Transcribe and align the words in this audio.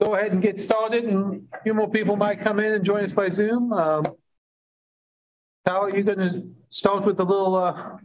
go 0.00 0.14
ahead 0.14 0.32
and 0.32 0.42
get 0.42 0.60
started 0.60 1.04
and 1.04 1.46
a 1.52 1.62
few 1.62 1.74
more 1.74 1.88
people 1.88 2.16
might 2.16 2.40
come 2.40 2.58
in 2.58 2.72
and 2.72 2.84
join 2.84 3.04
us 3.04 3.12
by 3.12 3.28
Zoom. 3.28 3.72
Um, 3.72 4.04
how 5.64 5.82
are 5.82 5.96
you 5.96 6.02
going 6.02 6.18
to 6.18 6.46
start 6.70 7.04
with 7.04 7.16
the 7.16 7.24
little, 7.24 7.54
uh, 7.56 7.96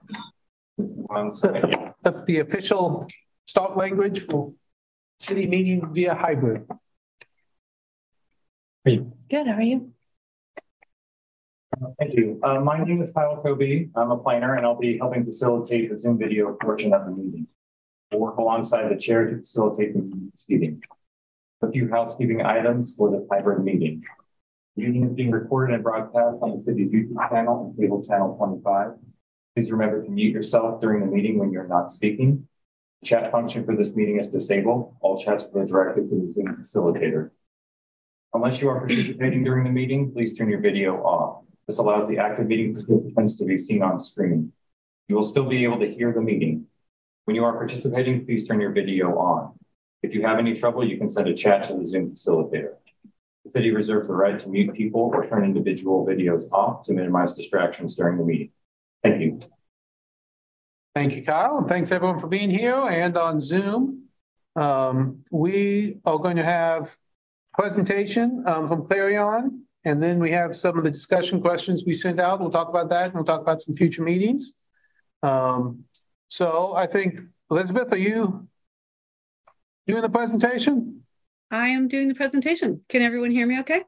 the, 0.78 2.24
the 2.26 2.40
official 2.40 3.08
start 3.46 3.76
language 3.76 4.26
for 4.26 4.54
city 5.20 5.48
meeting 5.48 5.94
via 5.94 6.16
hybrid? 6.16 6.66
Are 8.86 8.92
you 8.92 9.12
Good, 9.30 9.48
how 9.48 9.54
are 9.54 9.62
you? 9.62 9.92
Thank 11.98 12.14
you. 12.14 12.40
Uh, 12.44 12.60
my 12.60 12.84
name 12.84 13.02
is 13.02 13.12
Kyle 13.12 13.42
Kobe. 13.42 13.90
I'm 13.96 14.12
a 14.12 14.18
planner 14.18 14.56
and 14.56 14.66
I'll 14.66 14.80
be 14.80 14.98
helping 14.98 15.24
facilitate 15.24 15.90
the 15.90 16.00
Zoom 16.00 16.18
video 16.18 16.54
portion 16.54 16.94
of 16.94 17.06
the 17.06 17.12
meeting. 17.12 17.48
I'll 18.12 18.20
work 18.20 18.38
alongside 18.38 18.90
the 18.90 18.98
chair 18.98 19.30
to 19.30 19.38
facilitate 19.38 19.94
the 19.94 20.30
proceeding. 20.32 20.82
A 21.62 21.70
few 21.70 21.90
housekeeping 21.90 22.42
items 22.42 22.96
for 22.96 23.12
the 23.12 23.28
hybrid 23.30 23.66
meeting. 23.66 24.04
The 24.78 24.84
meeting 24.84 25.10
is 25.10 25.14
being 25.14 25.32
recorded 25.32 25.74
and 25.74 25.84
broadcast 25.84 26.38
on 26.42 26.58
the 26.58 26.64
city 26.64 26.86
YouTube 26.86 27.30
channel 27.30 27.66
and 27.66 27.78
cable 27.78 28.02
channel 28.02 28.38
25. 28.38 28.92
Please 29.56 29.70
remember 29.70 30.02
to 30.02 30.10
mute 30.10 30.34
yourself 30.34 30.80
during 30.80 31.02
the 31.02 31.08
meeting 31.08 31.38
when 31.38 31.52
you're 31.52 31.68
not 31.68 31.92
speaking. 31.92 32.48
The 33.02 33.08
chat 33.08 33.30
function 33.30 33.66
for 33.66 33.76
this 33.76 33.94
meeting 33.94 34.20
is 34.20 34.30
disabled. 34.30 34.96
All 35.02 35.20
chats 35.20 35.48
will 35.52 35.64
be 35.64 35.70
directed 35.70 36.10
to 36.10 36.16
the 36.16 36.34
Zoom 36.34 36.56
facilitator. 36.56 37.32
Unless 38.34 38.62
you 38.62 38.70
are 38.70 38.80
participating 38.80 39.44
during 39.44 39.66
the 39.66 39.70
meeting, 39.70 40.14
please 40.14 40.38
turn 40.38 40.50
your 40.50 40.62
video 40.62 40.96
off. 41.04 41.44
This 41.68 41.78
allows 41.78 42.08
the 42.08 42.20
active 42.20 42.48
meeting 42.48 42.74
participants 42.74 43.36
to 43.36 43.46
be 43.46 43.58
seen 43.58 43.84
on 43.84 44.00
screen. 44.00 44.54
You 45.10 45.16
will 45.16 45.24
still 45.24 45.46
be 45.46 45.66
able 45.66 45.80
to 45.80 45.92
hear 45.92 46.14
the 46.14 46.22
meeting. 46.22 46.68
When 47.26 47.36
you 47.36 47.44
are 47.44 47.54
participating, 47.54 48.26
please 48.26 48.48
turn 48.48 48.62
your 48.62 48.72
video 48.72 49.18
on. 49.18 49.60
If 50.02 50.16
you 50.16 50.22
have 50.24 50.40
any 50.40 50.54
trouble, 50.54 50.88
you 50.88 50.98
can 50.98 51.10
send 51.10 51.28
a 51.28 51.34
chat 51.34 51.66
to 51.66 51.76
the 51.76 51.86
Zoom 51.86 52.12
facilitator. 52.12 52.76
The 53.44 53.52
city 53.52 53.72
reserves 53.72 54.08
the 54.08 54.16
right 54.16 54.38
to 54.40 54.50
mute 54.50 54.74
people 54.74 55.12
or 55.14 55.28
turn 55.28 55.44
individual 55.44 56.06
videos 56.06 56.52
off 56.52 56.86
to 56.86 56.94
minimize 56.94 57.36
distractions 57.36 57.96
during 57.96 58.18
the 58.18 58.24
meeting. 58.24 58.52
Thank 59.04 59.22
you. 59.22 59.40
Thank 60.96 61.16
you, 61.16 61.24
Kyle. 61.24 61.58
And 61.58 61.68
thanks 61.68 61.92
everyone 61.92 62.20
for 62.20 62.28
being 62.28 62.50
here 62.50 62.76
and 62.76 63.18
on 63.18 63.42
Zoom. 63.42 64.06
Um, 64.56 65.24
we 65.32 66.00
are 66.06 66.18
going 66.18 66.38
to 66.38 66.44
have 66.44 66.96
presentation 67.54 68.44
um, 68.46 68.68
from 68.68 68.86
Clarion, 68.88 69.66
and 69.86 70.04
then 70.04 70.20
we 70.20 70.32
have 70.32 70.56
some 70.56 70.78
of 70.78 70.84
the 70.84 70.92
discussion 70.92 71.42
questions 71.42 71.84
we 71.86 71.94
sent 71.94 72.20
out. 72.20 72.40
We'll 72.40 72.52
talk 72.52 72.70
about 72.70 72.90
that, 72.90 73.06
and 73.06 73.14
we'll 73.16 73.24
talk 73.24 73.42
about 73.42 73.62
some 73.62 73.76
future 73.76 74.04
meetings. 74.04 74.54
Um, 75.24 75.86
so 76.28 76.74
I 76.76 76.86
think, 76.86 77.22
Elizabeth, 77.50 77.92
are 77.94 77.98
you 77.98 78.48
doing 79.90 80.04
the 80.04 80.10
presentation? 80.10 81.04
I 81.52 81.70
am 81.70 81.88
doing 81.88 82.08
the 82.08 82.16
presentation. 82.16 82.80
Can 82.90 83.02
everyone 83.02 83.32
hear 83.32 83.48
me 83.48 83.60
okay? 83.62 83.82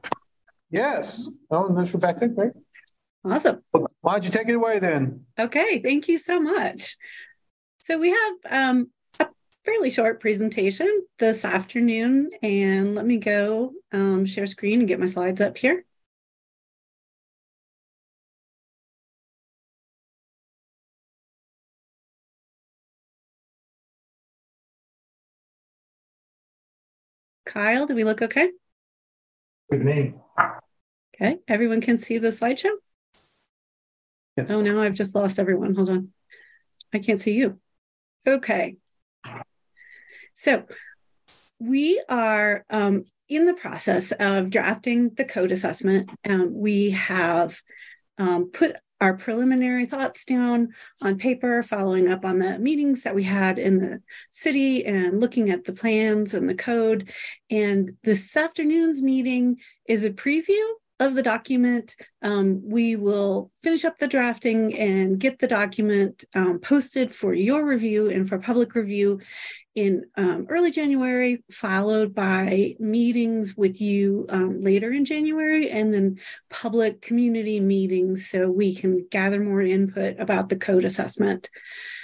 Yes. 0.71 1.37
Oh, 1.51 1.67
and 1.67 1.77
there's 1.77 1.93
Rebecca, 1.93 2.27
great. 2.29 2.53
Awesome. 3.23 3.61
Why 4.01 4.13
don't 4.13 4.25
you 4.25 4.31
take 4.31 4.49
it 4.49 4.55
away 4.55 4.79
then? 4.79 5.25
Okay, 5.39 5.79
thank 5.79 6.07
you 6.07 6.17
so 6.17 6.39
much. 6.39 6.97
So 7.77 7.99
we 7.99 8.09
have 8.09 8.33
um, 8.49 8.89
a 9.19 9.27
fairly 9.63 9.91
short 9.91 10.19
presentation 10.19 11.05
this 11.19 11.45
afternoon, 11.45 12.31
and 12.41 12.95
let 12.95 13.05
me 13.05 13.17
go 13.17 13.73
um, 13.91 14.25
share 14.25 14.47
screen 14.47 14.79
and 14.79 14.87
get 14.87 14.99
my 14.99 15.05
slides 15.05 15.39
up 15.39 15.55
here. 15.55 15.85
Kyle, 27.51 27.85
do 27.85 27.93
we 27.93 28.05
look 28.05 28.21
okay? 28.21 28.49
Good 29.69 29.83
me. 29.83 30.13
Okay, 31.13 31.39
everyone 31.49 31.81
can 31.81 31.97
see 31.97 32.17
the 32.17 32.29
slideshow? 32.29 32.71
Yes. 34.37 34.49
Oh, 34.49 34.61
no, 34.61 34.81
I've 34.81 34.93
just 34.93 35.13
lost 35.13 35.37
everyone. 35.37 35.75
Hold 35.75 35.89
on. 35.89 36.13
I 36.93 36.99
can't 36.99 37.19
see 37.19 37.33
you. 37.33 37.59
Okay. 38.25 38.77
So 40.33 40.63
we 41.59 42.01
are 42.07 42.63
um, 42.69 43.03
in 43.27 43.45
the 43.45 43.53
process 43.53 44.13
of 44.13 44.49
drafting 44.49 45.09
the 45.09 45.25
code 45.25 45.51
assessment. 45.51 46.09
Um, 46.27 46.53
we 46.57 46.91
have 46.91 47.59
um, 48.17 48.49
put 48.51 48.77
our 49.01 49.15
preliminary 49.15 49.85
thoughts 49.87 50.23
down 50.23 50.69
on 51.01 51.17
paper, 51.17 51.63
following 51.63 52.07
up 52.07 52.23
on 52.23 52.37
the 52.37 52.59
meetings 52.59 53.01
that 53.01 53.15
we 53.15 53.23
had 53.23 53.57
in 53.57 53.79
the 53.79 54.01
city 54.29 54.85
and 54.85 55.19
looking 55.19 55.49
at 55.49 55.65
the 55.65 55.73
plans 55.73 56.33
and 56.35 56.47
the 56.47 56.55
code. 56.55 57.09
And 57.49 57.97
this 58.03 58.37
afternoon's 58.37 59.01
meeting 59.01 59.57
is 59.87 60.05
a 60.05 60.11
preview 60.11 60.65
of 60.99 61.15
the 61.15 61.23
document. 61.23 61.95
Um, 62.21 62.61
we 62.63 62.95
will 62.95 63.51
finish 63.63 63.83
up 63.83 63.97
the 63.97 64.07
drafting 64.07 64.77
and 64.77 65.19
get 65.19 65.39
the 65.39 65.47
document 65.47 66.23
um, 66.35 66.59
posted 66.59 67.11
for 67.11 67.33
your 67.33 67.65
review 67.65 68.07
and 68.09 68.29
for 68.29 68.37
public 68.37 68.75
review 68.75 69.19
in 69.75 70.05
um, 70.17 70.45
early 70.49 70.71
January, 70.71 71.43
followed 71.49 72.13
by 72.13 72.75
meetings 72.79 73.55
with 73.55 73.79
you 73.79 74.25
um, 74.29 74.59
later 74.59 74.91
in 74.91 75.05
January, 75.05 75.69
and 75.69 75.93
then 75.93 76.19
public 76.49 77.01
community 77.01 77.59
meetings 77.59 78.27
so 78.27 78.49
we 78.49 78.75
can 78.75 79.07
gather 79.09 79.39
more 79.39 79.61
input 79.61 80.19
about 80.19 80.49
the 80.49 80.57
code 80.57 80.83
assessment. 80.83 81.49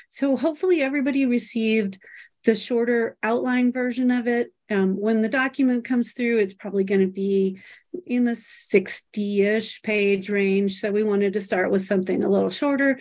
So 0.09 0.37
hopefully 0.37 0.81
everybody 0.81 1.25
received 1.25 1.99
the 2.45 2.55
shorter 2.55 3.17
outline 3.21 3.73
version 3.73 4.09
of 4.11 4.27
it. 4.27 4.53
Um, 4.69 4.99
when 4.99 5.21
the 5.21 5.29
document 5.29 5.83
comes 5.83 6.13
through, 6.13 6.39
it's 6.39 6.53
probably 6.53 6.85
going 6.85 7.01
to 7.01 7.11
be 7.11 7.59
in 8.05 8.23
the 8.23 8.35
60 8.35 9.41
ish 9.41 9.81
page 9.81 10.29
range. 10.29 10.79
So 10.79 10.91
we 10.91 11.03
wanted 11.03 11.33
to 11.33 11.41
start 11.41 11.71
with 11.71 11.81
something 11.81 12.23
a 12.23 12.29
little 12.29 12.49
shorter. 12.49 12.99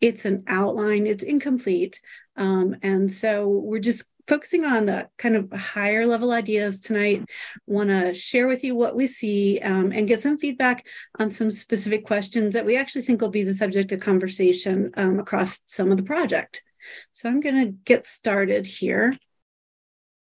It's 0.00 0.24
an 0.24 0.44
outline, 0.46 1.06
it's 1.06 1.24
incomplete. 1.24 2.00
Um, 2.38 2.76
and 2.82 3.12
so 3.12 3.48
we're 3.48 3.80
just 3.80 4.04
focusing 4.28 4.64
on 4.64 4.86
the 4.86 5.08
kind 5.16 5.34
of 5.34 5.50
higher 5.52 6.06
level 6.06 6.32
ideas 6.32 6.80
tonight. 6.80 7.24
Want 7.66 7.88
to 7.88 8.14
share 8.14 8.46
with 8.46 8.62
you 8.62 8.74
what 8.74 8.94
we 8.94 9.06
see 9.06 9.58
um, 9.60 9.90
and 9.90 10.06
get 10.06 10.20
some 10.20 10.38
feedback 10.38 10.86
on 11.18 11.30
some 11.30 11.50
specific 11.50 12.04
questions 12.04 12.54
that 12.54 12.66
we 12.66 12.76
actually 12.76 13.02
think 13.02 13.20
will 13.20 13.30
be 13.30 13.42
the 13.42 13.54
subject 13.54 13.90
of 13.90 14.00
conversation 14.00 14.92
um, 14.96 15.18
across 15.18 15.62
some 15.64 15.90
of 15.90 15.96
the 15.96 16.02
project. 16.02 16.62
So 17.12 17.28
I'm 17.28 17.40
going 17.40 17.56
to 17.56 17.72
get 17.84 18.04
started 18.04 18.66
here, 18.66 19.14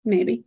maybe. 0.03 0.45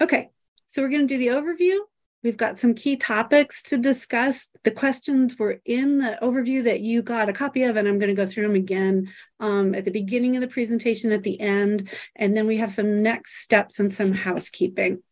Okay, 0.00 0.30
so 0.66 0.82
we're 0.82 0.88
going 0.88 1.06
to 1.06 1.14
do 1.14 1.18
the 1.18 1.28
overview. 1.28 1.78
We've 2.26 2.36
got 2.36 2.58
some 2.58 2.74
key 2.74 2.96
topics 2.96 3.62
to 3.62 3.78
discuss. 3.78 4.50
The 4.64 4.72
questions 4.72 5.38
were 5.38 5.60
in 5.64 5.98
the 5.98 6.18
overview 6.20 6.64
that 6.64 6.80
you 6.80 7.00
got 7.00 7.28
a 7.28 7.32
copy 7.32 7.62
of, 7.62 7.76
and 7.76 7.86
I'm 7.86 8.00
going 8.00 8.08
to 8.08 8.20
go 8.20 8.26
through 8.26 8.48
them 8.48 8.56
again 8.56 9.12
um, 9.38 9.76
at 9.76 9.84
the 9.84 9.92
beginning 9.92 10.34
of 10.34 10.40
the 10.40 10.48
presentation 10.48 11.12
at 11.12 11.22
the 11.22 11.40
end. 11.40 11.88
And 12.16 12.36
then 12.36 12.48
we 12.48 12.56
have 12.56 12.72
some 12.72 13.00
next 13.00 13.42
steps 13.42 13.78
and 13.78 13.92
some 13.92 14.10
housekeeping. 14.10 15.04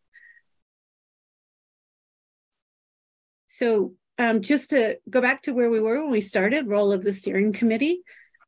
So 3.47 3.95
um, 4.19 4.43
just 4.43 4.71
to 4.71 4.99
go 5.09 5.21
back 5.21 5.43
to 5.43 5.55
where 5.55 5.71
we 5.71 5.79
were 5.79 6.03
when 6.03 6.11
we 6.11 6.21
started, 6.21 6.67
role 6.67 6.91
of 6.91 7.05
the 7.05 7.13
steering 7.13 7.53
committee 7.53 8.03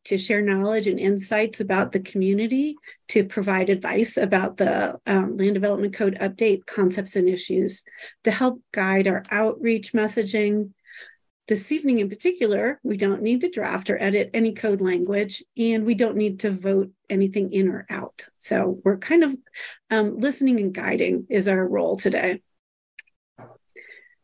to 0.06 0.16
share 0.16 0.40
knowledge 0.40 0.86
and 0.86 1.00
insights 1.00 1.60
about 1.60 1.90
the 1.90 1.98
community, 1.98 2.76
to 3.08 3.24
provide 3.24 3.68
advice 3.68 4.16
about 4.16 4.56
the 4.56 4.96
um, 5.04 5.36
land 5.36 5.54
development 5.54 5.94
code 5.94 6.16
update 6.20 6.64
concepts 6.64 7.16
and 7.16 7.28
issues, 7.28 7.82
to 8.22 8.30
help 8.30 8.62
guide 8.72 9.08
our 9.08 9.24
outreach 9.32 9.92
messaging. 9.92 10.70
This 11.48 11.72
evening, 11.72 11.98
in 11.98 12.08
particular, 12.08 12.80
we 12.84 12.96
don't 12.96 13.22
need 13.22 13.40
to 13.40 13.50
draft 13.50 13.90
or 13.90 14.00
edit 14.00 14.30
any 14.32 14.52
code 14.52 14.80
language, 14.80 15.42
and 15.56 15.84
we 15.84 15.94
don't 15.94 16.16
need 16.16 16.40
to 16.40 16.50
vote 16.50 16.92
anything 17.10 17.52
in 17.52 17.68
or 17.68 17.84
out. 17.90 18.26
So 18.36 18.80
we're 18.84 18.98
kind 18.98 19.24
of 19.24 19.36
um, 19.90 20.18
listening 20.18 20.60
and 20.60 20.72
guiding 20.72 21.26
is 21.30 21.48
our 21.48 21.66
role 21.66 21.96
today. 21.96 22.42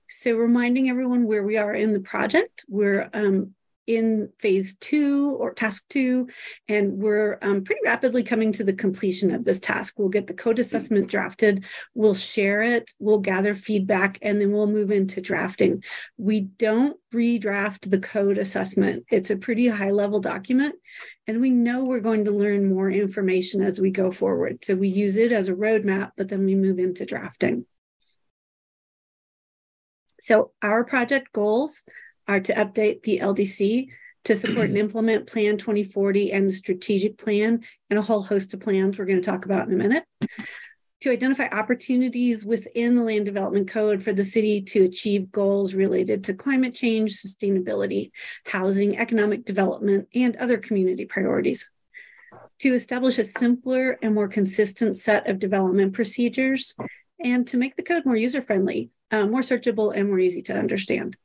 So, 0.09 0.37
reminding 0.37 0.89
everyone 0.89 1.27
where 1.27 1.43
we 1.43 1.57
are 1.57 1.73
in 1.73 1.93
the 1.93 2.01
project, 2.01 2.65
we're 2.69 3.09
um, 3.15 3.55
in 3.87 4.31
phase 4.39 4.77
two 4.77 5.37
or 5.39 5.53
task 5.53 5.85
two, 5.89 6.29
and 6.69 6.95
we're 6.95 7.39
um, 7.43 7.65
pretty 7.65 7.81
rapidly 7.85 8.23
coming 8.23 8.53
to 8.53 8.65
the 8.65 8.73
completion 8.73 9.35
of 9.35 9.45
this 9.45 9.61
task. 9.61 9.99
We'll 9.99 10.09
get 10.09 10.27
the 10.27 10.35
code 10.35 10.59
assessment 10.59 11.09
drafted, 11.09 11.65
we'll 11.95 12.15
share 12.15 12.61
it, 12.61 12.91
we'll 12.99 13.19
gather 13.19 13.55
feedback, 13.55 14.19
and 14.23 14.41
then 14.41 14.53
we'll 14.53 14.67
move 14.67 14.91
into 14.91 15.21
drafting. 15.21 15.83
We 16.17 16.43
don't 16.43 16.99
redraft 17.13 17.91
the 17.91 18.01
code 18.01 18.39
assessment, 18.39 19.05
it's 19.11 19.31
a 19.31 19.37
pretty 19.37 19.69
high 19.69 19.91
level 19.91 20.21
document. 20.21 20.77
And 21.27 21.41
we 21.41 21.51
know 21.51 21.85
we're 21.85 22.01
going 22.01 22.25
to 22.25 22.33
learn 22.33 22.69
more 22.69 22.91
information 22.91 23.63
as 23.63 23.81
we 23.81 23.91
go 23.91 24.11
forward. 24.11 24.65
So 24.65 24.75
we 24.75 24.89
use 24.89 25.17
it 25.17 25.31
as 25.31 25.49
a 25.49 25.55
roadmap, 25.55 26.11
but 26.17 26.29
then 26.29 26.45
we 26.45 26.57
move 26.57 26.81
into 26.81 27.07
drafting. 27.07 27.65
So, 30.23 30.53
our 30.63 30.85
project 30.85 31.33
goals 31.33 31.83
are 32.29 32.41
to 32.41 32.55
update 32.55 33.03
the 33.03 33.21
LDC 33.21 33.89
to 34.25 34.37
support 34.37 34.69
and 34.69 34.79
implement 34.79 35.27
Plan 35.27 35.57
2040 35.57 36.33
and 36.33 36.49
the 36.49 36.53
strategic 36.53 37.19
plan 37.19 37.63
and 37.91 37.99
a 37.99 38.03
whole 38.03 38.23
host 38.23 38.55
of 38.55 38.61
plans 38.61 38.99
we're 38.99 39.05
going 39.05 39.21
to 39.21 39.31
talk 39.31 39.45
about 39.45 39.69
in 39.69 39.75
a 39.75 39.77
minute. 39.77 40.05
To 41.01 41.11
identify 41.11 41.49
opportunities 41.49 42.47
within 42.47 42.95
the 42.95 43.03
land 43.03 43.27
development 43.27 43.69
code 43.69 44.05
for 44.05 44.13
the 44.13 44.25
city 44.25 44.63
to 44.63 44.85
achieve 44.85 45.33
goals 45.33 45.75
related 45.75 46.23
to 46.25 46.35
climate 46.35 46.75
change, 46.75 47.21
sustainability, 47.21 48.13
housing, 48.47 48.97
economic 48.97 49.45
development, 49.45 50.07
and 50.15 50.37
other 50.37 50.59
community 50.59 51.05
priorities. 51.05 51.69
To 52.61 52.73
establish 52.73 53.19
a 53.19 53.25
simpler 53.25 53.99
and 54.01 54.15
more 54.15 54.29
consistent 54.29 54.97
set 54.97 55.29
of 55.29 55.41
development 55.41 55.93
procedures, 55.93 56.77
and 57.19 57.49
to 57.49 57.57
make 57.57 57.75
the 57.75 57.83
code 57.83 58.07
more 58.07 58.17
user 58.17 58.41
friendly, 58.41 58.91
uh, 59.11 59.27
more 59.27 59.41
searchable, 59.41 59.93
and 59.93 60.09
more 60.09 60.21
easy 60.21 60.43
to 60.43 60.57
understand. 60.57 61.17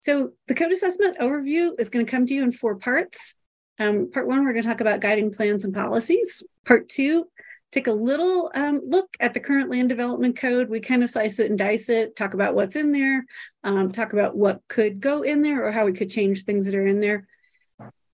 So 0.00 0.32
the 0.48 0.54
code 0.54 0.72
assessment 0.72 1.18
overview 1.18 1.78
is 1.78 1.90
going 1.90 2.04
to 2.04 2.10
come 2.10 2.26
to 2.26 2.34
you 2.34 2.42
in 2.42 2.52
four 2.52 2.76
parts. 2.76 3.36
Um, 3.78 4.10
part 4.10 4.26
one, 4.26 4.44
we're 4.44 4.52
going 4.52 4.62
to 4.62 4.68
talk 4.68 4.80
about 4.80 5.00
guiding 5.00 5.32
plans 5.32 5.64
and 5.64 5.74
policies. 5.74 6.42
Part 6.66 6.88
two, 6.88 7.26
take 7.72 7.86
a 7.86 7.92
little 7.92 8.50
um, 8.54 8.80
look 8.86 9.08
at 9.20 9.34
the 9.34 9.40
current 9.40 9.70
land 9.70 9.88
development 9.88 10.36
code. 10.36 10.68
We 10.68 10.80
kind 10.80 11.02
of 11.02 11.10
slice 11.10 11.38
it 11.38 11.50
and 11.50 11.58
dice 11.58 11.88
it, 11.88 12.16
talk 12.16 12.34
about 12.34 12.54
what's 12.54 12.76
in 12.76 12.92
there, 12.92 13.24
um, 13.62 13.92
talk 13.92 14.12
about 14.12 14.36
what 14.36 14.60
could 14.68 15.00
go 15.00 15.22
in 15.22 15.42
there 15.42 15.66
or 15.66 15.70
how 15.70 15.86
we 15.86 15.92
could 15.92 16.10
change 16.10 16.44
things 16.44 16.66
that 16.66 16.74
are 16.74 16.86
in 16.86 17.00
there. 17.00 17.26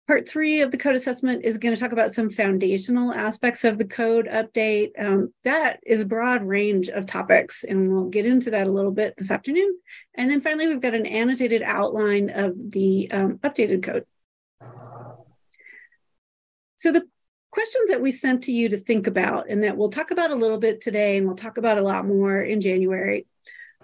Part 0.06 0.28
three 0.28 0.60
of 0.60 0.70
the 0.70 0.78
code 0.78 0.94
assessment 0.94 1.44
is 1.44 1.58
going 1.58 1.74
to 1.74 1.80
talk 1.80 1.90
about 1.90 2.12
some 2.12 2.30
foundational 2.30 3.12
aspects 3.12 3.64
of 3.64 3.76
the 3.76 3.84
code 3.84 4.26
update. 4.26 4.90
Um, 4.96 5.34
that 5.42 5.80
is 5.84 6.02
a 6.02 6.06
broad 6.06 6.44
range 6.44 6.88
of 6.88 7.06
topics, 7.06 7.64
and 7.64 7.92
we'll 7.92 8.08
get 8.08 8.24
into 8.24 8.52
that 8.52 8.68
a 8.68 8.72
little 8.72 8.92
bit 8.92 9.16
this 9.16 9.32
afternoon. 9.32 9.76
And 10.14 10.30
then 10.30 10.40
finally, 10.40 10.68
we've 10.68 10.80
got 10.80 10.94
an 10.94 11.06
annotated 11.06 11.62
outline 11.62 12.30
of 12.30 12.54
the 12.70 13.10
um, 13.10 13.38
updated 13.38 13.82
code. 13.82 14.04
So 16.76 16.92
the 16.92 17.08
questions 17.50 17.90
that 17.90 18.00
we 18.00 18.12
sent 18.12 18.44
to 18.44 18.52
you 18.52 18.68
to 18.68 18.76
think 18.76 19.08
about, 19.08 19.50
and 19.50 19.64
that 19.64 19.76
we'll 19.76 19.88
talk 19.88 20.12
about 20.12 20.30
a 20.30 20.36
little 20.36 20.58
bit 20.58 20.80
today, 20.80 21.16
and 21.16 21.26
we'll 21.26 21.34
talk 21.34 21.58
about 21.58 21.78
a 21.78 21.82
lot 21.82 22.06
more 22.06 22.40
in 22.40 22.60
January, 22.60 23.26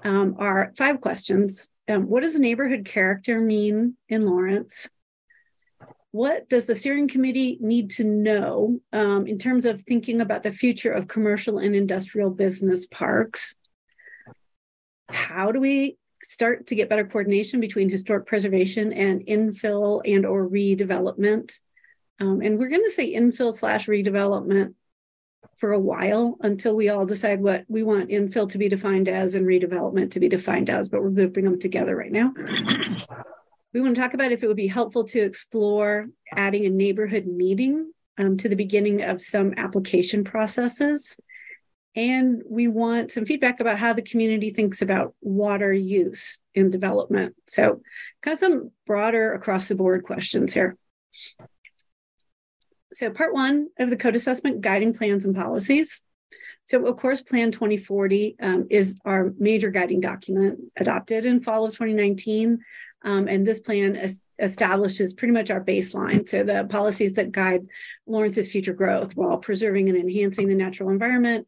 um, 0.05 0.37
are 0.39 0.73
five 0.79 1.01
questions. 1.01 1.69
Um, 1.89 2.09
what 2.09 2.21
does 2.21 2.39
neighborhood 2.39 2.85
character 2.85 3.41
mean 3.41 3.97
in 4.09 4.25
Lawrence? 4.25 4.89
What 6.13 6.49
does 6.51 6.67
the 6.67 6.75
steering 6.75 7.09
committee 7.09 7.57
need 7.61 7.91
to 7.91 8.05
know 8.05 8.81
um, 8.93 9.27
in 9.27 9.39
terms 9.39 9.65
of 9.65 9.81
thinking 9.81 10.21
about 10.21 10.43
the 10.43 10.53
future 10.53 10.93
of 10.93 11.09
commercial 11.09 11.59
and 11.59 11.75
industrial 11.75 12.31
business 12.31 12.87
parks? 12.87 13.57
How 15.09 15.53
do 15.53 15.61
we 15.61 15.97
start 16.23 16.67
to 16.69 16.75
get 16.75 16.91
better 16.91 17.07
coordination 17.07 17.61
between 17.61 17.89
historic 17.89 18.27
preservation 18.27 18.93
and 18.93 19.23
infill 19.23 20.03
and 20.05 20.27
or 20.27 20.49
redevelopment? 20.49 21.59
Um, 22.21 22.43
and 22.43 22.59
we're 22.59 22.69
going 22.69 22.85
to 22.85 22.91
say 22.91 23.15
infill 23.15 23.55
slash 23.55 23.87
redevelopment 23.87 24.75
for 25.57 25.73
a 25.73 25.81
while 25.81 26.37
until 26.41 26.77
we 26.77 26.91
all 26.91 27.07
decide 27.07 27.41
what 27.41 27.65
we 27.69 27.83
want 27.83 28.11
infill 28.11 28.51
to 28.51 28.59
be 28.59 28.69
defined 28.69 29.09
as 29.09 29.35
and 29.35 29.47
redevelopment 29.47 30.11
to 30.11 30.21
be 30.21 30.29
defined 30.29 30.69
as, 30.69 30.91
but 30.91 31.03
we're 31.03 31.11
grouping 31.11 31.45
them 31.45 31.59
together 31.59 31.97
right 31.97 32.13
now. 32.13 32.35
We 33.73 33.81
want 33.81 33.95
to 33.95 34.01
talk 34.01 34.15
about 34.15 34.33
if 34.33 34.43
it 34.43 34.49
would 34.49 34.57
be 34.57 34.67
helpful 34.67 35.05
to 35.05 35.21
explore 35.21 36.09
adding 36.35 36.67
a 36.67 36.71
neighborhood 36.71 37.27
meeting 37.27 37.93
um, 38.19 38.37
to 38.39 38.49
the 38.49 38.57
beginning 38.57 39.03
of 39.03 39.21
some 39.21 39.55
application 39.57 40.25
processes. 40.25 41.19
And 41.95 42.43
we 42.49 42.69
want 42.69 43.13
some 43.13 43.27
feedback 43.27 43.61
about 43.61 43.79
how 43.79 43.93
the 43.93 44.03
community 44.03 44.51
thinks 44.51 44.81
about 44.81 45.15
water 45.21 45.73
use 45.73 46.41
in 46.55 46.71
development. 46.71 47.35
So, 47.49 47.83
kind 48.23 48.33
of 48.33 48.39
some 48.39 48.71
broader 48.87 49.33
across 49.33 49.69
the 49.69 49.75
board 49.75 50.03
questions 50.03 50.55
here. 50.55 50.77
So, 52.95 53.11
part 53.11 53.35
one 53.35 53.69
of 53.79 53.91
the 53.91 53.97
code 53.97 54.17
assessment 54.17 54.63
guiding 54.63 54.95
plans 54.95 55.27
and 55.27 55.35
policies. 55.35 56.03
So, 56.65 56.87
of 56.87 56.97
course, 56.97 57.21
Plan 57.21 57.51
2040 57.51 58.37
um, 58.41 58.67
is 58.71 58.99
our 59.05 59.33
major 59.39 59.71
guiding 59.71 60.01
document 60.01 60.61
adopted 60.77 61.27
in 61.27 61.41
fall 61.41 61.67
of 61.67 61.73
2019. 61.73 62.61
Um, 63.05 63.27
and 63.29 63.47
this 63.47 63.61
plan 63.61 63.97
es- 63.97 64.21
establishes 64.39 65.15
pretty 65.15 65.33
much 65.33 65.51
our 65.51 65.63
baseline. 65.63 66.29
So 66.29 66.45
the 66.45 66.67
policies 66.69 67.15
that 67.15 67.33
guide 67.33 67.67
Lawrence's 68.07 68.51
future 68.51 68.73
growth 68.73 69.17
while 69.17 69.39
preserving 69.39 69.89
and 69.89 69.99
enhancing 69.99 70.49
the 70.49 70.55
natural 70.55 70.91
environment, 70.91 71.47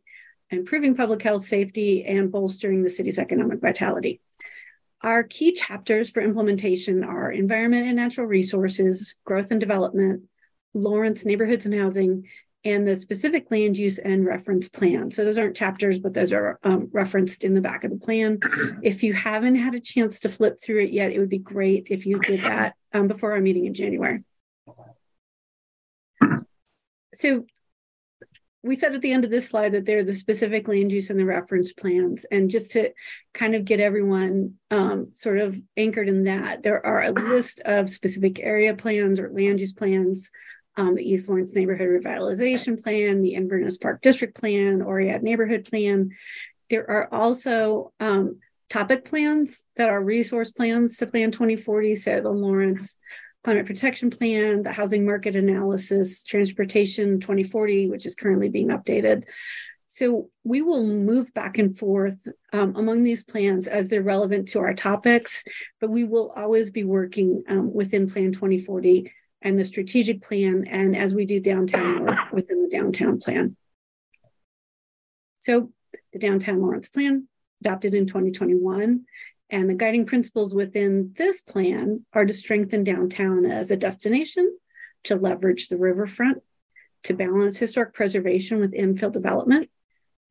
improving 0.51 0.97
public 0.97 1.23
health 1.23 1.45
safety, 1.45 2.05
and 2.05 2.33
bolstering 2.33 2.83
the 2.83 2.91
city's 2.91 3.19
economic 3.19 3.61
vitality. 3.61 4.21
Our 5.03 5.23
key 5.23 5.53
chapters 5.53 6.11
for 6.11 6.23
implementation 6.23 7.05
are 7.05 7.31
environment 7.31 7.87
and 7.87 7.97
natural 7.97 8.27
resources, 8.27 9.17
growth 9.25 9.51
and 9.51 9.61
development, 9.61 10.25
Lawrence 10.73 11.25
neighborhoods 11.25 11.67
and 11.67 11.75
housing, 11.75 12.27
and 12.65 12.87
the 12.87 12.97
specific 12.97 13.51
land 13.51 13.77
use 13.77 13.99
and 13.99 14.25
reference 14.25 14.69
plan. 14.69 15.11
So 15.11 15.25
those 15.25 15.37
aren't 15.37 15.57
chapters, 15.57 15.99
but 15.99 16.15
those 16.15 16.33
are 16.33 16.59
um, 16.63 16.89
referenced 16.93 17.45
in 17.45 17.55
the 17.55 17.61
back 17.61 17.85
of 17.85 17.91
the 17.91 17.99
plan. 17.99 18.39
If 18.83 19.03
you 19.03 19.13
haven't 19.13 19.57
had 19.57 19.75
a 19.75 19.81
chance 19.81 20.21
to 20.21 20.29
flip 20.31 20.59
through 20.63 20.81
it 20.81 20.91
yet, 20.91 21.13
it 21.13 21.19
would 21.19 21.29
be 21.29 21.39
great 21.39 21.89
if 21.91 22.07
you 22.07 22.19
did 22.21 22.41
that 22.41 22.75
um, 22.93 23.07
before 23.07 23.33
our 23.33 23.41
meeting 23.41 23.67
in 23.67 23.75
January. 23.75 24.25
So 27.13 27.45
we 28.63 28.77
said 28.77 28.95
at 28.95 29.03
the 29.03 29.13
end 29.13 29.27
of 29.27 29.31
this 29.31 29.51
slide 29.51 29.73
that 29.73 29.85
they're 29.85 30.03
the 30.03 30.15
specific 30.15 30.67
land 30.67 30.91
use 30.91 31.11
and 31.11 31.21
the 31.21 31.27
reference 31.27 31.75
plans. 31.75 32.25
And 32.31 32.49
just 32.49 32.73
to 32.73 32.93
kind 33.35 33.55
of 33.55 33.67
get 33.67 33.79
everyone 33.79 34.55
um, 34.71 35.11
sort 35.13 35.39
of 35.39 35.61
anchored 35.77 36.09
in 36.09 36.25
that, 36.25 36.63
there 36.63 36.85
are 36.85 37.03
a 37.03 37.13
list 37.13 37.61
of 37.67 37.91
specific 37.91 38.41
area 38.41 38.75
plans 38.75 39.21
or 39.21 39.31
land 39.31 39.61
use 39.61 39.75
plans 39.75 40.31
um, 40.77 40.95
the 40.95 41.09
East 41.09 41.29
Lawrence 41.29 41.55
Neighborhood 41.55 41.89
Revitalization 41.89 42.83
Plan, 42.83 43.21
the 43.21 43.35
Inverness 43.35 43.79
Park 43.79 44.03
District 44.03 44.35
Plan, 44.39 44.81
Oread 44.81 45.23
Neighborhood 45.23 45.67
Plan. 45.71 46.11
There 46.71 46.89
are 46.91 47.13
also 47.13 47.93
um, 48.01 48.41
topic 48.69 49.05
plans 49.05 49.67
that 49.77 49.89
are 49.89 50.03
resource 50.03 50.51
plans 50.51 50.97
to 50.97 51.07
Plan 51.07 51.31
2040. 51.31 51.95
So 51.95 52.21
the 52.21 52.31
Lawrence 52.31 52.97
Climate 53.45 53.67
Protection 53.67 54.11
Plan, 54.11 54.63
the 54.63 54.73
Housing 54.73 55.05
Market 55.05 55.37
Analysis, 55.37 56.25
Transportation 56.25 57.21
2040, 57.21 57.91
which 57.91 58.07
is 58.07 58.15
currently 58.15 58.49
being 58.49 58.69
updated. 58.69 59.25
So 59.87 60.31
we 60.43 60.61
will 60.61 60.85
move 60.85 61.33
back 61.35 61.59
and 61.59 61.77
forth 61.77 62.27
um, 62.53 62.75
among 62.75 63.05
these 63.05 63.23
plans 63.23 63.69
as 63.69 63.89
they're 63.89 64.03
relevant 64.03 64.49
to 64.49 64.59
our 64.59 64.75
topics, 64.75 65.45
but 65.81 65.89
we 65.89 66.03
will 66.03 66.33
always 66.35 66.73
be 66.73 66.83
working 66.83 67.43
um, 67.47 67.73
within 67.73 68.11
Plan 68.11 68.33
2040 68.33 69.13
and 69.45 69.59
the 69.59 69.65
strategic 69.65 70.23
plan, 70.23 70.65
and 70.67 70.97
as 70.97 71.15
we 71.15 71.27
do 71.27 71.39
downtown 71.39 72.05
work 72.05 72.33
within 72.33 72.63
the 72.63 72.69
downtown 72.69 73.21
plan. 73.21 73.57
So 75.41 75.71
the 76.13 76.19
downtown 76.19 76.63
Lawrence 76.63 76.89
plan 76.89 77.29
adopted 77.61 77.95
in 77.95 78.07
2021. 78.07 79.05
And 79.51 79.71
the 79.71 79.75
guiding 79.75 80.07
principles 80.07 80.55
within 80.55 81.13
this 81.17 81.43
plan 81.43 82.05
are 82.13 82.25
to 82.25 82.33
strengthen 82.33 82.83
downtown 82.83 83.45
as 83.45 83.71
a 83.71 83.77
destination, 83.77 84.59
to 85.05 85.17
leverage 85.17 85.69
the 85.69 85.77
riverfront, 85.77 86.43
to 87.05 87.15
balance 87.15 87.59
historic 87.59 87.93
preservation 87.93 88.59
with 88.59 88.73
infill 88.73 89.13
development, 89.13 89.69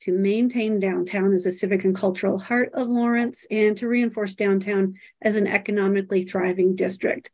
to 0.02 0.12
maintain 0.12 0.80
downtown 0.80 1.32
as 1.32 1.46
a 1.46 1.52
civic 1.52 1.84
and 1.86 1.96
cultural 1.96 2.40
heart 2.40 2.72
of 2.74 2.88
Lawrence, 2.90 3.46
and 3.52 3.78
to 3.78 3.88
reinforce 3.88 4.34
downtown 4.34 4.96
as 5.22 5.36
an 5.36 5.48
economically 5.48 6.24
thriving 6.24 6.76
district. 6.76 7.32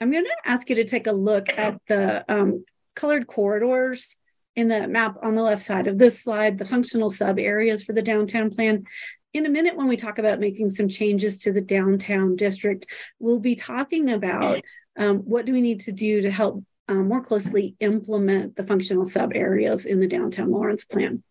I'm 0.00 0.10
going 0.10 0.24
to 0.24 0.36
ask 0.44 0.68
you 0.68 0.76
to 0.76 0.84
take 0.84 1.06
a 1.06 1.12
look 1.12 1.58
at 1.58 1.80
the 1.88 2.24
um, 2.28 2.64
colored 2.94 3.26
corridors 3.26 4.16
in 4.54 4.68
the 4.68 4.88
map 4.88 5.16
on 5.22 5.34
the 5.34 5.42
left 5.42 5.62
side 5.62 5.86
of 5.86 5.98
this 5.98 6.22
slide, 6.22 6.58
the 6.58 6.64
functional 6.64 7.10
sub 7.10 7.38
areas 7.38 7.82
for 7.82 7.92
the 7.92 8.02
downtown 8.02 8.50
plan. 8.50 8.84
In 9.32 9.46
a 9.46 9.50
minute, 9.50 9.76
when 9.76 9.88
we 9.88 9.96
talk 9.96 10.18
about 10.18 10.40
making 10.40 10.70
some 10.70 10.88
changes 10.88 11.40
to 11.40 11.52
the 11.52 11.60
downtown 11.60 12.36
district, 12.36 12.86
we'll 13.18 13.40
be 13.40 13.54
talking 13.54 14.10
about 14.10 14.62
um, 14.98 15.18
what 15.18 15.46
do 15.46 15.52
we 15.52 15.60
need 15.60 15.80
to 15.80 15.92
do 15.92 16.22
to 16.22 16.30
help 16.30 16.64
um, 16.88 17.08
more 17.08 17.20
closely 17.20 17.74
implement 17.80 18.56
the 18.56 18.62
functional 18.62 19.04
sub 19.04 19.32
areas 19.34 19.84
in 19.84 20.00
the 20.00 20.06
downtown 20.06 20.50
Lawrence 20.50 20.84
plan, 20.84 21.22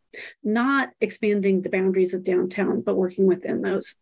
not 0.43 0.89
expanding 1.01 1.61
the 1.61 1.69
boundaries 1.69 2.13
of 2.13 2.23
downtown, 2.23 2.81
but 2.81 2.95
working 2.95 3.25
within 3.25 3.61
those. 3.61 3.95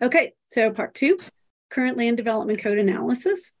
Okay, 0.00 0.32
so 0.48 0.72
part 0.72 0.94
two 0.94 1.16
current 1.72 1.96
land 1.96 2.16
development 2.16 2.60
code 2.60 2.78
analysis. 2.78 3.52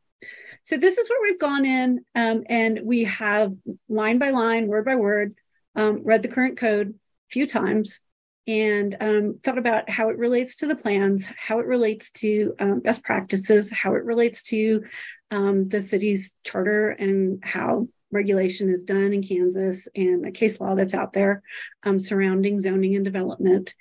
So 0.62 0.76
this 0.76 0.98
is 0.98 1.08
where 1.08 1.22
we've 1.22 1.40
gone 1.40 1.64
in 1.64 2.04
um, 2.14 2.44
and 2.48 2.80
we 2.84 3.04
have 3.04 3.52
line 3.88 4.18
by 4.18 4.30
line, 4.30 4.68
word 4.68 4.84
by 4.84 4.94
word, 4.94 5.34
um, 5.74 6.02
read 6.04 6.22
the 6.22 6.28
current 6.28 6.56
code 6.56 6.88
a 6.90 7.30
few 7.30 7.46
times 7.46 8.00
and 8.46 8.94
um, 9.00 9.38
thought 9.42 9.58
about 9.58 9.88
how 9.88 10.08
it 10.10 10.18
relates 10.18 10.56
to 10.56 10.66
the 10.66 10.76
plans, 10.76 11.32
how 11.36 11.58
it 11.58 11.66
relates 11.66 12.10
to 12.10 12.54
um, 12.58 12.80
best 12.80 13.02
practices, 13.02 13.72
how 13.72 13.94
it 13.94 14.04
relates 14.04 14.42
to 14.44 14.84
um, 15.30 15.68
the 15.68 15.80
city's 15.80 16.36
charter 16.44 16.90
and 16.90 17.42
how 17.44 17.88
regulation 18.10 18.68
is 18.68 18.84
done 18.84 19.12
in 19.12 19.22
Kansas 19.22 19.88
and 19.96 20.24
the 20.24 20.30
case 20.30 20.60
law 20.60 20.74
that's 20.74 20.94
out 20.94 21.12
there 21.12 21.42
um, 21.84 21.98
surrounding 21.98 22.60
zoning 22.60 22.94
and 22.94 23.04
development 23.04 23.74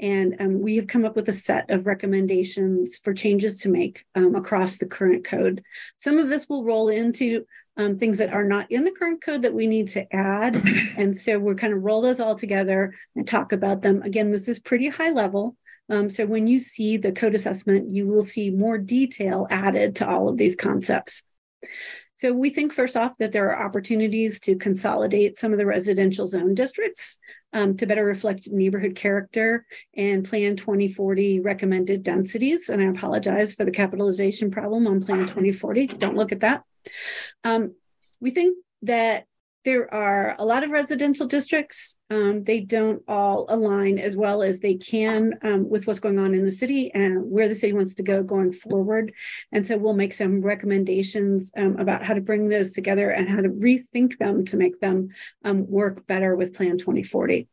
And 0.00 0.36
um, 0.40 0.60
we 0.60 0.76
have 0.76 0.86
come 0.86 1.04
up 1.04 1.16
with 1.16 1.28
a 1.28 1.32
set 1.32 1.70
of 1.70 1.86
recommendations 1.86 2.96
for 2.96 3.12
changes 3.12 3.60
to 3.60 3.68
make 3.68 4.04
um, 4.14 4.34
across 4.34 4.76
the 4.76 4.86
current 4.86 5.24
code. 5.24 5.62
Some 5.96 6.18
of 6.18 6.28
this 6.28 6.48
will 6.48 6.64
roll 6.64 6.88
into 6.88 7.44
um, 7.76 7.96
things 7.96 8.18
that 8.18 8.32
are 8.32 8.44
not 8.44 8.70
in 8.70 8.84
the 8.84 8.90
current 8.90 9.22
code 9.22 9.42
that 9.42 9.54
we 9.54 9.66
need 9.66 9.88
to 9.88 10.14
add. 10.14 10.62
And 10.98 11.16
so 11.16 11.38
we're 11.38 11.54
kind 11.54 11.72
of 11.72 11.84
roll 11.84 12.02
those 12.02 12.18
all 12.18 12.34
together 12.34 12.92
and 13.14 13.26
talk 13.26 13.52
about 13.52 13.82
them. 13.82 14.02
Again, 14.02 14.32
this 14.32 14.48
is 14.48 14.58
pretty 14.58 14.88
high 14.88 15.12
level. 15.12 15.56
Um, 15.88 16.10
so 16.10 16.26
when 16.26 16.46
you 16.46 16.58
see 16.58 16.96
the 16.96 17.12
code 17.12 17.34
assessment, 17.34 17.88
you 17.88 18.06
will 18.06 18.22
see 18.22 18.50
more 18.50 18.78
detail 18.78 19.46
added 19.50 19.96
to 19.96 20.08
all 20.08 20.28
of 20.28 20.36
these 20.36 20.56
concepts. 20.56 21.22
So 22.18 22.32
we 22.32 22.50
think 22.50 22.72
first 22.72 22.96
off 22.96 23.16
that 23.18 23.30
there 23.30 23.48
are 23.48 23.64
opportunities 23.64 24.40
to 24.40 24.56
consolidate 24.56 25.36
some 25.36 25.52
of 25.52 25.58
the 25.58 25.66
residential 25.66 26.26
zone 26.26 26.52
districts 26.52 27.16
um, 27.52 27.76
to 27.76 27.86
better 27.86 28.04
reflect 28.04 28.48
neighborhood 28.50 28.96
character 28.96 29.64
and 29.96 30.28
Plan 30.28 30.56
2040 30.56 31.38
recommended 31.38 32.02
densities. 32.02 32.70
And 32.70 32.82
I 32.82 32.86
apologize 32.86 33.54
for 33.54 33.64
the 33.64 33.70
capitalization 33.70 34.50
problem 34.50 34.88
on 34.88 35.00
Plan 35.00 35.20
2040. 35.20 35.86
Don't 35.86 36.16
look 36.16 36.32
at 36.32 36.40
that. 36.40 36.64
Um, 37.44 37.76
we 38.20 38.30
think 38.30 38.58
that 38.82 39.27
there 39.64 39.92
are 39.92 40.36
a 40.38 40.44
lot 40.44 40.64
of 40.64 40.70
residential 40.70 41.26
districts. 41.26 41.98
Um, 42.10 42.44
they 42.44 42.60
don't 42.60 43.02
all 43.08 43.46
align 43.48 43.98
as 43.98 44.16
well 44.16 44.42
as 44.42 44.60
they 44.60 44.74
can 44.74 45.34
um, 45.42 45.68
with 45.68 45.86
what's 45.86 45.98
going 45.98 46.18
on 46.18 46.34
in 46.34 46.44
the 46.44 46.52
city 46.52 46.90
and 46.94 47.30
where 47.30 47.48
the 47.48 47.54
city 47.54 47.72
wants 47.72 47.94
to 47.94 48.02
go 48.02 48.22
going 48.22 48.52
forward. 48.52 49.12
And 49.52 49.66
so 49.66 49.76
we'll 49.76 49.94
make 49.94 50.12
some 50.12 50.40
recommendations 50.40 51.50
um, 51.56 51.76
about 51.78 52.04
how 52.04 52.14
to 52.14 52.20
bring 52.20 52.48
those 52.48 52.70
together 52.70 53.10
and 53.10 53.28
how 53.28 53.40
to 53.40 53.48
rethink 53.48 54.18
them 54.18 54.44
to 54.46 54.56
make 54.56 54.80
them 54.80 55.08
um, 55.44 55.68
work 55.68 56.06
better 56.06 56.36
with 56.36 56.54
Plan 56.54 56.78
2040. 56.78 57.48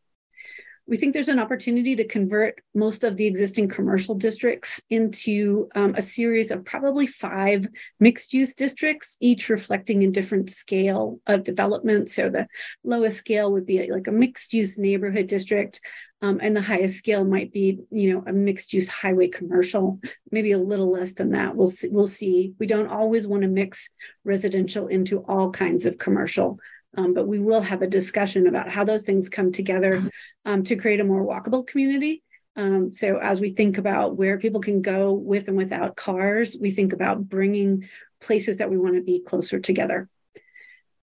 We 0.88 0.98
think 0.98 1.14
there's 1.14 1.30
an 1.30 1.40
opportunity 1.40 1.96
to 1.96 2.06
convert 2.06 2.62
most 2.76 3.04
of 3.04 3.18
the 3.18 3.26
existing 3.26 3.70
commercial 3.70 4.14
districts 4.14 4.82
into 4.90 5.68
um, 5.74 5.96
a 5.96 6.02
series 6.02 6.52
of 6.52 6.64
probably 6.64 7.08
five 7.08 7.68
mixed 8.00 8.34
use 8.34 8.54
districts, 8.54 9.18
each 9.20 9.50
reflecting 9.50 10.04
a 10.04 10.12
different 10.12 10.52
scale 10.52 11.20
of 11.26 11.44
development. 11.44 12.10
So 12.10 12.30
the 12.30 12.48
lowest 12.84 13.18
scale 13.18 13.52
would 13.52 13.66
be 13.66 13.92
like 13.92 14.08
a 14.08 14.12
mixed 14.12 14.54
use 14.54 14.78
neighborhood 14.78 15.28
district. 15.28 15.82
Um, 16.22 16.40
and 16.42 16.56
the 16.56 16.62
highest 16.62 16.98
scale 16.98 17.26
might 17.26 17.52
be, 17.52 17.80
you 17.92 18.14
know, 18.14 18.24
a 18.26 18.34
mixed 18.34 18.74
use 18.74 18.88
highway 18.88 19.28
commercial, 19.28 20.00
maybe 20.32 20.54
a 20.54 20.58
little 20.58 20.92
less 20.92 21.14
than 21.14 21.32
that. 21.32 21.56
We'll 21.56 21.68
see. 21.68 21.90
We'll 21.90 22.08
see. 22.08 22.54
We 22.58 22.68
don't 22.68 22.88
always 22.88 23.28
want 23.28 23.42
to 23.44 23.48
mix 23.48 23.90
residential 24.24 24.88
into 24.88 25.20
all 25.28 25.52
kinds 25.52 25.86
of 25.86 25.98
commercial. 25.98 26.60
Um, 26.98 27.14
but 27.14 27.28
we 27.28 27.40
will 27.40 27.62
have 27.62 27.82
a 27.82 27.88
discussion 27.88 28.48
about 28.48 28.70
how 28.70 28.84
those 28.84 29.04
things 29.04 29.30
come 29.30 29.52
together 29.52 30.10
um, 30.46 30.64
to 30.64 30.76
create 30.76 31.00
a 31.00 31.04
more 31.04 31.26
walkable 31.26 31.66
community. 31.66 32.24
Um, 32.56 32.92
so 32.92 33.18
as 33.18 33.42
we 33.42 33.50
think 33.50 33.78
about 33.78 34.16
where 34.16 34.40
people 34.40 34.62
can 34.62 34.82
go 34.82 35.14
with 35.14 35.48
and 35.48 35.58
without 35.58 35.98
cars, 35.98 36.56
we 36.60 36.72
think 36.72 36.94
about 36.94 37.28
bringing 37.28 37.90
places 38.22 38.58
that 38.58 38.70
we 38.70 38.78
want 38.78 38.96
to 38.96 39.02
be 39.02 39.20
closer 39.20 39.60
together. 39.60 40.10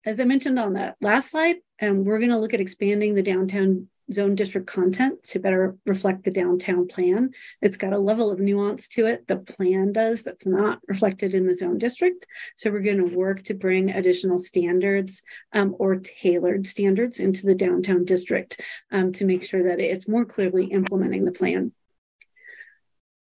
As 0.04 0.20
I 0.20 0.24
mentioned 0.24 0.58
on 0.58 0.72
the 0.74 0.94
last 1.00 1.30
slide, 1.30 1.56
um, 1.80 2.04
we're 2.04 2.18
going 2.18 2.30
to 2.30 2.38
look 2.38 2.54
at 2.54 2.60
expanding 2.60 3.14
the 3.14 3.22
downtown 3.22 3.88
zone 4.12 4.34
district 4.34 4.66
content 4.66 5.22
to 5.24 5.38
better 5.38 5.76
reflect 5.86 6.24
the 6.24 6.30
downtown 6.30 6.86
plan. 6.86 7.30
It's 7.60 7.76
got 7.76 7.92
a 7.92 7.98
level 7.98 8.30
of 8.30 8.40
nuance 8.40 8.88
to 8.88 9.06
it. 9.06 9.26
The 9.28 9.38
plan 9.38 9.92
does 9.92 10.24
that's 10.24 10.46
not 10.46 10.80
reflected 10.86 11.34
in 11.34 11.46
the 11.46 11.54
zone 11.54 11.78
district. 11.78 12.26
So 12.56 12.70
we're 12.70 12.80
going 12.80 13.08
to 13.08 13.16
work 13.16 13.42
to 13.44 13.54
bring 13.54 13.90
additional 13.90 14.38
standards 14.38 15.22
um, 15.52 15.74
or 15.78 15.96
tailored 15.96 16.66
standards 16.66 17.20
into 17.20 17.46
the 17.46 17.54
downtown 17.54 18.04
district 18.04 18.60
um, 18.90 19.12
to 19.12 19.24
make 19.24 19.44
sure 19.44 19.62
that 19.64 19.80
it's 19.80 20.08
more 20.08 20.24
clearly 20.24 20.66
implementing 20.66 21.24
the 21.24 21.32
plan 21.32 21.72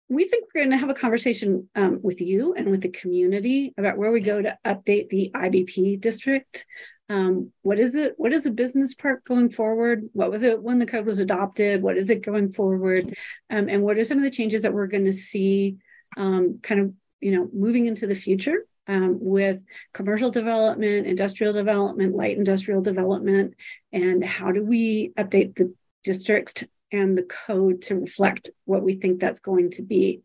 we 0.08 0.24
think 0.24 0.46
we're 0.46 0.62
going 0.62 0.70
to 0.70 0.78
have 0.78 0.88
a 0.88 0.94
conversation 0.94 1.68
um, 1.74 2.00
with 2.02 2.20
you 2.20 2.54
and 2.54 2.70
with 2.70 2.80
the 2.80 2.88
community 2.88 3.74
about 3.76 3.98
where 3.98 4.10
we 4.10 4.20
go 4.20 4.40
to 4.40 4.58
update 4.64 5.10
the 5.10 5.30
IBP 5.34 6.00
district. 6.00 6.66
Um, 7.08 7.52
what 7.62 7.78
is 7.78 7.94
it? 7.94 8.14
What 8.16 8.32
is 8.32 8.44
a 8.46 8.50
business 8.50 8.94
park 8.94 9.24
going 9.24 9.50
forward? 9.50 10.08
What 10.12 10.30
was 10.30 10.42
it 10.42 10.62
when 10.62 10.78
the 10.78 10.86
code 10.86 11.06
was 11.06 11.18
adopted? 11.18 11.82
What 11.82 11.96
is 11.96 12.10
it 12.10 12.22
going 12.22 12.48
forward? 12.48 13.14
Um, 13.48 13.68
and 13.68 13.82
what 13.82 13.96
are 13.96 14.04
some 14.04 14.18
of 14.18 14.24
the 14.24 14.30
changes 14.30 14.62
that 14.62 14.74
we're 14.74 14.86
going 14.86 15.06
to 15.06 15.12
see 15.12 15.76
um, 16.16 16.60
kind 16.62 16.80
of, 16.80 16.92
you 17.20 17.32
know, 17.32 17.48
moving 17.52 17.86
into 17.86 18.06
the 18.06 18.14
future 18.14 18.66
um, 18.86 19.18
with 19.20 19.62
commercial 19.94 20.30
development, 20.30 21.06
industrial 21.06 21.52
development, 21.52 22.14
light 22.14 22.36
industrial 22.36 22.82
development, 22.82 23.54
and 23.92 24.24
how 24.24 24.52
do 24.52 24.62
we 24.62 25.12
update 25.18 25.54
the 25.56 25.74
district 26.04 26.64
and 26.92 27.16
the 27.16 27.22
code 27.22 27.82
to 27.82 27.94
reflect 27.94 28.50
what 28.64 28.82
we 28.82 28.94
think 28.94 29.20
that's 29.20 29.40
going 29.40 29.70
to 29.70 29.82
be? 29.82 30.22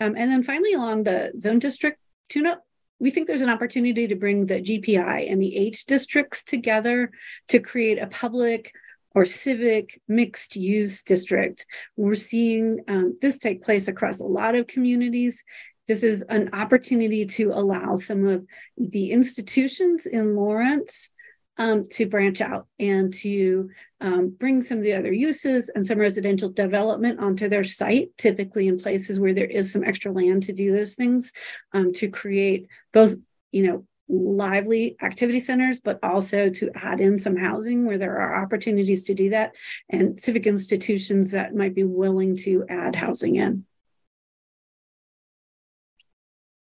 Um, 0.00 0.14
and 0.16 0.30
then 0.30 0.42
finally, 0.42 0.74
along 0.74 1.04
the 1.04 1.32
zone 1.36 1.58
district 1.58 1.98
tune 2.28 2.46
up, 2.46 2.64
we 2.98 3.10
think 3.10 3.26
there's 3.26 3.42
an 3.42 3.50
opportunity 3.50 4.06
to 4.06 4.14
bring 4.14 4.46
the 4.46 4.60
GPI 4.60 5.30
and 5.30 5.40
the 5.40 5.56
H 5.56 5.86
districts 5.86 6.44
together 6.44 7.10
to 7.48 7.58
create 7.58 7.98
a 7.98 8.06
public 8.06 8.72
or 9.14 9.24
civic 9.24 10.00
mixed 10.08 10.56
use 10.56 11.02
district. 11.02 11.66
We're 11.96 12.14
seeing 12.14 12.80
um, 12.88 13.18
this 13.20 13.38
take 13.38 13.62
place 13.62 13.88
across 13.88 14.20
a 14.20 14.26
lot 14.26 14.54
of 14.54 14.66
communities. 14.66 15.42
This 15.86 16.02
is 16.02 16.22
an 16.22 16.50
opportunity 16.52 17.26
to 17.26 17.52
allow 17.52 17.96
some 17.96 18.26
of 18.26 18.44
the 18.76 19.10
institutions 19.12 20.06
in 20.06 20.34
Lawrence 20.34 21.10
um, 21.56 21.88
to 21.90 22.06
branch 22.06 22.40
out 22.40 22.66
and 22.78 23.12
to 23.14 23.70
um, 24.00 24.30
bring 24.30 24.60
some 24.60 24.78
of 24.78 24.84
the 24.84 24.94
other 24.94 25.12
uses 25.12 25.68
and 25.68 25.86
some 25.86 25.98
residential 25.98 26.48
development 26.48 27.20
onto 27.20 27.48
their 27.48 27.64
site, 27.64 28.10
typically 28.18 28.68
in 28.68 28.78
places 28.78 29.20
where 29.20 29.32
there 29.32 29.46
is 29.46 29.72
some 29.72 29.84
extra 29.84 30.12
land 30.12 30.42
to 30.44 30.52
do 30.52 30.72
those 30.72 30.94
things, 30.94 31.32
um, 31.72 31.92
to 31.92 32.08
create 32.08 32.66
both, 32.92 33.14
you 33.52 33.66
know, 33.66 33.86
lively 34.08 34.96
activity 35.00 35.40
centers, 35.40 35.80
but 35.80 35.98
also 36.02 36.50
to 36.50 36.70
add 36.74 37.00
in 37.00 37.18
some 37.18 37.36
housing 37.36 37.86
where 37.86 37.98
there 37.98 38.18
are 38.18 38.42
opportunities 38.42 39.04
to 39.06 39.14
do 39.14 39.30
that, 39.30 39.52
and 39.88 40.18
civic 40.18 40.46
institutions 40.46 41.30
that 41.30 41.54
might 41.54 41.74
be 41.74 41.84
willing 41.84 42.36
to 42.36 42.64
add 42.68 42.94
housing 42.94 43.36
in. 43.36 43.64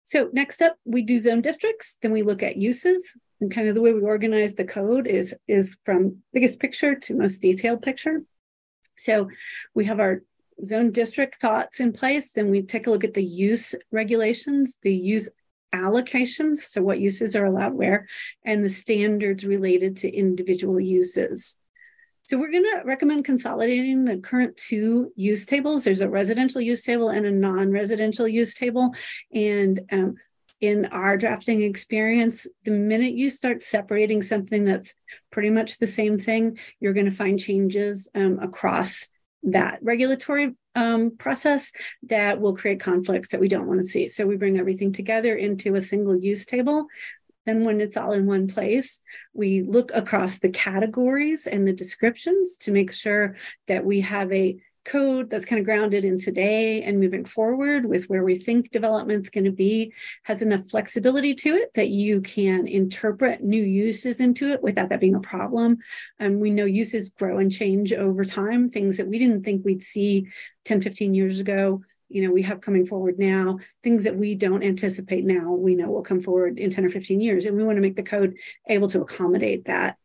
So 0.04 0.28
next 0.32 0.60
up, 0.60 0.76
we 0.84 1.02
do 1.02 1.20
zone 1.20 1.40
districts. 1.40 1.96
Then 2.02 2.10
we 2.10 2.22
look 2.22 2.42
at 2.42 2.56
uses 2.56 3.16
and 3.40 3.54
kind 3.54 3.68
of 3.68 3.74
the 3.74 3.80
way 3.80 3.92
we 3.92 4.00
organize 4.00 4.54
the 4.54 4.64
code 4.64 5.06
is 5.06 5.34
is 5.48 5.76
from 5.84 6.18
biggest 6.32 6.60
picture 6.60 6.94
to 6.94 7.14
most 7.14 7.40
detailed 7.40 7.82
picture 7.82 8.22
so 8.96 9.28
we 9.74 9.84
have 9.84 10.00
our 10.00 10.22
zone 10.64 10.90
district 10.90 11.40
thoughts 11.40 11.80
in 11.80 11.92
place 11.92 12.32
then 12.32 12.50
we 12.50 12.62
take 12.62 12.86
a 12.86 12.90
look 12.90 13.04
at 13.04 13.14
the 13.14 13.24
use 13.24 13.74
regulations 13.90 14.76
the 14.82 14.94
use 14.94 15.30
allocations 15.74 16.56
so 16.56 16.82
what 16.82 16.98
uses 16.98 17.36
are 17.36 17.44
allowed 17.44 17.74
where 17.74 18.06
and 18.44 18.64
the 18.64 18.68
standards 18.68 19.44
related 19.44 19.96
to 19.96 20.10
individual 20.10 20.80
uses 20.80 21.56
so 22.22 22.38
we're 22.38 22.52
going 22.52 22.62
to 22.62 22.82
recommend 22.84 23.24
consolidating 23.24 24.04
the 24.04 24.18
current 24.18 24.56
two 24.56 25.12
use 25.16 25.46
tables. 25.46 25.82
There's 25.82 26.00
a 26.00 26.08
residential 26.08 26.60
use 26.60 26.84
table 26.84 27.08
and 27.08 27.26
a 27.26 27.32
non-residential 27.32 28.28
use 28.28 28.54
table. 28.54 28.94
And 29.34 29.80
um, 29.90 30.14
in 30.60 30.86
our 30.86 31.16
drafting 31.16 31.62
experience, 31.62 32.46
the 32.64 32.70
minute 32.70 33.14
you 33.14 33.30
start 33.30 33.62
separating 33.62 34.20
something 34.20 34.64
that's 34.64 34.94
pretty 35.30 35.50
much 35.50 35.78
the 35.78 35.86
same 35.86 36.18
thing, 36.18 36.58
you're 36.80 36.92
going 36.92 37.06
to 37.06 37.12
find 37.12 37.40
changes 37.40 38.08
um, 38.14 38.38
across 38.40 39.08
that 39.42 39.78
regulatory 39.82 40.54
um, 40.74 41.16
process 41.16 41.72
that 42.04 42.40
will 42.40 42.54
create 42.54 42.80
conflicts 42.80 43.30
that 43.30 43.40
we 43.40 43.48
don't 43.48 43.66
want 43.66 43.80
to 43.80 43.86
see. 43.86 44.08
So 44.08 44.26
we 44.26 44.36
bring 44.36 44.58
everything 44.58 44.92
together 44.92 45.34
into 45.34 45.74
a 45.74 45.80
single 45.80 46.16
use 46.16 46.44
table. 46.44 46.86
Then, 47.46 47.64
when 47.64 47.80
it's 47.80 47.96
all 47.96 48.12
in 48.12 48.26
one 48.26 48.48
place, 48.48 49.00
we 49.32 49.62
look 49.62 49.90
across 49.94 50.38
the 50.38 50.50
categories 50.50 51.46
and 51.46 51.66
the 51.66 51.72
descriptions 51.72 52.58
to 52.58 52.70
make 52.70 52.92
sure 52.92 53.34
that 53.66 53.84
we 53.84 54.02
have 54.02 54.30
a 54.30 54.60
code 54.84 55.28
that's 55.28 55.44
kind 55.44 55.60
of 55.60 55.66
grounded 55.66 56.04
in 56.04 56.18
today 56.18 56.82
and 56.82 56.98
moving 56.98 57.24
forward 57.24 57.84
with 57.84 58.06
where 58.06 58.24
we 58.24 58.36
think 58.36 58.70
development's 58.70 59.28
going 59.28 59.44
to 59.44 59.52
be 59.52 59.92
has 60.24 60.42
enough 60.42 60.68
flexibility 60.70 61.34
to 61.34 61.54
it 61.54 61.72
that 61.74 61.88
you 61.88 62.20
can 62.20 62.66
interpret 62.66 63.42
new 63.42 63.62
uses 63.62 64.20
into 64.20 64.50
it 64.52 64.62
without 64.62 64.88
that 64.88 65.00
being 65.00 65.14
a 65.14 65.20
problem. 65.20 65.78
And 66.18 66.40
we 66.40 66.50
know 66.50 66.64
uses 66.64 67.10
grow 67.10 67.38
and 67.38 67.52
change 67.52 67.92
over 67.92 68.24
time, 68.24 68.68
things 68.68 68.96
that 68.96 69.08
we 69.08 69.18
didn't 69.18 69.44
think 69.44 69.64
we'd 69.64 69.82
see 69.82 70.28
10, 70.64 70.80
15 70.80 71.14
years 71.14 71.40
ago. 71.40 71.82
You 72.08 72.26
know, 72.26 72.32
we 72.32 72.42
have 72.42 72.60
coming 72.60 72.86
forward 72.86 73.18
now, 73.18 73.58
things 73.84 74.04
that 74.04 74.16
we 74.16 74.34
don't 74.34 74.64
anticipate 74.64 75.24
now, 75.24 75.52
we 75.52 75.76
know 75.76 75.90
will 75.90 76.02
come 76.02 76.20
forward 76.20 76.58
in 76.58 76.70
10 76.70 76.84
or 76.84 76.88
15 76.88 77.20
years. 77.20 77.44
And 77.44 77.56
we 77.56 77.62
want 77.62 77.76
to 77.76 77.82
make 77.82 77.96
the 77.96 78.02
code 78.02 78.36
able 78.68 78.88
to 78.88 79.02
accommodate 79.02 79.66
that. 79.66 79.96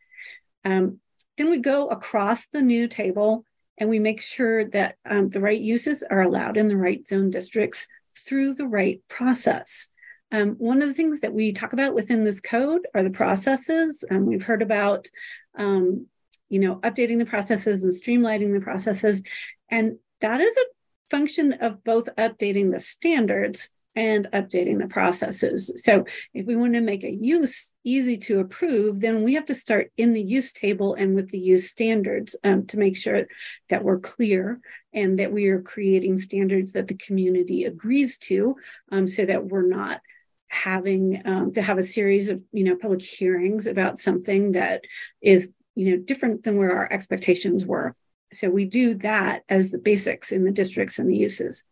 Um, 0.63 0.99
then 1.37 1.49
we 1.49 1.57
go 1.59 1.87
across 1.87 2.47
the 2.47 2.61
new 2.61 2.87
table 2.87 3.45
and 3.77 3.89
we 3.89 3.99
make 3.99 4.21
sure 4.21 4.65
that 4.65 4.95
um, 5.05 5.27
the 5.27 5.41
right 5.41 5.59
uses 5.59 6.03
are 6.03 6.21
allowed 6.21 6.57
in 6.57 6.67
the 6.67 6.77
right 6.77 7.05
zone 7.05 7.29
districts 7.29 7.87
through 8.17 8.53
the 8.53 8.67
right 8.67 9.01
process. 9.07 9.89
Um, 10.31 10.55
one 10.57 10.81
of 10.81 10.87
the 10.87 10.93
things 10.93 11.21
that 11.21 11.33
we 11.33 11.51
talk 11.51 11.73
about 11.73 11.93
within 11.93 12.23
this 12.23 12.41
code 12.41 12.87
are 12.93 13.03
the 13.03 13.09
processes. 13.09 14.03
Um, 14.09 14.25
we've 14.25 14.43
heard 14.43 14.61
about, 14.61 15.07
um, 15.55 16.07
you 16.49 16.59
know, 16.59 16.77
updating 16.77 17.19
the 17.19 17.25
processes 17.25 17.83
and 17.83 17.93
streamlining 17.93 18.53
the 18.53 18.61
processes. 18.61 19.21
And 19.69 19.97
that 20.21 20.41
is 20.41 20.57
a 20.57 20.65
function 21.09 21.53
of 21.53 21.83
both 21.83 22.09
updating 22.17 22.71
the 22.71 22.79
standards 22.79 23.69
and 23.95 24.27
updating 24.31 24.79
the 24.79 24.87
processes. 24.87 25.71
So 25.77 26.05
if 26.33 26.45
we 26.45 26.55
want 26.55 26.73
to 26.73 26.81
make 26.81 27.03
a 27.03 27.11
use 27.11 27.73
easy 27.83 28.17
to 28.19 28.39
approve, 28.39 28.99
then 28.99 29.23
we 29.23 29.35
have 29.35 29.45
to 29.45 29.53
start 29.53 29.91
in 29.97 30.13
the 30.13 30.21
use 30.21 30.51
table 30.51 30.93
and 30.95 31.15
with 31.15 31.29
the 31.29 31.39
use 31.39 31.69
standards 31.69 32.35
um, 32.43 32.65
to 32.67 32.77
make 32.77 32.97
sure 32.97 33.25
that 33.69 33.83
we're 33.83 33.99
clear 33.99 34.59
and 34.93 35.19
that 35.19 35.31
we 35.31 35.47
are 35.47 35.61
creating 35.61 36.17
standards 36.17 36.73
that 36.73 36.87
the 36.87 36.97
community 36.97 37.63
agrees 37.63 38.17
to 38.17 38.55
um, 38.91 39.07
so 39.07 39.25
that 39.25 39.45
we're 39.45 39.67
not 39.67 40.01
having 40.47 41.21
um, 41.25 41.51
to 41.51 41.61
have 41.61 41.77
a 41.77 41.83
series 41.83 42.29
of 42.29 42.41
you 42.51 42.63
know 42.63 42.75
public 42.75 43.01
hearings 43.01 43.67
about 43.67 43.97
something 43.97 44.53
that 44.53 44.81
is 45.21 45.51
you 45.75 45.91
know 45.91 46.03
different 46.03 46.43
than 46.43 46.57
where 46.57 46.75
our 46.75 46.87
expectations 46.91 47.65
were 47.65 47.95
so 48.31 48.49
we 48.49 48.63
do 48.63 48.93
that 48.95 49.43
as 49.49 49.71
the 49.71 49.77
basics 49.77 50.31
in 50.31 50.45
the 50.45 50.51
districts 50.51 50.97
and 50.97 51.09
the 51.09 51.17
uses 51.17 51.63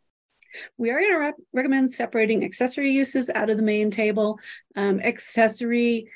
we 0.78 0.92
are 0.92 1.00
going 1.00 1.12
to 1.12 1.20
re- 1.20 1.34
recommend 1.54 1.92
separating 1.92 2.44
accessory 2.44 2.92
uses 2.92 3.30
out 3.30 3.50
of 3.50 3.58
the 3.58 3.64
main 3.64 3.92
table. 3.92 4.40
Um, 4.76 5.00
accessory 5.00 6.08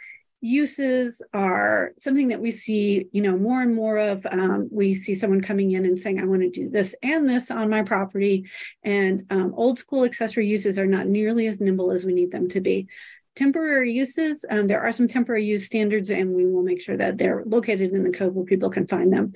uses 0.41 1.21
are 1.33 1.93
something 1.97 2.27
that 2.27 2.39
we 2.39 2.51
see 2.51 3.07
you 3.11 3.21
know 3.21 3.37
more 3.37 3.61
and 3.61 3.75
more 3.75 3.97
of. 3.97 4.25
Um, 4.29 4.69
we 4.71 4.93
see 4.93 5.15
someone 5.15 5.41
coming 5.41 5.71
in 5.71 5.85
and 5.85 5.97
saying 5.97 6.19
i 6.19 6.25
want 6.25 6.41
to 6.41 6.49
do 6.49 6.69
this 6.69 6.95
and 7.01 7.27
this 7.27 7.49
on 7.49 7.69
my 7.69 7.81
property. 7.81 8.45
And 8.83 9.25
um, 9.29 9.53
old 9.55 9.79
school 9.79 10.03
accessory 10.03 10.47
uses 10.47 10.77
are 10.77 10.85
not 10.85 11.07
nearly 11.07 11.47
as 11.47 11.59
nimble 11.59 11.91
as 11.91 12.05
we 12.05 12.13
need 12.13 12.31
them 12.31 12.47
to 12.49 12.61
be. 12.61 12.87
Temporary 13.35 13.91
uses 13.91 14.45
um, 14.49 14.67
there 14.67 14.81
are 14.81 14.91
some 14.91 15.07
temporary 15.07 15.45
use 15.45 15.65
standards 15.65 16.09
and 16.09 16.35
we 16.35 16.45
will 16.45 16.63
make 16.63 16.81
sure 16.81 16.97
that 16.97 17.17
they're 17.17 17.43
located 17.45 17.93
in 17.93 18.03
the 18.03 18.11
code 18.11 18.33
where 18.33 18.45
people 18.45 18.69
can 18.69 18.87
find 18.87 19.11
them. 19.11 19.31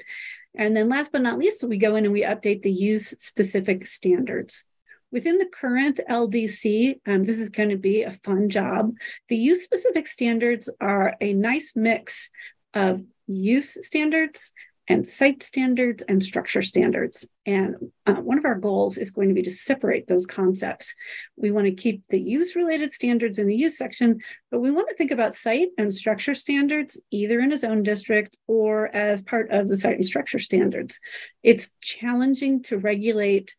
And 0.56 0.76
then 0.76 0.90
last 0.90 1.12
but 1.12 1.22
not 1.22 1.40
least 1.40 1.64
we 1.64 1.78
go 1.78 1.96
in 1.96 2.04
and 2.04 2.14
we 2.14 2.24
update 2.24 2.62
the 2.62 2.72
use 2.72 3.10
specific 3.20 3.88
standards 3.88 4.66
Within 5.12 5.38
the 5.38 5.50
current 5.52 6.00
LDC, 6.10 6.96
um, 7.06 7.24
this 7.24 7.38
is 7.38 7.50
going 7.50 7.70
to 7.70 7.78
be 7.78 8.04
a 8.04 8.12
fun 8.12 8.50
job. 8.50 8.94
The 9.28 9.36
use 9.36 9.64
specific 9.64 10.08
standards 10.08 10.70
are 10.80 11.16
a 11.20 11.34
nice 11.34 11.74
mix 11.76 12.30
of 12.74 13.02
use 13.28 13.78
standards 13.86 14.54
and 14.88 15.06
site 15.06 15.44
standards 15.44 16.04
and 16.04 16.24
structure 16.24 16.62
standards. 16.62 17.26
And 17.46 17.76
uh, 18.06 18.16
one 18.16 18.38
of 18.38 18.46
our 18.46 18.56
goals 18.56 18.98
is 18.98 19.12
going 19.12 19.30
to 19.30 19.34
be 19.34 19.42
to 19.44 19.52
separate 19.52 20.08
those 20.08 20.26
concepts. 20.26 20.94
We 21.38 21.52
want 21.52 21.68
to 21.68 21.74
keep 21.74 22.06
the 22.08 22.20
use 22.20 22.56
related 22.56 22.92
standards 22.92 23.40
in 23.40 23.48
the 23.48 23.56
use 23.56 23.78
section, 23.78 24.20
but 24.50 24.60
we 24.60 24.72
want 24.72 24.90
to 24.90 24.96
think 24.96 25.12
about 25.12 25.34
site 25.34 25.70
and 25.78 25.94
structure 25.94 26.34
standards 26.34 27.00
either 27.12 27.40
in 27.40 27.54
a 27.54 27.58
zone 27.58 27.84
district 27.84 28.36
or 28.48 28.94
as 28.94 29.22
part 29.22 29.52
of 29.52 29.68
the 29.68 29.78
site 29.78 29.96
and 29.96 30.06
structure 30.06 30.40
standards. 30.40 31.00
It's 31.44 31.74
challenging 31.82 32.64
to 32.64 32.78
regulate 32.78 33.56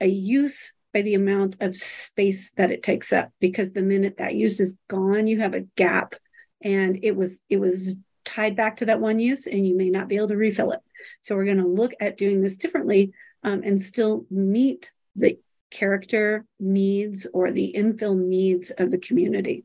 a 0.00 0.06
use 0.06 0.72
by 0.92 1.02
the 1.02 1.14
amount 1.14 1.56
of 1.60 1.76
space 1.76 2.52
that 2.52 2.70
it 2.70 2.82
takes 2.82 3.12
up 3.12 3.30
because 3.40 3.72
the 3.72 3.82
minute 3.82 4.16
that 4.16 4.34
use 4.34 4.60
is 4.60 4.78
gone 4.88 5.26
you 5.26 5.40
have 5.40 5.54
a 5.54 5.66
gap. 5.76 6.14
And 6.62 6.98
it 7.02 7.16
was 7.16 7.42
it 7.48 7.58
was 7.58 7.98
tied 8.24 8.54
back 8.54 8.76
to 8.76 8.86
that 8.86 9.00
one 9.00 9.18
use 9.18 9.46
and 9.46 9.66
you 9.66 9.76
may 9.76 9.90
not 9.90 10.08
be 10.08 10.16
able 10.16 10.28
to 10.28 10.36
refill 10.36 10.72
it. 10.72 10.80
So 11.22 11.34
we're 11.34 11.46
going 11.46 11.56
to 11.58 11.66
look 11.66 11.92
at 12.00 12.18
doing 12.18 12.42
this 12.42 12.56
differently 12.56 13.12
um, 13.42 13.62
and 13.64 13.80
still 13.80 14.26
meet 14.30 14.92
the 15.16 15.38
character 15.70 16.44
needs 16.58 17.26
or 17.32 17.50
the 17.50 17.74
infill 17.76 18.16
needs 18.16 18.70
of 18.70 18.90
the 18.90 18.98
community. 18.98 19.64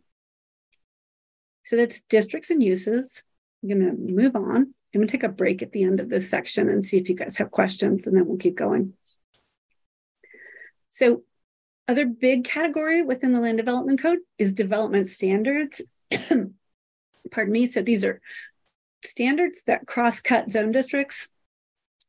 So 1.63 1.75
that's 1.75 2.01
districts 2.01 2.49
and 2.49 2.63
uses. 2.63 3.23
I'm 3.61 3.69
going 3.69 3.85
to 3.85 4.13
move 4.13 4.35
on. 4.35 4.55
I'm 4.55 5.01
going 5.01 5.07
to 5.07 5.11
take 5.11 5.23
a 5.23 5.29
break 5.29 5.61
at 5.61 5.71
the 5.71 5.83
end 5.83 5.99
of 5.99 6.09
this 6.09 6.29
section 6.29 6.69
and 6.69 6.83
see 6.83 6.97
if 6.97 7.09
you 7.09 7.15
guys 7.15 7.37
have 7.37 7.51
questions 7.51 8.07
and 8.07 8.15
then 8.15 8.25
we'll 8.25 8.37
keep 8.37 8.55
going 8.55 8.93
so 10.95 11.23
other 11.89 12.05
big 12.05 12.45
category 12.45 13.01
within 13.01 13.33
the 13.33 13.41
land 13.41 13.57
development 13.57 14.01
code 14.01 14.19
is 14.37 14.53
development 14.53 15.07
standards. 15.07 15.81
Pardon 17.31 17.51
me. 17.51 17.67
So 17.67 17.81
these 17.81 18.05
are 18.05 18.21
standards 19.03 19.63
that 19.63 19.87
cross-cut 19.87 20.49
zone 20.49 20.71
districts 20.71 21.27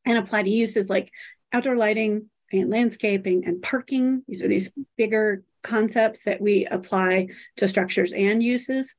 and 0.04 0.16
apply 0.16 0.44
to 0.44 0.50
uses 0.50 0.88
like 0.88 1.10
outdoor 1.52 1.76
lighting 1.76 2.30
and 2.52 2.70
landscaping 2.70 3.44
and 3.44 3.60
parking. 3.60 4.22
These 4.28 4.44
are 4.44 4.48
these 4.48 4.72
bigger 4.96 5.42
concepts 5.64 6.22
that 6.22 6.40
we 6.40 6.64
apply 6.66 7.26
to 7.56 7.66
structures 7.66 8.12
and 8.12 8.40
uses. 8.40 8.94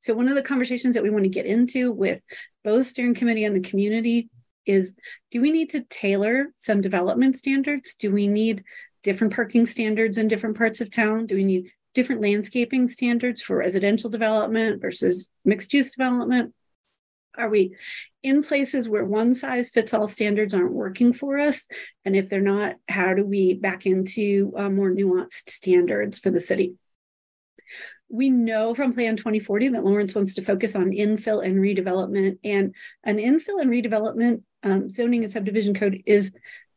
So 0.00 0.12
one 0.12 0.26
of 0.26 0.34
the 0.34 0.42
conversations 0.42 0.94
that 0.94 1.04
we 1.04 1.10
want 1.10 1.22
to 1.22 1.30
get 1.30 1.46
into 1.46 1.92
with 1.92 2.20
both 2.64 2.88
steering 2.88 3.14
committee 3.14 3.44
and 3.44 3.54
the 3.54 3.68
community 3.68 4.28
is 4.68 4.94
do 5.30 5.40
we 5.40 5.50
need 5.50 5.70
to 5.70 5.80
tailor 5.80 6.52
some 6.54 6.80
development 6.80 7.36
standards? 7.36 7.94
Do 7.94 8.12
we 8.12 8.28
need 8.28 8.62
different 9.08 9.34
parking 9.34 9.64
standards 9.64 10.18
in 10.18 10.28
different 10.28 10.58
parts 10.58 10.82
of 10.82 10.90
town? 10.90 11.24
Do 11.24 11.34
we 11.34 11.42
need 11.42 11.70
different 11.94 12.20
landscaping 12.20 12.86
standards 12.88 13.40
for 13.40 13.56
residential 13.56 14.10
development 14.10 14.82
versus 14.82 15.30
mixed 15.46 15.72
use 15.72 15.94
development? 15.94 16.52
Are 17.34 17.48
we 17.48 17.74
in 18.22 18.42
places 18.42 18.86
where 18.86 19.06
one 19.06 19.34
size 19.34 19.70
fits 19.70 19.94
all 19.94 20.06
standards 20.06 20.52
aren't 20.52 20.74
working 20.74 21.14
for 21.14 21.38
us? 21.38 21.66
And 22.04 22.14
if 22.14 22.28
they're 22.28 22.42
not, 22.42 22.76
how 22.86 23.14
do 23.14 23.24
we 23.24 23.54
back 23.54 23.86
into 23.86 24.52
uh, 24.58 24.68
more 24.68 24.90
nuanced 24.90 25.48
standards 25.48 26.18
for 26.18 26.30
the 26.30 26.38
city? 26.38 26.74
We 28.10 28.28
know 28.28 28.74
from 28.74 28.92
Plan 28.92 29.16
2040 29.16 29.68
that 29.68 29.84
Lawrence 29.84 30.14
wants 30.14 30.34
to 30.34 30.42
focus 30.42 30.76
on 30.76 30.90
infill 30.90 31.42
and 31.42 31.56
redevelopment. 31.56 32.40
And 32.44 32.74
an 33.04 33.16
infill 33.16 33.58
and 33.58 33.70
redevelopment 33.70 34.42
um, 34.62 34.90
zoning 34.90 35.24
and 35.24 35.32
subdivision 35.32 35.72
code 35.72 36.02
is 36.04 36.34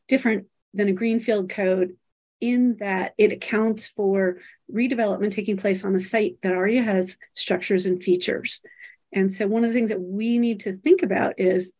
different 0.08 0.46
than 0.74 0.88
a 0.88 0.94
greenfield 0.94 1.50
code 1.50 1.98
in 2.42 2.78
that 2.80 3.14
it 3.18 3.32
accounts 3.32 3.88
for 3.88 4.38
redevelopment 4.72 5.32
taking 5.32 5.58
place 5.58 5.86
on 5.86 5.96
a 5.96 6.00
site 6.00 6.38
that 6.42 6.52
already 6.52 6.78
has 6.78 7.18
structures 7.34 7.86
and 7.86 8.02
features. 8.02 8.62
And 9.14 9.32
so, 9.32 9.48
one 9.48 9.64
of 9.64 9.70
the 9.70 9.76
things 9.76 9.90
that 9.90 10.02
we 10.02 10.38
need 10.38 10.62
to 10.62 10.74
think 10.74 11.04
about 11.04 11.36
is 11.38 11.74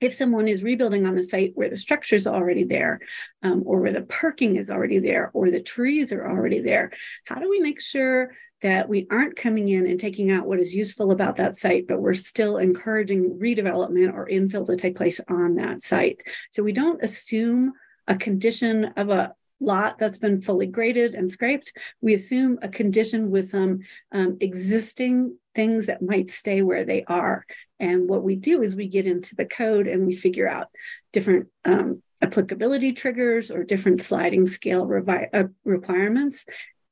if 0.00 0.14
someone 0.14 0.48
is 0.48 0.62
rebuilding 0.62 1.06
on 1.06 1.14
the 1.14 1.22
site 1.22 1.52
where 1.54 1.68
the 1.68 1.76
structure 1.76 2.16
is 2.16 2.26
already 2.26 2.64
there, 2.64 3.00
um, 3.42 3.62
or 3.66 3.80
where 3.80 3.92
the 3.92 4.02
parking 4.02 4.56
is 4.56 4.70
already 4.70 4.98
there, 4.98 5.30
or 5.34 5.50
the 5.50 5.62
trees 5.62 6.12
are 6.12 6.28
already 6.28 6.60
there, 6.60 6.90
how 7.26 7.36
do 7.36 7.48
we 7.48 7.60
make 7.60 7.80
sure 7.80 8.32
that 8.62 8.88
we 8.88 9.06
aren't 9.10 9.36
coming 9.36 9.68
in 9.68 9.86
and 9.86 9.98
taking 9.98 10.30
out 10.30 10.46
what 10.46 10.58
is 10.58 10.74
useful 10.74 11.10
about 11.10 11.36
that 11.36 11.54
site, 11.54 11.86
but 11.86 12.00
we're 12.00 12.14
still 12.14 12.58
encouraging 12.58 13.38
redevelopment 13.38 14.12
or 14.12 14.28
infill 14.28 14.66
to 14.66 14.76
take 14.76 14.96
place 14.96 15.20
on 15.28 15.56
that 15.56 15.80
site? 15.80 16.22
So 16.50 16.62
we 16.62 16.72
don't 16.72 17.02
assume 17.02 17.72
a 18.06 18.16
condition 18.16 18.86
of 18.96 19.08
a 19.10 19.34
lot 19.60 19.98
that's 19.98 20.18
been 20.18 20.40
fully 20.40 20.66
graded 20.66 21.14
and 21.14 21.30
scraped, 21.30 21.76
we 22.00 22.14
assume 22.14 22.58
a 22.62 22.68
condition 22.68 23.30
with 23.30 23.46
some 23.46 23.80
um, 24.12 24.36
existing 24.40 25.36
things 25.54 25.86
that 25.86 26.02
might 26.02 26.30
stay 26.30 26.62
where 26.62 26.84
they 26.84 27.04
are. 27.04 27.44
And 27.78 28.08
what 28.08 28.22
we 28.22 28.36
do 28.36 28.62
is 28.62 28.74
we 28.74 28.88
get 28.88 29.06
into 29.06 29.34
the 29.34 29.44
code 29.44 29.86
and 29.86 30.06
we 30.06 30.14
figure 30.14 30.48
out 30.48 30.68
different 31.12 31.48
um, 31.64 32.02
applicability 32.22 32.92
triggers 32.92 33.50
or 33.50 33.64
different 33.64 34.00
sliding 34.00 34.46
scale 34.46 34.86
revi- 34.86 35.28
uh, 35.32 35.44
requirements, 35.64 36.44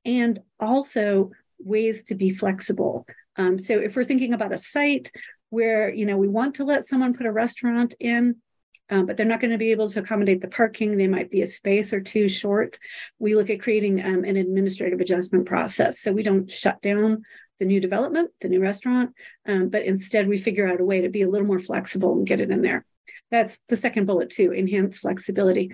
and 0.04 0.40
also 0.58 1.30
ways 1.58 2.02
to 2.04 2.14
be 2.14 2.30
flexible. 2.30 3.06
Um, 3.36 3.58
so 3.58 3.78
if 3.78 3.94
we're 3.94 4.04
thinking 4.04 4.32
about 4.32 4.52
a 4.52 4.58
site 4.58 5.10
where 5.50 5.92
you 5.92 6.04
know 6.04 6.16
we 6.16 6.28
want 6.28 6.54
to 6.56 6.64
let 6.64 6.84
someone 6.84 7.14
put 7.14 7.26
a 7.26 7.32
restaurant 7.32 7.94
in 8.00 8.36
um, 8.90 9.06
but 9.06 9.16
they're 9.16 9.26
not 9.26 9.40
going 9.40 9.50
to 9.50 9.58
be 9.58 9.70
able 9.70 9.88
to 9.88 10.00
accommodate 10.00 10.40
the 10.40 10.48
parking. 10.48 10.96
They 10.96 11.08
might 11.08 11.30
be 11.30 11.42
a 11.42 11.46
space 11.46 11.92
or 11.92 12.00
two 12.00 12.28
short. 12.28 12.78
We 13.18 13.34
look 13.34 13.50
at 13.50 13.60
creating 13.60 14.04
um, 14.04 14.24
an 14.24 14.36
administrative 14.36 15.00
adjustment 15.00 15.46
process. 15.46 16.00
So 16.00 16.12
we 16.12 16.22
don't 16.22 16.50
shut 16.50 16.80
down 16.80 17.22
the 17.58 17.64
new 17.64 17.80
development, 17.80 18.30
the 18.40 18.48
new 18.48 18.60
restaurant, 18.60 19.10
um, 19.46 19.68
but 19.68 19.84
instead 19.84 20.28
we 20.28 20.38
figure 20.38 20.68
out 20.68 20.80
a 20.80 20.84
way 20.84 21.00
to 21.00 21.08
be 21.08 21.22
a 21.22 21.28
little 21.28 21.46
more 21.46 21.58
flexible 21.58 22.12
and 22.12 22.26
get 22.26 22.40
it 22.40 22.50
in 22.50 22.62
there. 22.62 22.84
That's 23.30 23.60
the 23.68 23.76
second 23.76 24.06
bullet 24.06 24.30
too, 24.30 24.52
enhance 24.52 24.98
flexibility. 24.98 25.72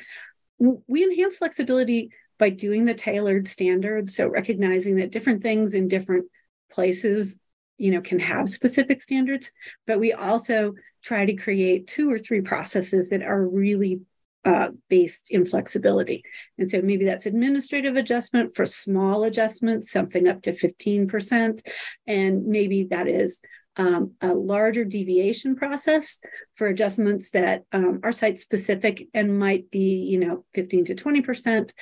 We 0.59 1.05
enhance 1.05 1.37
flexibility 1.37 2.11
by 2.39 2.51
doing 2.51 2.85
the 2.85 2.95
tailored 2.95 3.47
standards. 3.49 4.17
So 4.17 4.29
recognizing 4.29 4.97
that 4.97 5.13
different 5.13 5.43
things 5.43 5.75
in 5.75 5.89
different 5.89 6.27
places 6.73 7.39
you 7.79 7.91
know 7.91 8.01
can 8.01 8.19
have 8.19 8.49
specific 8.49 9.01
standards 9.01 9.51
but 9.87 9.99
we 9.99 10.13
also 10.13 10.75
try 11.03 11.27
to 11.27 11.35
create 11.35 11.87
two 11.87 12.11
or 12.11 12.19
three 12.19 12.41
processes 12.41 13.11
that 13.11 13.23
are 13.23 13.47
really 13.47 14.01
uh, 14.45 14.71
based 14.91 15.31
in 15.31 15.45
flexibility. 15.45 16.23
And 16.59 16.69
so 16.69 16.83
maybe 16.83 17.05
that's 17.05 17.27
administrative 17.27 17.97
adjustment 17.97 18.55
for 18.55 18.67
small 18.67 19.25
adjustments, 19.25 19.91
something 19.91 20.29
up 20.29 20.43
to 20.43 20.53
15%. 20.53 21.61
And 22.07 22.47
maybe 22.47 22.85
that 22.85 23.09
is 23.09 23.41
um, 23.77 24.13
a 24.21 24.35
larger 24.35 24.85
deviation 24.85 25.57
process 25.57 26.19
for 26.55 26.67
adjustments 26.67 27.31
that 27.31 27.65
um, 27.73 28.01
are 28.03 28.13
site 28.13 28.39
specific 28.39 29.09
and 29.15 29.39
might 29.39 29.71
be, 29.71 30.07
you 30.11 30.19
know, 30.19 30.45
15 30.55 30.87
to 30.87 30.95
20%. 30.95 31.73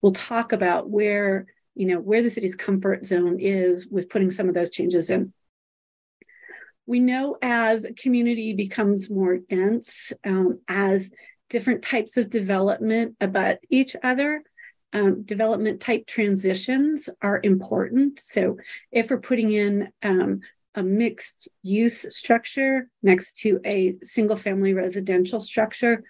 We'll 0.00 0.12
talk 0.12 0.52
about 0.52 0.88
where, 0.88 1.46
you 1.74 1.86
know, 1.86 2.00
where 2.00 2.22
the 2.22 2.30
city's 2.30 2.56
comfort 2.56 3.04
zone 3.04 3.38
is 3.38 3.88
with 3.90 4.08
putting 4.08 4.30
some 4.30 4.48
of 4.48 4.54
those 4.54 4.70
changes 4.70 5.10
in 5.10 5.32
we 6.86 7.00
know 7.00 7.36
as 7.42 7.86
community 7.96 8.54
becomes 8.54 9.10
more 9.10 9.38
dense, 9.38 10.12
um, 10.24 10.60
as 10.68 11.10
different 11.48 11.82
types 11.82 12.16
of 12.16 12.30
development 12.30 13.16
about 13.20 13.58
each 13.70 13.94
other. 14.02 14.42
Um, 14.94 15.22
development 15.22 15.80
type 15.80 16.06
transitions 16.06 17.08
are 17.22 17.40
important. 17.42 18.18
So 18.18 18.58
if 18.90 19.10
we're 19.10 19.20
putting 19.20 19.50
in 19.50 19.88
um, 20.02 20.40
a 20.74 20.82
mixed 20.82 21.48
use 21.62 22.14
structure 22.14 22.88
next 23.02 23.38
to 23.38 23.60
a 23.64 23.94
single 24.02 24.36
family 24.36 24.74
residential 24.74 25.40
structure, 25.40 26.04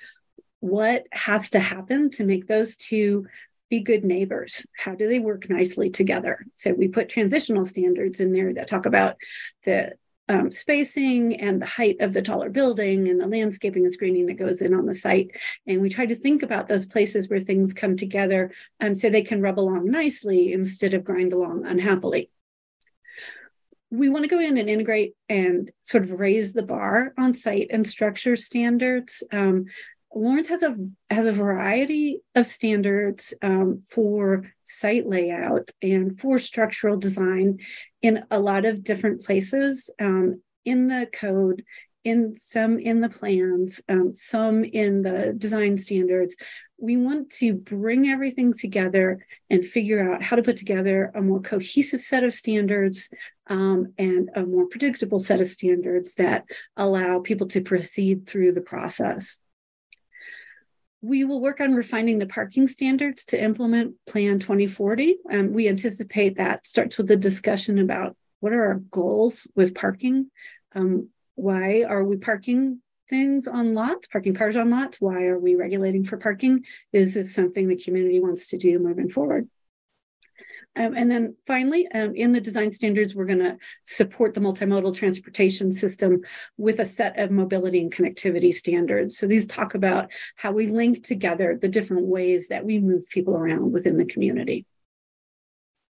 what 0.61 1.07
has 1.13 1.51
to 1.51 1.61
happen 1.61 2.11
to 2.11 2.25
make 2.25 2.47
those 2.47 2.77
two 2.77 3.27
be 3.69 3.81
good 3.81 4.05
neighbors? 4.05 4.67
How 4.79 4.95
do 4.95 5.09
they 5.09 5.19
work 5.19 5.49
nicely 5.49 5.91
together? 5.91 6.45
So 6.57 6.73
we 6.73 6.89
put 6.89 7.09
transitional 7.09 7.65
standards 7.65 8.21
in 8.21 8.33
there 8.33 8.53
that 8.55 8.69
talk 8.69 8.87
about 8.87 9.17
the 9.65 9.93
um, 10.29 10.51
spacing 10.51 11.37
and 11.37 11.61
the 11.61 11.67
height 11.67 11.97
of 12.01 12.13
the 12.13 12.23
taller 12.23 12.49
building 12.49 13.09
and 13.09 13.21
the 13.21 13.27
landscaping 13.27 13.85
and 13.85 13.93
screening 13.93 14.27
that 14.27 14.35
goes 14.35 14.63
in 14.63 14.75
on 14.75 14.87
the 14.87 14.95
site. 14.95 15.31
And 15.67 15.81
we 15.81 15.89
try 15.89 16.07
to 16.07 16.15
think 16.15 16.43
about 16.43 16.69
those 16.69 16.87
places 16.87 17.29
where 17.29 17.41
things 17.41 17.75
come 17.75 17.97
together 17.97 18.53
um, 18.81 18.97
so 18.97 19.11
they 19.11 19.23
can 19.23 19.43
rub 19.43 19.59
along 19.59 19.91
nicely 19.91 20.53
instead 20.53 20.95
of 20.95 21.05
grind 21.05 21.33
along 21.33 21.67
unhappily. 21.67 22.31
We 23.91 24.09
want 24.09 24.25
to 24.25 24.29
go 24.29 24.41
in 24.41 24.57
and 24.57 24.71
integrate 24.71 25.15
and 25.29 25.71
sort 25.83 26.05
of 26.05 26.19
raise 26.19 26.55
the 26.55 26.63
bar 26.63 27.13
on 27.19 27.35
site 27.35 27.67
and 27.71 27.87
structure 27.87 28.37
standards. 28.37 29.23
Um, 29.31 29.67
Lawrence 30.15 30.49
has 30.49 30.63
a 30.63 30.77
has 31.11 31.27
a 31.27 31.33
variety 31.33 32.21
of 32.35 32.45
standards 32.45 33.33
um, 33.43 33.81
for 33.91 34.45
site 34.63 35.07
layout 35.07 35.71
and 35.81 36.19
for 36.19 36.39
structural 36.39 36.97
design 36.97 37.59
in 38.03 38.25
a 38.31 38.39
lot 38.39 38.65
of 38.65 38.85
different 38.85 39.23
places 39.23 39.91
um, 40.01 40.43
in 40.65 40.89
the 40.89 41.09
code, 41.13 41.65
in 42.05 42.35
some 42.37 42.79
in 42.79 43.01
the 43.01 43.09
plans, 43.09 43.81
um, 43.89 44.15
some 44.15 44.65
in 44.65 45.03
the 45.03 45.35
design 45.37 45.77
standards. 45.77 46.37
We 46.79 46.97
want 46.97 47.31
to 47.37 47.55
bring 47.55 48.09
everything 48.09 48.53
together 48.53 49.25
and 49.49 49.65
figure 49.65 50.13
out 50.13 50.23
how 50.23 50.37
to 50.37 50.43
put 50.43 50.57
together 50.57 51.13
a 51.15 51.23
more 51.23 51.41
cohesive 51.41 52.01
set 52.01 52.25
of 52.25 52.35
standards 52.35 53.09
um, 53.47 53.93
and 53.99 54.31
a 54.35 54.45
more 54.45 54.67
predictable 54.67 55.21
set 55.21 55.41
of 55.41 55.47
standards 55.47 56.15
that 56.15 56.45
allow 56.77 57.21
people 57.21 57.47
to 57.49 57.61
proceed 57.61 58.27
through 58.27 58.53
the 58.53 58.61
process. 58.61 59.39
We 61.03 61.25
will 61.25 61.41
work 61.41 61.61
on 61.61 61.75
refining 61.75 62.21
the 62.21 62.27
parking 62.27 62.69
standards 62.69 63.25
to 63.27 63.43
implement 63.43 63.97
Plan 64.07 64.39
2040. 64.39 65.17
Um, 65.31 65.53
we 65.53 65.69
anticipate 65.69 66.37
that 66.37 66.65
starts 66.67 66.97
with 66.97 67.11
a 67.11 67.17
discussion 67.17 67.79
about 67.79 68.17
what 68.39 68.53
are 68.53 68.65
our 68.65 68.77
goals 68.77 69.47
with 69.57 69.75
parking? 69.75 70.31
Um, 70.75 71.09
why 71.35 71.85
are 71.89 72.05
we 72.05 72.17
parking 72.17 72.81
things 73.09 73.49
on 73.49 73.75
lots, 73.75 74.07
parking 74.07 74.35
cars 74.35 74.57
on 74.57 74.71
lots? 74.71 75.01
Why 75.01 75.25
are 75.25 75.39
we 75.39 75.57
regulating 75.57 76.05
for 76.05 76.17
parking? 76.17 76.65
Is 76.93 77.15
this 77.15 77.35
something 77.35 77.67
the 77.67 77.77
community 77.77 78.21
wants 78.21 78.49
to 78.49 78.57
do 78.57 78.79
moving 78.79 79.09
forward? 79.09 79.49
Um, 80.75 80.95
and 80.97 81.11
then 81.11 81.37
finally, 81.47 81.87
um, 81.89 82.15
in 82.15 82.33
the 82.33 82.41
design 82.41 82.73
standards, 82.73 83.15
we're 83.15 83.27
going 83.27 83.41
to 83.41 83.59
support 83.85 84.33
the 84.33 84.41
multimodal 84.41 84.95
transportation 84.95 85.71
system 85.71 86.23
with 86.57 86.79
a 86.79 86.87
set 86.87 87.19
of 87.19 87.31
mobility 87.31 87.81
and 87.81 87.93
connectivity 87.93 88.55
standards. 88.55 89.19
So 89.19 89.27
these 89.27 89.47
talk 89.47 89.75
about 89.75 90.11
how 90.37 90.53
we 90.53 90.69
link 90.69 91.05
together 91.07 91.59
the 91.61 91.69
different 91.69 92.07
ways 92.07 92.49
that 92.49 92.65
we 92.65 92.79
move 92.79 93.09
people 93.11 93.37
around 93.37 93.73
within 93.73 93.99
the 93.99 94.07
community. 94.07 94.65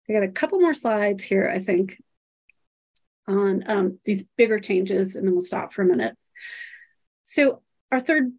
I 0.08 0.12
got 0.14 0.24
a 0.24 0.28
couple 0.28 0.58
more 0.58 0.74
slides 0.74 1.22
here, 1.22 1.48
I 1.48 1.60
think, 1.60 2.02
on 3.28 3.62
um, 3.68 3.98
these 4.04 4.24
bigger 4.36 4.58
changes, 4.58 5.14
and 5.14 5.24
then 5.24 5.32
we'll 5.32 5.42
stop 5.42 5.72
for 5.72 5.82
a 5.82 5.86
minute. 5.86 6.16
So 7.22 7.62
our 7.92 8.00
third, 8.00 8.32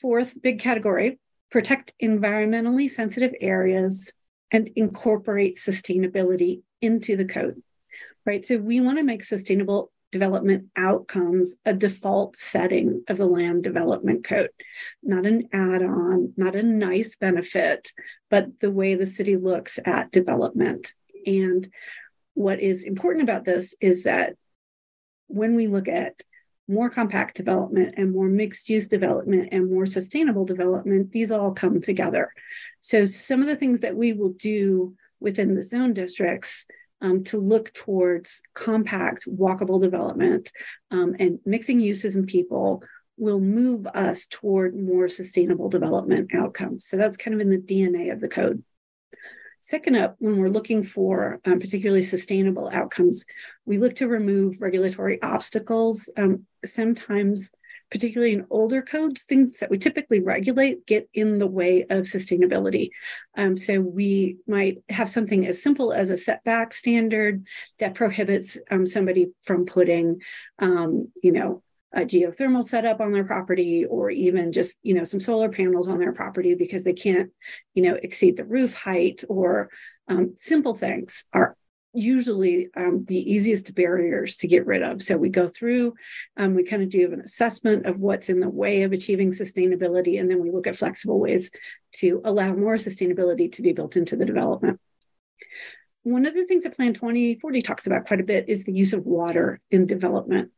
fourth 0.00 0.42
big 0.42 0.58
category, 0.58 1.20
protect 1.50 1.92
environmentally 2.02 2.90
sensitive 2.90 3.32
areas 3.40 4.12
and 4.50 4.70
incorporate 4.76 5.56
sustainability 5.56 6.62
into 6.80 7.16
the 7.16 7.24
code, 7.24 7.62
right? 8.24 8.44
So 8.44 8.58
we 8.58 8.80
want 8.80 8.98
to 8.98 9.04
make 9.04 9.24
sustainable 9.24 9.92
development 10.12 10.68
outcomes 10.76 11.56
a 11.64 11.74
default 11.74 12.36
setting 12.36 13.02
of 13.08 13.18
the 13.18 13.26
land 13.26 13.64
development 13.64 14.24
code, 14.24 14.50
not 15.02 15.26
an 15.26 15.48
add 15.52 15.82
on, 15.82 16.32
not 16.36 16.54
a 16.54 16.62
nice 16.62 17.16
benefit, 17.16 17.90
but 18.30 18.58
the 18.60 18.70
way 18.70 18.94
the 18.94 19.06
city 19.06 19.36
looks 19.36 19.78
at 19.84 20.12
development. 20.12 20.92
And 21.26 21.68
what 22.34 22.60
is 22.60 22.84
important 22.84 23.28
about 23.28 23.44
this 23.44 23.74
is 23.80 24.04
that 24.04 24.36
when 25.26 25.56
we 25.56 25.66
look 25.66 25.88
at 25.88 26.22
more 26.68 26.90
compact 26.90 27.36
development 27.36 27.94
and 27.96 28.12
more 28.12 28.28
mixed 28.28 28.68
use 28.68 28.88
development 28.88 29.48
and 29.52 29.70
more 29.70 29.86
sustainable 29.86 30.44
development, 30.44 31.12
these 31.12 31.30
all 31.30 31.52
come 31.52 31.80
together. 31.80 32.32
So, 32.80 33.04
some 33.04 33.40
of 33.40 33.46
the 33.46 33.56
things 33.56 33.80
that 33.80 33.96
we 33.96 34.12
will 34.12 34.32
do 34.32 34.96
within 35.20 35.54
the 35.54 35.62
zone 35.62 35.92
districts 35.92 36.66
um, 37.00 37.24
to 37.24 37.38
look 37.38 37.72
towards 37.72 38.42
compact, 38.54 39.26
walkable 39.26 39.80
development 39.80 40.50
um, 40.90 41.14
and 41.18 41.38
mixing 41.44 41.80
uses 41.80 42.16
and 42.16 42.26
people 42.26 42.82
will 43.18 43.40
move 43.40 43.86
us 43.86 44.26
toward 44.26 44.76
more 44.76 45.08
sustainable 45.08 45.68
development 45.68 46.30
outcomes. 46.34 46.86
So, 46.86 46.96
that's 46.96 47.16
kind 47.16 47.34
of 47.34 47.40
in 47.40 47.50
the 47.50 47.58
DNA 47.58 48.12
of 48.12 48.20
the 48.20 48.28
code. 48.28 48.64
Second 49.66 49.96
up, 49.96 50.14
when 50.20 50.38
we're 50.38 50.48
looking 50.48 50.84
for 50.84 51.40
um, 51.44 51.58
particularly 51.58 52.04
sustainable 52.04 52.70
outcomes, 52.72 53.24
we 53.64 53.78
look 53.78 53.96
to 53.96 54.06
remove 54.06 54.62
regulatory 54.62 55.20
obstacles. 55.22 56.08
Um, 56.16 56.46
sometimes, 56.64 57.50
particularly 57.90 58.34
in 58.34 58.46
older 58.48 58.80
codes, 58.80 59.24
things 59.24 59.58
that 59.58 59.68
we 59.68 59.76
typically 59.76 60.20
regulate 60.20 60.86
get 60.86 61.08
in 61.14 61.40
the 61.40 61.48
way 61.48 61.82
of 61.90 62.04
sustainability. 62.04 62.90
Um, 63.36 63.56
so 63.56 63.80
we 63.80 64.36
might 64.46 64.84
have 64.88 65.10
something 65.10 65.44
as 65.44 65.60
simple 65.60 65.92
as 65.92 66.10
a 66.10 66.16
setback 66.16 66.72
standard 66.72 67.44
that 67.80 67.94
prohibits 67.94 68.56
um, 68.70 68.86
somebody 68.86 69.32
from 69.42 69.66
putting, 69.66 70.20
um, 70.60 71.08
you 71.24 71.32
know, 71.32 71.64
a 71.92 72.00
geothermal 72.00 72.64
setup 72.64 73.00
on 73.00 73.12
their 73.12 73.24
property 73.24 73.84
or 73.84 74.10
even 74.10 74.52
just 74.52 74.78
you 74.82 74.94
know 74.94 75.04
some 75.04 75.20
solar 75.20 75.48
panels 75.48 75.88
on 75.88 75.98
their 75.98 76.12
property 76.12 76.54
because 76.54 76.84
they 76.84 76.92
can't 76.92 77.30
you 77.74 77.82
know 77.82 77.98
exceed 78.02 78.36
the 78.36 78.44
roof 78.44 78.74
height 78.74 79.22
or 79.28 79.70
um, 80.08 80.34
simple 80.36 80.74
things 80.74 81.24
are 81.32 81.56
usually 81.96 82.68
um, 82.76 83.04
the 83.06 83.16
easiest 83.16 83.74
barriers 83.74 84.36
to 84.36 84.46
get 84.46 84.66
rid 84.66 84.82
of. 84.82 85.00
So 85.00 85.16
we 85.16 85.30
go 85.30 85.48
through 85.48 85.94
um, 86.36 86.54
we 86.54 86.62
kind 86.62 86.82
of 86.82 86.90
do 86.90 87.12
an 87.12 87.20
assessment 87.20 87.86
of 87.86 88.00
what's 88.00 88.28
in 88.28 88.40
the 88.40 88.50
way 88.50 88.82
of 88.82 88.92
achieving 88.92 89.30
sustainability 89.30 90.20
and 90.20 90.30
then 90.30 90.42
we 90.42 90.50
look 90.50 90.66
at 90.66 90.76
flexible 90.76 91.18
ways 91.18 91.50
to 91.92 92.20
allow 92.24 92.52
more 92.54 92.74
sustainability 92.74 93.50
to 93.52 93.62
be 93.62 93.72
built 93.72 93.96
into 93.96 94.16
the 94.16 94.26
development. 94.26 94.78
One 96.02 96.26
of 96.26 96.34
the 96.34 96.44
things 96.44 96.64
that 96.64 96.76
plan 96.76 96.92
2040 96.92 97.62
talks 97.62 97.86
about 97.86 98.06
quite 98.06 98.20
a 98.20 98.24
bit 98.24 98.48
is 98.48 98.64
the 98.64 98.72
use 98.72 98.92
of 98.92 99.04
water 99.04 99.60
in 99.70 99.86
development 99.86 100.52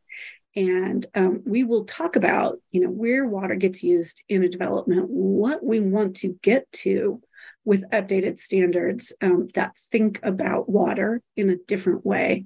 and 0.58 1.06
um, 1.14 1.40
we 1.46 1.62
will 1.62 1.84
talk 1.84 2.16
about 2.16 2.58
you 2.72 2.80
know 2.80 2.90
where 2.90 3.26
water 3.26 3.54
gets 3.54 3.84
used 3.84 4.24
in 4.28 4.42
a 4.42 4.48
development 4.48 5.06
what 5.08 5.64
we 5.64 5.78
want 5.78 6.16
to 6.16 6.36
get 6.42 6.70
to 6.72 7.22
with 7.64 7.88
updated 7.90 8.38
standards 8.38 9.12
um, 9.22 9.46
that 9.54 9.76
think 9.76 10.18
about 10.24 10.68
water 10.68 11.22
in 11.36 11.48
a 11.48 11.56
different 11.68 12.04
way 12.04 12.44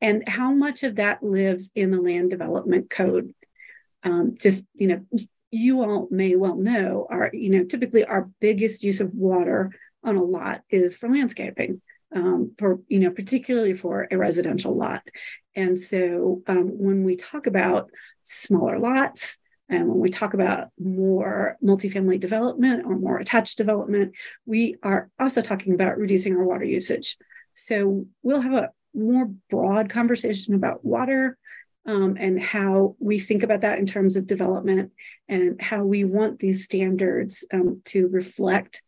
and 0.00 0.28
how 0.28 0.52
much 0.52 0.84
of 0.84 0.96
that 0.96 1.22
lives 1.22 1.70
in 1.74 1.90
the 1.90 2.00
land 2.00 2.30
development 2.30 2.88
code. 2.88 3.34
Um, 4.04 4.36
just 4.40 4.64
you 4.74 4.86
know 4.86 5.20
you 5.50 5.82
all 5.82 6.06
may 6.12 6.36
well 6.36 6.56
know 6.56 7.08
our 7.10 7.30
you 7.32 7.50
know 7.50 7.64
typically 7.64 8.04
our 8.04 8.30
biggest 8.40 8.84
use 8.84 9.00
of 9.00 9.12
water 9.14 9.72
on 10.04 10.16
a 10.16 10.22
lot 10.22 10.62
is 10.70 10.96
for 10.96 11.08
landscaping 11.08 11.82
um, 12.14 12.52
for 12.58 12.80
you 12.88 12.98
know 12.98 13.10
particularly 13.10 13.72
for 13.72 14.08
a 14.10 14.16
residential 14.16 14.76
lot 14.76 15.02
and 15.58 15.76
so 15.76 16.42
um, 16.46 16.68
when 16.78 17.02
we 17.02 17.16
talk 17.16 17.48
about 17.48 17.90
smaller 18.22 18.78
lots, 18.78 19.38
and 19.68 19.88
when 19.88 19.98
we 19.98 20.08
talk 20.08 20.32
about 20.32 20.68
more 20.78 21.56
multifamily 21.62 22.20
development 22.20 22.86
or 22.86 22.96
more 22.96 23.18
attached 23.18 23.58
development, 23.58 24.14
we 24.46 24.76
are 24.84 25.10
also 25.18 25.42
talking 25.42 25.74
about 25.74 25.98
reducing 25.98 26.36
our 26.36 26.44
water 26.44 26.64
usage. 26.64 27.16
So 27.54 28.06
we'll 28.22 28.40
have 28.40 28.52
a 28.52 28.70
more 28.94 29.32
broad 29.50 29.90
conversation 29.90 30.54
about 30.54 30.84
water 30.84 31.36
um, 31.86 32.16
and 32.18 32.40
how 32.40 32.94
we 33.00 33.18
think 33.18 33.42
about 33.42 33.62
that 33.62 33.80
in 33.80 33.86
terms 33.86 34.16
of 34.16 34.28
development 34.28 34.92
and 35.28 35.60
how 35.60 35.82
we 35.82 36.04
want 36.04 36.38
these 36.38 36.64
standards 36.64 37.44
um, 37.52 37.82
to 37.86 38.06
reflect 38.06 38.80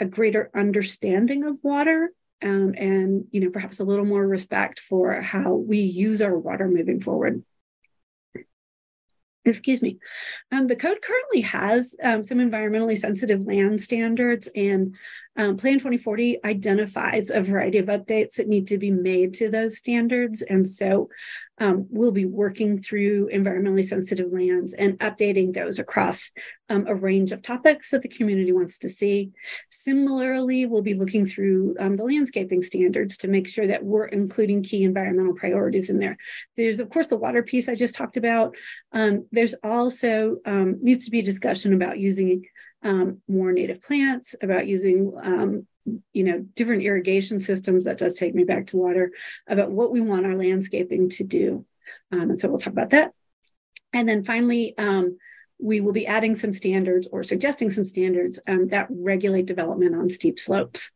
a 0.00 0.06
greater 0.06 0.50
understanding 0.54 1.44
of 1.44 1.58
water 1.62 2.10
um, 2.42 2.74
and 2.76 3.26
you 3.30 3.40
know 3.40 3.50
perhaps 3.50 3.80
a 3.80 3.84
little 3.84 4.04
more 4.04 4.26
respect 4.26 4.78
for 4.78 5.20
how 5.20 5.54
we 5.54 5.78
use 5.78 6.22
our 6.22 6.38
water 6.38 6.68
moving 6.68 7.00
forward. 7.00 7.44
Excuse 9.44 9.80
me. 9.80 9.98
Um, 10.52 10.66
the 10.66 10.76
code 10.76 10.98
currently 11.02 11.40
has 11.40 11.96
um, 12.02 12.22
some 12.24 12.38
environmentally 12.38 12.98
sensitive 12.98 13.46
land 13.46 13.80
standards 13.80 14.48
and 14.54 14.94
um, 15.36 15.56
Plan 15.56 15.74
2040 15.74 16.44
identifies 16.44 17.30
a 17.30 17.40
variety 17.40 17.78
of 17.78 17.86
updates 17.86 18.34
that 18.34 18.48
need 18.48 18.66
to 18.68 18.78
be 18.78 18.90
made 18.90 19.34
to 19.34 19.48
those 19.48 19.78
standards. 19.78 20.42
And 20.42 20.66
so 20.66 21.08
um, 21.58 21.86
we'll 21.90 22.10
be 22.10 22.24
working 22.24 22.76
through 22.78 23.28
environmentally 23.28 23.84
sensitive 23.84 24.32
lands 24.32 24.72
and 24.72 24.98
updating 24.98 25.52
those 25.52 25.78
across 25.78 26.32
um, 26.68 26.86
a 26.88 26.94
range 26.94 27.32
of 27.32 27.42
topics 27.42 27.90
that 27.90 28.02
the 28.02 28.08
community 28.08 28.50
wants 28.50 28.78
to 28.78 28.88
see. 28.88 29.30
Similarly, 29.68 30.66
we'll 30.66 30.82
be 30.82 30.94
looking 30.94 31.26
through 31.26 31.74
um, 31.78 31.96
the 31.96 32.04
landscaping 32.04 32.62
standards 32.62 33.16
to 33.18 33.28
make 33.28 33.48
sure 33.48 33.66
that 33.66 33.84
we're 33.84 34.06
including 34.06 34.62
key 34.62 34.82
environmental 34.84 35.34
priorities 35.34 35.90
in 35.90 35.98
there. 35.98 36.16
There's, 36.56 36.80
of 36.80 36.90
course, 36.90 37.06
the 37.06 37.18
water 37.18 37.42
piece 37.42 37.68
I 37.68 37.74
just 37.74 37.94
talked 37.94 38.16
about. 38.16 38.56
Um, 38.92 39.26
there's 39.30 39.54
also 39.62 40.36
um, 40.44 40.78
needs 40.80 41.04
to 41.04 41.10
be 41.10 41.20
a 41.20 41.24
discussion 41.24 41.74
about 41.74 41.98
using 41.98 42.46
um, 42.82 43.20
more 43.28 43.52
native 43.52 43.82
plants, 43.82 44.34
about 44.42 44.66
using 44.66 45.12
um, 45.22 45.66
you 46.12 46.24
know 46.24 46.40
different 46.54 46.82
irrigation 46.82 47.40
systems. 47.40 47.84
That 47.84 47.98
does 47.98 48.16
take 48.16 48.34
me 48.34 48.44
back 48.44 48.66
to 48.68 48.76
water. 48.76 49.12
About 49.46 49.70
what 49.70 49.90
we 49.90 50.00
want 50.00 50.26
our 50.26 50.36
landscaping 50.36 51.08
to 51.10 51.24
do, 51.24 51.64
um, 52.12 52.30
and 52.30 52.40
so 52.40 52.48
we'll 52.48 52.58
talk 52.58 52.72
about 52.72 52.90
that. 52.90 53.12
And 53.92 54.08
then 54.08 54.24
finally, 54.24 54.76
um, 54.78 55.18
we 55.58 55.80
will 55.80 55.92
be 55.92 56.06
adding 56.06 56.34
some 56.34 56.52
standards 56.52 57.08
or 57.12 57.22
suggesting 57.22 57.70
some 57.70 57.84
standards 57.84 58.40
um, 58.46 58.68
that 58.68 58.88
regulate 58.90 59.46
development 59.46 59.94
on 59.94 60.08
steep 60.08 60.38
slopes. 60.38 60.92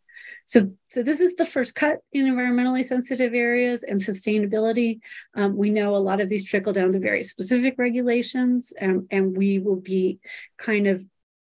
So, 0.46 0.72
so 0.88 1.02
this 1.02 1.20
is 1.20 1.36
the 1.36 1.46
first 1.46 1.74
cut 1.74 2.00
in 2.12 2.26
environmentally 2.26 2.84
sensitive 2.84 3.32
areas 3.34 3.82
and 3.82 3.98
sustainability. 3.98 5.00
Um, 5.34 5.56
we 5.56 5.70
know 5.70 5.96
a 5.96 5.98
lot 5.98 6.20
of 6.20 6.28
these 6.28 6.44
trickle 6.44 6.72
down 6.72 6.92
to 6.92 6.98
very 6.98 7.22
specific 7.22 7.76
regulations, 7.78 8.72
um, 8.80 9.06
and 9.10 9.36
we 9.36 9.58
will 9.58 9.80
be 9.80 10.18
kind 10.58 10.86
of 10.86 11.04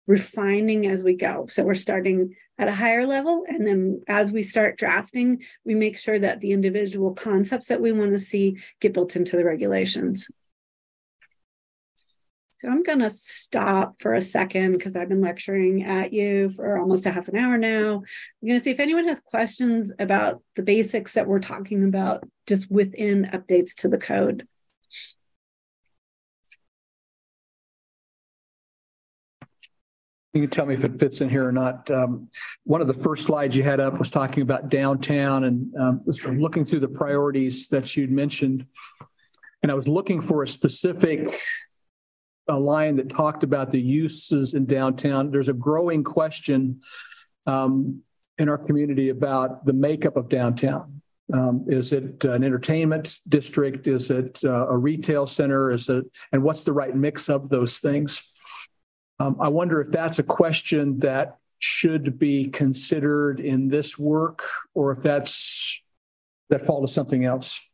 refining 0.08 0.88
as 0.88 1.04
we 1.04 1.16
go. 1.16 1.46
So 1.48 1.64
we're 1.64 1.76
starting 1.76 2.36
at 2.58 2.68
a 2.68 2.74
higher 2.74 3.06
level. 3.08 3.46
And 3.48 3.66
then 3.66 4.02
as 4.08 4.32
we 4.32 4.44
start 4.44 4.78
drafting, 4.78 5.44
we 5.66 5.76
make 5.76 5.98
sure 5.98 6.20
that 6.20 6.42
the 6.42 6.52
individual 6.52 7.14
concepts 7.14 7.68
that 7.68 7.82
we 7.82 7.92
want 7.92 8.14
to 8.14 8.20
see 8.20 8.58
get 8.80 8.94
built 8.94 9.16
into 9.16 9.38
the 9.38 9.46
regulations. 9.46 10.30
So 12.58 12.70
I'm 12.70 12.84
going 12.84 13.00
to 13.00 13.10
stop 13.10 13.96
for 14.00 14.14
a 14.14 14.22
second 14.22 14.72
because 14.72 14.96
I've 14.96 15.10
been 15.10 15.20
lecturing 15.20 15.84
at 15.84 16.14
you 16.14 16.50
for 16.50 16.78
almost 16.78 17.06
a 17.06 17.12
half 17.12 17.28
an 17.28 17.36
hour 17.36 17.58
now. 17.58 17.96
I'm 17.96 18.48
going 18.48 18.58
to 18.58 18.64
see 18.64 18.72
if 18.72 18.80
anyone 18.80 19.06
has 19.10 19.20
questions 19.20 19.92
about 20.00 20.42
the 20.56 20.64
basics 20.64 21.14
that 21.16 21.28
we're 21.28 21.40
talking 21.40 21.84
about 21.84 22.24
just 22.48 22.72
within 22.72 23.30
updates 23.34 23.76
to 23.80 23.90
the 23.90 23.98
code. 23.98 24.48
You 30.34 30.42
can 30.42 30.50
tell 30.50 30.66
me 30.66 30.74
if 30.74 30.84
it 30.84 31.00
fits 31.00 31.22
in 31.22 31.30
here 31.30 31.48
or 31.48 31.52
not. 31.52 31.90
Um, 31.92 32.30
one 32.64 32.82
of 32.82 32.88
the 32.88 32.94
first 32.94 33.28
slides 33.28 33.56
you 33.56 33.64
had 33.64 33.80
up 33.80 34.00
was 34.00 34.10
talking 34.10 34.42
about 34.42 34.70
downtown 34.70 35.44
and 35.44 35.74
um, 35.80 36.02
looking 36.26 36.66
through 36.66 36.80
the 36.80 36.88
priorities 36.88 37.68
that 37.68 37.96
you'd 37.96 38.12
mentioned. 38.12 38.66
And 39.62 39.72
I 39.72 39.76
was 39.76 39.88
looking 39.88 40.22
for 40.22 40.42
a 40.42 40.48
specific 40.48 41.40
a 42.48 42.60
line 42.60 42.98
that 42.98 43.10
talked 43.10 43.44
about 43.44 43.72
the 43.72 43.80
uses 43.80 44.54
in 44.54 44.66
downtown. 44.66 45.32
There's 45.32 45.50
a 45.50 45.54
growing 45.54 46.04
question 46.04 46.82
um, 47.46 48.02
in 48.38 48.50
our 48.50 48.58
community 48.58 49.10
about 49.10 49.66
the 49.66 49.74
makeup 49.74 50.18
of 50.18 50.30
downtown. 50.30 51.02
Um, 51.32 51.66
is 51.68 51.94
it 51.94 52.24
an 52.26 52.44
entertainment 52.44 53.18
district? 53.30 53.88
Is 53.88 54.12
it 54.12 54.40
uh, 54.44 54.68
a 54.68 54.78
retail 54.78 55.26
center? 55.26 55.72
Is 55.72 55.88
it, 55.90 56.06
and 56.32 56.44
what's 56.44 56.64
the 56.64 56.74
right 56.74 56.94
mix 56.94 57.30
of 57.30 57.50
those 57.50 57.80
things? 57.80 58.33
Um, 59.20 59.38
I 59.40 59.50
wonder 59.50 59.82
if 59.82 59.92
that's 59.92 60.20
a 60.20 60.24
question 60.24 61.00
that 61.00 61.38
should 61.60 62.20
be 62.20 62.50
considered 62.50 63.40
in 63.40 63.70
this 63.70 63.98
work 63.98 64.44
or 64.74 64.92
if 64.92 65.02
that's 65.02 65.82
that 66.50 66.66
fall 66.66 66.82
to 66.82 66.92
something 66.92 67.24
else. 67.24 67.72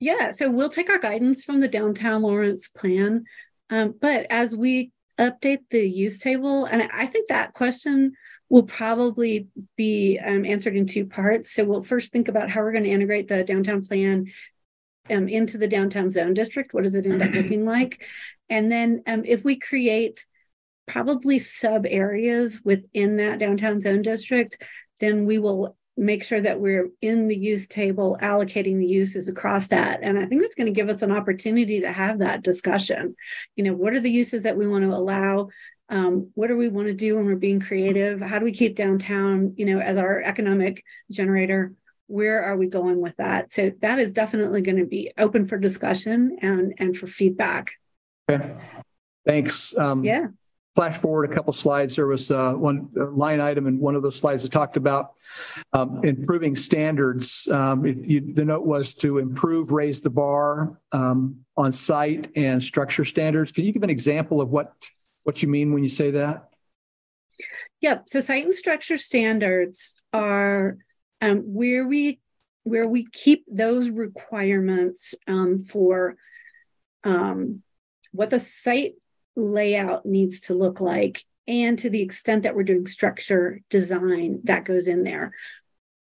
Yeah, 0.00 0.30
so 0.30 0.50
we'll 0.50 0.68
take 0.68 0.90
our 0.90 0.98
guidance 0.98 1.44
from 1.44 1.60
the 1.60 1.68
downtown 1.68 2.22
Lawrence 2.22 2.68
plan. 2.68 3.24
Um, 3.70 3.94
but 4.00 4.26
as 4.30 4.54
we 4.54 4.92
update 5.18 5.60
the 5.70 5.88
use 5.88 6.18
table, 6.18 6.66
and 6.66 6.82
I 6.92 7.06
think 7.06 7.28
that 7.28 7.54
question 7.54 8.12
will 8.48 8.62
probably 8.62 9.48
be 9.76 10.18
um, 10.24 10.44
answered 10.44 10.76
in 10.76 10.86
two 10.86 11.04
parts. 11.04 11.50
So 11.50 11.64
we'll 11.64 11.82
first 11.82 12.12
think 12.12 12.28
about 12.28 12.50
how 12.50 12.60
we're 12.60 12.72
going 12.72 12.84
to 12.84 12.90
integrate 12.90 13.28
the 13.28 13.44
downtown 13.44 13.82
plan 13.82 14.26
um, 15.10 15.28
into 15.28 15.58
the 15.58 15.68
downtown 15.68 16.10
zone 16.10 16.34
district. 16.34 16.72
What 16.72 16.84
does 16.84 16.94
it 16.94 17.06
end 17.06 17.22
up 17.22 17.32
looking 17.32 17.64
like? 17.64 18.04
And 18.50 18.70
then 18.70 19.02
um, 19.06 19.22
if 19.24 19.44
we 19.44 19.58
create 19.58 20.24
probably 20.86 21.38
sub 21.38 21.86
areas 21.88 22.60
within 22.64 23.16
that 23.16 23.38
downtown 23.38 23.80
zone 23.80 24.02
district, 24.02 24.62
then 25.00 25.26
we 25.26 25.38
will 25.38 25.76
make 25.96 26.22
sure 26.22 26.40
that 26.40 26.60
we're 26.60 26.88
in 27.02 27.26
the 27.26 27.36
use 27.36 27.66
table 27.66 28.16
allocating 28.22 28.78
the 28.78 28.86
uses 28.86 29.28
across 29.28 29.66
that. 29.68 29.98
And 30.02 30.16
i 30.16 30.24
think 30.26 30.40
that's 30.40 30.54
going 30.54 30.72
to 30.72 30.72
give 30.72 30.88
us 30.88 31.02
an 31.02 31.10
opportunity 31.10 31.80
to 31.80 31.92
have 31.92 32.20
that 32.20 32.42
discussion. 32.42 33.16
You 33.56 33.64
know 33.64 33.74
what 33.74 33.94
are 33.94 34.00
the 34.00 34.10
uses 34.10 34.44
that 34.44 34.56
we 34.56 34.66
want 34.66 34.84
to 34.84 34.90
allow? 34.90 35.48
Um, 35.90 36.30
what 36.34 36.48
do 36.48 36.56
we 36.56 36.68
want 36.68 36.86
to 36.86 36.94
do 36.94 37.16
when 37.16 37.24
we're 37.26 37.36
being 37.36 37.60
creative? 37.60 38.20
How 38.20 38.38
do 38.38 38.44
we 38.44 38.52
keep 38.52 38.76
downtown 38.76 39.54
you 39.56 39.66
know 39.66 39.80
as 39.80 39.96
our 39.96 40.22
economic 40.22 40.84
generator? 41.10 41.74
Where 42.06 42.44
are 42.44 42.56
we 42.56 42.68
going 42.68 43.00
with 43.00 43.16
that? 43.16 43.52
So 43.52 43.72
that 43.80 43.98
is 43.98 44.12
definitely 44.12 44.62
going 44.62 44.78
to 44.78 44.86
be 44.86 45.10
open 45.18 45.48
for 45.48 45.58
discussion 45.58 46.38
and 46.40 46.74
and 46.78 46.96
for 46.96 47.08
feedback 47.08 47.72
okay. 48.28 48.56
Thanks. 49.26 49.76
Um, 49.76 50.04
yeah. 50.04 50.28
flash 50.74 50.96
forward 50.96 51.30
a 51.30 51.34
couple 51.34 51.52
slides. 51.52 51.96
There 51.96 52.06
was 52.06 52.30
uh, 52.30 52.54
one 52.54 52.88
line 52.94 53.40
item 53.40 53.66
in 53.66 53.78
one 53.78 53.94
of 53.94 54.02
those 54.02 54.16
slides 54.16 54.42
that 54.44 54.52
talked 54.52 54.76
about 54.76 55.12
um, 55.72 56.00
improving 56.04 56.56
standards. 56.56 57.46
Um, 57.48 57.84
it, 57.84 57.98
you, 57.98 58.32
the 58.32 58.44
note 58.44 58.64
was 58.64 58.94
to 58.96 59.18
improve 59.18 59.70
raise 59.70 60.00
the 60.00 60.10
bar 60.10 60.78
um, 60.92 61.44
on 61.56 61.72
site 61.72 62.30
and 62.36 62.62
structure 62.62 63.04
standards. 63.04 63.52
Can 63.52 63.64
you 63.64 63.72
give 63.72 63.82
an 63.82 63.90
example 63.90 64.40
of 64.40 64.50
what 64.50 64.72
what 65.24 65.42
you 65.42 65.48
mean 65.48 65.74
when 65.74 65.82
you 65.82 65.90
say 65.90 66.12
that? 66.12 66.48
Yep. 67.80 68.08
So 68.08 68.20
site 68.20 68.44
and 68.44 68.54
structure 68.54 68.96
standards 68.96 69.94
are 70.12 70.78
um, 71.20 71.40
where 71.40 71.86
we 71.86 72.20
where 72.64 72.88
we 72.88 73.06
keep 73.12 73.44
those 73.46 73.88
requirements 73.90 75.14
um, 75.26 75.58
for 75.58 76.16
um, 77.04 77.62
what 78.12 78.30
the 78.30 78.38
site 78.38 78.94
layout 79.36 80.04
needs 80.04 80.40
to 80.40 80.54
look 80.54 80.80
like 80.80 81.24
and 81.46 81.78
to 81.78 81.88
the 81.88 82.02
extent 82.02 82.42
that 82.42 82.54
we're 82.54 82.62
doing 82.62 82.86
structure 82.86 83.60
design 83.70 84.40
that 84.44 84.64
goes 84.64 84.88
in 84.88 85.04
there 85.04 85.32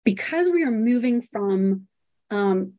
because 0.03 0.49
we 0.49 0.63
are 0.63 0.71
moving 0.71 1.21
from 1.21 1.87
um, 2.31 2.73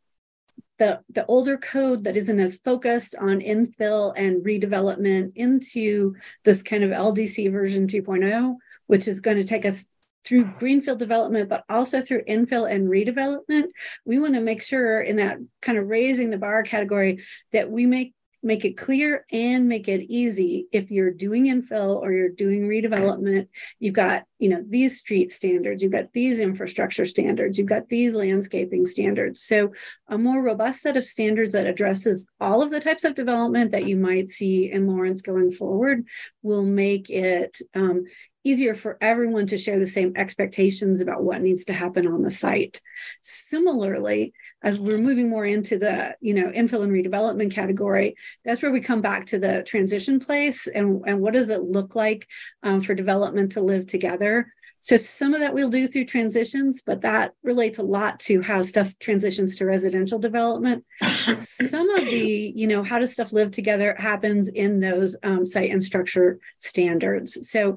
the, 0.78 1.00
the 1.11 1.26
older 1.26 1.56
code 1.56 2.04
that 2.04 2.16
isn't 2.16 2.40
as 2.40 2.56
focused 2.56 3.14
on 3.20 3.40
infill 3.40 4.12
and 4.16 4.44
redevelopment 4.44 5.33
into 5.37 6.14
this 6.44 6.62
kind 6.62 6.83
of 6.83 6.90
ldc 6.90 7.50
version 7.52 7.87
2.0 7.87 8.56
which 8.87 9.06
is 9.06 9.20
going 9.20 9.37
to 9.37 9.44
take 9.44 9.64
us 9.64 9.87
through 10.24 10.44
greenfield 10.44 10.98
development, 10.98 11.48
but 11.48 11.64
also 11.68 12.00
through 12.00 12.22
infill 12.24 12.70
and 12.70 12.88
redevelopment. 12.88 13.68
We 14.04 14.18
want 14.18 14.35
to 14.35 14.40
make 14.40 14.62
sure 14.62 15.00
in 15.00 15.16
that 15.16 15.38
kind 15.62 15.78
of 15.78 15.88
raising 15.88 16.30
the 16.30 16.38
bar 16.38 16.62
category 16.62 17.20
that 17.52 17.70
we 17.70 17.87
make 17.87 18.14
make 18.42 18.64
it 18.64 18.76
clear 18.76 19.26
and 19.31 19.68
make 19.68 19.88
it 19.88 20.07
easy 20.09 20.66
if 20.72 20.90
you're 20.90 21.11
doing 21.11 21.46
infill 21.46 21.96
or 22.00 22.12
you're 22.12 22.29
doing 22.29 22.66
redevelopment 22.66 23.48
you've 23.79 23.94
got 23.94 24.24
you 24.38 24.48
know 24.48 24.62
these 24.66 24.98
street 24.98 25.31
standards 25.31 25.83
you've 25.83 25.92
got 25.92 26.12
these 26.12 26.38
infrastructure 26.38 27.05
standards 27.05 27.59
you've 27.59 27.66
got 27.68 27.88
these 27.88 28.14
landscaping 28.14 28.87
standards 28.87 29.42
so 29.42 29.72
a 30.09 30.16
more 30.16 30.42
robust 30.42 30.81
set 30.81 30.96
of 30.96 31.05
standards 31.05 31.53
that 31.53 31.66
addresses 31.66 32.26
all 32.40 32.62
of 32.62 32.70
the 32.70 32.81
types 32.81 33.05
of 33.05 33.14
development 33.14 33.70
that 33.70 33.87
you 33.87 33.96
might 33.96 34.29
see 34.29 34.70
in 34.70 34.87
lawrence 34.87 35.20
going 35.20 35.50
forward 35.50 36.07
will 36.42 36.64
make 36.64 37.11
it 37.11 37.59
um, 37.74 38.05
easier 38.44 38.74
for 38.74 38.96
everyone 39.00 39.46
to 39.46 39.59
share 39.59 39.79
the 39.79 39.87
same 39.87 40.12
expectations 40.16 41.00
about 41.00 41.22
what 41.22 41.42
needs 41.42 41.66
to 41.66 41.72
happen 41.72 42.07
on 42.07 42.22
the 42.22 42.31
site. 42.31 42.81
Similarly, 43.20 44.33
as 44.62 44.78
we're 44.78 44.98
moving 44.98 45.28
more 45.28 45.44
into 45.44 45.78
the 45.78 46.14
you 46.20 46.34
know 46.34 46.50
infill 46.50 46.82
and 46.82 46.92
redevelopment 46.92 47.52
category, 47.52 48.14
that's 48.44 48.62
where 48.62 48.72
we 48.72 48.80
come 48.80 49.00
back 49.00 49.26
to 49.26 49.38
the 49.38 49.62
transition 49.64 50.20
place 50.20 50.66
and, 50.66 51.02
and 51.06 51.20
what 51.20 51.34
does 51.34 51.50
it 51.50 51.62
look 51.62 51.94
like 51.94 52.26
um, 52.62 52.80
for 52.80 52.94
development 52.94 53.52
to 53.52 53.60
live 53.60 53.86
together. 53.86 54.52
So 54.82 54.96
some 54.96 55.34
of 55.34 55.40
that 55.40 55.52
we'll 55.52 55.68
do 55.68 55.86
through 55.86 56.06
transitions, 56.06 56.80
but 56.80 57.02
that 57.02 57.34
relates 57.42 57.78
a 57.78 57.82
lot 57.82 58.18
to 58.20 58.40
how 58.40 58.62
stuff 58.62 58.98
transitions 58.98 59.56
to 59.56 59.66
residential 59.66 60.18
development. 60.18 60.84
some 61.02 61.90
of 61.90 62.06
the, 62.06 62.52
you 62.56 62.66
know, 62.66 62.82
how 62.82 62.98
does 62.98 63.12
stuff 63.12 63.30
live 63.30 63.50
together 63.50 63.94
happens 63.98 64.48
in 64.48 64.80
those 64.80 65.18
um, 65.22 65.44
site 65.44 65.70
and 65.70 65.84
structure 65.84 66.38
standards. 66.56 67.50
So 67.50 67.76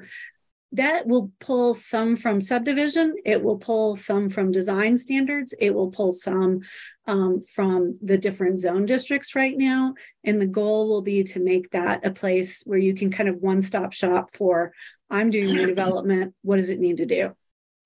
that 0.74 1.08
will 1.08 1.32
pull 1.40 1.74
some 1.74 2.16
from 2.16 2.42
subdivision 2.42 3.16
it 3.26 3.42
will 3.42 3.58
pull 3.58 3.96
some 3.96 4.30
from 4.30 4.52
design 4.52 4.98
standards 4.98 5.54
it 5.60 5.74
will 5.74 5.90
pull 5.90 6.12
some 6.12 6.60
um, 7.06 7.42
from 7.42 7.98
the 8.02 8.18
different 8.18 8.60
zone 8.60 8.86
districts 8.86 9.36
right 9.36 9.58
now 9.58 9.94
and 10.24 10.42
the 10.42 10.48
goal 10.48 10.90
will 10.90 11.02
be 11.02 11.24
to 11.24 11.40
make 11.40 11.70
that 11.72 12.06
a 12.06 12.12
place 12.12 12.64
where 12.66 12.80
you 12.80 12.94
can 12.94 13.12
kind 13.12 13.30
of 13.30 13.36
one-stop 13.38 13.94
shop 13.94 14.30
for 14.34 14.74
I'm 15.14 15.30
doing 15.30 15.56
redevelopment. 15.56 16.34
What 16.42 16.56
does 16.58 16.72
it 16.72 16.80
need 16.80 16.98
to 16.98 17.06
do? 17.06 17.36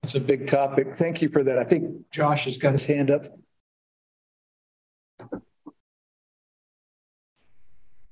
It's 0.02 0.14
a 0.14 0.20
big 0.20 0.46
topic. 0.46 0.96
Thank 0.96 1.20
you 1.20 1.28
for 1.28 1.44
that. 1.44 1.58
I 1.58 1.64
think 1.64 2.10
Josh 2.10 2.46
has 2.46 2.56
got 2.56 2.72
his 2.72 2.86
hand 2.86 3.10
up. 3.10 3.24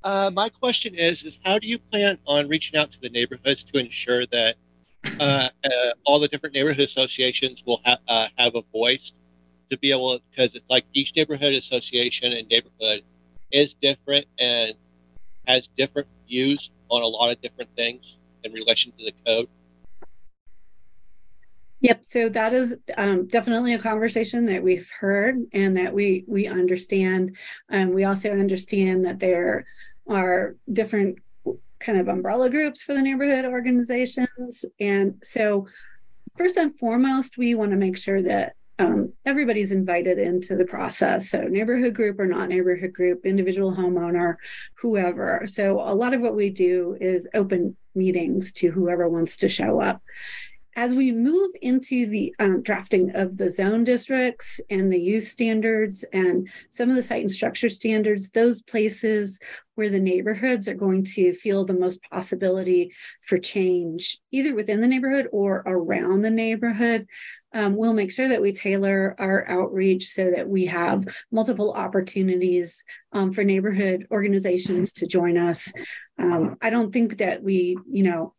Uh, 0.04 0.30
my 0.34 0.50
question 0.50 0.94
is, 0.94 1.22
is 1.22 1.38
how 1.44 1.58
do 1.58 1.66
you 1.66 1.78
plan 1.78 2.18
on 2.26 2.46
reaching 2.48 2.78
out 2.78 2.92
to 2.92 3.00
the 3.00 3.08
neighborhoods 3.08 3.64
to 3.64 3.78
ensure 3.78 4.26
that 4.26 4.56
uh, 5.20 5.48
uh, 5.64 5.68
all 6.04 6.20
the 6.20 6.28
different 6.28 6.54
neighborhood 6.54 6.80
associations 6.80 7.62
will 7.66 7.80
ha- 7.84 7.98
uh, 8.08 8.28
have 8.36 8.54
a 8.54 8.62
voice 8.72 9.12
to 9.70 9.78
be 9.78 9.90
able, 9.90 10.18
to 10.18 10.22
because 10.30 10.54
it's 10.54 10.68
like 10.70 10.84
each 10.92 11.14
neighborhood 11.16 11.54
association 11.54 12.32
and 12.32 12.48
neighborhood 12.48 13.02
is 13.52 13.74
different 13.74 14.26
and 14.38 14.74
has 15.46 15.68
different 15.76 16.08
views 16.28 16.70
on 16.88 17.02
a 17.02 17.06
lot 17.06 17.30
of 17.30 17.40
different 17.40 17.70
things 17.76 18.18
in 18.44 18.52
relation 18.52 18.92
to 18.92 19.04
the 19.04 19.12
code. 19.26 19.48
Yep. 21.80 22.04
So 22.04 22.28
that 22.30 22.52
is 22.52 22.76
um, 22.96 23.26
definitely 23.26 23.74
a 23.74 23.78
conversation 23.78 24.46
that 24.46 24.62
we've 24.62 24.90
heard 24.98 25.36
and 25.52 25.76
that 25.76 25.92
we 25.92 26.24
we 26.26 26.46
understand. 26.46 27.36
Um, 27.70 27.92
we 27.92 28.04
also 28.04 28.32
understand 28.32 29.04
that 29.04 29.20
there 29.20 29.66
are 30.08 30.56
different 30.72 31.18
kind 31.86 31.98
of 32.00 32.08
umbrella 32.08 32.50
groups 32.50 32.82
for 32.82 32.94
the 32.94 33.02
neighborhood 33.02 33.44
organizations, 33.44 34.64
and 34.80 35.14
so 35.22 35.66
first 36.36 36.56
and 36.56 36.76
foremost, 36.76 37.38
we 37.38 37.54
want 37.54 37.70
to 37.70 37.76
make 37.76 37.96
sure 37.96 38.22
that 38.22 38.54
um, 38.78 39.12
everybody's 39.24 39.72
invited 39.72 40.18
into 40.18 40.54
the 40.54 40.66
process. 40.66 41.30
So, 41.30 41.42
neighborhood 41.44 41.94
group 41.94 42.20
or 42.20 42.26
not 42.26 42.48
neighborhood 42.48 42.92
group, 42.92 43.24
individual 43.24 43.74
homeowner, 43.74 44.34
whoever. 44.74 45.44
So, 45.46 45.80
a 45.80 45.94
lot 45.94 46.12
of 46.12 46.20
what 46.20 46.36
we 46.36 46.50
do 46.50 46.96
is 47.00 47.28
open 47.32 47.76
meetings 47.94 48.52
to 48.52 48.70
whoever 48.70 49.08
wants 49.08 49.38
to 49.38 49.48
show 49.48 49.80
up 49.80 50.02
as 50.76 50.94
we 50.94 51.10
move 51.10 51.50
into 51.62 52.06
the 52.06 52.34
um, 52.38 52.62
drafting 52.62 53.10
of 53.16 53.38
the 53.38 53.48
zone 53.48 53.82
districts 53.82 54.60
and 54.68 54.92
the 54.92 55.00
use 55.00 55.32
standards 55.32 56.04
and 56.12 56.48
some 56.68 56.90
of 56.90 56.96
the 56.96 57.02
site 57.02 57.22
and 57.22 57.32
structure 57.32 57.70
standards, 57.70 58.30
those 58.30 58.60
places 58.62 59.40
where 59.74 59.88
the 59.88 60.00
neighborhoods 60.00 60.68
are 60.68 60.74
going 60.74 61.02
to 61.02 61.32
feel 61.32 61.64
the 61.64 61.74
most 61.74 62.00
possibility 62.10 62.92
for 63.22 63.38
change, 63.38 64.18
either 64.32 64.54
within 64.54 64.82
the 64.82 64.86
neighborhood 64.86 65.28
or 65.32 65.62
around 65.66 66.20
the 66.20 66.30
neighborhood, 66.30 67.06
um, 67.54 67.74
we'll 67.74 67.94
make 67.94 68.12
sure 68.12 68.28
that 68.28 68.42
we 68.42 68.52
tailor 68.52 69.14
our 69.18 69.48
outreach 69.48 70.08
so 70.08 70.30
that 70.30 70.46
we 70.46 70.66
have 70.66 71.04
multiple 71.32 71.72
opportunities 71.72 72.84
um, 73.12 73.32
for 73.32 73.44
neighborhood 73.44 74.06
organizations 74.10 74.92
to 74.92 75.06
join 75.06 75.38
us. 75.38 75.72
Um, 76.18 76.56
I 76.60 76.68
don't 76.68 76.92
think 76.92 77.18
that 77.18 77.42
we, 77.42 77.78
you 77.90 78.02
know, 78.02 78.34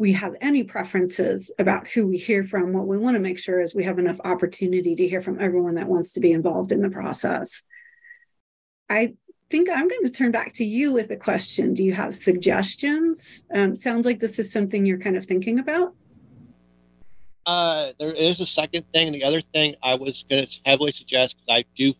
we 0.00 0.14
have 0.14 0.34
any 0.40 0.64
preferences 0.64 1.52
about 1.58 1.86
who 1.86 2.06
we 2.06 2.16
hear 2.16 2.42
from. 2.42 2.72
What 2.72 2.86
we 2.86 2.96
want 2.96 3.16
to 3.16 3.20
make 3.20 3.38
sure 3.38 3.60
is 3.60 3.74
we 3.74 3.84
have 3.84 3.98
enough 3.98 4.18
opportunity 4.24 4.96
to 4.96 5.06
hear 5.06 5.20
from 5.20 5.38
everyone 5.38 5.74
that 5.74 5.88
wants 5.88 6.14
to 6.14 6.20
be 6.20 6.32
involved 6.32 6.72
in 6.72 6.80
the 6.80 6.88
process. 6.88 7.62
I 8.88 9.12
think 9.50 9.68
I'm 9.68 9.88
going 9.88 10.04
to 10.04 10.10
turn 10.10 10.32
back 10.32 10.54
to 10.54 10.64
you 10.64 10.90
with 10.90 11.10
a 11.10 11.18
question. 11.18 11.74
Do 11.74 11.84
you 11.84 11.92
have 11.92 12.14
suggestions? 12.14 13.44
Um, 13.54 13.76
sounds 13.76 14.06
like 14.06 14.20
this 14.20 14.38
is 14.38 14.50
something 14.50 14.86
you're 14.86 14.98
kind 14.98 15.18
of 15.18 15.26
thinking 15.26 15.58
about. 15.58 15.94
Uh, 17.44 17.92
there 17.98 18.14
is 18.14 18.40
a 18.40 18.46
second 18.46 18.86
thing. 18.94 19.08
And 19.08 19.14
the 19.14 19.24
other 19.24 19.42
thing 19.52 19.74
I 19.82 19.96
was 19.96 20.24
going 20.30 20.46
to 20.46 20.60
heavily 20.64 20.92
suggest 20.92 21.36
because 21.36 21.60
I 21.60 21.64
do, 21.76 21.92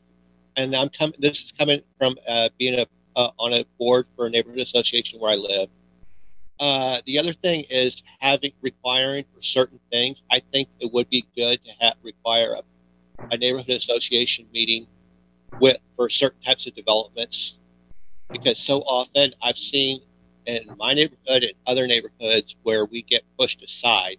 and 0.56 0.74
I'm 0.74 0.88
coming. 0.88 1.16
This 1.18 1.42
is 1.42 1.52
coming 1.52 1.82
from 1.98 2.16
uh, 2.26 2.48
being 2.58 2.80
a 2.80 2.86
uh, 3.14 3.30
on 3.38 3.52
a 3.52 3.66
board 3.78 4.06
for 4.16 4.26
a 4.26 4.30
neighborhood 4.30 4.60
association 4.60 5.20
where 5.20 5.32
I 5.32 5.34
live. 5.34 5.68
Uh, 6.60 7.00
the 7.06 7.18
other 7.18 7.32
thing 7.32 7.64
is 7.70 8.02
having 8.20 8.52
requiring 8.60 9.24
for 9.34 9.42
certain 9.42 9.80
things. 9.90 10.18
I 10.30 10.42
think 10.52 10.68
it 10.78 10.92
would 10.92 11.08
be 11.08 11.26
good 11.34 11.64
to 11.64 11.72
have 11.80 11.94
require 12.02 12.52
a, 12.52 12.62
a 13.34 13.38
neighborhood 13.38 13.70
association 13.70 14.46
meeting 14.52 14.86
with 15.58 15.78
for 15.96 16.10
certain 16.10 16.42
types 16.42 16.66
of 16.66 16.74
developments, 16.74 17.58
because 18.30 18.58
so 18.58 18.80
often 18.80 19.32
I've 19.42 19.58
seen 19.58 20.02
in 20.46 20.76
my 20.76 20.92
neighborhood 20.92 21.44
and 21.44 21.54
other 21.66 21.86
neighborhoods 21.86 22.56
where 22.62 22.84
we 22.84 23.02
get 23.02 23.22
pushed 23.38 23.62
aside, 23.64 24.18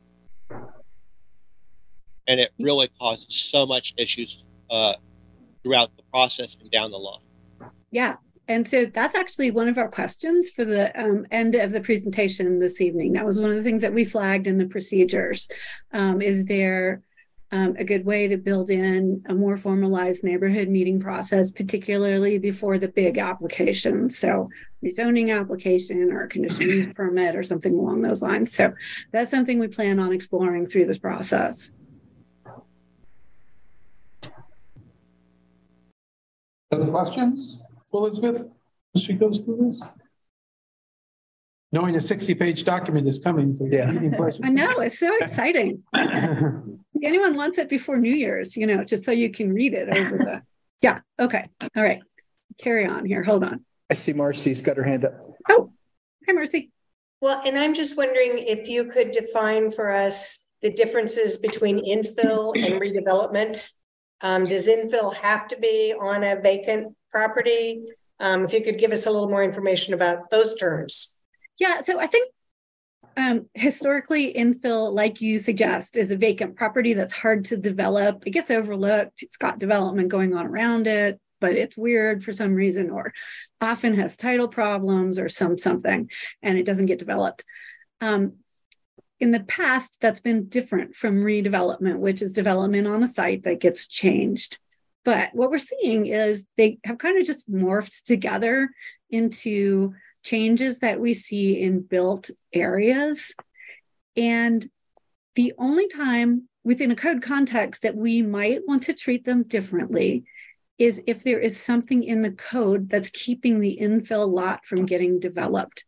and 2.27 2.39
it 2.39 2.51
really 2.59 2.89
causes 2.99 3.27
so 3.29 3.67
much 3.67 3.93
issues 3.97 4.43
uh, 4.71 4.95
throughout 5.63 5.95
the 5.95 6.03
process 6.11 6.57
and 6.59 6.71
down 6.71 6.89
the 6.89 6.97
line. 6.97 7.21
Yeah, 7.91 8.15
and 8.51 8.67
so 8.67 8.85
that's 8.85 9.15
actually 9.15 9.49
one 9.49 9.69
of 9.69 9.77
our 9.77 9.87
questions 9.87 10.49
for 10.49 10.65
the 10.65 10.91
um, 11.01 11.25
end 11.31 11.55
of 11.55 11.71
the 11.71 11.79
presentation 11.79 12.59
this 12.59 12.81
evening. 12.81 13.13
That 13.13 13.25
was 13.25 13.39
one 13.39 13.49
of 13.49 13.55
the 13.55 13.63
things 13.63 13.81
that 13.81 13.93
we 13.93 14.03
flagged 14.03 14.45
in 14.45 14.57
the 14.57 14.65
procedures. 14.65 15.47
Um, 15.93 16.21
is 16.21 16.43
there 16.45 17.01
um, 17.53 17.77
a 17.77 17.85
good 17.85 18.05
way 18.05 18.27
to 18.27 18.35
build 18.35 18.69
in 18.69 19.23
a 19.29 19.33
more 19.33 19.55
formalized 19.55 20.25
neighborhood 20.25 20.67
meeting 20.67 20.99
process, 20.99 21.49
particularly 21.49 22.39
before 22.39 22.77
the 22.77 22.89
big 22.89 23.17
applications? 23.17 24.17
So 24.17 24.49
rezoning 24.83 25.33
application 25.33 26.11
or 26.11 26.23
a 26.23 26.27
conditional 26.27 26.71
use 26.71 26.93
permit 26.93 27.37
or 27.37 27.43
something 27.43 27.73
along 27.73 28.01
those 28.01 28.21
lines. 28.21 28.51
So 28.53 28.73
that's 29.13 29.31
something 29.31 29.59
we 29.59 29.69
plan 29.69 29.97
on 29.97 30.11
exploring 30.11 30.65
through 30.65 30.87
this 30.87 30.99
process. 30.99 31.71
Other 36.73 36.87
questions? 36.87 37.63
Elizabeth, 37.99 38.47
as 38.95 39.03
she 39.03 39.13
goes 39.13 39.41
through 39.41 39.57
this? 39.65 39.83
Knowing 41.71 41.95
a 41.95 42.01
60 42.01 42.35
page 42.35 42.65
document 42.65 43.07
is 43.07 43.19
coming 43.19 43.53
for 43.53 43.67
Yeah. 43.67 43.91
I 44.43 44.49
know, 44.49 44.79
it's 44.79 44.99
so 44.99 45.15
exciting. 45.17 45.83
Anyone 45.95 47.35
wants 47.35 47.57
it 47.57 47.69
before 47.69 47.97
New 47.97 48.13
Year's, 48.13 48.57
you 48.57 48.67
know, 48.67 48.83
just 48.83 49.05
so 49.05 49.11
you 49.11 49.29
can 49.31 49.53
read 49.53 49.73
it 49.73 49.89
over 49.89 50.17
the. 50.17 50.41
Yeah, 50.81 50.99
okay. 51.19 51.47
All 51.75 51.83
right. 51.83 52.01
Carry 52.57 52.85
on 52.85 53.05
here. 53.05 53.23
Hold 53.23 53.43
on. 53.43 53.65
I 53.89 53.93
see 53.93 54.13
Marcy's 54.13 54.61
got 54.61 54.77
her 54.77 54.83
hand 54.83 55.05
up. 55.05 55.13
Oh, 55.49 55.71
hi, 56.25 56.33
Marcy. 56.33 56.71
Well, 57.21 57.41
and 57.45 57.57
I'm 57.57 57.73
just 57.73 57.97
wondering 57.97 58.31
if 58.35 58.67
you 58.67 58.85
could 58.85 59.11
define 59.11 59.71
for 59.71 59.91
us 59.91 60.47
the 60.61 60.73
differences 60.73 61.37
between 61.37 61.77
infill 61.77 62.55
and 62.55 62.81
redevelopment. 62.81 63.71
Um, 64.21 64.45
does 64.45 64.67
infill 64.67 65.15
have 65.15 65.47
to 65.49 65.57
be 65.57 65.93
on 65.99 66.23
a 66.23 66.39
vacant 66.41 66.95
property? 67.11 67.83
Um, 68.19 68.43
if 68.43 68.53
you 68.53 68.61
could 68.61 68.77
give 68.77 68.91
us 68.91 69.05
a 69.05 69.11
little 69.11 69.29
more 69.29 69.43
information 69.43 69.93
about 69.93 70.29
those 70.29 70.55
terms. 70.55 71.21
Yeah, 71.59 71.81
so 71.81 71.99
I 71.99 72.07
think 72.07 72.31
um, 73.17 73.47
historically, 73.53 74.33
infill, 74.33 74.93
like 74.93 75.21
you 75.21 75.39
suggest, 75.39 75.97
is 75.97 76.11
a 76.11 76.15
vacant 76.15 76.55
property 76.55 76.93
that's 76.93 77.13
hard 77.13 77.45
to 77.45 77.57
develop. 77.57 78.23
It 78.25 78.31
gets 78.31 78.51
overlooked. 78.51 79.21
It's 79.21 79.37
got 79.37 79.59
development 79.59 80.09
going 80.09 80.33
on 80.33 80.45
around 80.45 80.87
it, 80.87 81.19
but 81.39 81.53
it's 81.53 81.75
weird 81.75 82.23
for 82.23 82.31
some 82.31 82.53
reason, 82.53 82.89
or 82.89 83.13
often 83.59 83.95
has 83.95 84.15
title 84.15 84.47
problems 84.47 85.19
or 85.19 85.27
some 85.27 85.57
something, 85.57 86.09
and 86.41 86.57
it 86.57 86.65
doesn't 86.65 86.85
get 86.85 86.99
developed. 86.99 87.43
Um, 87.99 88.37
in 89.19 89.31
the 89.31 89.41
past, 89.41 89.99
that's 90.01 90.19
been 90.19 90.47
different 90.47 90.95
from 90.95 91.17
redevelopment, 91.17 91.99
which 91.99 92.21
is 92.21 92.33
development 92.33 92.87
on 92.87 93.03
a 93.03 93.07
site 93.07 93.43
that 93.43 93.59
gets 93.59 93.87
changed. 93.87 94.59
But 95.03 95.29
what 95.33 95.49
we're 95.49 95.59
seeing 95.59 96.05
is 96.05 96.45
they 96.57 96.79
have 96.85 96.97
kind 96.97 97.17
of 97.17 97.25
just 97.25 97.51
morphed 97.51 98.03
together 98.03 98.69
into 99.09 99.93
changes 100.23 100.79
that 100.79 100.99
we 100.99 101.13
see 101.13 101.61
in 101.61 101.81
built 101.81 102.29
areas. 102.53 103.33
And 104.15 104.67
the 105.35 105.53
only 105.57 105.87
time 105.87 106.47
within 106.63 106.91
a 106.91 106.95
code 106.95 107.21
context 107.21 107.81
that 107.81 107.95
we 107.95 108.21
might 108.21 108.61
want 108.67 108.83
to 108.83 108.93
treat 108.93 109.25
them 109.25 109.43
differently 109.43 110.23
is 110.77 111.01
if 111.07 111.23
there 111.23 111.39
is 111.39 111.59
something 111.59 112.03
in 112.03 112.21
the 112.21 112.31
code 112.31 112.89
that's 112.89 113.09
keeping 113.09 113.59
the 113.59 113.77
infill 113.81 114.31
lot 114.31 114.65
from 114.65 114.85
getting 114.85 115.19
developed. 115.19 115.85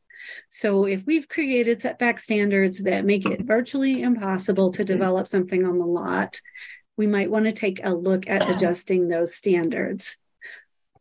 So 0.49 0.85
if 0.85 1.05
we've 1.05 1.27
created 1.27 1.81
setback 1.81 2.19
standards 2.19 2.83
that 2.83 3.05
make 3.05 3.25
it 3.25 3.41
virtually 3.41 4.01
impossible 4.01 4.69
to 4.71 4.83
mm-hmm. 4.83 4.93
develop 4.93 5.27
something 5.27 5.65
on 5.65 5.79
the 5.79 5.85
lot, 5.85 6.39
we 6.97 7.07
might 7.07 7.31
want 7.31 7.45
to 7.45 7.51
take 7.51 7.79
a 7.83 7.93
look 7.93 8.29
at 8.29 8.49
adjusting 8.49 9.07
those 9.07 9.35
standards. 9.35 10.17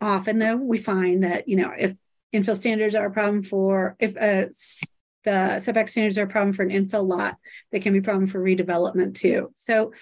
Often, 0.01 0.39
though, 0.39 0.57
we 0.57 0.79
find 0.79 1.23
that, 1.23 1.49
you 1.49 1.57
know, 1.57 1.73
if 1.77 1.97
infill 2.35 2.57
standards 2.57 2.95
are 2.95 3.07
a 3.07 3.11
problem 3.11 3.43
for, 3.43 3.97
if 4.01 4.17
uh, 4.17 4.51
the 5.25 5.61
setback 5.61 5.89
standards 5.89 6.19
are 6.19 6.25
a 6.25 6.29
problem 6.29 6.53
for 6.53 6.63
an 6.63 6.71
infill 6.71 7.07
lot, 7.07 7.37
they 7.71 7.81
can 7.81 7.93
be 7.93 8.01
a 8.01 8.03
problem 8.03 8.27
for 8.27 8.41
redevelopment 8.41 9.15
too. 9.15 9.53
So 9.55 9.93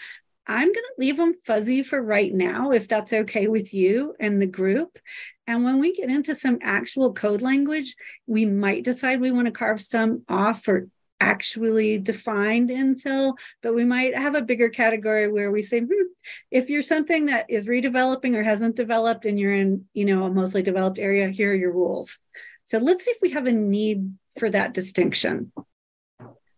I'm 0.47 0.67
going 0.67 0.75
to 0.75 0.95
leave 0.99 1.17
them 1.17 1.35
fuzzy 1.35 1.83
for 1.83 2.03
right 2.03 2.33
now, 2.33 2.73
if 2.73 2.89
that's 2.89 3.13
okay 3.13 3.47
with 3.47 3.75
you 3.75 4.15
and 4.19 4.41
the 4.41 4.47
group. 4.47 4.99
And 5.47 5.65
when 5.65 5.79
we 5.79 5.95
get 5.95 6.09
into 6.09 6.35
some 6.35 6.59
actual 6.63 7.13
code 7.13 7.43
language, 7.43 7.95
we 8.27 8.45
might 8.47 8.85
decide 8.85 9.21
we 9.21 9.33
want 9.33 9.47
to 9.47 9.53
carve 9.53 9.81
some 9.81 10.23
off 10.29 10.65
for 10.65 10.89
actually 11.21 11.99
defined 11.99 12.71
infill, 12.71 13.37
but 13.63 13.75
we 13.75 13.85
might 13.85 14.15
have 14.15 14.35
a 14.35 14.43
bigger 14.43 14.69
category 14.69 15.31
where 15.31 15.51
we 15.51 15.63
say, 15.63 15.81
hmm, 15.81 16.07
if 16.51 16.71
you're 16.71 16.83
something 16.83 17.27
that 17.27 17.47
is 17.49 17.67
redeveloping 17.67 18.35
or 18.35 18.43
hasn't 18.43 18.77
developed 18.77 19.27
and 19.27 19.39
you're 19.39 19.55
in, 19.55 19.85
you 19.93 20.05
know, 20.05 20.25
a 20.25 20.31
mostly 20.31 20.63
developed 20.63 20.99
area, 20.99 21.29
here 21.29 21.53
are 21.53 21.55
your 21.55 21.73
rules. 21.73 22.19
So 22.65 22.79
let's 22.79 23.05
see 23.05 23.11
if 23.11 23.19
we 23.21 23.31
have 23.31 23.47
a 23.47 23.53
need 23.53 24.17
for 24.39 24.49
that 24.51 24.75
distinction. 24.75 25.53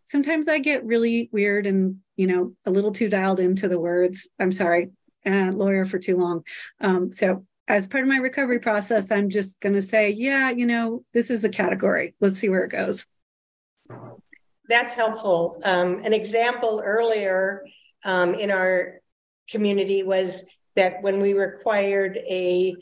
sometimes 0.05 0.47
I 0.47 0.59
get 0.59 0.85
really 0.85 1.31
weird 1.33 1.67
and, 1.67 1.97
you 2.17 2.27
know, 2.27 2.55
a 2.67 2.71
little 2.71 2.93
too 2.93 3.09
dialed 3.09 3.41
into 3.41 3.67
the 3.67 3.81
words. 3.81 4.29
I'm 4.39 4.53
sorry, 4.53 4.91
uh, 5.25 5.51
lawyer 5.53 5.87
for 5.87 5.99
too 5.99 6.19
long. 6.19 6.45
Um, 6.81 7.11
so 7.13 7.47
as 7.67 7.87
part 7.87 8.05
of 8.05 8.09
my 8.09 8.19
recovery 8.19 8.59
process, 8.59 9.11
I'm 9.11 9.31
just 9.31 9.59
going 9.61 9.75
to 9.75 9.83
say, 9.83 10.11
yeah, 10.11 10.51
you 10.51 10.67
know, 10.67 11.05
this 11.15 11.31
is 11.31 11.45
a 11.45 11.49
category. 11.49 12.15
Let's 12.21 12.39
see 12.39 12.49
where 12.49 12.65
it 12.65 12.71
goes. 12.71 13.07
That's 14.69 14.95
helpful. 14.95 15.59
Um, 15.65 15.99
an 16.05 16.13
example 16.13 16.83
earlier 16.85 17.65
um, 18.05 18.35
in 18.35 18.51
our 18.51 19.01
community 19.51 20.03
was 20.03 20.51
that 20.77 21.03
when 21.03 21.21
we 21.21 21.35
required 21.35 22.17
a 22.29 22.75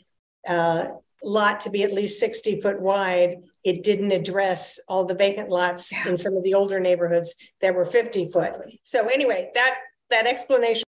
uh, 0.47 0.85
lot 1.23 1.59
to 1.61 1.69
be 1.69 1.83
at 1.83 1.93
least 1.93 2.19
60 2.19 2.61
foot 2.61 2.79
wide, 2.81 3.37
it 3.63 3.83
didn't 3.83 4.11
address 4.11 4.79
all 4.87 5.05
the 5.05 5.15
vacant 5.15 5.49
lots 5.49 5.91
yeah. 5.91 6.07
in 6.07 6.17
some 6.17 6.35
of 6.35 6.43
the 6.43 6.53
older 6.53 6.79
neighborhoods 6.79 7.35
that 7.61 7.75
were 7.75 7.85
50 7.85 8.29
foot. 8.31 8.53
So 8.83 9.07
anyway, 9.07 9.51
that 9.53 9.77
that 10.09 10.25
explanation. 10.25 10.83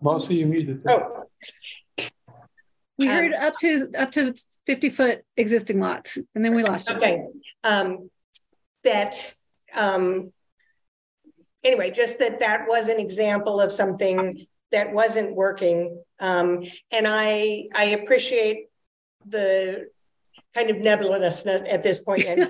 Mostly 0.00 0.40
you 0.40 0.46
muted. 0.46 0.82
Oh. 0.88 1.27
We 2.98 3.08
um, 3.08 3.14
heard 3.14 3.32
up 3.32 3.54
to 3.58 3.90
up 3.96 4.12
to 4.12 4.34
50 4.66 4.90
foot 4.90 5.24
existing 5.36 5.80
lots, 5.80 6.18
and 6.34 6.44
then 6.44 6.54
we 6.54 6.62
lost 6.62 6.90
you. 6.90 6.96
Okay. 6.96 7.24
Um, 7.64 8.10
that 8.84 9.14
um, 9.74 10.32
anyway, 11.64 11.90
just 11.90 12.18
that 12.18 12.40
that 12.40 12.64
was 12.66 12.88
an 12.88 12.98
example 12.98 13.60
of 13.60 13.72
something 13.72 14.46
that 14.72 14.92
wasn't 14.92 15.34
working. 15.34 16.02
Um, 16.20 16.64
and 16.92 17.06
I 17.08 17.68
I 17.74 17.84
appreciate 17.84 18.66
the 19.24 19.88
kind 20.54 20.70
of 20.70 20.78
nebulousness 20.78 21.62
at 21.70 21.82
this 21.82 22.00
point. 22.00 22.24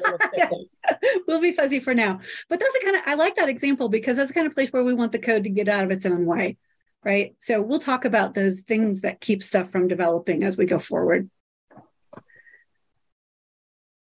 we'll 1.27 1.41
be 1.41 1.53
fuzzy 1.53 1.81
for 1.81 1.95
now. 1.95 2.21
But 2.49 2.61
that's 2.61 2.73
the 2.73 2.85
kind 2.85 2.97
of 2.97 3.03
I 3.07 3.15
like 3.15 3.37
that 3.37 3.49
example 3.49 3.89
because 3.89 4.17
that's 4.17 4.29
the 4.29 4.35
kind 4.35 4.47
of 4.47 4.55
place 4.55 4.71
where 4.71 4.85
we 4.85 4.95
want 4.95 5.13
the 5.13 5.19
code 5.19 5.45
to 5.45 5.51
get 5.51 5.69
out 5.69 5.85
of 5.85 5.91
its 5.91 6.07
own 6.07 6.25
way. 6.25 6.57
Right. 7.05 7.37
So 7.39 7.63
we'll 7.63 7.79
talk 7.79 8.05
about 8.05 8.35
those 8.35 8.63
things 8.63 9.03
that 9.03 9.21
keep 9.21 9.43
stuff 9.43 9.71
from 9.71 9.89
developing 9.89 10.43
as 10.43 10.59
we 10.59 10.67
go 10.67 10.79
forward. 10.79 11.31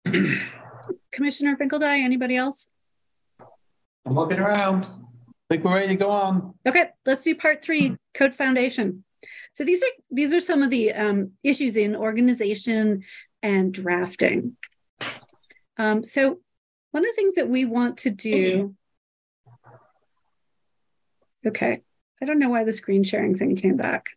Commissioner 1.12 1.58
Finkeldie, 1.58 2.04
anybody 2.04 2.36
else? 2.36 2.72
I'm 4.06 4.16
looking 4.16 4.40
around. 4.40 4.86
I 4.86 5.56
think 5.56 5.64
we're 5.64 5.76
ready 5.76 5.90
to 5.90 5.96
go 5.96 6.12
on. 6.12 6.54
Okay, 6.68 6.90
let's 7.06 7.24
do 7.24 7.36
part 7.36 7.62
three, 7.62 7.98
code 8.14 8.34
foundation. 8.34 9.04
So 9.54 9.66
these 9.66 9.84
are 9.84 9.90
these 10.10 10.34
are 10.34 10.40
some 10.40 10.64
of 10.64 10.70
the 10.70 10.94
um, 10.94 11.32
issues 11.44 11.76
in 11.76 11.96
organization 11.96 13.04
and 13.44 13.74
drafting. 13.74 14.56
Um, 15.78 16.04
so 16.04 16.40
one 16.92 17.04
of 17.04 17.10
the 17.10 17.16
things 17.16 17.36
that 17.36 17.50
we 17.50 17.66
want 17.66 17.98
to 18.00 18.10
do. 18.10 18.76
Okay, 21.46 21.84
I 22.22 22.26
don't 22.26 22.40
know 22.40 22.50
why 22.50 22.64
the 22.64 22.74
screen 22.74 23.04
sharing 23.04 23.34
thing 23.34 23.56
came 23.56 23.78
back. 23.78 24.10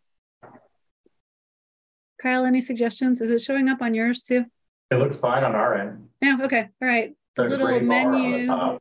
Kyle, 2.20 2.44
any 2.44 2.60
suggestions? 2.60 3.20
Is 3.20 3.30
it 3.30 3.40
showing 3.40 3.68
up 3.68 3.82
on 3.82 3.94
yours 3.94 4.22
too? 4.22 4.46
It 4.90 4.96
looks 4.96 5.20
fine 5.20 5.44
on 5.44 5.54
our 5.54 5.74
end. 5.74 6.08
Yeah. 6.20 6.38
Okay. 6.42 6.68
All 6.80 6.88
right. 6.88 7.14
The 7.34 7.48
There's 7.48 7.58
little 7.58 7.80
menu. 7.82 8.78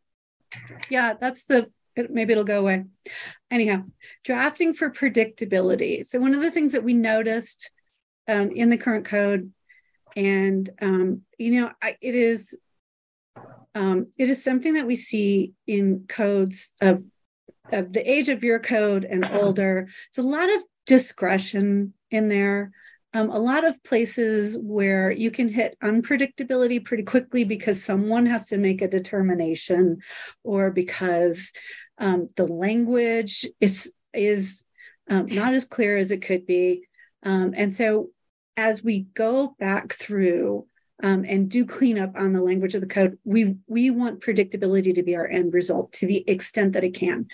Yeah, 0.90 1.14
that's 1.20 1.46
the 1.46 1.72
it, 1.96 2.12
maybe 2.12 2.34
it'll 2.34 2.44
go 2.44 2.60
away. 2.60 2.86
Anyhow, 3.50 3.84
drafting 4.24 4.74
for 4.74 4.90
predictability. 4.90 6.06
So 6.06 6.20
one 6.20 6.34
of 6.34 6.42
the 6.42 6.52
things 6.52 6.72
that 6.74 6.84
we 6.84 6.94
noticed 6.94 7.72
um, 8.28 8.52
in 8.52 8.70
the 8.70 8.78
current 8.78 9.06
code, 9.06 9.52
and 10.16 10.70
um, 10.82 11.22
you 11.38 11.62
know, 11.62 11.72
I, 11.82 11.98
it 12.02 12.16
is 12.16 12.58
um, 13.76 14.08
it 14.18 14.30
is 14.30 14.44
something 14.44 14.74
that 14.74 14.88
we 14.88 14.96
see 14.96 15.54
in 15.68 16.06
codes 16.08 16.74
of 16.82 17.04
of 17.74 17.94
the 17.94 18.10
age 18.10 18.30
of 18.30 18.44
your 18.44 18.60
code 18.60 19.04
and 19.04 19.26
older. 19.34 19.88
It's 20.08 20.18
a 20.18 20.24
lot 20.24 20.50
of 20.50 20.64
discretion 20.86 21.94
in 22.10 22.30
there. 22.30 22.72
Um, 23.14 23.30
a 23.30 23.40
lot 23.40 23.66
of 23.66 23.84
places 23.84 24.58
where 24.58 25.12
you 25.12 25.32
can 25.32 25.50
hit 25.50 25.78
unpredictability 25.84 26.84
pretty 26.84 27.04
quickly 27.04 27.44
because 27.44 27.84
someone 27.84 28.26
has 28.26 28.48
to 28.48 28.58
make 28.58 28.82
a 28.82 28.88
determination 28.88 29.98
or 30.44 30.72
because 30.72 31.52
um, 31.98 32.28
the 32.38 32.48
language 32.48 33.46
is 33.60 33.94
is 34.14 34.64
um, 35.10 35.26
not 35.26 35.54
as 35.54 35.66
clear 35.66 35.98
as 35.98 36.12
it 36.12 36.22
could 36.22 36.46
be. 36.46 36.88
Um, 37.24 37.54
and 37.56 37.74
so 37.74 38.12
as 38.56 38.84
we 38.84 39.08
go 39.14 39.56
back 39.60 39.94
through 39.94 40.68
um, 41.02 41.26
and 41.28 41.50
do 41.50 41.66
clean 41.66 41.98
up 41.98 42.12
on 42.16 42.34
the 42.34 42.42
language 42.42 42.76
of 42.76 42.82
the 42.82 42.88
code, 42.88 43.18
we 43.24 43.58
we 43.68 43.90
want 43.90 44.22
predictability 44.22 44.94
to 44.96 45.04
be 45.04 45.16
our 45.16 45.28
end 45.28 45.54
result 45.54 45.92
to 45.94 46.08
the 46.08 46.30
extent 46.30 46.74
that 46.74 46.84
it 46.84 46.94
can. 46.94 47.28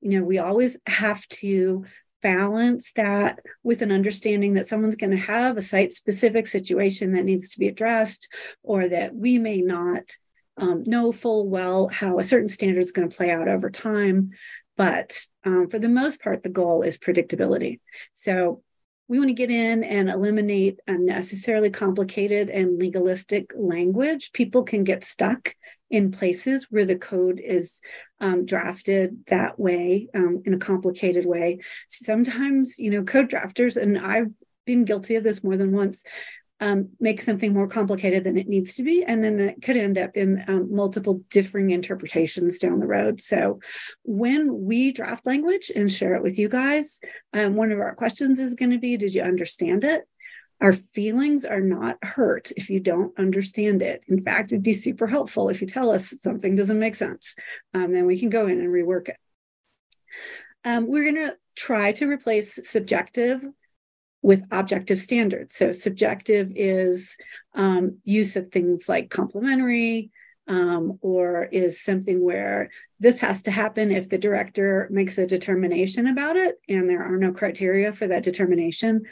You 0.00 0.18
know, 0.18 0.24
we 0.24 0.38
always 0.38 0.76
have 0.86 1.26
to 1.28 1.84
balance 2.22 2.92
that 2.92 3.40
with 3.62 3.82
an 3.82 3.92
understanding 3.92 4.54
that 4.54 4.66
someone's 4.66 4.96
going 4.96 5.10
to 5.10 5.16
have 5.16 5.56
a 5.56 5.62
site 5.62 5.92
specific 5.92 6.46
situation 6.46 7.12
that 7.12 7.24
needs 7.24 7.50
to 7.50 7.58
be 7.58 7.68
addressed 7.68 8.32
or 8.62 8.88
that 8.88 9.14
we 9.14 9.38
may 9.38 9.60
not 9.60 10.10
um, 10.56 10.84
know 10.86 11.12
full 11.12 11.48
well 11.48 11.88
how 11.88 12.18
a 12.18 12.24
certain 12.24 12.48
standard 12.48 12.82
is 12.82 12.92
going 12.92 13.08
to 13.08 13.16
play 13.16 13.30
out 13.30 13.48
over 13.48 13.70
time. 13.70 14.30
But 14.76 15.26
um, 15.44 15.68
for 15.68 15.78
the 15.78 15.88
most 15.88 16.22
part, 16.22 16.42
the 16.42 16.48
goal 16.48 16.82
is 16.82 16.98
predictability. 16.98 17.80
So 18.12 18.62
we 19.08 19.18
want 19.18 19.28
to 19.28 19.34
get 19.34 19.50
in 19.50 19.84
and 19.84 20.08
eliminate 20.08 20.80
unnecessarily 20.86 21.70
complicated 21.70 22.48
and 22.48 22.78
legalistic 22.80 23.52
language. 23.56 24.32
People 24.32 24.62
can 24.62 24.82
get 24.82 25.04
stuck 25.04 25.54
in 25.90 26.10
places 26.10 26.68
where 26.70 26.86
the 26.86 26.96
code 26.96 27.38
is 27.38 27.80
um, 28.20 28.46
drafted 28.46 29.24
that 29.26 29.58
way 29.58 30.08
um, 30.14 30.42
in 30.46 30.54
a 30.54 30.58
complicated 30.58 31.26
way. 31.26 31.58
Sometimes, 31.88 32.78
you 32.78 32.90
know, 32.90 33.02
code 33.04 33.30
drafters, 33.30 33.76
and 33.76 33.98
I've 33.98 34.30
been 34.64 34.86
guilty 34.86 35.16
of 35.16 35.24
this 35.24 35.44
more 35.44 35.56
than 35.56 35.72
once, 35.72 36.04
um, 36.60 36.90
make 37.00 37.20
something 37.20 37.52
more 37.52 37.66
complicated 37.66 38.24
than 38.24 38.38
it 38.38 38.48
needs 38.48 38.74
to 38.76 38.82
be. 38.82 39.02
And 39.02 39.22
then 39.22 39.36
that 39.38 39.62
could 39.62 39.76
end 39.76 39.98
up 39.98 40.16
in 40.16 40.44
um, 40.46 40.74
multiple 40.74 41.22
differing 41.30 41.70
interpretations 41.70 42.58
down 42.58 42.78
the 42.78 42.86
road. 42.86 43.20
So 43.20 43.60
when 44.04 44.64
we 44.64 44.92
draft 44.92 45.26
language 45.26 45.70
and 45.74 45.90
share 45.92 46.14
it 46.14 46.22
with 46.22 46.38
you 46.38 46.48
guys, 46.48 47.00
um, 47.32 47.56
one 47.56 47.72
of 47.72 47.80
our 47.80 47.94
questions 47.94 48.38
is 48.38 48.54
going 48.54 48.70
to 48.70 48.78
be 48.78 48.96
Did 48.96 49.14
you 49.14 49.22
understand 49.22 49.84
it? 49.84 50.04
Our 50.60 50.72
feelings 50.72 51.44
are 51.44 51.60
not 51.60 51.98
hurt 52.02 52.52
if 52.56 52.70
you 52.70 52.78
don't 52.80 53.18
understand 53.18 53.82
it. 53.82 54.02
In 54.08 54.22
fact, 54.22 54.52
it'd 54.52 54.62
be 54.62 54.72
super 54.72 55.06
helpful 55.06 55.48
if 55.48 55.60
you 55.60 55.66
tell 55.66 55.90
us 55.90 56.14
something 56.20 56.54
doesn't 56.54 56.78
make 56.78 56.94
sense. 56.94 57.34
Um, 57.74 57.92
then 57.92 58.06
we 58.06 58.18
can 58.18 58.30
go 58.30 58.46
in 58.46 58.60
and 58.60 58.68
rework 58.68 59.08
it. 59.08 59.16
Um, 60.64 60.86
we're 60.86 61.12
going 61.12 61.26
to 61.26 61.36
try 61.56 61.92
to 61.92 62.08
replace 62.08 62.58
subjective 62.62 63.44
with 64.24 64.46
objective 64.50 64.98
standards. 64.98 65.54
So 65.54 65.70
subjective 65.70 66.50
is 66.54 67.14
um, 67.54 67.98
use 68.04 68.36
of 68.36 68.48
things 68.48 68.88
like 68.88 69.10
complementary, 69.10 70.10
um, 70.48 70.98
or 71.02 71.44
is 71.52 71.84
something 71.84 72.24
where 72.24 72.70
this 72.98 73.20
has 73.20 73.42
to 73.42 73.50
happen 73.50 73.90
if 73.90 74.08
the 74.08 74.16
director 74.16 74.88
makes 74.90 75.18
a 75.18 75.26
determination 75.26 76.06
about 76.06 76.36
it 76.36 76.56
and 76.70 76.88
there 76.88 77.02
are 77.02 77.18
no 77.18 77.32
criteria 77.32 77.92
for 77.92 78.06
that 78.06 78.22
determination. 78.22 79.02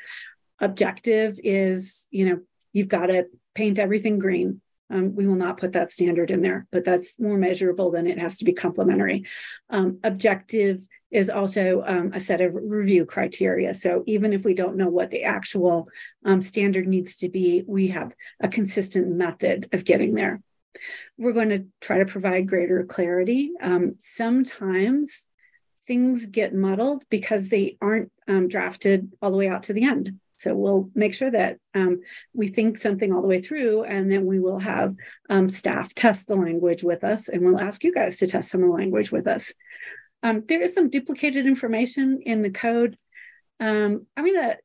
Objective 0.63 1.39
is, 1.45 2.07
you 2.11 2.25
know, 2.25 2.41
you've 2.73 2.89
got 2.89 3.09
to 3.09 3.27
paint 3.55 3.79
everything 3.79 4.19
green. 4.19 4.63
Um, 4.93 5.15
we 5.15 5.27
will 5.27 5.37
not 5.37 5.57
put 5.57 5.73
that 5.73 5.91
standard 5.91 6.31
in 6.31 6.43
there, 6.43 6.67
but 6.71 6.85
that's 6.85 7.19
more 7.19 7.39
measurable 7.39 7.91
than 7.91 8.07
it 8.07 8.19
has 8.19 8.39
to 8.39 8.45
be 8.45 8.53
complementary. 8.53 9.25
Um, 9.71 9.99
objective 10.05 10.87
is 11.11 11.29
also 11.31 11.83
um, 11.87 12.11
a 12.13 12.21
set 12.21 12.41
of 12.41 12.55
review 12.55 13.05
criteria. 13.05 13.75
So 13.75 14.03
even 14.07 14.33
if 14.33 14.45
we 14.45 14.55
don't 14.55 14.77
know 14.77 14.89
what 14.89 15.11
the 15.11 15.25
actual 15.25 15.89
um, 16.25 16.43
standard 16.43 16.87
needs 16.87 17.17
to 17.17 17.29
be, 17.29 17.65
we 17.67 17.89
have 17.89 18.15
a 18.41 18.49
consistent 18.49 19.09
method 19.09 19.69
of 19.73 19.85
getting 19.85 20.15
there. 20.15 20.43
We're 21.19 21.33
going 21.33 21.51
to 21.51 21.67
try 21.81 21.99
to 21.99 22.07
provide 22.07 22.49
greater 22.49 22.85
clarity. 22.85 23.53
Um, 23.61 23.97
sometimes 23.99 25.27
things 25.87 26.27
get 26.27 26.55
muddled 26.55 27.05
because 27.11 27.49
they 27.49 27.77
aren't 27.81 28.11
um, 28.29 28.49
drafted 28.49 29.13
all 29.21 29.31
the 29.31 29.37
way 29.37 29.49
out 29.49 29.65
to 29.65 29.73
the 29.73 29.85
end. 29.85 30.19
So 30.43 30.55
we'll 30.55 30.91
make 30.95 31.15
sure 31.15 31.31
that 31.31 31.59
um, 31.75 32.01
we 32.35 32.49
think 32.49 32.79
something 32.79 33.13
all 33.13 33.23
the 33.23 33.29
way 33.29 33.41
through, 33.41 33.85
and 33.85 34.11
then 34.11 34.27
we 34.27 34.41
will 34.41 34.59
have 34.59 34.95
um, 35.31 35.49
staff 35.49 35.95
test 35.95 36.29
the 36.29 36.37
language 36.37 36.83
with 36.83 37.05
us, 37.05 37.29
and 37.29 37.43
we'll 37.43 37.61
ask 37.61 37.85
you 37.85 37.93
guys 37.93 38.19
to 38.19 38.27
test 38.27 38.51
some 38.51 38.63
of 38.63 38.69
the 38.69 38.75
language 38.75 39.13
with 39.13 39.27
us. 39.27 39.53
Um, 40.23 40.45
there 40.47 40.63
is 40.63 40.75
some 40.75 40.91
duplicated 40.91 41.47
information 41.47 42.21
in 42.25 42.43
the 42.43 42.51
code. 42.51 42.97
Um, 43.61 44.07
I'm 44.17 44.25
going 44.25 44.35
to 44.35 44.57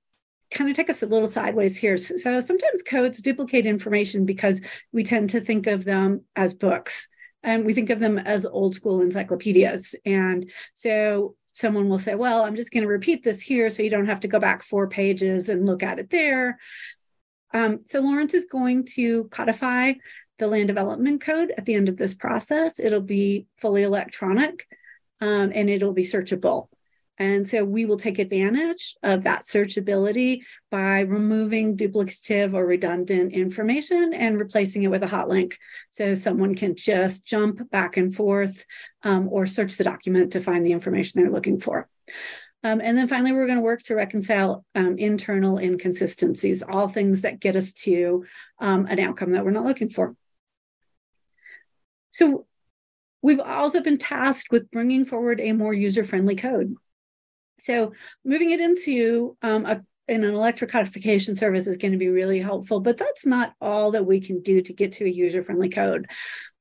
kind 0.52 0.70
of 0.70 0.76
take 0.76 0.90
us 0.90 1.04
a 1.04 1.08
little 1.08 1.28
sideways 1.28 1.78
here. 1.78 1.98
So, 1.98 2.18
so 2.18 2.42
sometimes 2.42 2.84
codes 2.84 3.22
duplicate 3.22 3.66
information 3.66 4.26
because 4.26 4.62
we 4.92 5.04
tend 5.04 5.32
to 5.32 5.42
think 5.42 5.68
of 5.68 5.84
them 5.84 6.24
as 6.36 6.54
books 6.54 7.08
and 7.44 7.66
we 7.66 7.74
think 7.74 7.90
of 7.90 8.00
them 8.00 8.18
as 8.18 8.46
old 8.46 8.76
school 8.76 9.02
encyclopedias. 9.02 9.96
And 10.06 10.50
so 10.74 11.36
someone 11.58 11.90
will 11.90 12.00
say, 12.00 12.16
well, 12.16 12.44
I'm 12.44 12.56
just 12.56 12.72
going 12.72 12.84
to 12.84 12.88
repeat 12.90 13.24
this 13.24 13.42
here 13.42 13.70
so 13.70 13.82
you 13.82 13.90
don't 13.90 14.06
have 14.06 14.20
to 14.22 14.28
go 14.28 14.40
back 14.40 14.64
four 14.64 14.88
pages 14.88 15.50
and 15.50 15.66
look 15.66 15.84
at 15.84 16.00
it 16.00 16.10
there. 16.10 16.60
Um, 17.54 17.80
so 17.86 18.00
Lawrence 18.00 18.34
is 18.34 18.46
going 18.46 18.86
to 18.96 19.26
codify 19.26 19.94
the 20.38 20.48
land 20.48 20.68
development 20.68 21.22
code 21.22 21.52
at 21.58 21.66
the 21.66 21.74
end 21.74 21.90
of 21.90 21.98
this 21.98 22.14
process. 22.14 22.80
It'll 22.80 23.02
be 23.02 23.48
fully 23.58 23.84
electronic 23.84 24.68
um, 25.20 25.52
and 25.54 25.70
it'll 25.70 25.94
be 25.94 26.04
searchable. 26.04 26.68
And 27.20 27.48
so 27.48 27.66
we 27.66 27.86
will 27.86 27.98
take 27.98 28.20
advantage 28.20 28.96
of 29.02 29.24
that 29.24 29.42
searchability 29.42 30.42
by 30.70 31.00
removing 31.00 31.76
duplicative 31.76 32.54
or 32.54 32.66
redundant 32.66 33.34
information 33.34 34.14
and 34.14 34.40
replacing 34.40 34.84
it 34.84 34.92
with 34.92 35.04
a 35.04 35.08
hot 35.08 35.28
link. 35.28 35.58
So 35.90 36.14
someone 36.14 36.54
can 36.54 36.76
just 36.76 37.26
jump 37.26 37.70
back 37.72 37.98
and 37.98 38.16
forth 38.16 38.66
um, 39.04 39.30
or 39.32 39.48
search 39.48 39.78
the 39.78 39.84
document 39.84 40.34
to 40.34 40.42
find 40.42 40.66
the 40.66 40.72
information 40.74 41.22
they're 41.22 41.32
looking 41.32 41.60
for. 41.60 41.90
Um, 42.64 42.82
and 42.84 42.98
then 42.98 43.08
finally, 43.08 43.32
we're 43.32 43.46
going 43.46 43.60
to 43.60 43.64
work 43.64 43.84
to 43.84 43.96
reconcile 43.96 44.66
um, 44.76 44.98
internal 44.98 45.58
inconsistencies, 45.58 46.64
all 46.64 46.88
things 46.88 47.22
that 47.22 47.40
get 47.40 47.56
us 47.56 47.74
to 47.74 48.26
um, 48.60 48.86
an 48.88 49.00
outcome 49.00 49.32
that 49.32 49.46
we're 49.46 49.52
not 49.52 49.66
looking 49.66 49.90
for. 49.90 50.16
So 52.12 52.48
we've 53.22 53.40
also 53.40 53.82
been 53.82 53.98
tasked 53.98 54.52
with 54.52 54.72
bringing 54.72 55.06
forward 55.06 55.40
a 55.40 55.52
more 55.52 55.74
user-friendly 55.74 56.36
code. 56.36 56.76
So 57.58 57.94
moving 58.24 58.52
it 58.52 58.62
into 58.62 59.38
um, 59.42 59.66
a 59.66 59.82
in 60.08 60.24
an 60.24 60.34
electrocodification 60.34 61.36
service 61.36 61.68
is 61.68 61.78
going 61.78 61.92
to 61.92 61.98
be 61.98 62.08
really 62.08 62.40
helpful, 62.40 62.80
but 62.80 62.98
that's 62.98 63.26
not 63.26 63.54
all 63.60 63.92
that 63.92 64.06
we 64.06 64.20
can 64.20 64.42
do 64.42 64.62
to 64.62 64.74
get 64.74 64.94
to 64.94 65.06
a 65.06 65.10
user 65.10 65.42
friendly 65.42 65.70
code. 65.70 66.10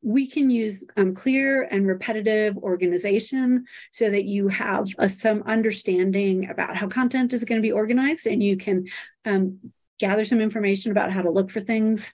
We 0.02 0.26
can 0.26 0.50
use 0.50 0.84
um, 0.96 1.14
clear 1.14 1.62
and 1.62 1.86
repetitive 1.86 2.56
organization 2.56 3.64
so 3.92 4.10
that 4.10 4.24
you 4.24 4.48
have 4.48 4.88
some 5.08 5.42
understanding 5.46 6.50
about 6.50 6.76
how 6.76 6.88
content 6.88 7.32
is 7.32 7.44
going 7.44 7.60
to 7.60 7.66
be 7.66 7.72
organized 7.72 8.26
and 8.26 8.42
you 8.42 8.56
can 8.56 8.86
um, 9.24 9.60
gather 9.98 10.24
some 10.24 10.40
information 10.40 10.90
about 10.90 11.12
how 11.12 11.22
to 11.22 11.30
look 11.30 11.50
for 11.50 11.60
things. 11.60 12.12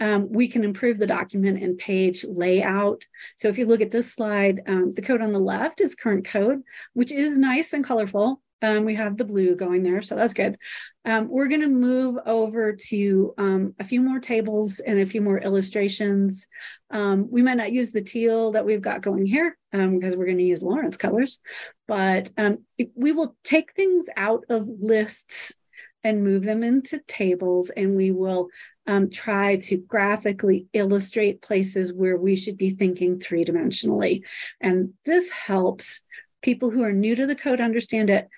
Um, 0.00 0.32
we 0.32 0.48
can 0.48 0.64
improve 0.64 0.98
the 0.98 1.06
document 1.06 1.62
and 1.62 1.78
page 1.78 2.24
layout. 2.28 3.04
So 3.36 3.48
if 3.48 3.58
you 3.58 3.66
look 3.66 3.80
at 3.80 3.90
this 3.90 4.12
slide, 4.12 4.62
um, 4.66 4.92
the 4.92 5.02
code 5.02 5.20
on 5.20 5.32
the 5.32 5.38
left 5.38 5.80
is 5.80 5.94
current 5.94 6.24
code, 6.24 6.62
which 6.94 7.12
is 7.12 7.36
nice 7.36 7.72
and 7.72 7.84
colorful. 7.84 8.40
Um, 8.62 8.84
we 8.84 8.94
have 8.96 9.16
the 9.16 9.24
blue 9.24 9.56
going 9.56 9.82
there, 9.82 10.02
so 10.02 10.14
that's 10.14 10.34
good. 10.34 10.58
Um, 11.06 11.28
we're 11.28 11.48
going 11.48 11.62
to 11.62 11.68
move 11.68 12.18
over 12.26 12.74
to 12.88 13.34
um, 13.38 13.74
a 13.78 13.84
few 13.84 14.02
more 14.02 14.20
tables 14.20 14.80
and 14.80 15.00
a 15.00 15.06
few 15.06 15.22
more 15.22 15.38
illustrations. 15.38 16.46
Um, 16.90 17.28
we 17.30 17.42
might 17.42 17.56
not 17.56 17.72
use 17.72 17.92
the 17.92 18.02
teal 18.02 18.52
that 18.52 18.66
we've 18.66 18.82
got 18.82 19.00
going 19.00 19.24
here 19.24 19.56
because 19.72 20.14
we're 20.14 20.26
going 20.26 20.38
to 20.38 20.44
use 20.44 20.62
Lawrence 20.62 20.98
colors, 20.98 21.40
but 21.88 22.30
we 22.94 23.12
will 23.12 23.34
take 23.44 23.72
things 23.72 24.06
out 24.16 24.44
of 24.50 24.68
lists 24.68 25.54
and 26.02 26.24
move 26.24 26.44
them 26.44 26.62
into 26.62 26.98
tables 27.06 27.70
and 27.70 27.96
we 27.96 28.10
will 28.10 28.48
um, 28.86 29.10
try 29.10 29.56
to 29.56 29.76
graphically 29.76 30.66
illustrate 30.72 31.42
places 31.42 31.92
where 31.92 32.16
we 32.16 32.36
should 32.36 32.56
be 32.56 32.70
thinking 32.70 33.18
three 33.18 33.44
dimensionally. 33.44 34.24
And 34.60 34.94
this 35.04 35.30
helps 35.30 36.00
people 36.42 36.70
who 36.70 36.82
are 36.82 36.92
new 36.92 37.14
to 37.14 37.26
the 37.26 37.36
code 37.36 37.60
understand 37.60 38.10
it. 38.10 38.28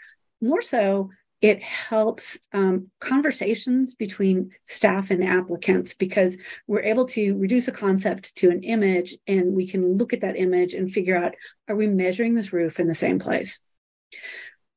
More 0.40 0.62
so, 0.62 1.10
it 1.40 1.60
helps 1.60 2.38
um, 2.52 2.88
conversations 3.00 3.96
between 3.96 4.52
staff 4.62 5.10
and 5.10 5.24
applicants 5.24 5.92
because 5.92 6.36
we're 6.68 6.82
able 6.82 7.04
to 7.06 7.36
reduce 7.36 7.66
a 7.66 7.72
concept 7.72 8.36
to 8.36 8.50
an 8.50 8.62
image 8.62 9.16
and 9.26 9.52
we 9.52 9.66
can 9.66 9.96
look 9.96 10.12
at 10.12 10.20
that 10.20 10.38
image 10.38 10.72
and 10.72 10.90
figure 10.90 11.16
out 11.16 11.34
are 11.68 11.74
we 11.74 11.88
measuring 11.88 12.34
this 12.34 12.52
roof 12.52 12.78
in 12.78 12.86
the 12.86 12.94
same 12.94 13.18
place? 13.18 13.60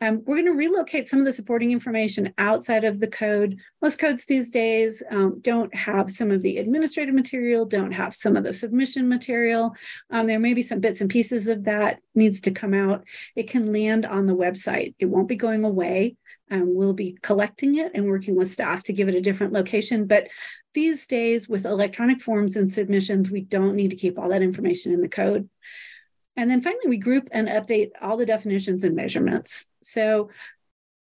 Um, 0.01 0.23
we're 0.25 0.41
going 0.41 0.45
to 0.45 0.51
relocate 0.51 1.07
some 1.07 1.19
of 1.19 1.25
the 1.25 1.31
supporting 1.31 1.71
information 1.71 2.33
outside 2.37 2.83
of 2.83 2.99
the 2.99 3.07
code. 3.07 3.59
Most 3.81 3.97
codes 3.97 4.25
these 4.25 4.51
days 4.51 5.01
um, 5.09 5.39
don't 5.39 5.73
have 5.73 6.11
some 6.11 6.31
of 6.31 6.41
the 6.41 6.57
administrative 6.57 7.15
material, 7.15 7.65
don't 7.65 7.93
have 7.93 8.13
some 8.13 8.35
of 8.35 8.43
the 8.43 8.51
submission 8.51 9.07
material. 9.07 9.73
Um, 10.09 10.27
there 10.27 10.39
may 10.39 10.53
be 10.53 10.63
some 10.63 10.81
bits 10.81 10.99
and 10.99 11.09
pieces 11.09 11.47
of 11.47 11.63
that 11.63 12.01
needs 12.13 12.41
to 12.41 12.51
come 12.51 12.73
out. 12.73 13.05
It 13.37 13.49
can 13.49 13.71
land 13.71 14.05
on 14.05 14.25
the 14.25 14.35
website. 14.35 14.95
It 14.99 15.05
won't 15.05 15.29
be 15.29 15.37
going 15.37 15.63
away. 15.63 16.17
Um, 16.51 16.75
we'll 16.75 16.93
be 16.93 17.17
collecting 17.21 17.75
it 17.75 17.93
and 17.95 18.05
working 18.05 18.35
with 18.35 18.51
staff 18.51 18.83
to 18.83 18.93
give 18.93 19.07
it 19.07 19.15
a 19.15 19.21
different 19.21 19.53
location. 19.53 20.07
But 20.07 20.27
these 20.73 21.07
days, 21.07 21.47
with 21.47 21.65
electronic 21.65 22.21
forms 22.21 22.57
and 22.57 22.71
submissions, 22.71 23.31
we 23.31 23.41
don't 23.41 23.75
need 23.75 23.91
to 23.91 23.95
keep 23.95 24.19
all 24.19 24.29
that 24.29 24.43
information 24.43 24.91
in 24.91 25.01
the 25.01 25.09
code. 25.09 25.49
And 26.38 26.49
then 26.49 26.61
finally, 26.61 26.88
we 26.88 26.97
group 26.97 27.29
and 27.31 27.47
update 27.47 27.91
all 28.01 28.17
the 28.17 28.25
definitions 28.25 28.83
and 28.83 28.95
measurements. 28.95 29.67
So 29.81 30.29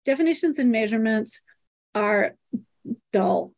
definitions 0.05 0.59
and 0.59 0.71
measurements 0.71 1.41
are 1.95 2.35
dull, 3.11 3.53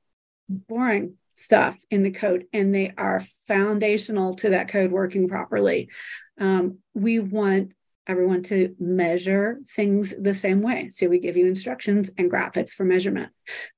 boring 0.47 1.15
stuff 1.35 1.77
in 1.89 2.03
the 2.03 2.11
code, 2.11 2.45
and 2.53 2.73
they 2.73 2.93
are 2.97 3.21
foundational 3.47 4.35
to 4.35 4.51
that 4.51 4.69
code 4.69 4.91
working 4.91 5.27
properly. 5.27 5.89
Um, 6.39 6.79
we 6.93 7.19
want 7.19 7.73
everyone 8.07 8.43
to 8.43 8.75
measure 8.79 9.59
things 9.67 10.13
the 10.19 10.35
same 10.35 10.61
way. 10.61 10.89
So 10.89 11.07
we 11.07 11.19
give 11.19 11.37
you 11.37 11.47
instructions 11.47 12.11
and 12.17 12.31
graphics 12.31 12.69
for 12.71 12.85
measurement. 12.85 13.31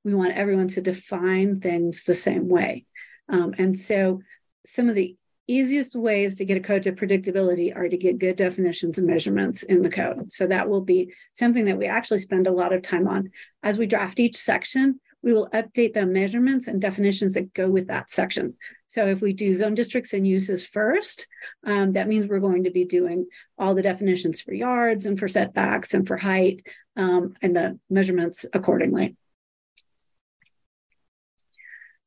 We 0.03 0.13
want 0.13 0.33
everyone 0.33 0.67
to 0.69 0.81
define 0.81 1.61
things 1.61 2.03
the 2.03 2.13
same 2.13 2.49
way. 2.49 2.85
Um, 3.29 3.53
and 3.57 3.77
so 3.77 4.21
some 4.65 4.89
of 4.89 4.95
the 4.95 5.15
easiest 5.47 5.95
ways 5.95 6.35
to 6.35 6.45
get 6.45 6.57
a 6.57 6.61
code 6.61 6.83
to 6.83 6.91
predictability 6.91 7.75
are 7.75 7.87
to 7.87 7.97
get 7.97 8.19
good 8.19 8.35
definitions 8.35 8.97
and 8.97 9.07
measurements 9.07 9.63
in 9.63 9.81
the 9.81 9.89
code. 9.89 10.31
So 10.31 10.47
that 10.47 10.69
will 10.69 10.81
be 10.81 11.13
something 11.33 11.65
that 11.65 11.77
we 11.77 11.85
actually 11.85 12.19
spend 12.19 12.47
a 12.47 12.51
lot 12.51 12.73
of 12.73 12.81
time 12.81 13.07
on. 13.07 13.31
As 13.63 13.77
we 13.77 13.85
draft 13.85 14.19
each 14.19 14.35
section, 14.35 14.99
we 15.23 15.33
will 15.33 15.49
update 15.49 15.93
the 15.93 16.05
measurements 16.05 16.67
and 16.67 16.79
definitions 16.79 17.33
that 17.33 17.53
go 17.53 17.69
with 17.69 17.87
that 17.87 18.09
section. 18.09 18.55
So 18.87 19.07
if 19.07 19.21
we 19.21 19.33
do 19.33 19.55
zone 19.55 19.75
districts 19.75 20.13
and 20.13 20.27
uses 20.27 20.65
first, 20.65 21.27
um, 21.65 21.93
that 21.93 22.07
means 22.07 22.27
we're 22.27 22.39
going 22.39 22.63
to 22.65 22.71
be 22.71 22.85
doing 22.85 23.27
all 23.57 23.73
the 23.73 23.81
definitions 23.81 24.41
for 24.41 24.53
yards 24.53 25.05
and 25.05 25.19
for 25.19 25.27
setbacks 25.27 25.93
and 25.93 26.07
for 26.07 26.17
height 26.17 26.61
um, 26.95 27.33
and 27.41 27.55
the 27.55 27.79
measurements 27.89 28.45
accordingly. 28.53 29.15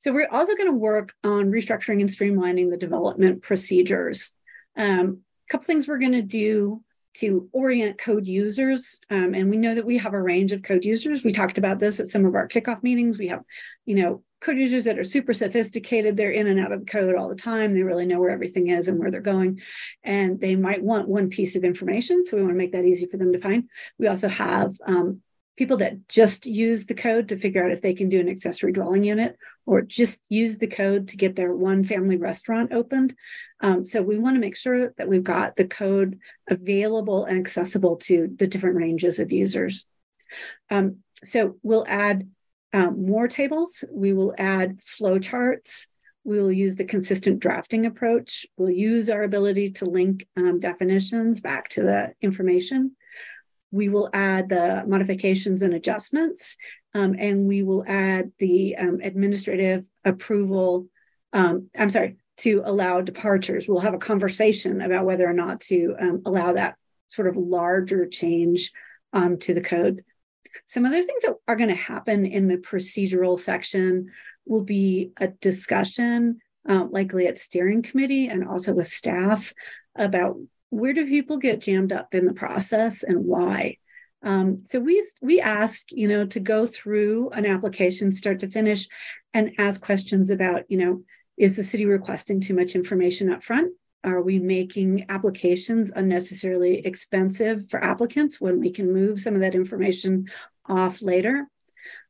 So 0.01 0.13
we're 0.13 0.29
also 0.31 0.57
going 0.57 0.73
to 0.73 0.79
work 0.79 1.13
on 1.23 1.51
restructuring 1.51 2.01
and 2.01 2.09
streamlining 2.09 2.71
the 2.71 2.79
development 2.79 3.43
procedures. 3.43 4.33
Um, 4.77 5.21
a 5.49 5.53
couple 5.53 5.67
things 5.67 5.87
we're 5.87 5.99
going 5.99 6.13
to 6.13 6.23
do 6.23 6.83
to 7.13 7.51
orient 7.53 7.99
code 7.99 8.27
users. 8.27 8.99
Um, 9.11 9.35
and 9.35 9.51
we 9.51 9.59
know 9.59 9.75
that 9.75 9.85
we 9.85 9.99
have 9.99 10.15
a 10.15 10.23
range 10.23 10.53
of 10.53 10.63
code 10.63 10.87
users. 10.87 11.23
We 11.23 11.33
talked 11.33 11.59
about 11.59 11.81
this 11.81 12.01
at 12.01 12.09
some 12.09 12.25
of 12.25 12.35
our 12.35 12.49
kickoff 12.49 12.83
meetings. 12.83 13.19
We 13.19 13.29
have, 13.29 13.43
you 13.85 13.97
know, 13.97 14.23
code 14.41 14.57
users 14.57 14.85
that 14.85 14.99
are 14.99 15.05
super 15.05 15.35
sophisticated. 15.35 16.17
They're 16.17 16.31
in 16.31 16.47
and 16.47 16.59
out 16.59 16.73
of 16.73 16.87
code 16.87 17.17
all 17.17 17.29
the 17.29 17.35
time. 17.35 17.75
They 17.75 17.83
really 17.83 18.07
know 18.07 18.21
where 18.21 18.31
everything 18.31 18.69
is 18.69 18.89
and 18.89 18.99
where 18.99 19.11
they're 19.11 19.21
going. 19.21 19.61
And 20.03 20.41
they 20.41 20.57
might 20.57 20.83
want 20.83 21.09
one 21.09 21.29
piece 21.29 21.57
of 21.57 21.65
information. 21.65 22.25
So 22.25 22.39
we 22.39 22.43
want 22.43 22.55
to 22.55 22.59
make 22.59 22.73
that 22.73 22.87
easy 22.87 23.05
for 23.05 23.19
them 23.19 23.33
to 23.33 23.39
find. 23.39 23.69
We 23.99 24.07
also 24.07 24.29
have 24.29 24.73
um, 24.87 25.21
people 25.57 25.77
that 25.77 26.09
just 26.09 26.47
use 26.47 26.87
the 26.87 26.95
code 26.95 27.29
to 27.29 27.37
figure 27.37 27.63
out 27.63 27.71
if 27.71 27.83
they 27.83 27.93
can 27.93 28.09
do 28.09 28.21
an 28.21 28.29
accessory 28.29 28.73
dwelling 28.73 29.05
unit 29.05 29.37
or 29.67 29.83
just 29.83 30.23
use 30.29 30.59
the 30.59 30.67
code 30.67 31.09
to 31.09 31.17
get 31.17 31.37
their 31.37 31.55
one 31.55 31.85
family 31.85 32.17
restaurant 32.17 32.73
opened. 32.73 33.15
Um, 33.61 33.85
so 33.85 34.01
we 34.01 34.19
want 34.19 34.37
to 34.37 34.41
make 34.41 34.57
sure 34.57 34.93
that 34.97 35.09
we've 35.09 35.25
got 35.25 35.57
the 35.57 35.67
code 35.67 36.19
available 36.49 37.25
and 37.25 37.39
accessible 37.39 37.97
to 37.97 38.29
the 38.37 38.47
different 38.47 38.77
ranges 38.77 39.19
of 39.19 39.33
users. 39.33 39.85
Um, 40.71 40.99
so 41.23 41.57
we'll 41.63 41.85
add 41.87 42.29
um, 42.73 43.07
more 43.07 43.29
tables. 43.29 43.85
We 43.93 44.13
will 44.13 44.35
add 44.39 44.79
flowcharts. 44.79 45.87
We 46.25 46.39
will 46.39 46.53
use 46.53 46.77
the 46.77 46.85
consistent 46.85 47.41
drafting 47.41 47.85
approach. 47.85 48.47
We'll 48.57 48.71
use 48.71 49.11
our 49.11 49.23
ability 49.23 49.71
to 49.73 49.85
link 49.85 50.27
um, 50.37 50.61
definitions 50.61 51.41
back 51.41 51.69
to 51.71 51.83
the 51.83 52.13
information 52.23 52.97
we 53.71 53.89
will 53.89 54.11
add 54.13 54.49
the 54.49 54.85
modifications 54.87 55.63
and 55.63 55.75
adjustments, 55.75 56.57
um, 56.95 57.15
and 57.19 57.47
we 57.47 57.63
will 57.63 57.85
add 57.87 58.33
the 58.39 58.77
um, 58.77 58.99
administrative 59.03 59.89
approval. 60.05 60.87
Um, 61.33 61.69
I'm 61.79 61.91
sorry, 61.91 62.17
to 62.39 62.63
allow 62.65 63.01
departures. 63.01 63.69
We'll 63.69 63.81
have 63.81 63.95
a 63.95 63.99
conversation 63.99 64.81
about 64.81 65.05
whether 65.05 65.29
or 65.29 65.35
not 65.35 65.61
to 65.63 65.95
um, 66.01 66.23
allow 66.25 66.53
that 66.53 66.77
sort 67.09 67.29
of 67.29 67.37
larger 67.37 68.07
change 68.07 68.73
um, 69.13 69.39
to 69.39 69.55
the 69.55 69.61
code. 69.61 70.05
Some 70.67 70.85
other 70.85 71.03
things 71.03 71.23
that 71.23 71.37
are 71.47 71.57
going 71.57 71.69
to 71.69 71.75
happen 71.75 72.27
in 72.27 72.49
the 72.49 72.57
procedural 72.57 73.39
section 73.39 74.11
will 74.47 74.65
be 74.65 75.13
a 75.19 75.29
discussion, 75.29 76.39
uh, 76.69 76.87
likely 76.91 77.27
at 77.27 77.39
steering 77.39 77.83
committee 77.83 78.27
and 78.27 78.47
also 78.47 78.73
with 78.73 78.89
staff, 78.89 79.53
about 79.95 80.37
where 80.71 80.93
do 80.93 81.07
people 81.07 81.37
get 81.39 81.61
jammed 81.61 81.93
up 81.93 82.15
in 82.15 82.25
the 82.25 82.35
process 82.35 83.03
and 83.03 83.25
why? 83.25 83.77
Um, 84.23 84.63
so 84.65 84.81
we 84.81 85.03
we 85.23 85.41
ask 85.41 85.93
you 85.93 86.07
know 86.09 86.27
to 86.27 86.41
go 86.41 86.67
through 86.67 87.31
an 87.31 87.47
application 87.47 88.13
start 88.13 88.41
to 88.41 88.49
finish 88.49 88.87
and 89.33 89.53
ask 89.59 89.81
questions 89.81 90.31
about 90.31 90.65
you 90.69 90.77
know 90.79 91.03
is 91.39 91.57
the 91.57 91.65
city 91.65 91.87
requesting 91.87 92.41
too 92.41 92.55
much 92.55 92.75
information 92.75 93.33
up 93.33 93.43
front 93.43 93.73
are 94.05 94.21
we 94.23 94.39
making 94.39 95.07
applications 95.09 95.91
unnecessarily 95.91 96.85
expensive 96.87 97.69
for 97.69 97.83
applicants 97.83 98.41
when 98.41 98.61
we 98.61 98.71
can 98.71 98.93
move 98.93 99.21
some 99.21 99.35
of 99.35 99.41
that 99.41 99.55
information 99.55 100.27
off 100.69 101.01
later 101.01 101.49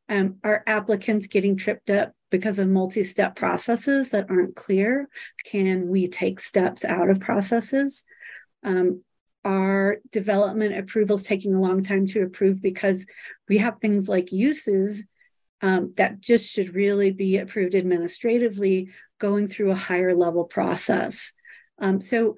Um, 0.08 0.38
are 0.42 0.64
applicants 0.66 1.28
getting 1.28 1.56
tripped 1.56 1.90
up 1.90 2.12
because 2.30 2.58
of 2.58 2.68
multi-step 2.68 3.36
processes 3.36 4.10
that 4.10 4.28
aren't 4.28 4.56
clear? 4.56 5.08
Can 5.44 5.88
we 5.88 6.08
take 6.08 6.40
steps 6.40 6.84
out 6.84 7.08
of 7.08 7.20
processes? 7.20 8.04
Um, 8.62 9.02
are 9.42 9.98
development 10.12 10.76
approvals 10.76 11.24
taking 11.24 11.54
a 11.54 11.60
long 11.60 11.82
time 11.82 12.06
to 12.06 12.22
approve 12.22 12.60
because 12.60 13.06
we 13.48 13.56
have 13.56 13.78
things 13.80 14.06
like 14.06 14.32
uses 14.32 15.06
um, 15.62 15.92
that 15.96 16.20
just 16.20 16.52
should 16.52 16.74
really 16.74 17.10
be 17.10 17.38
approved 17.38 17.74
administratively 17.74 18.90
going 19.18 19.46
through 19.46 19.70
a 19.70 19.76
higher 19.76 20.14
level 20.14 20.44
process. 20.44 21.32
Um, 21.78 22.00
so 22.00 22.36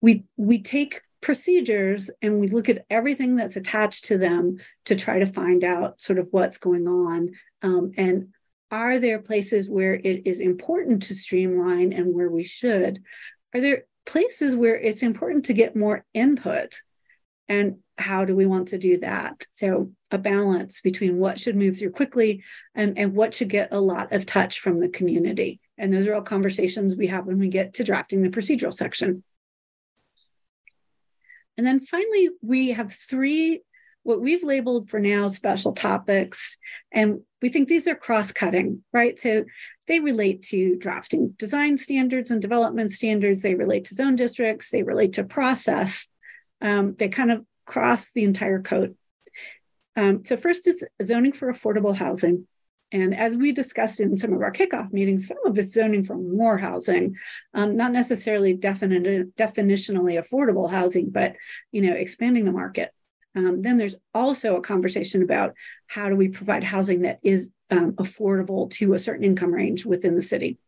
we 0.00 0.24
we 0.36 0.62
take 0.62 1.00
procedures 1.20 2.10
and 2.22 2.40
we 2.40 2.48
look 2.48 2.68
at 2.68 2.84
everything 2.88 3.36
that's 3.36 3.56
attached 3.56 4.06
to 4.06 4.16
them 4.16 4.56
to 4.86 4.96
try 4.96 5.18
to 5.18 5.26
find 5.26 5.62
out 5.64 6.00
sort 6.00 6.18
of 6.18 6.28
what's 6.30 6.56
going 6.56 6.88
on 6.88 7.30
um, 7.62 7.92
and 7.98 8.28
are 8.70 8.98
there 8.98 9.18
places 9.18 9.68
where 9.68 9.94
it 9.94 10.26
is 10.26 10.40
important 10.40 11.02
to 11.02 11.14
streamline 11.14 11.92
and 11.92 12.14
where 12.14 12.30
we 12.30 12.42
should 12.42 13.02
are 13.54 13.60
there 13.60 13.84
places 14.06 14.56
where 14.56 14.76
it's 14.76 15.02
important 15.02 15.44
to 15.46 15.52
get 15.52 15.76
more 15.76 16.04
input. 16.14 16.80
And 17.48 17.78
how 17.98 18.24
do 18.24 18.34
we 18.34 18.46
want 18.46 18.68
to 18.68 18.78
do 18.78 18.98
that? 19.00 19.46
So 19.50 19.92
a 20.10 20.18
balance 20.18 20.80
between 20.80 21.18
what 21.18 21.38
should 21.38 21.56
move 21.56 21.78
through 21.78 21.90
quickly 21.90 22.42
and, 22.74 22.96
and 22.98 23.14
what 23.14 23.34
should 23.34 23.48
get 23.48 23.72
a 23.72 23.80
lot 23.80 24.12
of 24.12 24.26
touch 24.26 24.60
from 24.60 24.78
the 24.78 24.88
community. 24.88 25.60
And 25.76 25.92
those 25.92 26.06
are 26.06 26.14
all 26.14 26.22
conversations 26.22 26.96
we 26.96 27.08
have 27.08 27.26
when 27.26 27.38
we 27.38 27.48
get 27.48 27.74
to 27.74 27.84
drafting 27.84 28.22
the 28.22 28.30
procedural 28.30 28.72
section. 28.72 29.22
And 31.56 31.66
then 31.66 31.80
finally 31.80 32.30
we 32.40 32.70
have 32.70 32.92
three 32.92 33.62
what 34.02 34.20
we've 34.20 34.42
labeled 34.42 34.88
for 34.88 34.98
now 34.98 35.28
special 35.28 35.72
topics. 35.72 36.56
And 36.90 37.20
we 37.42 37.50
think 37.50 37.68
these 37.68 37.86
are 37.86 37.94
cross-cutting 37.94 38.82
right? 38.92 39.18
So 39.18 39.44
they 39.90 39.98
relate 39.98 40.42
to 40.42 40.76
drafting 40.76 41.30
design 41.36 41.76
standards 41.76 42.30
and 42.30 42.40
development 42.40 42.92
standards. 42.92 43.42
They 43.42 43.56
relate 43.56 43.86
to 43.86 43.96
zone 43.96 44.14
districts. 44.14 44.70
They 44.70 44.84
relate 44.84 45.14
to 45.14 45.24
process. 45.24 46.06
Um, 46.60 46.94
they 46.94 47.08
kind 47.08 47.32
of 47.32 47.44
cross 47.66 48.12
the 48.12 48.22
entire 48.22 48.62
code. 48.62 48.94
Um, 49.96 50.24
so, 50.24 50.36
first 50.36 50.68
is 50.68 50.86
zoning 51.02 51.32
for 51.32 51.52
affordable 51.52 51.96
housing. 51.96 52.46
And 52.92 53.16
as 53.16 53.36
we 53.36 53.50
discussed 53.50 53.98
in 53.98 54.16
some 54.16 54.32
of 54.32 54.40
our 54.42 54.52
kickoff 54.52 54.92
meetings, 54.92 55.26
some 55.26 55.38
of 55.44 55.58
it's 55.58 55.72
zoning 55.72 56.04
for 56.04 56.16
more 56.16 56.56
housing, 56.56 57.16
um, 57.52 57.74
not 57.74 57.90
necessarily 57.90 58.54
definite, 58.54 59.34
definitionally 59.34 60.22
affordable 60.22 60.70
housing, 60.70 61.10
but 61.10 61.34
you 61.72 61.82
know, 61.82 61.94
expanding 61.94 62.44
the 62.44 62.52
market. 62.52 62.90
Um, 63.36 63.62
then 63.62 63.76
there's 63.76 63.96
also 64.12 64.56
a 64.56 64.62
conversation 64.62 65.22
about 65.22 65.54
how 65.86 66.08
do 66.08 66.16
we 66.16 66.28
provide 66.28 66.64
housing 66.64 67.02
that 67.02 67.20
is 67.22 67.50
um, 67.70 67.92
affordable 67.92 68.70
to 68.72 68.94
a 68.94 68.98
certain 68.98 69.24
income 69.24 69.52
range 69.52 69.86
within 69.86 70.14
the 70.14 70.22
city. 70.22 70.58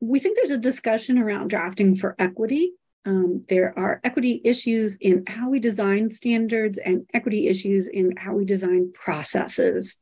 We 0.00 0.18
think 0.18 0.36
there's 0.36 0.50
a 0.50 0.58
discussion 0.58 1.18
around 1.18 1.48
drafting 1.48 1.94
for 1.94 2.16
equity. 2.18 2.72
Um, 3.04 3.44
there 3.48 3.78
are 3.78 4.00
equity 4.04 4.40
issues 4.44 4.96
in 5.00 5.24
how 5.26 5.50
we 5.50 5.58
design 5.58 6.10
standards 6.10 6.78
and 6.78 7.06
equity 7.12 7.48
issues 7.48 7.88
in 7.88 8.16
how 8.16 8.34
we 8.34 8.44
design 8.44 8.92
processes. 8.92 9.98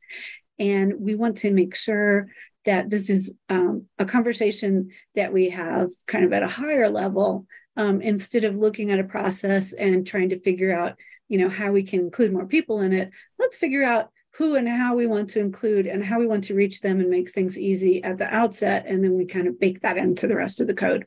And 0.57 0.95
we 0.99 1.15
want 1.15 1.37
to 1.37 1.51
make 1.51 1.75
sure 1.75 2.29
that 2.65 2.89
this 2.89 3.09
is 3.09 3.33
um, 3.47 3.85
a 3.97 4.05
conversation 4.05 4.89
that 5.15 5.31
we 5.31 5.49
have 5.49 5.89
kind 6.07 6.25
of 6.25 6.33
at 6.33 6.43
a 6.43 6.47
higher 6.47 6.89
level 6.89 7.45
um, 7.77 8.01
instead 8.01 8.43
of 8.43 8.57
looking 8.57 8.91
at 8.91 8.99
a 8.99 9.05
process 9.05 9.71
and 9.71 10.05
trying 10.05 10.29
to 10.29 10.39
figure 10.39 10.77
out 10.77 10.97
you 11.29 11.37
know 11.37 11.49
how 11.49 11.71
we 11.71 11.83
can 11.83 12.01
include 12.01 12.33
more 12.33 12.45
people 12.45 12.81
in 12.81 12.91
it 12.91 13.11
let's 13.37 13.57
figure 13.57 13.83
out 13.83 14.09
who 14.33 14.55
and 14.55 14.67
how 14.67 14.95
we 14.95 15.07
want 15.07 15.29
to 15.29 15.39
include 15.39 15.87
and 15.87 16.03
how 16.03 16.19
we 16.19 16.27
want 16.27 16.43
to 16.43 16.55
reach 16.55 16.81
them 16.81 16.99
and 16.99 17.09
make 17.09 17.31
things 17.31 17.57
easy 17.57 18.03
at 18.03 18.17
the 18.17 18.33
outset 18.33 18.85
and 18.87 19.03
then 19.03 19.15
we 19.15 19.25
kind 19.25 19.47
of 19.47 19.59
bake 19.59 19.81
that 19.81 19.97
into 19.97 20.27
the 20.27 20.35
rest 20.35 20.59
of 20.59 20.67
the 20.67 20.75
code 20.75 21.05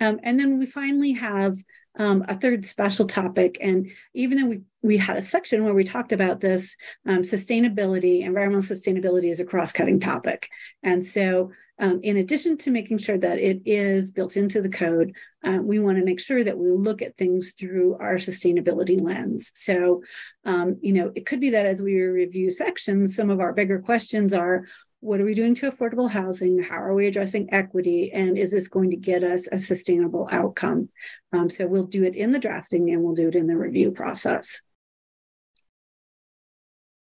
um, 0.00 0.18
and 0.22 0.38
then 0.38 0.58
we 0.58 0.66
finally 0.66 1.12
have 1.12 1.56
um, 1.98 2.24
a 2.28 2.34
third 2.34 2.64
special 2.64 3.06
topic. 3.06 3.56
And 3.60 3.90
even 4.14 4.38
though 4.38 4.46
we, 4.48 4.62
we 4.82 4.96
had 4.96 5.16
a 5.16 5.22
section 5.22 5.64
where 5.64 5.74
we 5.74 5.84
talked 5.84 6.12
about 6.12 6.40
this, 6.40 6.76
um, 7.06 7.18
sustainability, 7.18 8.22
environmental 8.22 8.76
sustainability 8.76 9.30
is 9.30 9.40
a 9.40 9.44
cross 9.44 9.72
cutting 9.72 10.00
topic. 10.00 10.48
And 10.82 11.04
so 11.04 11.52
um, 11.78 12.00
in 12.02 12.16
addition 12.16 12.56
to 12.58 12.70
making 12.70 12.98
sure 12.98 13.18
that 13.18 13.38
it 13.38 13.62
is 13.64 14.12
built 14.12 14.36
into 14.36 14.62
the 14.62 14.68
code, 14.68 15.14
uh, 15.42 15.58
we 15.60 15.78
want 15.78 15.98
to 15.98 16.04
make 16.04 16.20
sure 16.20 16.44
that 16.44 16.56
we 16.56 16.70
look 16.70 17.02
at 17.02 17.16
things 17.16 17.52
through 17.58 17.96
our 17.98 18.14
sustainability 18.14 19.00
lens. 19.00 19.50
So, 19.54 20.02
um, 20.44 20.76
you 20.80 20.92
know, 20.92 21.10
it 21.16 21.26
could 21.26 21.40
be 21.40 21.50
that 21.50 21.66
as 21.66 21.82
we 21.82 22.00
review 22.00 22.50
sections, 22.50 23.16
some 23.16 23.30
of 23.30 23.40
our 23.40 23.52
bigger 23.52 23.80
questions 23.80 24.32
are 24.32 24.66
what 25.00 25.20
are 25.20 25.24
we 25.26 25.34
doing 25.34 25.54
to 25.56 25.70
affordable 25.70 26.10
housing? 26.10 26.62
How 26.62 26.76
are 26.76 26.94
we 26.94 27.06
addressing 27.06 27.52
equity? 27.52 28.10
And 28.10 28.38
is 28.38 28.52
this 28.52 28.68
going 28.68 28.88
to 28.90 28.96
get 28.96 29.22
us 29.22 29.46
a 29.52 29.58
sustainable 29.58 30.28
outcome? 30.32 30.88
Um, 31.30 31.50
so 31.50 31.66
we'll 31.66 31.84
do 31.84 32.04
it 32.04 32.14
in 32.14 32.32
the 32.32 32.38
drafting 32.38 32.88
and 32.88 33.02
we'll 33.02 33.14
do 33.14 33.28
it 33.28 33.34
in 33.34 33.46
the 33.46 33.56
review 33.56 33.90
process. 33.90 34.62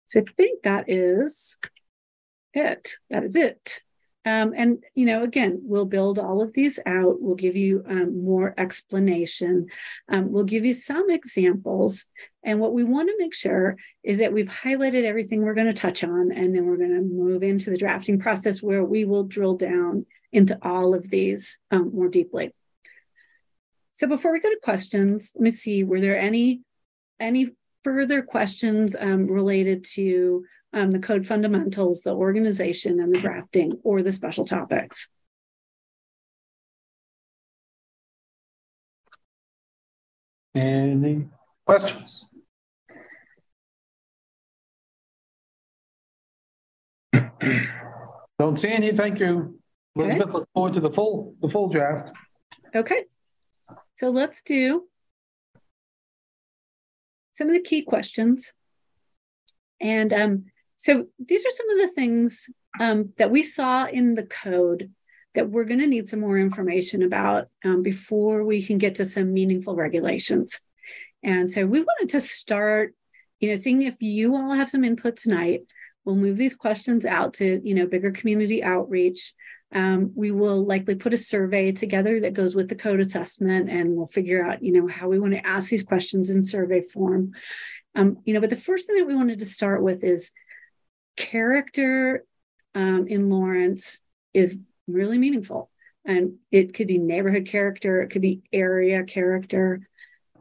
So 0.09 0.19
I 0.21 0.25
think 0.37 0.65
that 0.65 0.87
is 0.89 1.59
it. 2.55 2.95
That 3.09 3.23
is 3.23 3.37
it. 3.37 3.83
Um, 4.25 4.53
and, 4.57 4.85
you 4.95 5.05
know, 5.05 5.25
again, 5.25 5.61
we'll 5.65 5.85
build 5.85 6.19
all 6.19 6.43
of 6.43 6.53
these 6.53 6.79
out. 6.87 7.21
We'll 7.21 7.35
give 7.35 7.57
you 7.57 7.83
um, 7.89 8.25
more 8.25 8.55
explanation. 8.57 9.67
Um, 10.09 10.31
we'll 10.31 10.45
give 10.45 10.65
you 10.65 10.75
some 10.75 11.11
examples. 11.11 12.07
And 12.45 12.61
what 12.61 12.73
we 12.73 12.85
want 12.85 13.09
to 13.09 13.17
make 13.19 13.35
sure 13.35 13.77
is 14.05 14.19
that 14.19 14.33
we've 14.33 14.49
highlighted 14.49 15.05
everything 15.05 15.43
we're 15.43 15.55
going 15.55 15.67
to 15.67 15.73
touch 15.73 16.05
on. 16.05 16.31
And 16.31 16.55
then 16.55 16.67
we're 16.67 16.77
going 16.77 16.95
to 16.95 17.03
move 17.03 17.43
into 17.43 17.71
the 17.71 17.79
drafting 17.79 18.19
process 18.19 18.63
where 18.63 18.85
we 18.85 19.05
will 19.05 19.25
drill 19.25 19.57
down 19.57 20.07
into 20.33 20.57
all 20.63 20.95
of 20.95 21.11
these 21.11 21.59
um, 21.71 21.91
more 21.93 22.09
deeply. 22.09 22.55
So 23.91 24.07
before 24.07 24.33
we 24.33 24.41
go 24.41 24.51
to 24.51 24.59
questions, 24.63 25.33
let 25.35 25.43
me 25.43 25.51
see, 25.51 25.85
were 25.85 26.01
there 26.01 26.19
any, 26.19 26.63
any 27.21 27.51
further 27.85 28.23
questions 28.23 28.97
um, 28.99 29.27
related 29.27 29.85
to 29.95 30.45
um, 30.73 30.91
the 30.91 30.99
code 30.99 31.27
fundamentals, 31.27 32.03
the 32.03 32.15
organization, 32.15 32.99
and 32.99 33.15
the 33.15 33.19
drafting, 33.19 33.79
or 33.85 34.03
the 34.03 34.13
special 34.13 34.45
topics. 34.45 35.09
Any 40.55 41.29
questions? 41.67 42.29
Don't 48.39 48.59
see 48.59 48.71
any. 48.71 48.93
Thank 48.93 49.19
you, 49.19 49.59
Elizabeth. 49.97 50.29
Okay. 50.29 50.33
Look 50.39 50.49
forward 50.55 50.75
to 50.75 50.81
the 50.81 50.91
full 50.91 51.35
the 51.41 51.49
full 51.49 51.69
draft. 51.69 52.11
Okay, 52.75 53.05
so 53.95 54.11
let's 54.11 54.43
do 54.43 54.89
some 57.33 57.49
of 57.49 57.55
the 57.55 57.63
key 57.63 57.83
questions. 57.83 58.53
And 59.81 60.13
um, 60.13 60.45
so 60.83 61.07
these 61.17 61.47
are 61.47 61.51
some 61.53 61.71
of 61.71 61.79
the 61.79 61.93
things 61.95 62.51
um, 62.81 63.13
that 63.17 63.31
we 63.31 63.45
saw 63.45 63.87
in 63.87 64.17
the 64.17 64.27
code 64.27 64.91
that 65.37 65.49
we're 65.49 65.65
going 65.65 65.79
to 65.79 65.87
need 65.87 66.09
some 66.09 66.19
more 66.19 66.37
information 66.37 67.05
about 67.05 67.47
um, 67.65 67.85
before 67.85 68.43
we 68.43 68.65
can 68.65 68.79
get 68.79 68.97
to 68.97 69.07
some 69.07 69.33
meaningful 69.33 69.77
regulations. 69.77 70.61
And 71.23 71.49
so 71.53 71.67
we 71.67 71.83
wanted 71.83 72.09
to 72.09 72.21
start, 72.21 72.97
you 73.39 73.49
know, 73.49 73.55
seeing 73.55 73.83
if 73.83 74.03
you 74.03 74.35
all 74.35 74.55
have 74.55 74.69
some 74.69 74.83
input 74.83 75.17
tonight. 75.17 75.61
We'll 76.05 76.17
move 76.17 76.37
these 76.37 76.57
questions 76.57 77.07
out 77.07 77.35
to, 77.35 77.61
you 77.63 77.75
know, 77.75 77.87
bigger 77.87 78.11
community 78.11 78.61
outreach. 78.65 79.35
Um, 79.73 80.11
we 80.17 80.33
will 80.33 80.67
likely 80.67 80.97
put 80.97 81.15
a 81.15 81.17
survey 81.17 81.71
together 81.71 82.19
that 82.19 82.35
goes 82.35 82.57
with 82.57 82.69
the 82.69 82.75
code 82.75 82.99
assessment, 82.99 83.71
and 83.71 83.95
we'll 83.95 84.09
figure 84.09 84.45
out, 84.45 84.65
you 84.65 84.73
know, 84.73 84.89
how 84.89 85.07
we 85.07 85.21
want 85.21 85.35
to 85.35 85.47
ask 85.47 85.71
these 85.71 85.85
questions 85.85 86.29
in 86.29 86.43
survey 86.43 86.81
form. 86.81 87.35
Um, 87.95 88.19
you 88.25 88.35
know, 88.35 88.41
but 88.41 88.51
the 88.51 88.57
first 88.57 88.89
thing 88.89 88.97
that 88.97 89.07
we 89.07 89.15
wanted 89.15 89.39
to 89.39 89.47
start 89.47 89.81
with 89.81 90.03
is 90.03 90.33
character 91.17 92.25
um, 92.75 93.07
in 93.07 93.29
Lawrence 93.29 94.01
is 94.35 94.59
really 94.87 95.19
meaningful. 95.19 95.71
And 96.05 96.39
it 96.51 96.75
could 96.75 96.89
be 96.89 96.99
neighborhood 96.99 97.47
character, 97.47 98.01
it 98.01 98.09
could 98.09 98.23
be 98.23 98.43
area 98.53 99.05
character. 99.05 99.89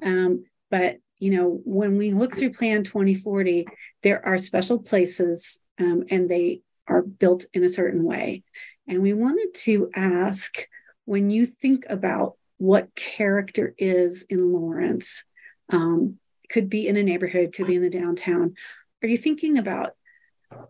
Um, 0.01 0.45
but, 0.71 0.97
you 1.19 1.29
know, 1.31 1.61
when 1.65 1.97
we 1.97 2.13
look 2.13 2.33
through 2.33 2.53
Plan 2.53 2.83
2040, 2.83 3.67
there 4.01 4.25
are 4.25 4.37
special 4.37 4.79
places 4.79 5.59
um, 5.79 6.05
and 6.09 6.29
they 6.29 6.61
are 6.87 7.03
built 7.03 7.45
in 7.53 7.63
a 7.63 7.69
certain 7.69 8.03
way. 8.03 8.43
And 8.87 9.01
we 9.01 9.13
wanted 9.13 9.53
to 9.65 9.89
ask 9.95 10.67
when 11.05 11.29
you 11.29 11.45
think 11.45 11.85
about 11.89 12.37
what 12.57 12.95
character 12.95 13.73
is 13.77 14.23
in 14.29 14.53
Lawrence, 14.53 15.25
um, 15.69 16.17
could 16.49 16.69
be 16.69 16.87
in 16.87 16.97
a 16.97 17.03
neighborhood, 17.03 17.53
could 17.53 17.67
be 17.67 17.75
in 17.75 17.81
the 17.81 17.89
downtown. 17.89 18.55
Are 19.01 19.07
you 19.07 19.17
thinking 19.17 19.57
about 19.57 19.91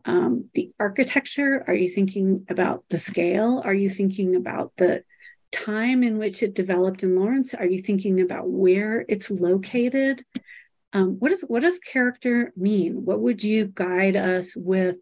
um, 0.05 0.49
the 0.53 0.71
architecture? 0.79 1.63
Are 1.67 1.73
you 1.73 1.89
thinking 1.89 2.45
about 2.49 2.83
the 2.89 2.97
scale? 2.97 3.61
Are 3.63 3.73
you 3.73 3.89
thinking 3.89 4.35
about 4.35 4.73
the 4.77 5.03
time 5.51 6.03
in 6.03 6.17
which 6.17 6.41
it 6.41 6.55
developed 6.55 7.03
in 7.03 7.15
Lawrence? 7.15 7.53
Are 7.53 7.65
you 7.65 7.81
thinking 7.81 8.21
about 8.21 8.49
where 8.49 9.05
it's 9.07 9.29
located? 9.29 10.23
um, 10.93 11.17
what 11.19 11.29
does 11.29 11.43
what 11.47 11.61
does 11.61 11.79
character 11.79 12.51
mean? 12.55 13.05
What 13.05 13.21
would 13.21 13.43
you 13.43 13.67
guide 13.67 14.15
us 14.15 14.55
with 14.55 14.97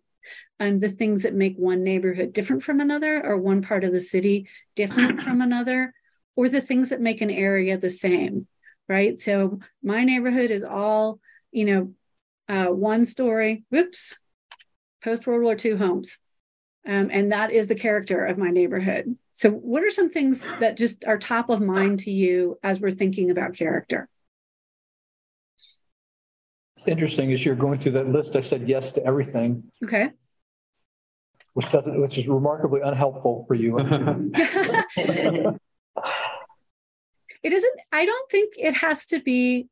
um, 0.59 0.79
the 0.79 0.89
things 0.89 1.23
that 1.23 1.33
make 1.33 1.55
one 1.55 1.83
neighborhood 1.83 2.33
different 2.33 2.63
from 2.63 2.79
another, 2.79 3.25
or 3.25 3.37
one 3.37 3.61
part 3.61 3.83
of 3.83 3.91
the 3.91 4.01
city 4.01 4.47
different 4.75 5.21
from 5.21 5.41
another, 5.41 5.93
or 6.35 6.49
the 6.49 6.61
things 6.61 6.89
that 6.89 7.01
make 7.01 7.21
an 7.21 7.31
area 7.31 7.77
the 7.77 7.89
same, 7.89 8.47
right? 8.87 9.17
So 9.17 9.59
my 9.81 10.03
neighborhood 10.03 10.51
is 10.51 10.63
all, 10.63 11.19
you 11.51 11.65
know, 11.65 11.93
uh, 12.47 12.71
one 12.71 13.05
story, 13.05 13.63
whoops, 13.69 14.19
post 15.03 15.27
World 15.27 15.43
War 15.43 15.55
II 15.63 15.77
homes. 15.77 16.19
Um, 16.87 17.09
and 17.11 17.31
that 17.31 17.51
is 17.51 17.67
the 17.67 17.75
character 17.75 18.25
of 18.25 18.37
my 18.37 18.49
neighborhood. 18.49 19.17
So, 19.33 19.49
what 19.51 19.83
are 19.83 19.89
some 19.89 20.09
things 20.09 20.41
that 20.59 20.77
just 20.77 21.05
are 21.05 21.17
top 21.17 21.49
of 21.49 21.61
mind 21.61 21.99
to 22.01 22.11
you 22.11 22.57
as 22.63 22.79
we're 22.79 22.91
thinking 22.91 23.29
about 23.29 23.53
character? 23.55 24.07
Interesting, 26.87 27.33
as 27.33 27.45
you're 27.45 27.55
going 27.55 27.77
through 27.79 27.91
that 27.93 28.09
list, 28.09 28.35
I 28.37 28.39
said 28.39 28.67
yes 28.67 28.93
to 28.93 29.05
everything, 29.05 29.63
Okay. 29.83 30.09
which 31.53 31.69
doesn't, 31.71 31.99
which 31.99 32.17
is 32.17 32.27
remarkably 32.27 32.79
unhelpful 32.81 33.43
for 33.47 33.55
you. 33.55 33.77
it 37.43 37.53
isn't, 37.53 37.79
I 37.91 38.05
don't 38.05 38.31
think 38.31 38.53
it 38.57 38.75
has 38.75 39.05
to 39.07 39.21
be, 39.21 39.67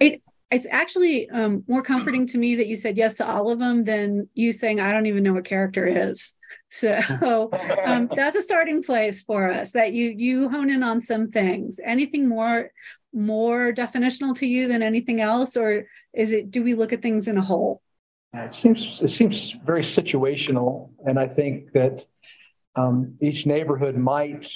it, 0.00 0.22
it's 0.50 0.66
actually 0.70 1.28
um, 1.30 1.64
more 1.68 1.82
comforting 1.82 2.26
to 2.28 2.38
me 2.38 2.54
that 2.56 2.66
you 2.66 2.76
said 2.76 2.96
yes 2.96 3.16
to 3.16 3.28
all 3.28 3.50
of 3.50 3.58
them 3.58 3.84
than 3.84 4.28
you 4.34 4.52
saying, 4.52 4.80
I 4.80 4.92
don't 4.92 5.06
even 5.06 5.22
know 5.22 5.34
what 5.34 5.44
character 5.44 5.86
is. 5.86 6.32
So 6.70 7.50
um, 7.84 8.08
that's 8.14 8.36
a 8.36 8.42
starting 8.42 8.82
place 8.82 9.22
for 9.22 9.50
us 9.50 9.72
that 9.72 9.92
you 9.92 10.14
you 10.16 10.48
hone 10.48 10.70
in 10.70 10.82
on 10.82 11.00
some 11.00 11.30
things. 11.30 11.80
Anything 11.84 12.28
more 12.28 12.70
more 13.12 13.72
definitional 13.72 14.36
to 14.38 14.46
you 14.46 14.68
than 14.68 14.82
anything 14.82 15.20
else, 15.20 15.56
or 15.56 15.86
is 16.14 16.32
it 16.32 16.50
do 16.50 16.62
we 16.62 16.74
look 16.74 16.92
at 16.92 17.02
things 17.02 17.28
in 17.28 17.36
a 17.36 17.42
whole? 17.42 17.82
It 18.34 18.52
seems 18.52 19.02
it 19.02 19.08
seems 19.08 19.52
very 19.52 19.82
situational, 19.82 20.90
and 21.06 21.18
I 21.18 21.26
think 21.26 21.72
that 21.72 22.06
um, 22.76 23.16
each 23.20 23.46
neighborhood 23.46 23.96
might 23.96 24.48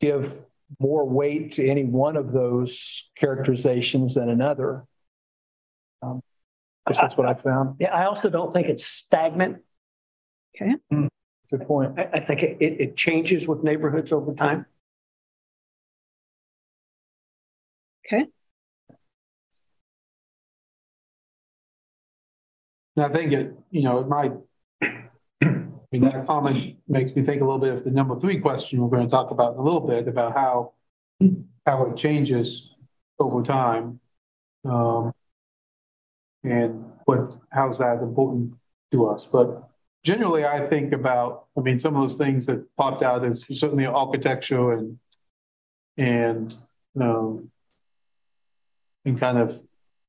give 0.00 0.32
more 0.78 1.08
weight 1.08 1.52
to 1.52 1.66
any 1.66 1.84
one 1.84 2.16
of 2.16 2.32
those 2.32 3.10
characterizations 3.16 4.14
than 4.14 4.28
another. 4.28 4.84
Um, 6.02 6.20
that's 6.86 7.16
what 7.16 7.28
I 7.28 7.34
found. 7.34 7.76
Yeah, 7.78 7.94
I 7.94 8.06
also 8.06 8.28
don't 8.28 8.52
think 8.52 8.68
it's 8.68 8.84
stagnant. 8.84 9.58
Okay. 10.56 10.74
Good 11.50 11.66
point. 11.66 11.98
I, 11.98 12.08
I 12.14 12.20
think 12.20 12.42
it, 12.42 12.56
it, 12.60 12.80
it 12.80 12.96
changes 12.96 13.46
with 13.46 13.62
neighborhoods 13.62 14.12
over 14.12 14.34
time. 14.34 14.66
Okay. 18.06 18.26
I 22.98 23.08
think 23.08 23.32
it, 23.32 23.54
you 23.70 23.82
know, 23.82 24.00
it 24.00 24.08
might, 24.08 24.32
I 24.82 25.08
mean, 25.92 26.04
that 26.04 26.26
comment 26.26 26.76
makes 26.88 27.14
me 27.16 27.22
think 27.22 27.40
a 27.40 27.44
little 27.44 27.58
bit 27.58 27.72
of 27.72 27.84
the 27.84 27.90
number 27.90 28.18
three 28.18 28.40
question 28.40 28.80
we're 28.80 28.90
going 28.90 29.06
to 29.06 29.10
talk 29.10 29.30
about 29.30 29.54
in 29.54 29.60
a 29.60 29.62
little 29.62 29.86
bit 29.86 30.08
about 30.08 30.34
how, 30.34 30.72
how 31.66 31.86
it 31.86 31.96
changes 31.96 32.74
over 33.18 33.42
time. 33.42 34.00
Um, 34.64 35.12
and 36.44 36.84
what, 37.04 37.34
how's 37.50 37.78
that 37.78 37.98
important 38.02 38.56
to 38.90 39.06
us? 39.06 39.26
But 39.26 39.68
generally, 40.04 40.44
I 40.44 40.66
think 40.66 40.92
about, 40.92 41.46
I 41.56 41.60
mean, 41.60 41.78
some 41.78 41.94
of 41.94 42.02
those 42.02 42.16
things 42.16 42.46
that 42.46 42.66
popped 42.76 43.02
out 43.02 43.24
is 43.24 43.46
certainly 43.52 43.86
architecture 43.86 44.72
and, 44.72 44.98
and, 45.96 46.54
um, 47.00 47.50
and 49.04 49.18
kind 49.18 49.38
of, 49.38 49.54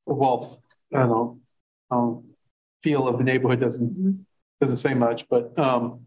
well, 0.05 0.61
I 0.93 0.99
don't 0.99 1.09
know, 1.09 1.39
um, 1.91 2.23
feel 2.81 3.07
of 3.07 3.17
the 3.17 3.23
neighborhood 3.23 3.59
doesn't 3.59 4.25
doesn't 4.59 4.77
say 4.77 4.93
much, 4.93 5.27
but 5.29 5.57
um, 5.57 6.01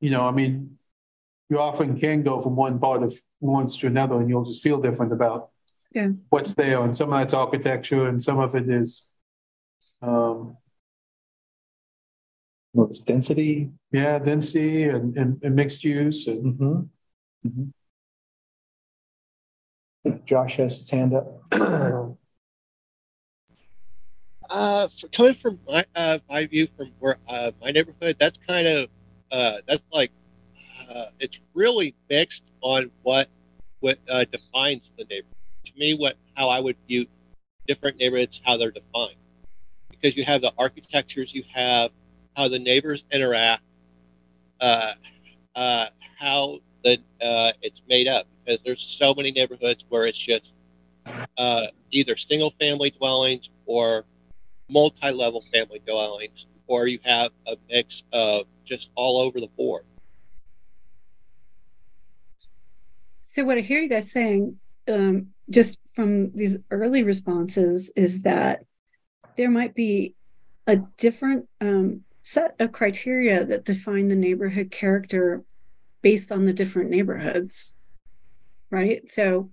you 0.00 0.10
know, 0.10 0.26
I 0.26 0.30
mean, 0.30 0.78
you 1.50 1.58
often 1.58 1.98
can 1.98 2.22
go 2.22 2.40
from 2.40 2.56
one 2.56 2.78
part 2.78 3.02
of 3.02 3.14
Lawrence 3.40 3.76
to 3.78 3.86
another, 3.86 4.20
and 4.20 4.28
you'll 4.28 4.44
just 4.44 4.62
feel 4.62 4.80
different 4.80 5.12
about 5.12 5.50
yeah. 5.98 6.08
what's 6.30 6.54
there. 6.54 6.82
And 6.82 6.96
some 6.96 7.12
of 7.12 7.18
that's 7.18 7.34
architecture, 7.34 8.08
and 8.08 8.22
some 8.22 8.38
of 8.38 8.54
it 8.54 8.68
is, 8.68 9.14
um, 10.00 10.56
well, 12.72 12.88
it's 12.90 13.00
density. 13.00 13.70
Yeah, 13.90 14.18
density 14.18 14.84
and, 14.84 15.16
and, 15.16 15.42
and 15.42 15.56
mixed 15.56 15.82
use. 15.82 16.26
And 16.28 16.54
mm-hmm. 16.54 17.48
Mm-hmm. 17.48 17.68
Josh 20.26 20.56
has 20.56 20.76
his 20.76 20.90
hand 20.90 21.14
up. 21.14 21.42
Uh, 24.50 24.88
for 24.98 25.08
coming 25.08 25.34
from 25.34 25.60
my 25.68 25.84
uh, 25.94 26.18
my 26.30 26.46
view 26.46 26.66
from 26.74 26.90
where 27.00 27.18
uh, 27.28 27.50
my 27.60 27.70
neighborhood, 27.70 28.16
that's 28.18 28.38
kind 28.48 28.66
of 28.66 28.88
uh, 29.30 29.56
that's 29.66 29.82
like 29.92 30.10
uh, 30.88 31.04
it's 31.20 31.38
really 31.54 31.94
mixed 32.08 32.44
on 32.62 32.90
what 33.02 33.28
what 33.80 33.98
uh, 34.08 34.24
defines 34.32 34.90
the 34.96 35.04
neighborhood. 35.04 35.37
To 35.68 35.78
me, 35.78 35.94
what 35.94 36.16
how 36.34 36.48
I 36.48 36.60
would 36.60 36.76
view 36.88 37.04
different 37.66 37.98
neighborhoods, 37.98 38.40
how 38.42 38.56
they're 38.56 38.70
defined, 38.70 39.16
because 39.90 40.16
you 40.16 40.24
have 40.24 40.40
the 40.40 40.52
architectures, 40.56 41.34
you 41.34 41.44
have 41.52 41.90
how 42.36 42.48
the 42.48 42.58
neighbors 42.58 43.04
interact, 43.12 43.62
uh, 44.60 44.94
uh, 45.54 45.86
how 46.18 46.60
the 46.84 46.98
uh, 47.20 47.52
it's 47.60 47.82
made 47.86 48.08
up. 48.08 48.26
Because 48.44 48.60
there's 48.64 48.80
so 48.80 49.12
many 49.14 49.30
neighborhoods 49.30 49.84
where 49.90 50.06
it's 50.06 50.16
just 50.16 50.52
uh, 51.36 51.66
either 51.90 52.16
single 52.16 52.54
family 52.58 52.90
dwellings 52.90 53.50
or 53.66 54.04
multi-level 54.70 55.42
family 55.52 55.82
dwellings, 55.86 56.46
or 56.66 56.86
you 56.86 56.98
have 57.04 57.30
a 57.46 57.56
mix 57.68 58.04
of 58.12 58.46
just 58.64 58.90
all 58.94 59.20
over 59.20 59.38
the 59.38 59.48
board. 59.48 59.82
So 63.20 63.44
what 63.44 63.58
I 63.58 63.60
hear 63.60 63.80
you 63.80 63.90
guys 63.90 64.10
saying, 64.10 64.58
um, 64.88 65.28
just 65.50 65.78
from 65.94 66.30
these 66.32 66.58
early 66.70 67.02
responses, 67.02 67.90
is 67.96 68.22
that 68.22 68.64
there 69.36 69.50
might 69.50 69.74
be 69.74 70.14
a 70.66 70.76
different 70.96 71.48
um, 71.60 72.02
set 72.22 72.54
of 72.58 72.72
criteria 72.72 73.44
that 73.44 73.64
define 73.64 74.08
the 74.08 74.14
neighborhood 74.14 74.70
character 74.70 75.42
based 76.02 76.30
on 76.30 76.44
the 76.44 76.52
different 76.52 76.90
neighborhoods, 76.90 77.74
right? 78.70 79.08
So 79.08 79.50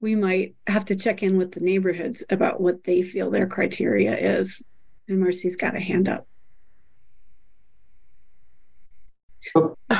we 0.00 0.14
might 0.14 0.54
have 0.66 0.84
to 0.86 0.96
check 0.96 1.22
in 1.22 1.36
with 1.38 1.52
the 1.52 1.60
neighborhoods 1.60 2.24
about 2.28 2.60
what 2.60 2.84
they 2.84 3.02
feel 3.02 3.30
their 3.30 3.46
criteria 3.46 4.16
is. 4.16 4.62
And 5.08 5.20
Marcy's 5.20 5.56
got 5.56 5.76
a 5.76 5.80
hand 5.80 6.08
up. 6.08 6.26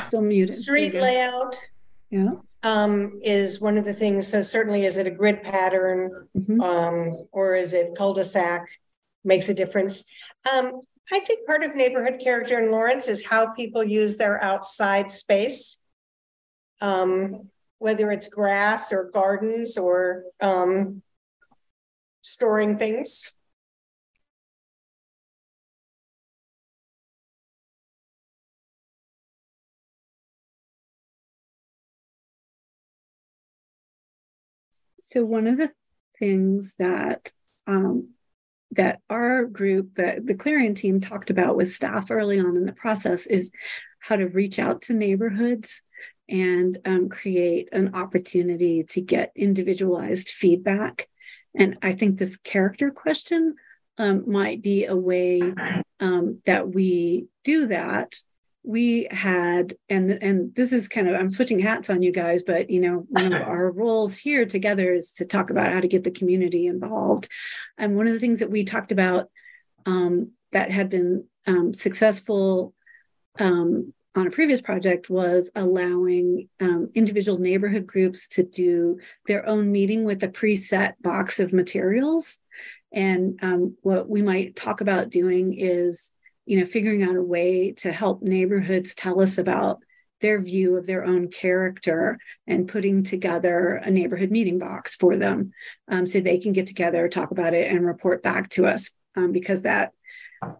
still 0.03 0.21
muted. 0.21 0.53
Street 0.55 0.93
layout. 0.93 1.55
Yeah. 2.09 2.31
Um, 2.63 3.19
is 3.23 3.61
one 3.61 3.77
of 3.77 3.85
the 3.85 3.93
things. 3.93 4.27
So 4.27 4.41
certainly, 4.41 4.85
is 4.85 4.97
it 4.97 5.07
a 5.07 5.11
grid 5.11 5.43
pattern, 5.43 6.27
mm-hmm. 6.35 6.59
um, 6.59 7.27
or 7.31 7.55
is 7.55 7.73
it 7.73 7.95
cul-de-sac? 7.95 8.67
Makes 9.23 9.49
a 9.49 9.53
difference. 9.53 10.11
Um, 10.51 10.81
I 11.11 11.19
think 11.19 11.45
part 11.45 11.63
of 11.63 11.75
neighborhood 11.75 12.19
character 12.21 12.59
in 12.59 12.71
Lawrence 12.71 13.07
is 13.07 13.25
how 13.25 13.53
people 13.53 13.83
use 13.83 14.17
their 14.17 14.43
outside 14.43 15.11
space. 15.11 15.81
Um, 16.81 17.49
whether 17.79 18.09
it's 18.11 18.29
grass 18.29 18.91
or 18.91 19.11
gardens 19.11 19.77
or 19.77 20.23
um, 20.41 21.01
storing 22.23 22.77
things. 22.77 23.36
So 35.17 35.25
one 35.25 35.47
of 35.47 35.57
the 35.57 35.71
things 36.19 36.75
that 36.77 37.31
um, 37.65 38.09
that 38.69 39.01
our 39.09 39.45
group, 39.45 39.95
the, 39.95 40.21
the 40.23 40.35
Clarion 40.35 40.75
team 40.75 41.01
talked 41.01 41.31
about 41.31 41.57
with 41.57 41.69
staff 41.69 42.11
early 42.11 42.39
on 42.39 42.55
in 42.55 42.67
the 42.67 42.71
process 42.71 43.25
is 43.25 43.49
how 43.99 44.17
to 44.17 44.27
reach 44.27 44.59
out 44.59 44.83
to 44.83 44.93
neighborhoods 44.93 45.81
and 46.29 46.77
um, 46.85 47.09
create 47.09 47.67
an 47.71 47.95
opportunity 47.95 48.83
to 48.89 49.01
get 49.01 49.31
individualized 49.35 50.29
feedback. 50.29 51.07
And 51.55 51.79
I 51.81 51.93
think 51.93 52.19
this 52.19 52.37
character 52.37 52.91
question 52.91 53.55
um, 53.97 54.31
might 54.31 54.61
be 54.61 54.85
a 54.85 54.95
way 54.95 55.41
um, 55.99 56.37
that 56.45 56.69
we 56.69 57.25
do 57.43 57.65
that. 57.67 58.17
We 58.67 59.07
had, 59.11 59.75
and 59.87 60.11
and 60.21 60.53
this 60.53 60.73
is 60.73 60.89
kind 60.89 61.07
of 61.07 61.15
I'm 61.15 61.31
switching 61.31 61.59
hats 61.59 61.89
on 61.89 62.01
you 62.01 62.11
guys, 62.11 62.43
but 62.43 62.69
you 62.69 62.81
know 62.81 63.05
one 63.07 63.31
of 63.31 63.41
our 63.47 63.71
roles 63.71 64.17
here 64.17 64.45
together 64.45 64.93
is 64.93 65.13
to 65.13 65.25
talk 65.25 65.49
about 65.49 65.71
how 65.71 65.79
to 65.79 65.87
get 65.87 66.03
the 66.03 66.11
community 66.11 66.67
involved. 66.67 67.29
And 67.77 67.95
one 67.95 68.07
of 68.07 68.13
the 68.13 68.19
things 68.19 68.39
that 68.39 68.51
we 68.51 68.65
talked 68.65 68.91
about 68.91 69.29
um, 69.85 70.31
that 70.51 70.69
had 70.69 70.89
been 70.89 71.25
um, 71.45 71.73
successful 71.73 72.73
um, 73.39 73.93
on 74.15 74.27
a 74.27 74.31
previous 74.31 74.61
project 74.61 75.09
was 75.09 75.49
allowing 75.55 76.49
um, 76.59 76.89
individual 76.93 77.37
neighborhood 77.37 77.87
groups 77.87 78.27
to 78.29 78.43
do 78.43 78.99
their 79.27 79.47
own 79.47 79.71
meeting 79.71 80.03
with 80.03 80.21
a 80.23 80.27
preset 80.27 80.93
box 81.01 81.39
of 81.39 81.53
materials 81.53 82.39
And 82.91 83.39
um, 83.41 83.77
what 83.81 84.09
we 84.09 84.21
might 84.21 84.55
talk 84.55 84.81
about 84.81 85.09
doing 85.09 85.53
is, 85.53 86.11
you 86.47 86.57
know, 86.57 86.65
figuring 86.65 87.03
out 87.03 87.17
a 87.17 87.23
way 87.23 87.73
to 87.73 87.91
help 87.91 88.21
neighborhoods 88.21 88.95
tell 88.95 89.19
us 89.21 89.37
about 89.37 89.79
their 90.21 90.41
view 90.41 90.77
of 90.77 90.87
their 90.87 91.05
own 91.05 91.27
character 91.27 92.17
and 92.47 92.69
putting 92.69 93.03
together 93.03 93.81
a 93.83 93.91
neighborhood 93.91 94.31
meeting 94.31 94.57
box 94.57 94.95
for 94.95 95.17
them 95.17 95.51
um, 95.89 96.07
so 96.07 96.19
they 96.19 96.39
can 96.39 96.53
get 96.53 96.65
together, 96.65 97.07
talk 97.07 97.31
about 97.31 97.53
it, 97.53 97.69
and 97.69 97.85
report 97.85 98.23
back 98.23 98.49
to 98.49 98.65
us 98.65 98.91
um, 99.15 99.31
because 99.31 99.63
that 99.63 99.91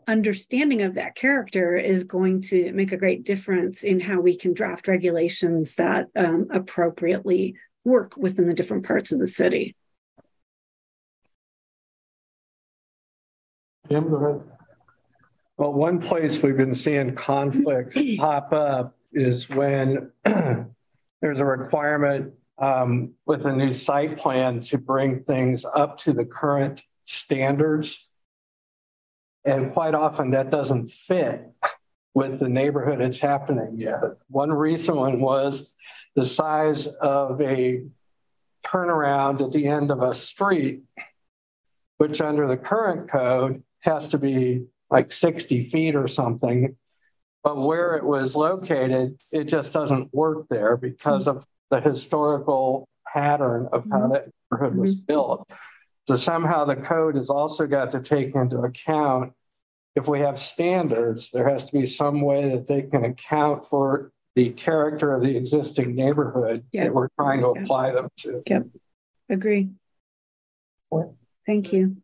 understanding 0.07 0.81
of 0.81 0.95
that 0.95 1.15
character 1.15 1.75
is 1.75 2.03
going 2.03 2.41
to 2.41 2.71
make 2.73 2.91
a 2.91 2.97
great 2.97 3.23
difference 3.23 3.83
in 3.83 4.01
how 4.01 4.19
we 4.19 4.35
can 4.35 4.53
draft 4.53 4.87
regulations 4.87 5.75
that 5.75 6.07
um, 6.17 6.47
appropriately 6.51 7.55
work 7.85 8.17
within 8.17 8.45
the 8.45 8.53
different 8.53 8.85
parts 8.85 9.13
of 9.13 9.19
the 9.19 9.27
city. 9.27 9.75
Jim, 13.89 14.09
go 14.09 14.17
ahead. 14.17 14.66
Well, 15.57 15.73
one 15.73 15.99
place 15.99 16.43
we've 16.43 16.55
been 16.55 16.75
seeing 16.75 17.15
conflict 17.15 17.97
pop 18.19 18.53
up 18.53 18.95
is 19.11 19.49
when 19.49 20.11
there's 20.23 21.39
a 21.39 21.45
requirement 21.45 22.33
um, 22.59 23.13
with 23.25 23.45
a 23.47 23.53
new 23.53 23.71
site 23.71 24.19
plan 24.19 24.61
to 24.61 24.77
bring 24.77 25.23
things 25.23 25.65
up 25.65 25.97
to 25.99 26.13
the 26.13 26.25
current 26.25 26.83
standards. 27.05 28.07
And 29.45 29.71
quite 29.73 29.95
often 29.95 30.31
that 30.31 30.51
doesn't 30.51 30.91
fit 30.91 31.51
with 32.13 32.39
the 32.39 32.49
neighborhood 32.49 33.01
it's 33.01 33.19
happening 33.19 33.77
yet. 33.77 34.01
One 34.27 34.51
recent 34.51 34.97
one 34.97 35.19
was 35.19 35.73
the 36.15 36.25
size 36.25 36.85
of 36.85 37.41
a 37.41 37.83
turnaround 38.63 39.41
at 39.41 39.53
the 39.53 39.67
end 39.67 39.89
of 39.89 40.03
a 40.03 40.13
street, 40.13 40.83
which 41.97 42.21
under 42.21 42.47
the 42.47 42.57
current 42.57 43.09
code 43.09 43.63
has 43.81 44.09
to 44.09 44.19
be 44.19 44.65
like 44.89 45.11
60 45.11 45.63
feet 45.63 45.95
or 45.95 46.07
something. 46.07 46.75
But 47.43 47.57
where 47.57 47.95
it 47.95 48.03
was 48.03 48.35
located, 48.35 49.19
it 49.31 49.45
just 49.45 49.73
doesn't 49.73 50.13
work 50.13 50.47
there 50.49 50.75
because 50.75 51.27
mm-hmm. 51.27 51.37
of 51.37 51.45
the 51.69 51.81
historical 51.81 52.87
pattern 53.11 53.69
of 53.71 53.85
how 53.89 53.99
mm-hmm. 53.99 54.13
that 54.13 54.29
neighborhood 54.51 54.77
was 54.77 54.95
mm-hmm. 54.95 55.05
built. 55.05 55.51
So 56.07 56.15
somehow 56.15 56.65
the 56.65 56.75
code 56.75 57.15
has 57.15 57.29
also 57.29 57.67
got 57.67 57.91
to 57.91 58.01
take 58.01 58.35
into 58.35 58.59
account 58.59 59.33
if 59.97 60.07
we 60.07 60.19
have 60.19 60.37
standards, 60.37 61.31
there 61.31 61.49
has 61.49 61.65
to 61.65 61.73
be 61.73 61.87
some 61.87 62.21
way 62.21 62.49
that 62.51 62.67
they 62.67 62.83
can 62.83 63.03
account 63.03 63.65
for 63.65 64.11
the 64.35 64.51
character 64.51 65.15
of 65.15 65.23
the 65.23 65.35
existing 65.35 65.95
neighborhood 65.95 66.65
Yeah. 66.71 66.83
that 66.83 66.93
we're 66.93 67.07
trying 67.19 67.41
to 67.41 67.53
Yeah. 67.55 67.63
apply 67.63 67.91
them 67.93 68.09
to. 68.17 68.43
Yep. 68.45 68.67
Agree. 69.29 69.71
Thank 71.47 71.73
you. 71.73 71.97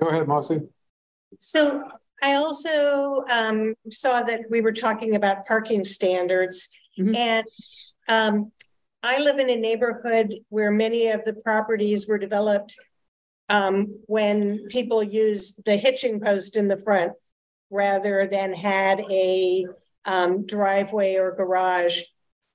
Go 0.00 0.08
ahead, 0.08 0.28
Marcy. 0.28 0.60
So 1.38 1.82
I 2.22 2.34
also 2.34 3.24
um, 3.30 3.74
saw 3.90 4.22
that 4.22 4.42
we 4.50 4.60
were 4.60 4.72
talking 4.72 5.14
about 5.14 5.46
parking 5.46 5.84
standards. 5.84 6.68
Mhm. 6.98 7.16
And 7.16 7.46
um, 8.08 8.52
I 9.02 9.20
live 9.20 9.38
in 9.38 9.50
a 9.50 9.56
neighborhood 9.56 10.34
where 10.48 10.70
many 10.70 11.08
of 11.08 11.24
the 11.24 11.34
properties 11.34 12.08
were 12.08 12.18
developed 12.18 12.74
um, 13.48 14.00
when 14.06 14.66
people 14.68 15.02
used 15.02 15.64
the 15.64 15.76
hitching 15.76 16.20
post 16.20 16.56
in 16.56 16.68
the 16.68 16.76
front 16.76 17.12
rather 17.70 18.26
than 18.26 18.52
had 18.52 19.00
a 19.10 19.66
um, 20.04 20.46
driveway 20.46 21.16
or 21.16 21.34
garage. 21.34 22.02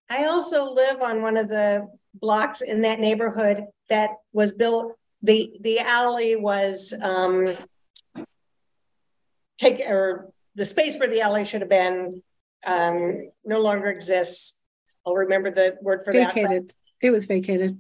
I 0.10 0.26
also 0.26 0.74
live 0.74 1.02
on 1.02 1.22
one 1.22 1.38
of 1.38 1.48
the 1.48 1.88
blocks 2.14 2.62
in 2.62 2.82
that 2.82 3.00
neighborhood 3.00 3.66
that 3.90 4.12
was 4.34 4.54
built, 4.54 4.94
the, 5.24 5.52
the 5.62 5.80
alley 5.80 6.36
was 6.36 6.94
um, 7.02 7.58
take 9.58 9.80
or 9.80 10.32
the 10.56 10.66
space 10.66 11.00
where 11.00 11.10
the 11.10 11.22
alley 11.22 11.46
should 11.46 11.62
have 11.62 11.70
been 11.70 12.22
um, 12.66 13.30
no 13.44 13.62
longer 13.62 13.88
exists. 13.88 14.64
I'll 15.06 15.16
remember 15.16 15.50
the 15.50 15.78
word 15.82 16.04
for 16.04 16.14
that. 16.14 16.34
Vacated. 16.34 16.74
It 17.02 17.10
was 17.10 17.26
vacated. 17.26 17.80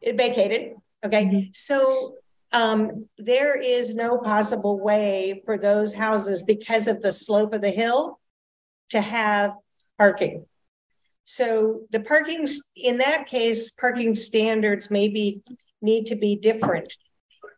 It 0.00 0.16
vacated. 0.16 0.74
Okay. 1.04 1.50
So 1.52 2.14
um, 2.52 2.90
there 3.18 3.60
is 3.60 3.94
no 3.94 4.18
possible 4.18 4.80
way 4.80 5.42
for 5.44 5.58
those 5.58 5.94
houses 5.94 6.42
because 6.42 6.86
of 6.86 7.02
the 7.02 7.12
slope 7.12 7.52
of 7.52 7.60
the 7.60 7.70
hill 7.70 8.20
to 8.90 9.00
have 9.00 9.52
parking. 9.98 10.46
So 11.24 11.82
the 11.90 12.00
parking 12.00 12.46
in 12.76 12.98
that 12.98 13.26
case, 13.26 13.70
parking 13.72 14.14
standards 14.14 14.90
maybe 14.90 15.42
need 15.82 16.06
to 16.06 16.16
be 16.16 16.36
different 16.36 16.96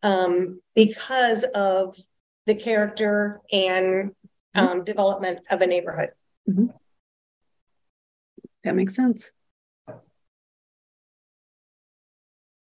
um, 0.02 0.60
because 0.74 1.44
of 1.54 1.96
the 2.46 2.54
character 2.54 3.40
and 3.52 4.12
um, 4.54 4.84
development 4.84 5.40
of 5.50 5.60
a 5.60 5.66
neighborhood. 5.66 6.10
That 8.64 8.74
makes 8.74 8.94
sense. 8.94 9.32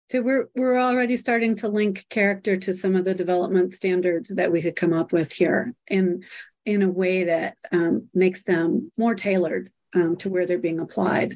So 0.10 0.22
we're 0.22 0.48
we're 0.56 0.80
already 0.80 1.18
starting 1.18 1.56
to 1.58 1.68
link 1.68 2.06
character 2.10 2.56
to 2.56 2.74
some 2.74 2.96
of 2.96 3.04
the 3.04 3.14
development 3.14 3.74
standards 3.74 4.30
that 4.30 4.52
we 4.52 4.62
could 4.62 4.76
come 4.76 4.94
up 4.94 5.12
with 5.12 5.34
here 5.34 5.74
in 5.88 6.24
in 6.66 6.82
a 6.82 6.90
way 6.90 7.26
that 7.26 7.58
um, 7.72 8.08
makes 8.14 8.44
them 8.44 8.92
more 8.98 9.16
tailored 9.16 9.70
um, 9.94 10.16
to 10.18 10.30
where 10.30 10.46
they're 10.46 10.60
being 10.60 10.80
applied. 10.80 11.34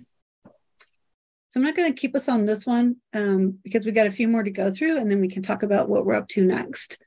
So 1.52 1.60
I'm 1.60 1.66
not 1.66 1.76
going 1.76 1.94
to 1.94 2.00
keep 2.00 2.16
us 2.16 2.30
on 2.30 2.46
this 2.46 2.66
one 2.66 2.96
um, 3.14 3.60
because 3.62 3.86
we 3.86 3.92
got 3.92 4.08
a 4.08 4.12
few 4.12 4.30
more 4.30 4.42
to 4.42 4.50
go 4.50 4.72
through, 4.72 4.98
and 4.98 5.12
then 5.12 5.20
we 5.20 5.28
can 5.28 5.44
talk 5.44 5.64
about 5.64 5.90
what 5.90 6.06
we're 6.06 6.16
up 6.16 6.30
to 6.30 6.46
next. 6.46 7.04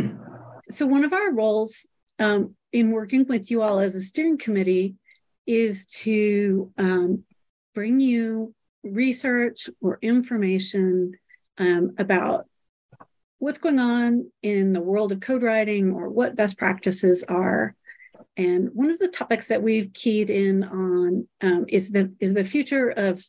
so 0.70 0.86
one 0.86 1.02
of 1.02 1.14
our 1.14 1.32
roles 1.32 1.86
um, 2.18 2.54
in 2.74 2.90
working 2.90 3.26
with 3.26 3.50
you 3.50 3.62
all 3.62 3.78
as 3.78 3.94
a 3.94 4.02
steering 4.02 4.36
committee 4.36 4.96
is 5.46 5.86
to 5.86 6.70
um, 6.76 7.24
bring 7.74 8.00
you 8.00 8.54
research 8.82 9.70
or 9.80 9.98
information 10.02 11.12
um, 11.56 11.92
about 11.96 12.44
what's 13.38 13.56
going 13.56 13.78
on 13.78 14.30
in 14.42 14.74
the 14.74 14.82
world 14.82 15.10
of 15.10 15.20
code 15.20 15.42
writing 15.42 15.94
or 15.94 16.10
what 16.10 16.36
best 16.36 16.58
practices 16.58 17.24
are. 17.30 17.74
And 18.36 18.68
one 18.74 18.90
of 18.90 18.98
the 18.98 19.08
topics 19.08 19.48
that 19.48 19.62
we've 19.62 19.90
keyed 19.94 20.28
in 20.28 20.64
on 20.64 21.28
um, 21.40 21.64
is 21.66 21.92
the 21.92 22.14
is 22.20 22.34
the 22.34 22.44
future 22.44 22.90
of 22.90 23.24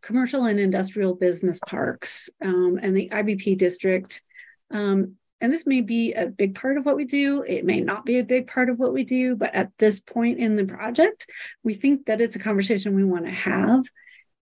commercial 0.00 0.44
and 0.44 0.58
industrial 0.58 1.14
business 1.14 1.60
parks 1.66 2.30
um, 2.42 2.78
and 2.82 2.96
the 2.96 3.08
IBP 3.10 3.58
district. 3.58 4.22
Um, 4.70 5.16
and 5.40 5.52
this 5.52 5.66
may 5.66 5.80
be 5.80 6.12
a 6.12 6.26
big 6.26 6.54
part 6.54 6.76
of 6.76 6.84
what 6.84 6.96
we 6.96 7.04
do. 7.04 7.42
It 7.42 7.64
may 7.64 7.80
not 7.80 8.04
be 8.04 8.18
a 8.18 8.24
big 8.24 8.46
part 8.46 8.68
of 8.68 8.78
what 8.78 8.92
we 8.92 9.04
do, 9.04 9.36
but 9.36 9.54
at 9.54 9.72
this 9.78 9.98
point 9.98 10.38
in 10.38 10.56
the 10.56 10.66
project, 10.66 11.26
we 11.62 11.74
think 11.74 12.06
that 12.06 12.20
it's 12.20 12.36
a 12.36 12.40
conversation 12.40 12.94
we 12.94 13.04
want 13.04 13.24
to 13.24 13.32
have. 13.32 13.84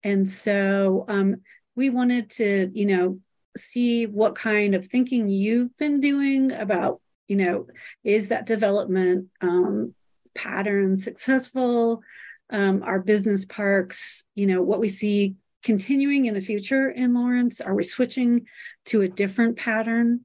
And 0.03 0.29
so 0.29 1.05
um, 1.09 1.37
we 1.77 1.91
wanted 1.91 2.31
to, 2.31 2.71
you 2.75 2.87
know, 2.87 3.21
see 3.57 4.07
what 4.07 4.35
kind 4.35 4.75
of 4.75 4.87
thinking 4.87 5.29
you've 5.29 5.77
been 5.77 6.01
doing 6.01 6.53
about, 6.53 7.01
you 7.29 7.37
know, 7.37 7.67
is 8.03 8.29
that 8.29 8.47
development 8.47 9.29
um, 9.41 9.95
pattern 10.35 10.97
successful? 10.97 12.03
Um, 12.51 12.83
our 12.83 13.01
business 13.01 13.45
parks, 13.45 14.25
you 14.35 14.47
know, 14.47 14.63
what 14.63 14.81
we 14.81 14.89
see 14.89 15.37
continuing 15.63 16.27
in 16.27 16.35
the 16.35 16.41
future 16.41 16.89
in 16.89 17.15
Lawrence? 17.15 17.61
Are 17.61 17.75
we 17.75 17.83
switching 17.83 18.47
to 18.87 19.03
a 19.03 19.09
different 19.09 19.57
pattern? 19.57 20.25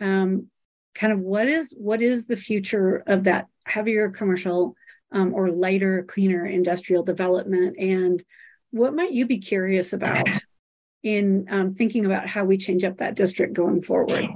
Um, 0.00 0.48
kind 0.94 1.12
of 1.12 1.20
what 1.20 1.48
is 1.48 1.74
what 1.76 2.02
is 2.02 2.26
the 2.26 2.36
future 2.36 3.02
of 3.06 3.24
that 3.24 3.46
heavier 3.66 4.10
commercial 4.10 4.76
um, 5.12 5.32
or 5.32 5.50
lighter, 5.50 6.02
cleaner 6.02 6.44
industrial 6.44 7.02
development? 7.02 7.76
And 7.78 8.22
what 8.70 8.94
might 8.94 9.12
you 9.12 9.26
be 9.26 9.38
curious 9.38 9.92
about 9.92 10.28
in 11.02 11.46
um, 11.48 11.72
thinking 11.72 12.04
about 12.04 12.26
how 12.26 12.44
we 12.44 12.58
change 12.58 12.84
up 12.84 12.98
that 12.98 13.16
district 13.16 13.54
going 13.54 13.82
forward? 13.82 14.28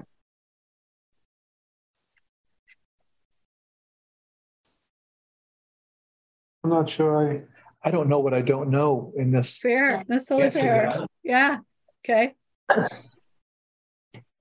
I'm 6.68 6.74
not 6.74 6.90
sure 6.90 7.32
I, 7.32 7.42
I 7.82 7.90
don't 7.90 8.10
know 8.10 8.18
what 8.18 8.34
I 8.34 8.42
don't 8.42 8.68
know 8.68 9.14
in 9.16 9.30
this. 9.30 9.56
Fair. 9.56 10.04
That's 10.06 10.28
totally 10.28 10.50
fair. 10.50 11.06
Yeah. 11.22 11.60
Okay. 12.04 12.34
I 12.68 12.86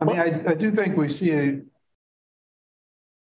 mean, 0.03 0.19
I, 0.19 0.43
I 0.49 0.53
do 0.53 0.71
think 0.71 0.97
we 0.97 1.07
see 1.07 1.31
a. 1.31 1.61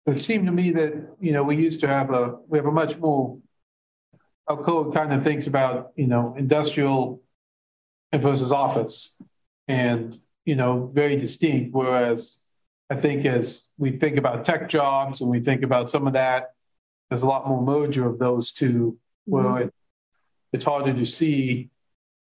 It 0.05 0.21
seemed 0.21 0.45
to 0.45 0.53
me 0.53 0.71
that, 0.71 1.15
you 1.19 1.33
know, 1.33 1.43
we 1.43 1.57
used 1.57 1.81
to 1.81 1.87
have 1.87 2.11
a, 2.11 2.37
we 2.47 2.57
have 2.57 2.65
a 2.65 2.71
much 2.71 2.97
more. 2.97 3.39
Our 4.47 4.63
code 4.63 4.93
kind 4.93 5.11
of 5.11 5.21
thinks 5.21 5.47
about, 5.47 5.91
you 5.97 6.07
know, 6.07 6.33
industrial 6.37 7.21
versus 8.13 8.53
office. 8.53 9.17
And, 9.67 10.15
you 10.45 10.55
know, 10.55 10.89
very 10.93 11.17
distinct, 11.17 11.73
whereas 11.73 12.43
I 12.89 12.95
think 12.95 13.25
as 13.25 13.71
we 13.77 13.91
think 13.91 14.17
about 14.17 14.45
tech 14.45 14.69
jobs 14.69 15.19
and 15.19 15.29
we 15.29 15.41
think 15.41 15.61
about 15.61 15.89
some 15.89 16.07
of 16.07 16.13
that, 16.13 16.52
there's 17.13 17.21
a 17.21 17.27
lot 17.27 17.47
more 17.47 17.61
merger 17.61 18.07
of 18.07 18.17
those 18.17 18.51
two 18.51 18.97
where 19.25 19.59
it, 19.59 19.73
it's 20.51 20.65
harder 20.65 20.93
to 20.93 21.05
see 21.05 21.69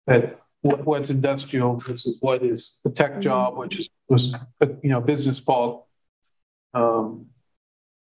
that 0.05 0.35
what, 0.61 0.85
what's 0.85 1.09
industrial 1.09 1.77
versus 1.77 2.17
what 2.19 2.43
is 2.43 2.81
a 2.85 2.89
tech 2.89 3.11
Mm-hmm. 3.11 3.21
job, 3.21 3.57
which 3.57 3.79
is, 3.79 3.89
was, 4.09 4.37
you 4.83 4.89
know, 4.89 4.99
business 4.99 5.39
part. 5.39 5.81
Um, 6.73 7.27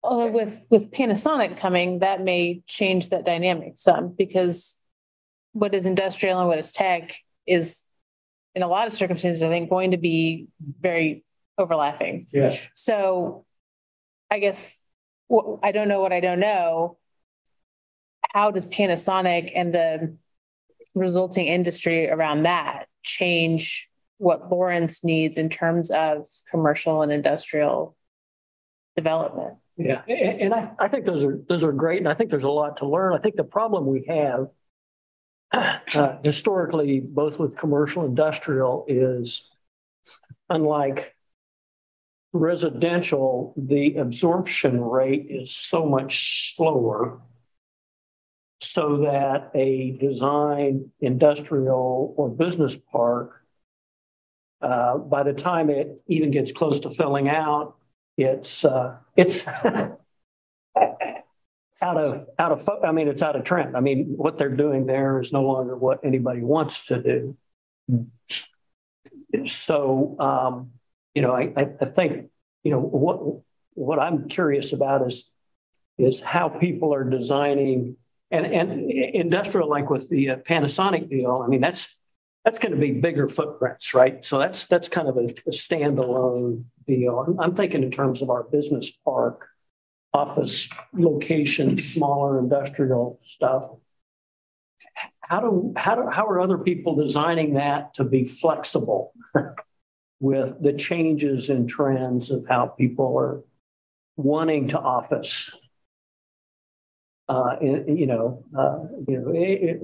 Although 0.03 0.31
with, 0.31 0.67
with 0.71 0.91
Panasonic 0.91 1.57
coming, 1.57 2.01
that 2.01 2.23
may 2.23 2.63
change 2.67 3.09
that 3.09 3.25
dynamic 3.25 3.79
some 3.79 4.11
because 4.11 4.83
what 5.53 5.75
is 5.75 5.87
industrial 5.87 6.39
and 6.39 6.49
what 6.49 6.59
is 6.59 6.71
tech 6.71 7.17
is 7.47 7.85
in 8.55 8.61
a 8.63 8.69
lot 8.69 8.87
of 8.87 8.93
circumstances, 8.93 9.43
I 9.43 9.49
think, 9.49 9.71
going 9.71 9.93
to 9.93 9.97
be 9.97 10.49
very 10.81 11.25
overlapping. 11.57 12.27
Yeah. 12.31 12.59
So 12.75 13.47
I 14.31 14.39
guess, 14.39 14.84
wh- 15.31 15.59
I 15.63 15.73
don't 15.73 15.89
know 15.89 16.01
what 16.01 16.13
I 16.13 16.21
don't 16.21 16.41
know. 16.41 16.99
How 18.33 18.51
does 18.51 18.67
Panasonic 18.67 19.53
and 19.55 19.73
the 19.73 20.17
resulting 20.95 21.47
industry 21.47 22.09
around 22.09 22.45
that 22.45 22.87
change 23.03 23.89
what 24.19 24.51
Lawrence 24.51 25.05
needs 25.05 25.37
in 25.37 25.51
terms 25.51 25.91
of 25.91 26.27
commercial 26.51 27.03
and 27.03 27.13
industrial 27.13 27.97
development? 28.97 29.59
Yeah, 29.77 30.03
and 30.07 30.55
I, 30.55 30.73
I 30.79 30.89
think 30.89 31.05
those 31.05 31.25
are, 31.25 31.41
those 31.49 31.65
are 31.65 31.73
great, 31.73 31.99
and 31.99 32.09
I 32.09 32.15
think 32.15 32.31
there's 32.31 32.45
a 32.45 32.49
lot 32.49 32.77
to 32.79 32.87
learn. 32.87 33.13
I 33.13 33.19
think 33.19 33.35
the 33.35 33.45
problem 33.45 33.87
we 33.87 34.05
have 34.09 34.49
uh, 35.53 36.19
historically, 36.23 37.01
both 37.01 37.39
with 37.39 37.57
commercial 37.57 38.03
and 38.03 38.11
industrial 38.11 38.85
is 38.89 39.51
unlike 40.49 41.14
residential, 42.35 43.55
the 43.57 43.95
absorption 43.95 44.81
rate 44.81 45.27
is 45.31 45.57
so 45.57 45.87
much 45.87 46.55
slower 46.57 47.21
so 48.61 48.99
that 48.99 49.51
a 49.55 49.93
design 50.01 50.91
industrial 51.01 52.13
or 52.17 52.29
business 52.29 52.77
park, 52.77 53.41
uh, 54.61 54.99
by 54.99 55.23
the 55.23 55.33
time 55.33 55.71
it 55.71 56.03
even 56.09 56.33
gets 56.33 56.51
close 56.51 56.81
to 56.81 56.91
filling 56.91 57.29
out, 57.29 57.77
it's, 58.17 58.65
uh, 58.65 58.97
it's 59.17 59.47
out 59.47 60.01
of, 61.83 62.27
out 62.39 62.53
of, 62.53 62.63
fo- 62.63 62.83
I 62.83 62.91
mean, 62.91 63.07
it's 63.07 63.23
out 63.23 63.37
of 63.37 63.45
trend. 63.45 63.77
I 63.77 63.81
mean, 63.81 64.15
what 64.17 64.39
they're 64.39 64.49
doing 64.49 64.87
there 64.87 65.21
is 65.21 65.33
no 65.33 65.43
longer 65.43 65.77
what 65.77 66.01
anybody 66.03 66.41
wants 66.41 66.87
to 66.87 67.01
do. 67.01 67.37
So, 69.47 70.17
um, 70.19 70.73
you 71.15 71.23
know, 71.23 71.33
I, 71.33 71.53
I, 71.81 71.85
think, 71.85 72.31
you 72.63 72.71
know, 72.71 72.81
what, 72.81 73.41
what 73.75 73.99
I'm 73.99 74.29
curious 74.29 74.73
about 74.73 75.07
is, 75.07 75.33
is 75.97 76.21
how 76.21 76.49
people 76.49 76.93
are 76.93 77.05
designing 77.05 77.97
and, 78.31 78.47
and 78.47 78.91
industrial, 78.91 79.69
like 79.69 79.91
with 79.91 80.09
the 80.09 80.31
uh, 80.31 80.37
Panasonic 80.37 81.09
deal. 81.09 81.43
I 81.45 81.49
mean, 81.49 81.61
that's, 81.61 81.99
that's 82.45 82.59
going 82.59 82.75
to 82.75 82.81
be 82.81 82.93
bigger 82.93 83.29
footprints, 83.29 83.95
right? 83.95 84.25
So 84.25 84.39
that's, 84.39 84.67
that's 84.67 84.89
kind 84.89 85.09
of 85.09 85.17
a, 85.17 85.27
a 85.27 85.51
standalone 85.51 86.65
deal. 86.87 87.21
I'm, 87.21 87.39
I'm 87.39 87.55
thinking 87.55 87.85
in 87.85 87.93
terms 87.93 88.23
of 88.23 88.31
our 88.31 88.43
business 88.43 88.91
park, 88.91 89.49
office 90.13 90.69
location, 90.93 91.77
smaller 91.77 92.39
industrial 92.39 93.21
stuff. 93.23 93.69
How 95.21 95.41
do, 95.41 95.73
how 95.77 95.95
do, 95.95 96.09
how 96.09 96.27
are 96.27 96.41
other 96.41 96.59
people 96.59 96.97
designing 96.97 97.55
that 97.55 97.95
to 97.95 98.05
be 98.05 98.25
flexible 98.25 99.13
with 100.21 100.63
the 100.63 100.73
changes 100.73 101.51
in 101.51 101.67
trends 101.67 102.31
of 102.31 102.47
how 102.49 102.67
people 102.67 103.17
are 103.19 103.43
wanting 104.17 104.69
to 104.69 104.81
office? 104.81 105.51
Uh, 107.29 107.57
you 107.61 108.07
know, 108.07 108.45
uh, 108.57 108.81
you 109.09 109.19
know, 109.19 109.31
it, 109.31 109.81
it, 109.81 109.83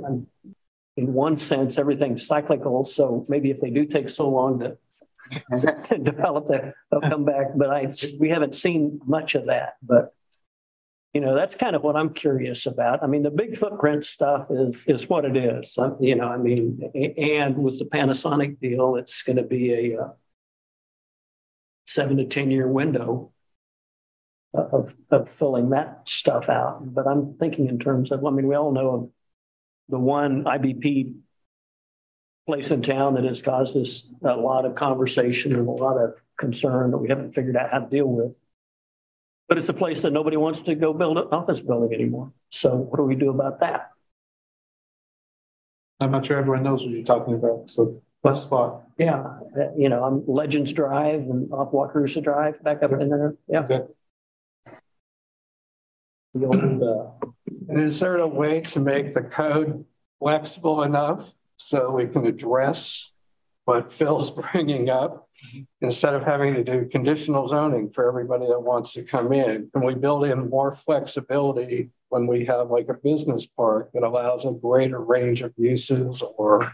in 0.96 1.14
one 1.14 1.36
sense, 1.36 1.78
everything's 1.78 2.26
cyclical. 2.26 2.84
So 2.84 3.22
maybe 3.28 3.50
if 3.50 3.60
they 3.60 3.70
do 3.70 3.86
take 3.86 4.10
so 4.10 4.28
long 4.28 4.60
to, 4.60 4.76
to 5.86 5.98
develop 5.98 6.48
that, 6.48 6.74
they'll 6.90 7.00
come 7.00 7.24
back. 7.24 7.48
But 7.56 7.70
I, 7.70 7.92
we 8.18 8.28
haven't 8.28 8.54
seen 8.54 9.00
much 9.06 9.34
of 9.34 9.46
that. 9.46 9.76
But 9.82 10.14
you 11.12 11.20
know, 11.20 11.34
that's 11.34 11.56
kind 11.56 11.74
of 11.74 11.82
what 11.82 11.96
I'm 11.96 12.14
curious 12.14 12.66
about. 12.66 13.02
I 13.02 13.08
mean, 13.08 13.22
the 13.22 13.30
big 13.30 13.56
footprint 13.56 14.04
stuff 14.04 14.46
is 14.50 14.84
is 14.86 15.08
what 15.08 15.24
it 15.24 15.36
is. 15.36 15.76
You 16.00 16.14
know, 16.14 16.28
I 16.28 16.36
mean, 16.36 16.90
and 17.18 17.58
with 17.58 17.78
the 17.78 17.86
Panasonic 17.86 18.60
deal, 18.60 18.96
it's 18.96 19.22
going 19.22 19.36
to 19.36 19.42
be 19.42 19.72
a 19.94 20.00
uh, 20.02 20.08
seven 21.86 22.16
to 22.18 22.26
ten 22.26 22.50
year 22.50 22.68
window 22.68 23.32
of 24.54 24.96
of 25.10 25.28
filling 25.28 25.70
that 25.70 26.08
stuff 26.08 26.48
out. 26.48 26.94
But 26.94 27.08
I'm 27.08 27.34
thinking 27.34 27.68
in 27.68 27.80
terms 27.80 28.12
of, 28.12 28.24
I 28.24 28.30
mean, 28.30 28.46
we 28.46 28.54
all 28.54 28.70
know 28.70 28.90
of 28.90 29.10
the 29.88 29.98
one 29.98 30.44
IBP 30.44 31.16
place 32.46 32.70
in 32.70 32.82
town 32.82 33.14
that 33.14 33.24
has 33.24 33.42
caused 33.42 33.76
us 33.76 34.12
a 34.22 34.36
lot 34.36 34.64
of 34.64 34.76
conversation 34.76 35.54
and 35.54 35.66
a 35.66 35.70
lot 35.70 35.96
of 35.96 36.14
concern 36.36 36.92
that 36.92 36.98
we 36.98 37.08
haven't 37.08 37.32
figured 37.32 37.56
out 37.56 37.70
how 37.70 37.80
to 37.80 37.88
deal 37.88 38.06
with. 38.06 38.40
But 39.50 39.58
it's 39.58 39.68
a 39.68 39.74
place 39.74 40.02
that 40.02 40.12
nobody 40.12 40.36
wants 40.36 40.60
to 40.62 40.76
go 40.76 40.92
build 40.92 41.18
an 41.18 41.26
office 41.32 41.60
building 41.60 41.92
anymore. 41.92 42.32
So 42.50 42.76
what 42.76 42.98
do 42.98 43.02
we 43.02 43.16
do 43.16 43.30
about 43.30 43.58
that? 43.58 43.90
I'm 45.98 46.12
not 46.12 46.24
sure 46.24 46.38
everyone 46.38 46.62
knows 46.62 46.84
what 46.84 46.92
you're 46.92 47.04
talking 47.04 47.34
about, 47.34 47.68
so 47.68 48.00
best 48.22 48.44
spot. 48.44 48.84
Yeah, 48.96 49.40
uh, 49.58 49.72
you 49.76 49.88
know, 49.88 50.04
I'm 50.04 50.24
Legends 50.28 50.72
Drive 50.72 51.22
and 51.22 51.52
off 51.52 51.72
Wakarusa 51.72 52.22
Drive 52.22 52.62
back 52.62 52.84
up 52.84 52.92
in 52.92 53.08
there. 53.08 53.34
Yeah. 53.48 53.60
Exactly. 53.62 53.94
The 56.34 56.46
old, 56.46 56.82
uh, 56.84 57.28
And 57.68 57.82
is 57.82 57.98
there 57.98 58.18
a 58.18 58.28
way 58.28 58.60
to 58.60 58.78
make 58.78 59.14
the 59.14 59.22
code 59.22 59.84
flexible 60.20 60.84
enough 60.84 61.32
so 61.56 61.90
we 61.90 62.06
can 62.06 62.24
address 62.24 63.10
what 63.64 63.92
Phil's 63.92 64.30
bringing 64.52 64.88
up? 64.88 65.28
Instead 65.80 66.14
of 66.14 66.24
having 66.24 66.54
to 66.54 66.62
do 66.62 66.86
conditional 66.86 67.48
zoning 67.48 67.90
for 67.90 68.06
everybody 68.06 68.46
that 68.46 68.60
wants 68.60 68.92
to 68.92 69.02
come 69.02 69.32
in, 69.32 69.70
can 69.72 69.84
we 69.84 69.94
build 69.94 70.24
in 70.26 70.50
more 70.50 70.70
flexibility 70.70 71.90
when 72.10 72.26
we 72.26 72.44
have 72.44 72.70
like 72.70 72.88
a 72.88 72.94
business 72.94 73.46
park 73.46 73.90
that 73.94 74.02
allows 74.02 74.44
a 74.44 74.52
greater 74.52 75.00
range 75.00 75.42
of 75.42 75.52
uses 75.56 76.22
or 76.36 76.72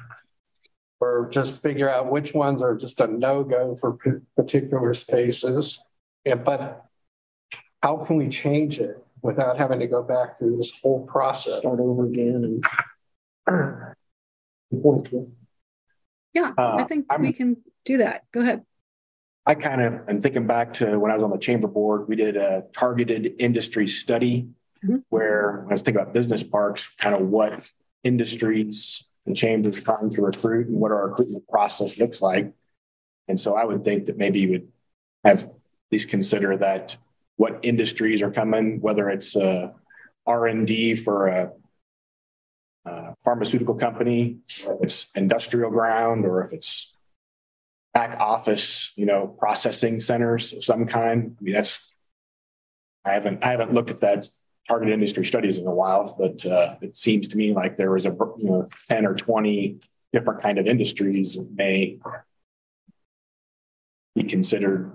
or 0.99 1.29
just 1.31 1.63
figure 1.63 1.91
out 1.91 2.11
which 2.11 2.33
ones 2.33 2.63
are 2.63 2.75
just 2.75 3.01
a 3.01 3.07
no-go 3.07 3.75
for 3.75 3.99
particular 4.35 4.95
spaces? 4.95 5.85
But 6.25 6.87
how 7.83 7.99
can 7.99 8.17
we 8.17 8.29
change 8.29 8.81
it 8.81 9.05
without 9.23 9.59
having 9.59 9.79
to 9.81 9.87
go 9.87 10.03
back 10.03 10.39
through 10.39 10.57
this 10.57 10.73
whole 10.83 11.07
process? 11.07 11.59
start 11.59 11.81
over 11.81 12.07
again 12.07 12.63
and. 13.47 13.95
Yeah, 16.37 16.53
I 16.59 16.63
Uh, 16.63 16.85
think 16.85 17.07
I'm- 17.09 17.23
we 17.23 17.33
can 17.33 17.57
do 17.87 17.97
that. 17.97 18.25
Go 18.31 18.41
ahead. 18.41 18.67
I 19.47 19.55
kind 19.55 19.81
of 19.81 20.07
am 20.07 20.21
thinking 20.21 20.47
back 20.47 20.75
to 20.75 20.99
when 21.01 21.11
I 21.11 21.15
was 21.15 21.23
on 21.23 21.31
the 21.31 21.39
chamber 21.39 21.67
board, 21.67 22.09
we 22.09 22.15
did 22.17 22.37
a 22.37 22.67
targeted 22.73 23.35
industry 23.39 23.87
study 23.87 24.51
Mhm. 24.85 25.03
where 25.09 25.65
I 25.67 25.71
was 25.73 25.81
thinking 25.81 26.03
about 26.03 26.13
business 26.13 26.43
parks, 26.43 26.95
kind 26.97 27.15
of 27.15 27.27
what 27.31 27.71
industries 28.05 29.09
the 29.25 29.33
chamber 29.35 29.71
is 29.71 29.83
trying 29.83 30.11
to 30.11 30.21
recruit 30.23 30.67
and 30.69 30.79
what 30.79 30.93
our 30.93 31.09
recruitment 31.09 31.49
process 31.49 31.99
looks 31.99 32.21
like. 32.21 32.53
And 33.29 33.41
so 33.41 33.57
I 33.57 33.65
would 33.65 33.83
think 33.83 34.05
that 34.05 34.19
maybe 34.19 34.41
you 34.41 34.51
would 34.51 34.69
have 35.25 35.45
at 35.45 35.51
least 35.91 36.11
consider 36.11 36.57
that 36.59 36.97
what 37.37 37.59
industries 37.63 38.21
are 38.21 38.31
coming, 38.31 38.81
whether 38.83 39.09
it's 39.09 39.35
uh 39.37 39.73
R 40.27 40.47
and 40.49 40.67
D 40.67 40.95
for 40.97 41.29
a 41.29 41.53
uh, 42.87 43.13
pharmaceutical 43.23 43.75
company, 43.75 44.39
if 44.47 44.83
it's 44.83 45.17
industrial 45.17 45.71
ground, 45.71 46.25
or 46.25 46.41
if 46.43 46.53
it's 46.53 46.97
back 47.93 48.19
office, 48.21 48.93
you 48.97 49.07
know, 49.07 49.27
processing 49.27 50.01
centers 50.01 50.53
of 50.53 50.63
some 50.63 50.87
kind. 50.87 51.37
I 51.39 51.43
mean, 51.43 51.55
that's, 51.55 51.97
I 53.05 53.13
haven't, 53.13 53.45
I 53.45 53.51
haven't 53.53 53.73
looked 53.73 53.91
at 53.91 54.01
that 54.01 54.27
target 54.69 54.91
industry 54.91 55.25
studies 55.25 55.59
in 55.59 55.67
a 55.67 55.75
while, 55.75 56.15
but 56.19 56.45
uh, 56.45 56.77
it 56.83 56.95
seems 56.95 57.29
to 57.29 57.37
me 57.37 57.53
like 57.53 57.77
there 57.77 57.91
was 57.91 58.05
a, 58.05 58.11
you 58.11 58.51
know, 58.51 58.69
10 58.89 59.07
or 59.07 59.15
20 59.15 59.79
different 60.13 60.43
kind 60.43 60.59
of 60.59 60.67
industries 60.67 61.37
that 61.37 61.49
may 61.55 61.99
be 64.15 64.25
considered 64.25 64.93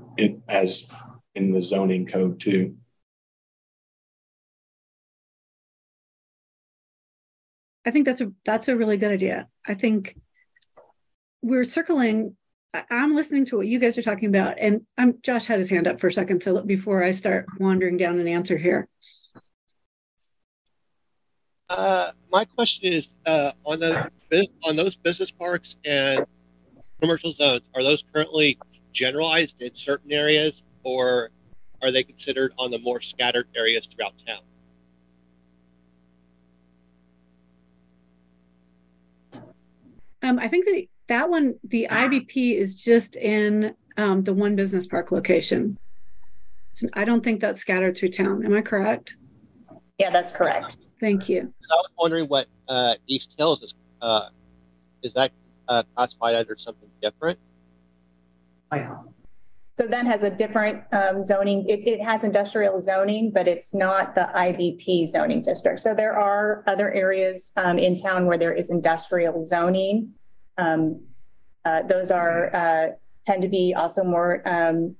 as 0.48 0.94
in 1.36 1.52
the 1.52 1.62
zoning 1.62 2.06
code 2.06 2.39
too. 2.39 2.76
I 7.86 7.92
think 7.92 8.06
that's 8.06 8.22
a 8.22 8.32
that's 8.46 8.68
a 8.68 8.76
really 8.76 8.98
good 8.98 9.12
idea. 9.12 9.48
I 9.68 9.74
think 9.74 10.16
we're 11.42 11.64
circling. 11.64 12.36
I'm 12.90 13.16
listening 13.16 13.46
to 13.46 13.58
what 13.58 13.68
you 13.68 13.80
guys 13.80 13.98
are 13.98 14.04
talking 14.04 14.30
about, 14.30 14.58
and 14.60 14.86
I'm 14.98 15.20
Josh 15.22 15.46
had 15.46 15.60
his 15.60 15.70
hand 15.70 15.88
up 15.88 16.00
for 16.00 16.08
a 16.08 16.12
second. 16.12 16.42
So 16.42 16.64
before 16.64 17.04
I 17.04 17.12
start 17.12 17.46
wandering 17.60 17.98
down 17.98 18.20
an 18.20 18.28
answer 18.28 18.58
here, 18.58 18.88
Uh, 21.72 22.12
my 22.30 22.44
question 22.44 22.92
is, 22.92 23.14
uh, 23.26 23.54
on 23.64 23.80
the, 23.80 24.12
on 24.66 24.76
those 24.76 24.98
business 24.98 25.32
parks 25.32 25.78
and 25.86 26.26
commercial 27.00 27.32
zones, 27.32 27.62
are 27.74 27.82
those 27.82 28.04
currently 28.14 28.60
generalized 28.92 29.62
in 29.62 29.74
certain 29.74 30.12
areas 30.12 30.64
or 30.84 31.30
are 31.82 31.90
they 31.90 32.04
considered 32.04 32.52
on 32.58 32.72
the 32.72 32.80
more 32.80 33.00
scattered 33.00 33.48
areas 33.56 33.88
throughout 33.88 34.14
town? 34.28 34.42
Um, 40.24 40.40
I 40.40 40.48
think 40.48 40.66
that 40.66 40.86
that 41.08 41.30
one, 41.30 41.56
the 41.64 41.88
IBP 41.90 42.56
is 42.56 42.76
just 42.76 43.16
in 43.16 43.76
um, 43.98 44.24
the 44.24 44.34
one 44.34 44.56
business 44.56 44.86
park 44.86 45.12
location. 45.12 45.78
So 46.74 46.88
I 46.94 47.04
don't 47.04 47.24
think 47.24 47.42
that's 47.42 47.60
scattered 47.60 47.98
through 47.98 48.10
town. 48.10 48.46
Am 48.46 48.54
I 48.54 48.62
correct? 48.62 49.18
Yeah, 49.98 50.10
that's 50.12 50.32
correct. 50.32 50.78
Thank 51.00 51.28
you. 51.28 51.54
I 51.70 51.76
was 51.76 51.90
wondering 51.98 52.28
what 52.28 52.48
uh, 52.68 52.96
East 53.08 53.36
Hills 53.38 53.62
is. 53.62 53.74
Uh, 54.02 54.30
is 55.04 55.14
that 55.14 55.32
uh, 55.68 55.84
classified 55.96 56.36
under 56.36 56.56
something 56.58 56.90
different? 57.02 57.40
So 59.78 59.88
that 59.88 60.06
has 60.06 60.24
a 60.24 60.30
different 60.30 60.84
um, 60.92 61.24
zoning. 61.24 61.68
It, 61.68 61.88
it 61.88 62.02
has 62.02 62.24
industrial 62.24 62.82
zoning, 62.82 63.32
but 63.34 63.48
it's 63.48 63.74
not 63.74 64.16
the 64.16 64.30
IBP 64.36 65.08
zoning 65.08 65.42
district. 65.42 65.80
So 65.80 65.96
there 65.96 66.14
are 66.14 66.64
other 66.68 66.92
areas 66.92 67.54
um, 67.58 67.80
in 67.80 67.96
town 67.96 68.26
where 68.26 68.38
there 68.38 68.54
is 68.54 68.70
industrial 68.70 69.44
zoning. 69.46 70.14
Um, 70.58 71.02
uh, 71.64 71.84
those 71.84 72.12
are 72.12 72.56
uh, 72.56 72.88
tend 73.26 73.42
to 73.44 73.48
be 73.48 73.74
also 73.74 74.04
more 74.04 74.48
um, 74.48 74.96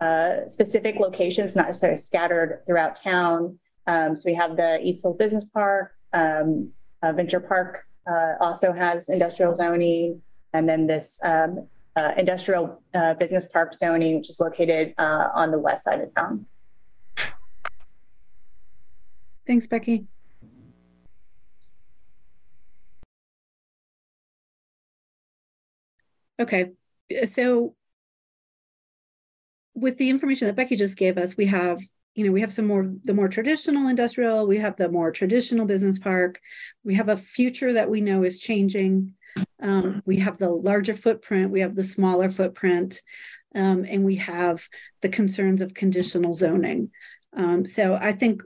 uh, 0.00 0.46
specific 0.46 0.96
locations, 0.96 1.56
not 1.56 1.66
necessarily 1.66 1.96
scattered 1.96 2.62
throughout 2.66 2.96
town. 2.96 3.58
Um, 3.86 4.16
so 4.16 4.22
we 4.26 4.34
have 4.34 4.56
the 4.56 4.80
East 4.82 5.02
Hill 5.02 5.14
Business 5.14 5.44
Park, 5.46 5.92
um, 6.12 6.70
uh, 7.02 7.12
Venture 7.12 7.40
Park 7.40 7.86
uh, 8.10 8.34
also 8.40 8.72
has 8.72 9.08
industrial 9.08 9.54
zoning, 9.54 10.22
and 10.52 10.68
then 10.68 10.86
this 10.86 11.20
uh, 11.96 12.12
industrial 12.16 12.82
uh, 12.94 13.14
business 13.14 13.48
park 13.48 13.74
zoning, 13.74 14.16
which 14.16 14.30
is 14.30 14.40
located 14.40 14.94
uh, 14.98 15.28
on 15.34 15.50
the 15.50 15.58
west 15.58 15.84
side 15.84 16.00
of 16.00 16.14
town. 16.14 16.46
Thanks, 19.46 19.66
Becky. 19.66 20.06
Okay, 26.38 26.70
so 27.26 27.74
with 29.74 29.98
the 29.98 30.08
information 30.08 30.46
that 30.46 30.56
Becky 30.56 30.76
just 30.76 30.96
gave 30.96 31.18
us, 31.18 31.36
we 31.36 31.46
have, 31.46 31.80
you 32.14 32.24
know, 32.24 32.32
we 32.32 32.40
have 32.40 32.52
some 32.52 32.66
more, 32.66 32.90
the 33.04 33.12
more 33.12 33.28
traditional 33.28 33.88
industrial, 33.88 34.46
we 34.46 34.56
have 34.58 34.76
the 34.76 34.88
more 34.88 35.10
traditional 35.10 35.66
business 35.66 35.98
park, 35.98 36.40
we 36.82 36.94
have 36.94 37.08
a 37.08 37.16
future 37.16 37.72
that 37.74 37.90
we 37.90 38.00
know 38.00 38.22
is 38.22 38.40
changing. 38.40 39.14
Um, 39.60 40.02
we 40.04 40.16
have 40.18 40.38
the 40.38 40.50
larger 40.50 40.94
footprint, 40.94 41.50
we 41.50 41.60
have 41.60 41.74
the 41.74 41.82
smaller 41.82 42.30
footprint, 42.30 43.02
um, 43.54 43.84
and 43.88 44.04
we 44.04 44.16
have 44.16 44.68
the 45.02 45.08
concerns 45.08 45.60
of 45.60 45.74
conditional 45.74 46.32
zoning. 46.32 46.90
Um, 47.34 47.66
so 47.66 47.94
I 47.94 48.12
think 48.12 48.42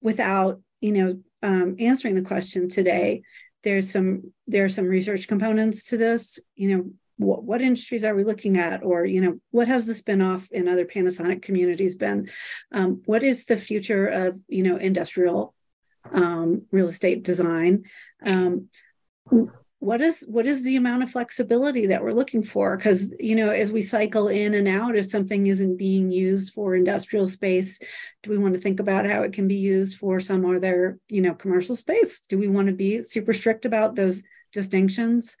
without, 0.00 0.60
you 0.80 0.92
know, 0.92 1.20
um, 1.42 1.76
answering 1.78 2.14
the 2.14 2.22
question 2.22 2.68
today, 2.68 3.22
there's 3.62 3.90
some 3.90 4.32
there 4.46 4.64
are 4.64 4.68
some 4.68 4.86
research 4.86 5.26
components 5.28 5.84
to 5.84 5.96
this. 5.96 6.38
You 6.54 6.76
know, 6.76 6.90
what, 7.16 7.44
what 7.44 7.62
industries 7.62 8.04
are 8.04 8.14
we 8.14 8.24
looking 8.24 8.58
at 8.58 8.82
or 8.82 9.04
you 9.04 9.20
know 9.20 9.38
what 9.50 9.68
has 9.68 9.86
the 9.86 9.92
spinoff 9.92 10.50
in 10.50 10.68
other 10.68 10.84
panasonic 10.84 11.42
communities 11.42 11.96
been 11.96 12.30
um, 12.72 13.02
what 13.06 13.22
is 13.22 13.44
the 13.44 13.56
future 13.56 14.06
of 14.06 14.38
you 14.48 14.62
know 14.62 14.76
industrial 14.76 15.54
um, 16.12 16.66
real 16.70 16.88
estate 16.88 17.22
design 17.22 17.84
what 19.84 20.00
is 20.00 20.24
what 20.28 20.46
is 20.46 20.62
the 20.62 20.76
amount 20.76 21.02
of 21.02 21.10
flexibility 21.10 21.86
that 21.88 22.02
we're 22.02 22.14
looking 22.14 22.42
for? 22.42 22.74
Because 22.74 23.14
you 23.20 23.36
know 23.36 23.50
as 23.50 23.70
we 23.70 23.82
cycle 23.82 24.28
in 24.28 24.54
and 24.54 24.66
out 24.66 24.96
if 24.96 25.04
something 25.04 25.46
isn't 25.46 25.76
being 25.76 26.10
used 26.10 26.54
for 26.54 26.74
industrial 26.74 27.26
space 27.26 27.80
do 28.22 28.30
we 28.30 28.38
want 28.38 28.54
to 28.54 28.60
think 28.60 28.80
about 28.80 29.04
how 29.04 29.20
it 29.22 29.34
can 29.34 29.46
be 29.46 29.56
used 29.56 29.98
for 29.98 30.20
some 30.20 30.46
other 30.46 30.98
you 31.08 31.20
know 31.20 31.34
commercial 31.34 31.76
space? 31.76 32.20
Do 32.26 32.38
we 32.38 32.48
want 32.48 32.68
to 32.68 32.72
be 32.72 33.02
super 33.02 33.34
strict 33.34 33.66
about 33.66 33.94
those 33.94 34.22
distinctions? 34.52 35.36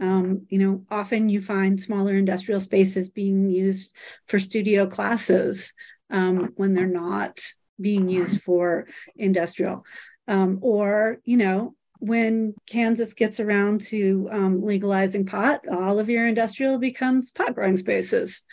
Um, 0.00 0.46
you 0.48 0.58
know, 0.58 0.84
often 0.90 1.28
you 1.28 1.42
find 1.42 1.80
smaller 1.80 2.14
industrial 2.14 2.60
spaces 2.60 3.10
being 3.10 3.50
used 3.50 3.94
for 4.26 4.38
studio 4.38 4.86
classes 4.86 5.74
um, 6.10 6.52
when 6.56 6.72
they're 6.72 6.86
not 6.86 7.38
being 7.78 8.08
used 8.08 8.40
for 8.40 8.88
industrial. 9.16 9.84
Um, 10.26 10.58
or, 10.62 11.18
you 11.24 11.36
know, 11.36 11.74
when 12.06 12.54
Kansas 12.66 13.14
gets 13.14 13.40
around 13.40 13.80
to 13.80 14.28
um, 14.30 14.62
legalizing 14.62 15.24
pot, 15.24 15.62
all 15.70 15.98
of 15.98 16.10
your 16.10 16.26
industrial 16.26 16.78
becomes 16.78 17.30
pot 17.30 17.54
growing 17.54 17.76
spaces. 17.76 18.44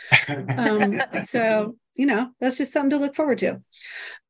Um, 0.58 1.02
so, 1.26 1.76
you 1.96 2.06
know, 2.06 2.32
that's 2.40 2.58
just 2.58 2.72
something 2.72 2.92
to 2.92 2.98
look 2.98 3.16
forward 3.16 3.40
to. 3.40 3.62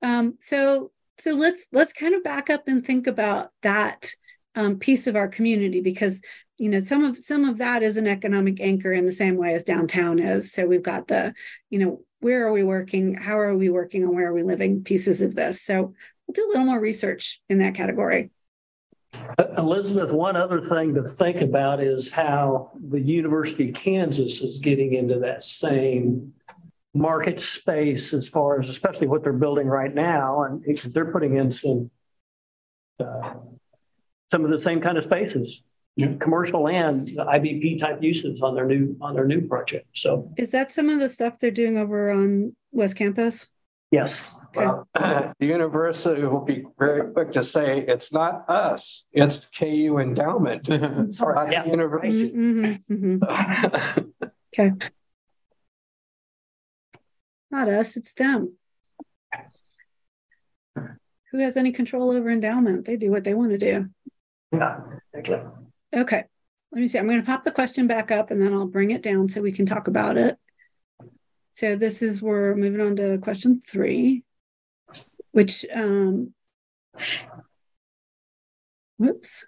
Um, 0.02 0.38
so, 0.40 0.92
so 1.20 1.32
let's 1.32 1.68
let's 1.72 1.94
kind 1.94 2.16
of 2.16 2.24
back 2.24 2.50
up 2.50 2.68
and 2.68 2.86
think 2.86 3.06
about 3.06 3.50
that 3.62 4.12
um, 4.56 4.80
piece 4.80 5.06
of 5.06 5.16
our 5.16 5.28
community 5.28 5.82
because 5.82 6.22
you 6.58 6.70
know 6.70 6.80
some 6.80 7.04
of 7.04 7.18
some 7.18 7.46
of 7.46 7.60
that 7.60 7.84
is 7.84 7.98
an 7.98 8.08
economic 8.08 8.60
anchor 8.60 8.92
in 8.92 9.06
the 9.06 9.12
same 9.12 9.36
way 9.36 9.54
as 9.54 9.64
downtown 9.64 10.20
is. 10.20 10.52
So 10.52 10.66
we've 10.66 10.82
got 10.82 11.08
the 11.08 11.34
you 11.70 11.80
know 11.80 12.02
where 12.20 12.48
are 12.48 12.52
we 12.52 12.64
working? 12.64 13.16
How 13.16 13.40
are 13.40 13.56
we 13.56 13.70
working? 13.70 14.04
And 14.04 14.16
where 14.16 14.30
are 14.30 14.34
we 14.34 14.44
living? 14.44 14.84
Pieces 14.84 15.22
of 15.22 15.36
this. 15.36 15.62
So 15.62 15.94
we'll 16.28 16.34
do 16.34 16.48
a 16.48 16.50
little 16.50 16.66
more 16.66 16.80
research 16.80 17.40
in 17.50 17.60
that 17.60 17.76
category 17.76 18.32
Elizabeth, 19.58 20.12
one 20.12 20.36
other 20.36 20.62
thing 20.62 20.94
to 20.96 21.04
think 21.04 21.42
about 21.42 21.82
is 21.82 22.14
how 22.14 22.72
the 22.90 23.00
University 23.00 23.70
of 23.70 23.76
Kansas 23.76 24.42
is 24.42 24.60
getting 24.60 24.94
into 24.94 25.20
that 25.20 25.44
same 25.44 26.34
market 26.94 27.40
space 27.42 28.14
as 28.14 28.28
far 28.28 28.60
as 28.60 28.70
especially 28.70 29.08
what 29.08 29.24
they're 29.24 29.34
building 29.34 29.68
right 29.68 29.94
now. 29.94 30.44
And 30.44 30.64
they're 30.94 31.12
putting 31.12 31.36
in 31.36 31.52
some 31.52 31.88
uh, 33.00 33.34
some 34.28 34.46
of 34.46 34.52
the 34.52 34.60
same 34.60 34.80
kind 34.80 34.98
of 34.98 35.04
spaces 35.04 35.64
yeah. 35.96 36.14
commercial 36.20 36.68
and 36.68 37.08
IBP 37.10 37.80
type 37.80 38.02
uses 38.02 38.42
on 38.42 38.56
their 38.56 38.66
new 38.66 38.96
on 39.02 39.14
their 39.14 39.26
new 39.26 39.42
project. 39.48 39.88
So 39.94 40.32
is 40.38 40.52
that 40.52 40.72
some 40.72 40.90
of 40.90 41.00
the 41.00 41.10
stuff 41.10 41.40
they're 41.40 41.52
doing 41.52 41.78
over 41.78 42.12
on 42.12 42.56
West 42.72 42.96
Campus? 42.96 43.50
Yes. 43.92 44.40
Well, 44.56 44.88
the 44.96 45.36
university 45.40 46.24
will 46.24 46.46
be 46.46 46.64
very 46.80 47.12
quick 47.12 47.34
to 47.34 47.44
say 47.44 47.82
it's 47.82 48.14
not 48.14 48.50
us, 48.50 49.06
it's 49.12 49.46
the 49.46 49.52
KU 49.60 49.98
endowment. 50.00 50.70
it's 50.70 51.20
not 51.20 51.52
yeah. 51.52 51.64
the 51.64 51.70
university. 51.70 52.32
Mm-hmm, 52.32 53.20
mm-hmm. 53.20 54.26
okay. 54.60 54.72
Not 57.52 57.68
us, 57.68 57.98
it's 57.98 58.14
them. 58.14 58.56
Who 61.32 61.40
has 61.40 61.58
any 61.58 61.72
control 61.72 62.12
over 62.12 62.30
endowment? 62.30 62.86
They 62.86 62.98
do 62.98 63.12
what 63.12 63.26
they 63.26 63.34
want 63.34 63.52
to 63.52 63.58
do. 63.58 63.90
Yeah, 64.54 64.80
exactly. 65.14 65.52
Okay. 65.94 66.24
Let 66.72 66.82
me 66.82 66.88
see. 66.88 67.00
I'm 67.00 67.08
going 67.08 67.20
to 67.20 67.26
pop 67.26 67.44
the 67.44 67.52
question 67.52 67.88
back 67.88 68.12
up 68.12 68.32
and 68.32 68.42
then 68.42 68.54
I'll 68.54 68.68
bring 68.68 68.92
it 68.92 69.02
down 69.02 69.28
so 69.28 69.42
we 69.42 69.52
can 69.52 69.66
talk 69.66 69.88
about 69.88 70.18
it. 70.18 70.38
So 71.52 71.76
this 71.76 72.02
is 72.02 72.22
we're 72.22 72.56
moving 72.56 72.82
on 72.82 72.96
to 72.96 73.18
question 73.18 73.60
three, 73.60 74.24
which 75.32 75.66
um 75.74 76.34
whoops. 78.98 79.46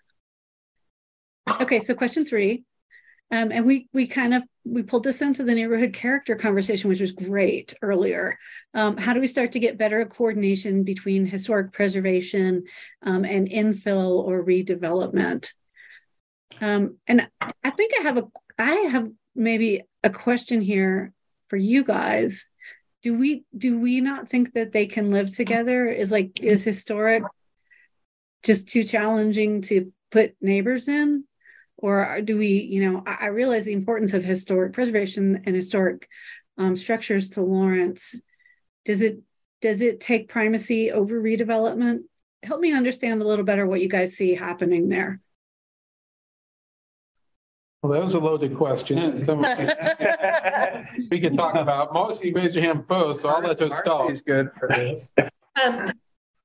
Okay, 1.62 1.80
so 1.80 1.96
question 1.96 2.26
three. 2.26 2.64
Um, 3.32 3.52
and 3.52 3.66
we 3.66 3.88
we 3.94 4.06
kind 4.06 4.34
of 4.34 4.44
we 4.66 4.84
pulled 4.84 5.06
this 5.06 5.22
into 5.22 5.44
the 5.44 5.56
neighborhood 5.56 5.94
character 5.94 6.36
conversation, 6.36 6.90
which 6.90 7.00
was 7.02 7.14
great 7.14 7.74
earlier. 7.82 8.38
Um, 8.74 8.98
how 8.98 9.14
do 9.14 9.20
we 9.20 9.28
start 9.28 9.54
to 9.54 9.60
get 9.60 9.78
better 9.78 10.06
coordination 10.06 10.84
between 10.84 11.26
historic 11.26 11.72
preservation 11.72 12.66
um, 13.02 13.26
and 13.26 13.50
infill 13.50 14.24
or 14.24 14.46
redevelopment? 14.46 15.54
Um, 16.62 16.98
and 17.08 17.28
I 17.64 17.70
think 17.72 17.94
I 18.00 18.04
have 18.04 18.18
a 18.18 18.28
I 18.60 18.74
have 18.92 19.10
maybe 19.36 19.82
a 20.04 20.10
question 20.10 20.62
here 20.62 21.14
for 21.50 21.58
you 21.58 21.84
guys. 21.84 22.50
Do 23.02 23.18
we 23.18 23.46
do 23.56 23.80
we 23.80 24.02
not 24.02 24.30
think 24.30 24.54
that 24.54 24.72
they 24.72 24.86
can 24.86 25.12
live 25.12 25.36
together? 25.36 25.88
Is 25.88 26.12
like 26.12 26.40
is 26.42 26.64
historic 26.64 27.24
just 28.44 28.68
too 28.68 28.84
challenging 28.84 29.62
to 29.64 29.92
put 30.12 30.36
neighbors 30.42 30.88
in? 30.88 31.26
Or 31.78 32.22
do 32.22 32.38
we, 32.38 32.48
you 32.48 32.90
know, 32.90 33.04
I, 33.06 33.18
I 33.22 33.26
realize 33.28 33.66
the 33.66 33.74
importance 33.74 34.14
of 34.14 34.24
historic 34.24 34.74
preservation 34.74 35.42
and 35.46 35.56
historic 35.56 36.08
um, 36.58 36.76
structures 36.76 37.32
to 37.32 37.42
Lawrence. 37.42 38.22
Does 38.86 39.02
it 39.02 39.20
does 39.62 39.82
it 39.82 40.00
take 40.00 40.30
primacy 40.30 40.92
over 40.92 41.22
redevelopment? 41.22 42.00
Help 42.44 42.60
me 42.60 42.74
understand 42.74 43.22
a 43.22 43.26
little 43.26 43.46
better 43.46 43.66
what 43.66 43.82
you 43.82 43.90
guys 43.90 44.16
see 44.16 44.36
happening 44.36 44.90
there. 44.90 45.20
Well, 47.84 47.92
that 47.92 48.02
was 48.02 48.16
a 48.16 48.20
loaded 48.20 48.56
question. 48.56 49.16
we 51.12 51.20
could 51.20 51.36
talk 51.36 51.56
about. 51.56 51.94
Mostly 51.94 52.32
raise 52.32 52.56
your 52.56 52.64
hand 52.64 52.88
first, 52.88 53.20
so 53.20 53.30
I'll 53.30 53.44
let 53.44 53.60
her 53.60 53.70
start. 53.70 54.10
He's 54.10 54.22
good 54.22 54.52
for 54.58 54.70
this. 54.70 55.12
Um, 55.62 55.92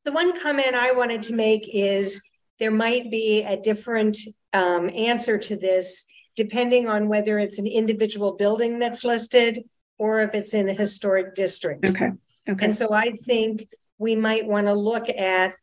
the 0.05 0.11
one 0.11 0.39
comment 0.41 0.75
I 0.75 0.91
wanted 0.91 1.23
to 1.23 1.35
make 1.35 1.63
is 1.73 2.29
there 2.59 2.73
might 2.73 3.09
be 3.13 3.45
a 3.45 3.57
different 3.57 4.17
um, 4.53 4.91
answer 4.91 5.39
to 5.39 5.57
this 5.57 6.05
depending 6.35 6.89
on 6.89 7.09
whether 7.09 7.39
it's 7.39 7.59
an 7.61 7.69
individual 7.69 8.33
building 8.33 8.81
that's 8.81 9.05
listed 9.05 9.63
or 9.97 10.21
if 10.23 10.35
it's 10.35 10.55
in 10.55 10.69
a 10.69 10.75
historic 10.75 11.35
district. 11.37 11.89
Okay. 11.89 12.11
Okay. 12.49 12.65
And 12.65 12.75
so 12.75 12.93
I 12.93 13.13
think 13.27 13.69
we 13.99 14.17
might 14.17 14.47
want 14.47 14.67
to 14.67 14.73
look 14.73 15.09
at, 15.09 15.55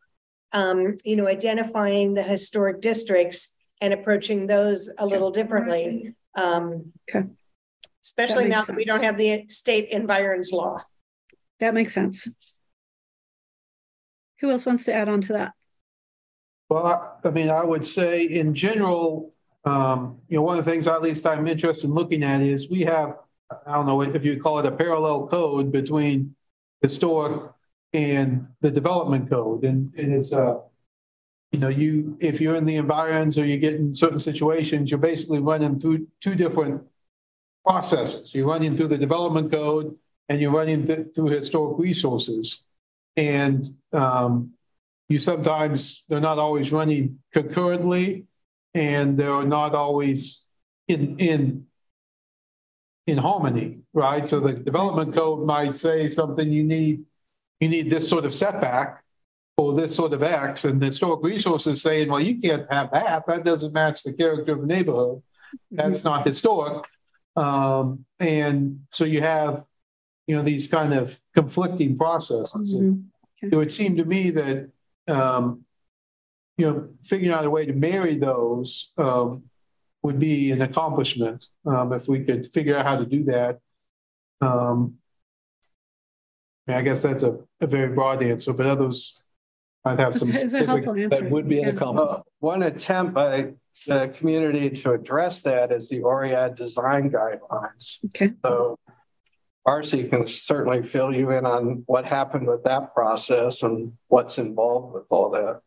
um, 0.53 0.95
you 1.03 1.17
know, 1.17 1.27
identifying 1.27 2.13
the 2.13 2.23
historic 2.23 2.79
districts 2.79 3.54
and 3.81 3.93
approaching 3.93 4.47
those 4.47 4.89
a 4.97 5.05
little 5.05 5.31
differently. 5.31 6.15
Um, 6.35 6.93
Okay. 7.09 7.27
Especially 8.03 8.43
That 8.43 8.49
now 8.49 8.57
makes 8.57 8.67
that 8.67 8.75
we 8.75 8.85
don't 8.85 9.03
have 9.03 9.17
the 9.17 9.45
state 9.47 9.89
environs 9.89 10.51
law. 10.51 10.77
That 11.59 11.73
makes 11.73 11.93
sense. 11.93 12.27
Who 14.41 14.51
else 14.51 14.65
wants 14.65 14.85
to 14.85 14.93
add 14.93 15.09
on 15.09 15.21
to 15.21 15.33
that? 15.33 15.53
Well, 16.69 16.85
I, 16.85 17.27
I 17.27 17.31
mean, 17.31 17.49
I 17.49 17.63
would 17.63 17.85
say 17.85 18.23
in 18.23 18.53
general, 18.53 19.33
um, 19.63 20.21
you 20.27 20.37
know, 20.37 20.43
one 20.43 20.59
of 20.59 20.65
the 20.65 20.69
things 20.71 20.87
at 20.87 21.01
least 21.01 21.25
I'm 21.25 21.47
interested 21.47 21.87
in 21.87 21.93
looking 21.93 22.23
at 22.23 22.41
is 22.41 22.69
we 22.69 22.81
have, 22.81 23.15
I 23.65 23.73
don't 23.73 23.87
know 23.87 24.01
if 24.01 24.23
you 24.23 24.39
call 24.39 24.59
it 24.59 24.65
a 24.65 24.71
parallel 24.71 25.27
code 25.27 25.71
between 25.71 26.35
historic 26.81 27.49
and 27.93 28.47
the 28.61 28.69
development 28.69 29.29
code. 29.29 29.63
And, 29.63 29.93
and 29.95 30.13
it's 30.13 30.31
a, 30.31 30.59
you 31.55 31.61
know, 31.61 31.69
you, 31.69 32.17
if 32.19 32.41
you're 32.41 32.57
in 32.57 32.65
the 32.65 32.75
environs 32.75 33.39
or 33.39 33.45
you 33.45 33.57
get 33.57 33.75
in 33.75 33.95
certain 33.95 34.19
situations, 34.19 34.91
you're 34.91 34.97
basically 34.97 35.39
running 35.39 35.79
through 35.79 36.05
two 36.19 36.35
different 36.35 36.83
processes. 37.65 38.35
You're 38.35 38.47
running 38.47 38.75
through 38.75 38.89
the 38.89 38.97
development 38.97 39.53
code 39.53 39.95
and 40.27 40.41
you're 40.41 40.51
running 40.51 40.85
th- 40.85 41.15
through 41.15 41.27
historic 41.27 41.79
resources. 41.79 42.65
And, 43.15 43.65
um, 43.93 44.51
you 45.07 45.17
sometimes, 45.17 46.03
they're 46.09 46.19
not 46.19 46.39
always 46.39 46.73
running 46.73 47.19
concurrently 47.31 48.25
and 48.73 49.17
they're 49.17 49.43
not 49.43 49.75
always 49.75 50.49
in, 50.89 51.17
in, 51.19 51.67
in 53.07 53.17
harmony, 53.17 53.79
right? 53.93 54.27
So 54.27 54.41
the 54.41 54.51
development 54.51 55.15
code 55.15 55.45
might 55.45 55.77
say 55.77 56.09
something 56.09 56.51
you 56.51 56.65
need, 56.65 57.05
you 57.61 57.69
need 57.69 57.89
this 57.89 58.09
sort 58.09 58.25
of 58.25 58.33
setback 58.33 59.04
or 59.57 59.73
this 59.73 59.95
sort 59.95 60.13
of 60.13 60.21
X 60.21 60.65
and 60.65 60.81
the 60.81 60.87
historic 60.87 61.23
resources 61.23 61.81
saying, 61.81 62.09
well, 62.09 62.19
you 62.19 62.39
can't 62.39 62.71
have 62.71 62.91
that. 62.91 63.25
That 63.27 63.45
doesn't 63.45 63.73
match 63.73 64.03
the 64.03 64.13
character 64.13 64.53
of 64.53 64.61
the 64.61 64.67
neighborhood. 64.67 65.21
That's 65.71 66.03
not 66.03 66.25
historic. 66.25 66.85
Um, 67.35 68.05
and 68.19 68.81
so 68.91 69.05
you 69.05 69.21
have, 69.21 69.65
you 70.27 70.35
know, 70.35 70.41
these 70.41 70.69
kind 70.69 70.93
of 70.93 71.19
conflicting 71.33 71.97
processes. 71.97 72.73
And 72.73 73.11
Mhm. 73.41 73.51
It 73.53 73.55
would 73.55 73.71
seem 73.71 73.95
to 73.97 74.05
me 74.05 74.31
that, 74.31 74.71
um, 75.07 75.65
you 76.57 76.65
know, 76.65 76.89
figuring 77.03 77.31
out 77.31 77.45
a 77.45 77.49
way 77.49 77.65
to 77.65 77.73
marry 77.73 78.15
those, 78.17 78.91
um, 78.97 79.43
would 80.01 80.19
be 80.19 80.51
an 80.51 80.61
accomplishment, 80.61 81.47
um, 81.65 81.91
if 81.93 82.07
we 82.07 82.23
could 82.23 82.45
figure 82.45 82.75
out 82.75 82.85
how 82.85 82.97
to 82.97 83.05
do 83.05 83.23
that. 83.25 83.59
Um, 84.41 84.99
I 86.67 86.75
I 86.77 86.81
guess 86.81 87.03
that's 87.03 87.23
a, 87.23 87.39
a 87.61 87.67
very 87.67 87.93
broad 87.93 88.23
answer, 88.23 88.53
but 88.53 88.65
others 88.65 89.21
might 89.85 89.99
have 89.99 90.15
some. 90.15 90.29
It's 90.29 90.41
it's 90.41 90.51
specific- 90.51 90.67
helpful 90.67 90.95
answer. 90.95 91.21
That 91.21 91.31
would 91.31 91.47
be 91.47 91.59
an 91.59 91.65
Yeah. 91.67 91.73
accomplishment. 91.75 92.19
Uh, 92.19 92.23
One 92.39 92.63
attempt 92.63 93.13
by 93.13 93.53
the 93.87 94.11
community 94.13 94.69
to 94.71 94.91
address 94.93 95.43
that 95.43 95.71
is 95.71 95.89
the 95.89 96.01
Oread 96.01 96.55
design 96.55 97.11
guidelines. 97.11 98.03
Okay. 98.05 98.33
So 98.43 98.79
Marcy 99.65 100.07
can 100.09 100.27
certainly 100.27 100.81
fill 100.83 101.13
you 101.13 101.31
in 101.31 101.45
on 101.45 101.83
what 101.85 102.05
happened 102.05 102.47
with 102.47 102.63
that 102.63 102.93
process 102.93 103.61
and 103.63 103.93
what's 104.07 104.37
involved 104.37 104.93
with 104.93 105.05
all 105.11 105.29
that. 105.31 105.61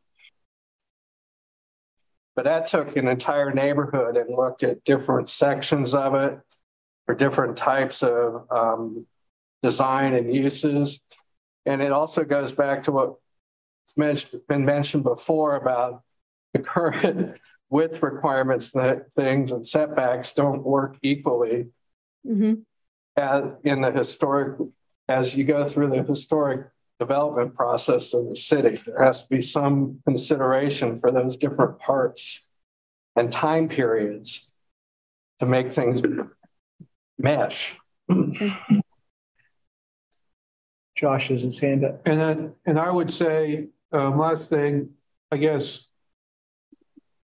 But 2.34 2.44
that 2.44 2.66
took 2.66 2.96
an 2.96 3.08
entire 3.08 3.52
neighborhood 3.52 4.16
and 4.16 4.30
looked 4.34 4.62
at 4.62 4.84
different 4.84 5.28
sections 5.28 5.94
of 5.94 6.14
it 6.14 6.38
for 7.06 7.14
different 7.14 7.56
types 7.56 8.02
of 8.02 8.46
um, 8.50 9.06
design 9.62 10.14
and 10.14 10.32
uses. 10.32 11.00
And 11.66 11.82
it 11.82 11.90
also 11.90 12.22
goes 12.24 12.52
back 12.52 12.84
to 12.84 12.92
what 12.92 13.14
mentioned, 13.96 14.42
been 14.48 14.64
mentioned 14.64 15.04
before 15.04 15.56
about 15.56 16.02
the 16.52 16.60
current 16.60 17.36
width 17.70 18.02
requirements 18.02 18.72
that 18.72 19.12
things 19.12 19.50
and 19.50 19.66
setbacks 19.66 20.32
don't 20.32 20.62
work 20.62 20.96
equally 21.02 21.68
Mhm. 22.26 22.64
as 23.16 23.44
in 23.62 23.80
the 23.82 23.90
historic, 23.92 24.58
as 25.08 25.34
you 25.36 25.44
go 25.44 25.64
through 25.64 25.88
the 25.90 26.02
historic 26.02 26.68
development 26.98 27.54
process 27.54 28.12
of 28.12 28.28
the 28.28 28.36
city, 28.36 28.74
there 28.86 29.02
has 29.04 29.22
to 29.24 29.30
be 29.36 29.40
some 29.40 30.00
consideration 30.04 30.98
for 30.98 31.10
those 31.12 31.36
different 31.36 31.78
parts 31.78 32.44
and 33.14 33.30
time 33.30 33.68
periods 33.68 34.54
to 35.38 35.46
make 35.46 35.72
things 35.72 36.02
mesh. 37.18 37.78
Josh 40.96 41.28
has 41.28 41.42
his 41.42 41.58
hand 41.60 41.84
up. 41.84 42.00
And 42.06 42.18
then, 42.20 42.54
and 42.66 42.78
I 42.78 42.90
would 42.90 43.10
say, 43.12 43.68
um, 43.92 44.18
last 44.18 44.50
thing, 44.50 44.90
I 45.30 45.36
guess. 45.36 45.90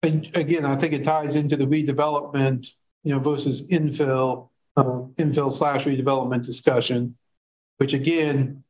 And 0.02 0.30
again, 0.34 0.64
I 0.64 0.76
think 0.76 0.94
it 0.94 1.04
ties 1.04 1.36
into 1.36 1.56
the 1.56 1.66
redevelopment, 1.66 2.68
you 3.04 3.12
know, 3.12 3.20
versus 3.20 3.70
infill, 3.70 4.48
um, 4.76 5.14
infill 5.18 5.52
slash 5.52 5.84
redevelopment 5.84 6.44
discussion. 6.44 7.16
Which 7.78 7.94
again, 7.94 8.64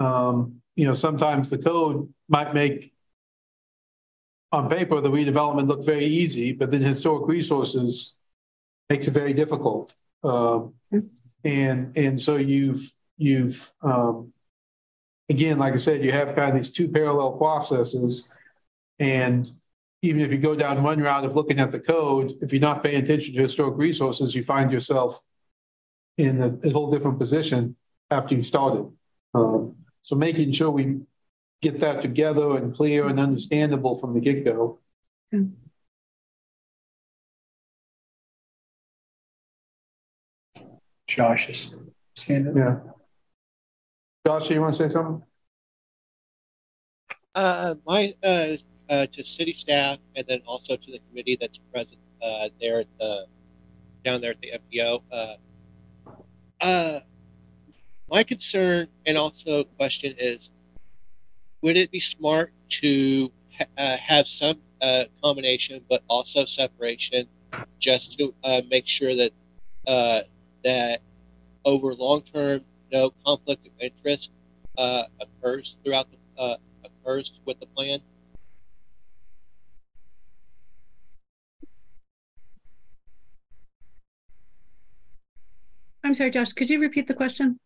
um, 0.00 0.60
you 0.76 0.86
know, 0.86 0.92
sometimes 0.92 1.50
the 1.50 1.58
code 1.58 2.12
might 2.28 2.54
make. 2.54 2.92
On 4.50 4.70
paper, 4.70 4.98
the 5.02 5.10
redevelopment 5.10 5.68
look 5.68 5.84
very 5.84 6.06
easy, 6.06 6.52
but 6.52 6.70
then 6.70 6.80
historic 6.80 7.28
resources 7.28 8.16
makes 8.88 9.06
it 9.06 9.10
very 9.10 9.34
difficult. 9.34 9.92
Um, 10.24 10.72
and, 11.44 11.94
and 11.94 12.18
so 12.18 12.36
you've, 12.36 12.94
you've, 13.18 13.70
um, 13.82 14.32
again, 15.28 15.58
like 15.58 15.74
I 15.74 15.76
said, 15.76 16.04
you 16.04 16.12
have 16.12 16.34
kind 16.34 16.50
of 16.50 16.56
these 16.56 16.72
two 16.72 16.88
parallel 16.88 17.32
processes. 17.32 18.34
And 18.98 19.50
even 20.02 20.20
if 20.20 20.32
you 20.32 20.38
go 20.38 20.54
down 20.54 20.82
one 20.82 21.00
route 21.00 21.24
of 21.24 21.34
looking 21.34 21.58
at 21.58 21.72
the 21.72 21.80
code, 21.80 22.32
if 22.40 22.52
you're 22.52 22.60
not 22.60 22.82
paying 22.82 23.02
attention 23.02 23.34
to 23.34 23.42
historic 23.42 23.76
resources, 23.76 24.34
you 24.34 24.42
find 24.42 24.70
yourself 24.72 25.22
in 26.16 26.42
a, 26.42 26.68
a 26.68 26.72
whole 26.72 26.90
different 26.90 27.18
position 27.18 27.76
after 28.10 28.34
you've 28.34 28.46
started. 28.46 28.90
Um, 29.34 29.76
so 30.02 30.16
making 30.16 30.52
sure 30.52 30.70
we 30.70 31.00
get 31.60 31.80
that 31.80 32.02
together 32.02 32.56
and 32.56 32.74
clear 32.74 33.06
and 33.06 33.20
understandable 33.20 33.94
from 33.96 34.14
the 34.14 34.20
get-go. 34.20 34.80
Josh 41.06 41.46
has 41.48 41.86
his 42.14 42.24
hand 42.26 42.48
up. 42.48 42.56
Yeah. 42.56 42.92
Josh, 44.28 44.50
you 44.50 44.60
want 44.60 44.74
to 44.74 44.86
say 44.86 44.92
something? 44.92 45.22
Uh, 47.34 47.76
my, 47.86 48.14
uh, 48.22 48.56
uh, 48.90 49.06
to 49.06 49.24
city 49.24 49.54
staff 49.54 49.96
and 50.16 50.26
then 50.28 50.42
also 50.46 50.76
to 50.76 50.92
the 50.92 51.00
committee 51.08 51.38
that's 51.40 51.56
present, 51.72 51.96
uh, 52.20 52.50
there 52.60 52.80
at 52.80 52.86
the, 52.98 53.24
down 54.04 54.20
there 54.20 54.32
at 54.32 54.40
the 54.42 54.52
FBO, 54.52 55.02
uh, 55.10 55.36
uh, 56.60 57.00
my 58.10 58.22
concern 58.22 58.88
and 59.06 59.16
also 59.16 59.64
question 59.64 60.14
is, 60.18 60.50
would 61.62 61.78
it 61.78 61.90
be 61.90 62.00
smart 62.00 62.52
to 62.68 63.32
ha- 63.56 63.64
uh, 63.78 63.96
have 63.96 64.28
some, 64.28 64.58
uh, 64.82 65.04
combination, 65.24 65.82
but 65.88 66.02
also 66.06 66.44
separation 66.44 67.26
just 67.78 68.18
to, 68.18 68.34
uh, 68.44 68.60
make 68.68 68.86
sure 68.86 69.16
that, 69.16 69.32
uh, 69.86 70.20
that 70.64 71.00
over 71.64 71.94
long 71.94 72.20
term, 72.20 72.62
no 72.92 73.10
conflict 73.24 73.66
of 73.66 73.72
interest, 73.80 74.30
uh, 74.76 75.04
occurs 75.20 75.76
throughout 75.84 76.06
the, 76.10 76.42
uh, 76.42 76.56
occurs 76.84 77.32
with 77.44 77.58
the 77.60 77.66
plan? 77.66 78.00
I'm 86.04 86.14
sorry, 86.14 86.30
Josh, 86.30 86.52
could 86.52 86.70
you 86.70 86.80
repeat 86.80 87.06
the 87.06 87.14
question? 87.14 87.58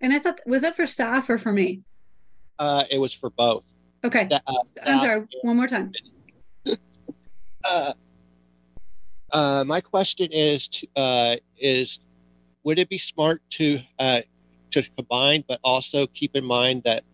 And 0.00 0.12
I 0.12 0.18
thought, 0.18 0.40
was 0.46 0.62
that 0.62 0.76
for 0.76 0.84
staff 0.84 1.30
or 1.30 1.38
for 1.38 1.52
me? 1.52 1.82
Uh, 2.58 2.84
it 2.90 2.98
was 2.98 3.14
for 3.14 3.30
both. 3.30 3.64
Okay, 4.04 4.28
uh, 4.30 4.40
I'm 4.84 4.98
sorry, 4.98 5.26
one 5.42 5.56
more 5.56 5.68
time. 5.68 5.92
Uh, 7.64 7.92
uh, 9.30 9.62
my 9.64 9.80
question 9.80 10.28
is, 10.32 10.66
to, 10.66 10.88
uh, 10.96 11.36
is 11.56 12.00
would 12.64 12.78
it 12.78 12.88
be 12.88 12.98
smart 12.98 13.40
to 13.50 13.78
uh, 13.98 14.20
to 14.72 14.82
combine, 14.96 15.44
but 15.48 15.60
also 15.62 16.06
keep 16.08 16.34
in 16.34 16.44
mind 16.44 16.82
that 16.84 17.04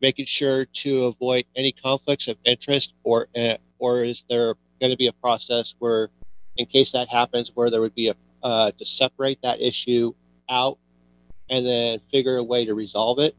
making 0.00 0.26
sure 0.26 0.66
to 0.66 1.04
avoid 1.04 1.44
any 1.56 1.72
conflicts 1.72 2.28
of 2.28 2.36
interest, 2.44 2.94
or 3.04 3.28
uh, 3.36 3.56
or 3.78 4.04
is 4.04 4.24
there 4.28 4.54
going 4.80 4.90
to 4.90 4.96
be 4.96 5.06
a 5.06 5.12
process 5.12 5.74
where, 5.78 6.08
in 6.56 6.66
case 6.66 6.92
that 6.92 7.08
happens, 7.08 7.52
where 7.54 7.70
there 7.70 7.80
would 7.80 7.94
be 7.94 8.08
a 8.08 8.14
uh, 8.42 8.70
to 8.72 8.84
separate 8.84 9.38
that 9.42 9.60
issue 9.60 10.12
out 10.50 10.78
and 11.48 11.64
then 11.64 12.00
figure 12.10 12.36
a 12.36 12.42
way 12.42 12.64
to 12.64 12.74
resolve 12.74 13.18
it? 13.18 13.34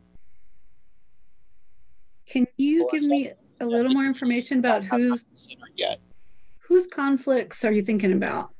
Can 2.27 2.47
you 2.57 2.87
give 2.91 3.03
me 3.03 3.31
a 3.61 3.65
little 3.65 3.91
more 3.91 4.05
information 4.05 4.59
about 4.59 4.83
who's 4.83 5.27
Yet, 5.75 5.99
whose 6.67 6.87
conflicts 6.87 7.63
are 7.65 7.71
you 7.71 7.81
thinking 7.81 8.13
about? 8.13 8.54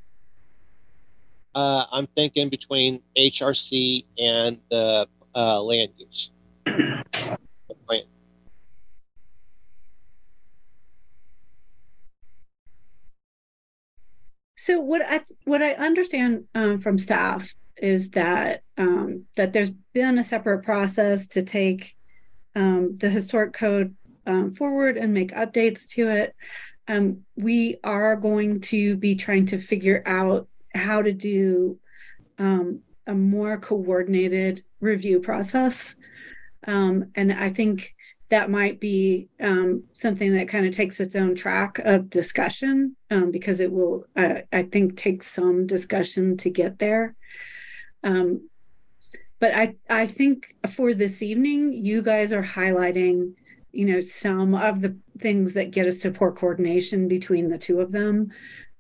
Uh, 1.56 1.86
I'm 1.92 2.08
thinking 2.08 2.50
between 2.50 3.02
HRC 3.18 4.06
and 4.20 4.60
the 4.70 5.08
uh, 5.34 5.62
land 5.62 5.92
use. 5.98 6.30
So 14.58 14.80
what 14.80 15.04
I 15.08 15.22
what 15.44 15.62
I 15.62 15.74
understand 15.74 16.46
um, 16.56 16.80
from 16.80 16.98
staff 16.98 17.54
is 17.78 18.10
that 18.12 18.64
um, 18.80 19.26
that 19.36 19.54
there's 19.54 19.70
been 19.70 20.18
a 20.18 20.24
separate 20.24 20.64
process 20.64 21.28
to 21.30 21.44
take 21.44 21.96
um, 22.56 22.96
the 22.96 23.10
historic 23.10 23.54
code 23.54 23.96
um, 24.26 24.50
forward 24.50 24.98
and 24.98 25.14
make 25.14 25.32
updates 25.34 25.88
to 25.90 26.10
it. 26.10 26.36
Um, 26.88 27.26
we 27.36 27.76
are 27.84 28.16
going 28.16 28.62
to 28.62 28.98
be 28.98 29.16
trying 29.16 29.46
to 29.48 29.60
figure 29.60 30.02
out 30.08 30.48
how 30.76 31.02
to 31.02 31.14
do 31.14 31.80
um, 32.38 32.82
a 33.08 33.16
more 33.16 33.58
coordinated 33.58 34.64
review 34.80 35.20
process. 35.20 35.96
Um, 36.68 37.12
and 37.16 37.32
I 37.32 37.50
think 37.50 37.96
that 38.30 38.50
might 38.50 38.80
be 38.80 39.30
um, 39.40 39.84
something 39.94 40.34
that 40.36 40.48
kind 40.48 40.66
of 40.66 40.74
takes 40.74 41.00
its 41.00 41.16
own 41.16 41.36
track 41.36 41.80
of 41.80 42.10
discussion 42.10 42.96
um, 43.12 43.32
because 43.32 43.60
it 43.60 43.72
will, 43.72 44.06
uh, 44.16 44.42
I 44.52 44.64
think, 44.64 44.98
take 44.98 45.22
some 45.22 45.68
discussion 45.68 46.36
to 46.38 46.50
get 46.50 46.80
there. 46.80 47.16
Um, 48.04 48.50
but 49.40 49.54
I, 49.54 49.76
I 49.90 50.08
think 50.08 50.56
for 50.72 50.94
this 50.94 51.22
evening, 51.22 51.74
you 51.74 52.02
guys 52.02 52.34
are 52.34 52.44
highlighting, 52.44 53.34
you 53.72 53.86
know, 53.86 54.00
some 54.00 54.56
of 54.56 54.82
the 54.82 54.98
things 55.20 55.54
that 55.54 55.72
get 55.72 55.86
us 55.86 56.00
to 56.00 56.12
poor 56.12 56.32
coordination 56.32 57.08
between 57.08 57.50
the 57.50 57.58
two 57.58 57.80
of 57.80 57.92
them. 57.92 58.32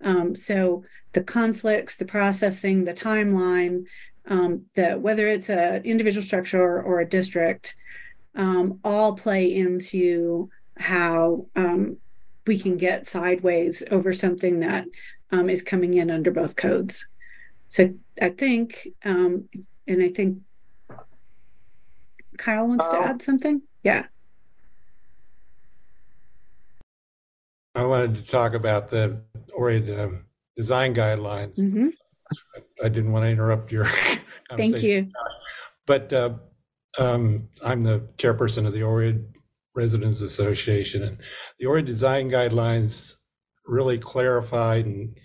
Um, 0.03 0.35
so 0.35 0.83
the 1.15 1.23
conflicts, 1.23 1.95
the 1.95 2.05
processing, 2.05 2.83
the 2.83 2.93
timeline, 2.93 3.85
um, 4.27 4.65
the 4.75 4.95
whether 4.95 5.27
it's 5.27 5.49
an 5.49 5.81
individual 5.85 6.21
structure 6.21 6.61
or, 6.61 6.81
or 6.81 6.99
a 6.99 7.07
district, 7.07 7.75
um, 8.35 8.81
all 8.83 9.13
play 9.13 9.55
into 9.55 10.49
how 10.77 11.47
um, 11.55 11.95
we 12.45 12.59
can 12.59 12.75
get 12.77 13.07
sideways 13.07 13.81
over 13.91 14.11
something 14.11 14.59
that 14.59 14.85
um, 15.31 15.49
is 15.49 15.61
coming 15.61 15.93
in 15.93 16.11
under 16.11 16.31
both 16.31 16.57
codes. 16.57 17.07
So 17.69 17.93
I 18.21 18.29
think, 18.29 18.89
um, 19.05 19.47
and 19.87 20.03
I 20.03 20.09
think 20.09 20.39
Kyle 22.37 22.67
wants 22.67 22.89
to 22.89 22.97
add 22.97 23.21
something. 23.21 23.61
Yeah. 23.83 24.07
I 27.73 27.85
wanted 27.85 28.15
to 28.15 28.25
talk 28.29 28.53
about 28.53 28.89
the 28.89 29.21
Oread 29.57 29.97
um, 29.97 30.25
design 30.55 30.93
guidelines. 30.95 31.57
Mhm. 31.57 31.91
I 32.83 32.89
didn't 32.89 33.11
want 33.11 33.23
to 33.25 33.29
interrupt 33.29 33.71
your 33.71 33.85
Thank 34.55 34.83
you. 34.83 35.11
But 35.85 36.11
uh, 36.13 36.35
um, 36.97 37.49
I'm 37.63 37.81
the 37.81 38.07
chairperson 38.17 38.65
of 38.65 38.73
the 38.73 38.81
Oread 38.81 39.25
Residents 39.75 40.21
Association, 40.21 41.03
and 41.03 41.17
the 41.59 41.65
Oread 41.65 41.85
design 41.85 42.29
guidelines 42.29 43.15
really 43.65 43.97
clarified 43.97 44.85
and 44.85 45.17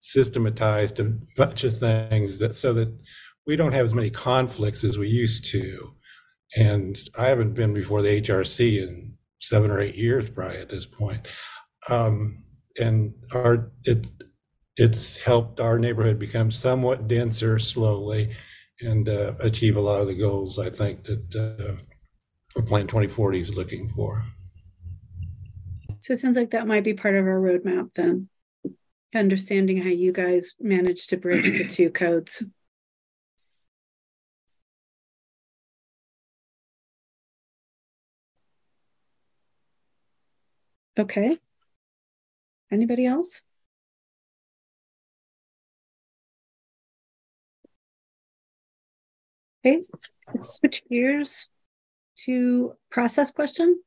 systematized 0.00 1.00
a 1.00 1.04
bunch 1.36 1.64
of 1.64 1.78
things 1.78 2.38
that 2.38 2.54
so 2.54 2.72
that 2.72 2.96
we 3.46 3.56
don't 3.56 3.72
have 3.72 3.84
as 3.84 3.94
many 3.94 4.10
conflicts 4.10 4.84
as 4.84 4.98
we 4.98 5.08
used 5.08 5.44
to. 5.46 5.92
And 6.56 6.96
I 7.18 7.26
haven't 7.26 7.54
been 7.54 7.74
before 7.74 8.02
the 8.02 8.20
HRC 8.20 8.82
in 8.82 9.16
seven 9.40 9.70
or 9.70 9.80
eight 9.80 9.96
years, 9.96 10.30
probably 10.30 10.58
at 10.58 10.68
this 10.68 10.86
point. 10.86 11.26
Um, 11.88 12.44
and 12.80 13.14
our 13.34 13.72
it 13.84 14.06
it's 14.76 15.16
helped 15.18 15.60
our 15.60 15.78
neighborhood 15.78 16.18
become 16.18 16.50
somewhat 16.50 17.08
denser 17.08 17.58
slowly 17.58 18.30
and 18.80 19.08
uh, 19.08 19.32
achieve 19.40 19.76
a 19.76 19.80
lot 19.80 20.00
of 20.00 20.06
the 20.06 20.14
goals 20.14 20.58
I 20.58 20.70
think 20.70 21.04
that 21.04 21.34
uh, 21.34 22.62
Plan 22.62 22.86
2040 22.86 23.40
is 23.40 23.54
looking 23.54 23.88
for. 23.90 24.24
So 26.00 26.12
it 26.12 26.18
sounds 26.18 26.36
like 26.36 26.50
that 26.50 26.66
might 26.66 26.84
be 26.84 26.94
part 26.94 27.16
of 27.16 27.26
our 27.26 27.40
roadmap 27.40 27.94
then. 27.94 28.28
Understanding 29.14 29.78
how 29.78 29.88
you 29.88 30.12
guys 30.12 30.54
manage 30.60 31.06
to 31.08 31.16
bridge 31.16 31.50
the 31.58 31.66
two 31.66 31.90
codes. 31.90 32.44
Okay. 40.98 41.36
Anybody 42.70 43.06
else? 43.06 43.42
Okay, 49.66 49.82
let's 50.32 50.54
switch 50.54 50.84
gears 50.88 51.50
to 52.18 52.74
process 52.88 53.32
question. 53.32 53.82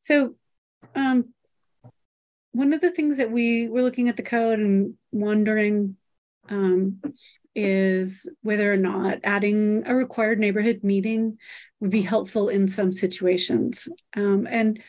So, 0.00 0.34
um, 0.96 1.32
one 2.50 2.72
of 2.72 2.80
the 2.80 2.90
things 2.90 3.18
that 3.18 3.30
we 3.30 3.68
were 3.68 3.82
looking 3.82 4.08
at 4.08 4.16
the 4.16 4.24
code 4.24 4.58
and 4.58 4.94
wondering 5.12 5.96
um, 6.48 7.00
is 7.54 8.28
whether 8.42 8.72
or 8.72 8.76
not 8.76 9.20
adding 9.22 9.84
a 9.86 9.94
required 9.94 10.40
neighborhood 10.40 10.80
meeting 10.82 11.38
would 11.78 11.90
be 11.90 12.02
helpful 12.02 12.48
in 12.48 12.66
some 12.66 12.92
situations. 12.92 13.88
Um, 14.16 14.48
and 14.50 14.82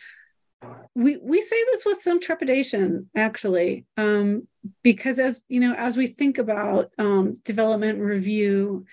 we 0.95 1.17
we 1.17 1.41
say 1.41 1.63
this 1.65 1.85
with 1.85 2.01
some 2.01 2.19
trepidation, 2.19 3.09
actually, 3.15 3.85
um, 3.97 4.47
because 4.83 5.19
as 5.19 5.43
you 5.47 5.59
know, 5.59 5.73
as 5.75 5.97
we 5.97 6.07
think 6.07 6.37
about 6.37 6.91
um, 6.97 7.37
development 7.43 7.99
review, 7.99 8.85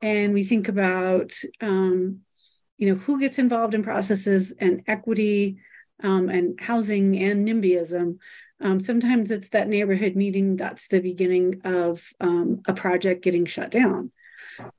and 0.00 0.32
we 0.32 0.44
think 0.44 0.68
about 0.68 1.32
um, 1.60 2.20
you 2.78 2.88
know 2.88 2.94
who 2.94 3.20
gets 3.20 3.38
involved 3.38 3.74
in 3.74 3.82
processes 3.82 4.52
and 4.58 4.82
equity 4.86 5.58
um, 6.02 6.28
and 6.28 6.60
housing 6.60 7.16
and 7.18 7.46
NIMBYism. 7.46 8.18
Um, 8.62 8.80
sometimes 8.80 9.30
it's 9.30 9.50
that 9.50 9.68
neighborhood 9.68 10.16
meeting 10.16 10.56
that's 10.56 10.88
the 10.88 11.00
beginning 11.00 11.62
of 11.64 12.12
um, 12.20 12.60
a 12.66 12.74
project 12.74 13.22
getting 13.22 13.46
shut 13.46 13.70
down. 13.70 14.12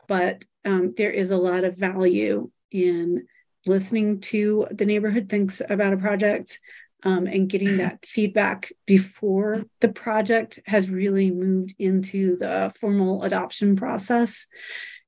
But 0.08 0.44
um, 0.66 0.92
there 0.92 1.10
is 1.10 1.32
a 1.32 1.38
lot 1.38 1.64
of 1.64 1.78
value 1.78 2.52
in 2.70 3.26
listening 3.66 4.22
to 4.22 4.68
the 4.72 4.86
neighborhood 4.86 5.30
thinks 5.30 5.62
about 5.68 5.94
a 5.94 5.98
project 5.98 6.60
um, 7.04 7.28
and 7.28 7.50
getting 7.50 7.78
that 7.78 8.06
feedback 8.06 8.72
before 8.86 9.64
the 9.80 9.90
project 9.90 10.60
has 10.66 10.90
really 10.90 11.32
moved 11.32 11.74
into 11.80 12.38
the 12.38 12.72
formal 12.80 13.24
adoption 13.24 13.76
process. 13.76 14.48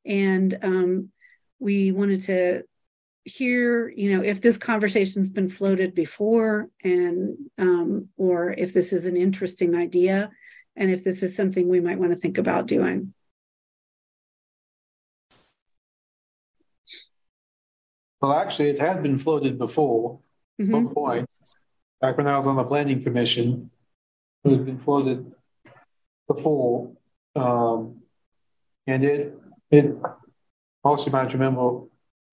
And 0.05 0.57
um, 0.63 1.09
we 1.59 1.91
wanted 1.91 2.21
to 2.21 2.63
hear, 3.25 3.89
you 3.89 4.15
know, 4.15 4.23
if 4.23 4.41
this 4.41 4.57
conversation's 4.57 5.31
been 5.31 5.49
floated 5.49 5.95
before 5.95 6.69
and 6.83 7.37
um, 7.57 8.09
or 8.17 8.51
if 8.51 8.73
this 8.73 8.91
is 8.91 9.05
an 9.05 9.15
interesting 9.15 9.75
idea 9.75 10.29
and 10.75 10.91
if 10.91 11.03
this 11.03 11.23
is 11.23 11.35
something 11.35 11.69
we 11.69 11.79
might 11.79 11.99
want 11.99 12.11
to 12.11 12.19
think 12.19 12.37
about 12.37 12.67
doing. 12.67 13.13
Well, 18.19 18.33
actually, 18.33 18.69
it 18.69 18.79
had 18.79 19.03
been 19.03 19.17
floated 19.17 19.57
before, 19.57 20.19
at 20.57 20.67
one 20.67 20.87
point, 20.93 21.29
back 22.03 22.17
when 22.17 22.27
I 22.27 22.35
was 22.35 22.47
on 22.47 22.57
the 22.57 22.65
planning 22.65 23.01
commission. 23.01 23.71
It 24.43 24.51
had 24.51 24.65
been 24.65 24.77
floated 24.77 25.31
before. 26.27 26.91
Um, 27.33 28.01
and 28.85 29.05
it, 29.05 29.33
it, 29.71 29.95
also 30.83 31.09
might 31.09 31.31
remember, 31.31 31.83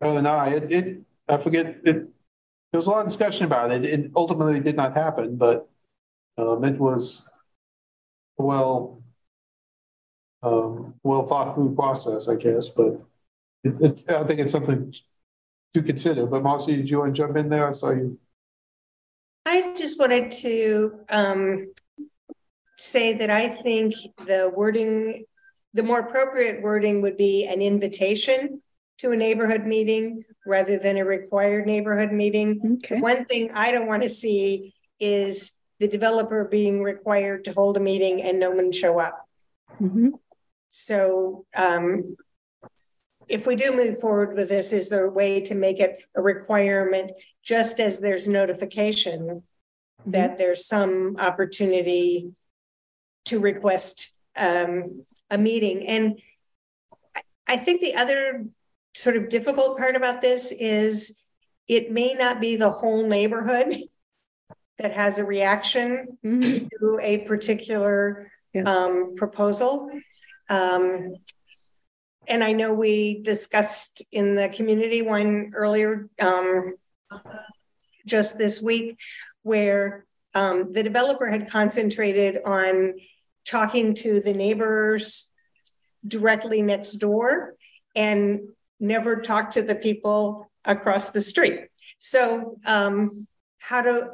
better 0.01 0.15
than 0.15 0.27
I, 0.27 0.55
it, 0.55 0.73
it, 0.73 0.99
I 1.29 1.37
forget, 1.37 1.67
it, 1.85 1.85
there 1.85 2.79
was 2.81 2.89
a 2.89 2.91
lot 2.91 3.03
of 3.03 3.07
discussion 3.07 3.47
about 3.47 3.71
it. 3.71 3.87
It 3.87 4.11
ultimately 4.17 4.59
did 4.59 4.75
not 4.75 4.97
happen, 4.97 5.37
but, 5.37 5.69
um, 6.37 6.65
it 6.65 6.77
was 6.77 7.33
well, 8.37 9.01
um, 10.43 10.95
well 11.05 11.25
thought 11.25 11.55
through 11.55 11.77
process, 11.77 12.29
I 12.29 12.35
guess, 12.35 12.67
but 12.71 13.01
it, 13.63 13.75
it, 13.81 14.11
I 14.11 14.25
think 14.25 14.41
it's 14.41 14.51
something 14.51 14.93
to 15.75 15.83
consider. 15.85 16.27
But 16.27 16.43
Marcy, 16.43 16.75
did 16.75 16.91
you 16.91 16.99
want 16.99 17.15
to 17.15 17.23
jump 17.23 17.37
in 17.37 17.49
there? 17.49 17.69
I 17.69 17.71
saw 17.71 17.91
you. 17.91 18.19
I 19.51 19.75
just 19.77 19.99
wanted 19.99 20.31
to 20.43 21.01
um, 21.09 21.73
say 22.77 23.15
that 23.19 23.31
I 23.31 23.49
think 23.49 23.95
the 24.19 24.53
wording, 24.55 25.25
the 25.75 25.83
more 25.83 25.99
appropriate 25.99 26.63
wording 26.63 27.03
would 27.03 27.17
be 27.17 27.49
an 27.51 27.61
invitation 27.61 28.63
to 28.99 29.11
a 29.11 29.17
neighborhood 29.17 29.67
meeting 29.67 30.23
rather 30.47 30.79
than 30.79 30.99
a 30.99 31.05
required 31.05 31.67
neighborhood 31.67 32.13
meeting. 32.13 32.79
Okay. 32.85 33.01
One 33.01 33.25
thing 33.25 33.51
I 33.53 33.73
don't 33.73 33.89
want 33.89 34.05
to 34.05 34.09
see 34.09 34.73
is 35.01 35.59
the 35.81 35.89
developer 35.89 36.45
being 36.45 36.81
required 36.81 37.43
to 37.45 37.53
hold 37.53 37.77
a 37.77 37.81
meeting 37.81 38.23
and 38.23 38.39
no 38.39 38.53
one 38.53 38.71
show 38.71 39.01
up. 39.01 39.19
Mhm. 39.81 40.13
So 40.69 41.45
um, 41.57 42.17
if 43.31 43.47
we 43.47 43.55
do 43.57 43.75
move 43.75 43.99
forward 44.01 44.35
with 44.37 44.49
this, 44.49 44.73
is 44.73 44.89
there 44.89 45.05
a 45.07 45.11
way 45.11 45.41
to 45.43 45.55
make 45.55 45.79
it 45.79 46.03
a 46.17 46.21
requirement, 46.21 47.13
just 47.43 47.79
as 47.81 48.01
there's 48.01 48.27
notification 48.29 49.43
that 50.07 50.37
there's 50.37 50.67
some 50.67 51.17
opportunity 51.19 52.33
to 53.27 53.41
request 53.41 54.19
um, 54.37 55.05
a 55.31 55.39
meeting? 55.39 55.87
And 55.87 56.21
I- 57.47 57.57
think 57.57 57.81
the 57.81 57.95
other 57.95 58.45
sort 58.95 59.17
of 59.17 59.29
difficult 59.29 59.79
part 59.79 59.95
about 59.97 60.21
this 60.21 60.53
is 60.53 61.23
it 61.69 61.93
may 61.93 62.15
not 62.15 62.41
be 62.41 62.57
the 62.57 62.71
whole 62.71 63.07
neighborhood 63.07 63.73
that 64.79 64.93
has 64.95 65.19
a 65.19 65.25
reaction 65.25 66.19
Mhm. 66.25 66.69
to 66.71 66.99
a 67.03 67.19
particular 67.19 68.31
Yeah. 68.53 68.63
um, 68.63 69.15
proposal. 69.15 69.89
Um, 70.49 71.15
and 72.29 72.45
I 72.45 72.53
know 72.53 72.75
we 72.75 73.23
discussed 73.23 74.05
in 74.13 74.35
the 74.35 74.49
community 74.49 75.03
one 75.03 75.53
earlier 75.55 76.09
um, 76.21 76.75
just 78.07 78.39
this 78.39 78.63
week 78.63 78.99
where 79.43 80.07
um, 80.35 80.73
the 80.73 80.83
developer 80.83 81.27
had 81.27 81.51
concentrated 81.51 82.39
on 82.45 82.95
talking 83.45 83.95
to 83.95 84.21
the 84.21 84.33
neighbors 84.33 85.33
directly 86.07 86.63
next 86.63 86.95
door 86.95 87.55
and 87.97 88.41
never 88.79 89.21
talked 89.21 89.55
to 89.55 89.63
the 89.63 89.75
people 89.75 90.51
across 90.65 91.11
the 91.11 91.21
street. 91.21 91.69
So 91.99 92.57
um, 92.67 93.11
how 93.59 93.83
to 93.83 94.13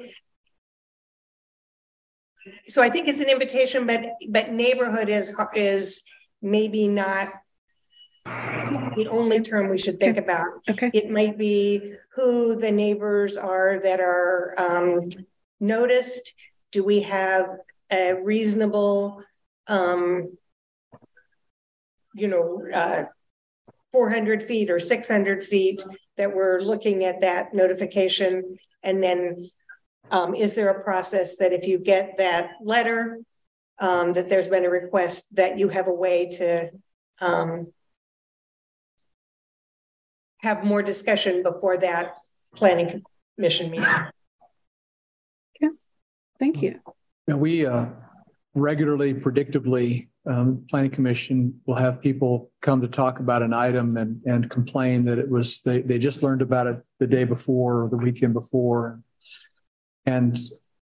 so 2.68 2.82
I 2.82 2.88
think 2.88 3.08
it's 3.08 3.20
an 3.20 3.28
invitation, 3.28 3.86
but 3.86 4.06
but 4.28 4.52
neighborhood 4.52 5.08
is 5.08 5.36
is 5.54 6.04
maybe 6.40 6.88
not 6.88 7.28
the 8.26 9.08
only 9.10 9.40
term 9.40 9.68
we 9.68 9.78
should 9.78 10.00
think 10.00 10.16
about. 10.16 10.48
Okay. 10.68 10.90
It 10.92 11.10
might 11.10 11.38
be 11.38 11.94
who 12.14 12.56
the 12.56 12.70
neighbors 12.70 13.36
are 13.36 13.78
that 13.80 14.00
are 14.00 14.54
um, 14.58 15.08
noticed. 15.60 16.34
Do 16.72 16.84
we 16.84 17.02
have 17.02 17.48
a 17.90 18.14
reasonable, 18.14 19.22
um, 19.68 20.36
you 22.14 22.28
know, 22.28 22.66
uh, 22.72 23.04
400 23.92 24.42
feet 24.42 24.70
or 24.70 24.78
600 24.78 25.44
feet 25.44 25.82
that 26.16 26.34
we're 26.34 26.60
looking 26.60 27.04
at 27.04 27.20
that 27.20 27.54
notification? 27.54 28.58
And 28.82 29.02
then 29.02 29.48
um, 30.10 30.34
is 30.34 30.54
there 30.54 30.70
a 30.70 30.82
process 30.82 31.36
that 31.36 31.52
if 31.52 31.66
you 31.66 31.78
get 31.78 32.16
that 32.18 32.50
letter, 32.62 33.20
um, 33.78 34.12
that 34.14 34.28
there's 34.28 34.48
been 34.48 34.64
a 34.64 34.70
request 34.70 35.36
that 35.36 35.58
you 35.58 35.68
have 35.68 35.86
a 35.86 35.92
way 35.92 36.28
to 36.30 36.70
um, 37.20 37.72
have 40.46 40.64
more 40.64 40.82
discussion 40.82 41.42
before 41.42 41.76
that 41.78 42.14
planning 42.54 43.02
commission 43.36 43.70
meeting? 43.70 43.94
Okay. 45.56 45.74
Thank 46.38 46.62
you. 46.62 46.80
Now, 47.26 47.38
we 47.38 47.66
uh, 47.66 47.86
regularly, 48.54 49.12
predictably, 49.14 50.08
um, 50.26 50.64
planning 50.70 50.90
commission 50.90 51.60
will 51.66 51.76
have 51.76 52.00
people 52.00 52.50
come 52.62 52.80
to 52.80 52.88
talk 52.88 53.20
about 53.20 53.42
an 53.42 53.52
item 53.52 53.96
and, 53.96 54.20
and 54.24 54.50
complain 54.50 55.04
that 55.04 55.18
it 55.18 55.28
was, 55.28 55.60
they, 55.60 55.82
they 55.82 55.98
just 55.98 56.22
learned 56.22 56.42
about 56.42 56.66
it 56.66 56.88
the 56.98 57.06
day 57.06 57.24
before 57.24 57.84
or 57.84 57.88
the 57.88 57.96
weekend 57.96 58.34
before. 58.34 59.00
And, 60.04 60.36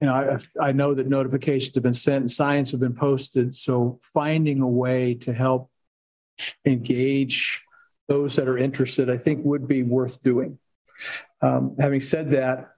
you 0.00 0.06
know, 0.06 0.14
I, 0.14 0.68
I 0.68 0.72
know 0.72 0.94
that 0.94 1.08
notifications 1.08 1.74
have 1.74 1.84
been 1.84 1.92
sent 1.92 2.22
and 2.22 2.30
signs 2.30 2.70
have 2.70 2.80
been 2.80 2.94
posted. 2.94 3.54
So 3.54 4.00
finding 4.02 4.60
a 4.60 4.68
way 4.68 5.14
to 5.14 5.32
help 5.32 5.70
engage 6.64 7.64
those 8.10 8.34
that 8.36 8.48
are 8.48 8.58
interested, 8.58 9.08
I 9.08 9.16
think 9.16 9.44
would 9.44 9.68
be 9.68 9.84
worth 9.84 10.22
doing. 10.22 10.58
Um, 11.40 11.76
having 11.78 12.00
said 12.00 12.32
that, 12.32 12.72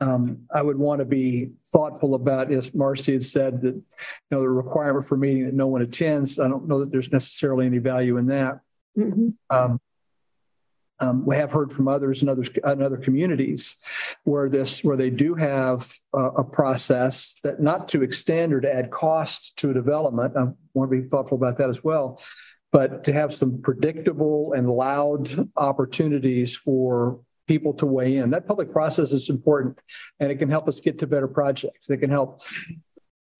um, 0.00 0.46
I 0.52 0.62
would 0.62 0.78
want 0.78 1.00
to 1.00 1.04
be 1.04 1.50
thoughtful 1.66 2.14
about, 2.14 2.50
as 2.50 2.74
Marcy 2.74 3.12
had 3.12 3.22
said, 3.22 3.60
that, 3.60 3.74
you 3.74 3.84
know, 4.30 4.40
the 4.40 4.48
requirement 4.48 5.04
for 5.04 5.18
meeting 5.18 5.44
that 5.44 5.54
no 5.54 5.68
one 5.68 5.82
attends. 5.82 6.40
I 6.40 6.48
don't 6.48 6.66
know 6.66 6.80
that 6.80 6.90
there's 6.90 7.12
necessarily 7.12 7.66
any 7.66 7.78
value 7.78 8.16
in 8.16 8.26
that. 8.26 8.60
Mhm. 8.98 9.34
Um, 9.50 9.80
um, 10.98 11.26
we 11.26 11.36
have 11.36 11.50
heard 11.50 11.72
from 11.72 11.88
others 11.88 12.22
in 12.22 12.28
others 12.28 12.48
in 12.48 12.82
other 12.82 12.96
communities 12.96 13.76
where 14.24 14.48
this 14.48 14.84
where 14.84 14.96
they 14.96 15.10
do 15.10 15.34
have 15.34 15.90
a, 16.14 16.24
a 16.42 16.44
process 16.44 17.40
that 17.42 17.60
not 17.60 17.88
to 17.88 18.02
extend 18.02 18.52
or 18.52 18.60
to 18.60 18.72
add 18.72 18.90
cost 18.90 19.58
to 19.58 19.70
a 19.70 19.74
development. 19.74 20.36
I 20.36 20.48
want 20.74 20.90
to 20.92 21.02
be 21.02 21.08
thoughtful 21.08 21.36
about 21.36 21.58
that 21.58 21.68
as 21.68 21.82
well, 21.82 22.20
but 22.72 23.04
to 23.04 23.12
have 23.12 23.32
some 23.32 23.60
predictable 23.60 24.54
and 24.54 24.68
loud 24.68 25.48
opportunities 25.56 26.56
for 26.56 27.20
people 27.46 27.74
to 27.74 27.86
weigh 27.86 28.16
in. 28.16 28.30
That 28.30 28.46
public 28.46 28.72
process 28.72 29.12
is 29.12 29.28
important, 29.28 29.78
and 30.18 30.30
it 30.32 30.36
can 30.36 30.48
help 30.48 30.66
us 30.68 30.80
get 30.80 30.98
to 31.00 31.06
better 31.06 31.28
projects. 31.28 31.90
It 31.90 31.98
can 31.98 32.10
help 32.10 32.40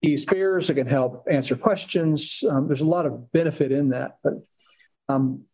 ease 0.03 0.23
fears. 0.25 0.69
It 0.69 0.75
can 0.75 0.87
help 0.87 1.25
answer 1.29 1.55
questions. 1.55 2.43
Um, 2.47 2.67
there's 2.67 2.81
a 2.81 2.85
lot 2.85 3.05
of 3.05 3.31
benefit 3.31 3.71
in 3.71 3.89
that, 3.89 4.17
but 4.23 4.33
um, 5.09 5.45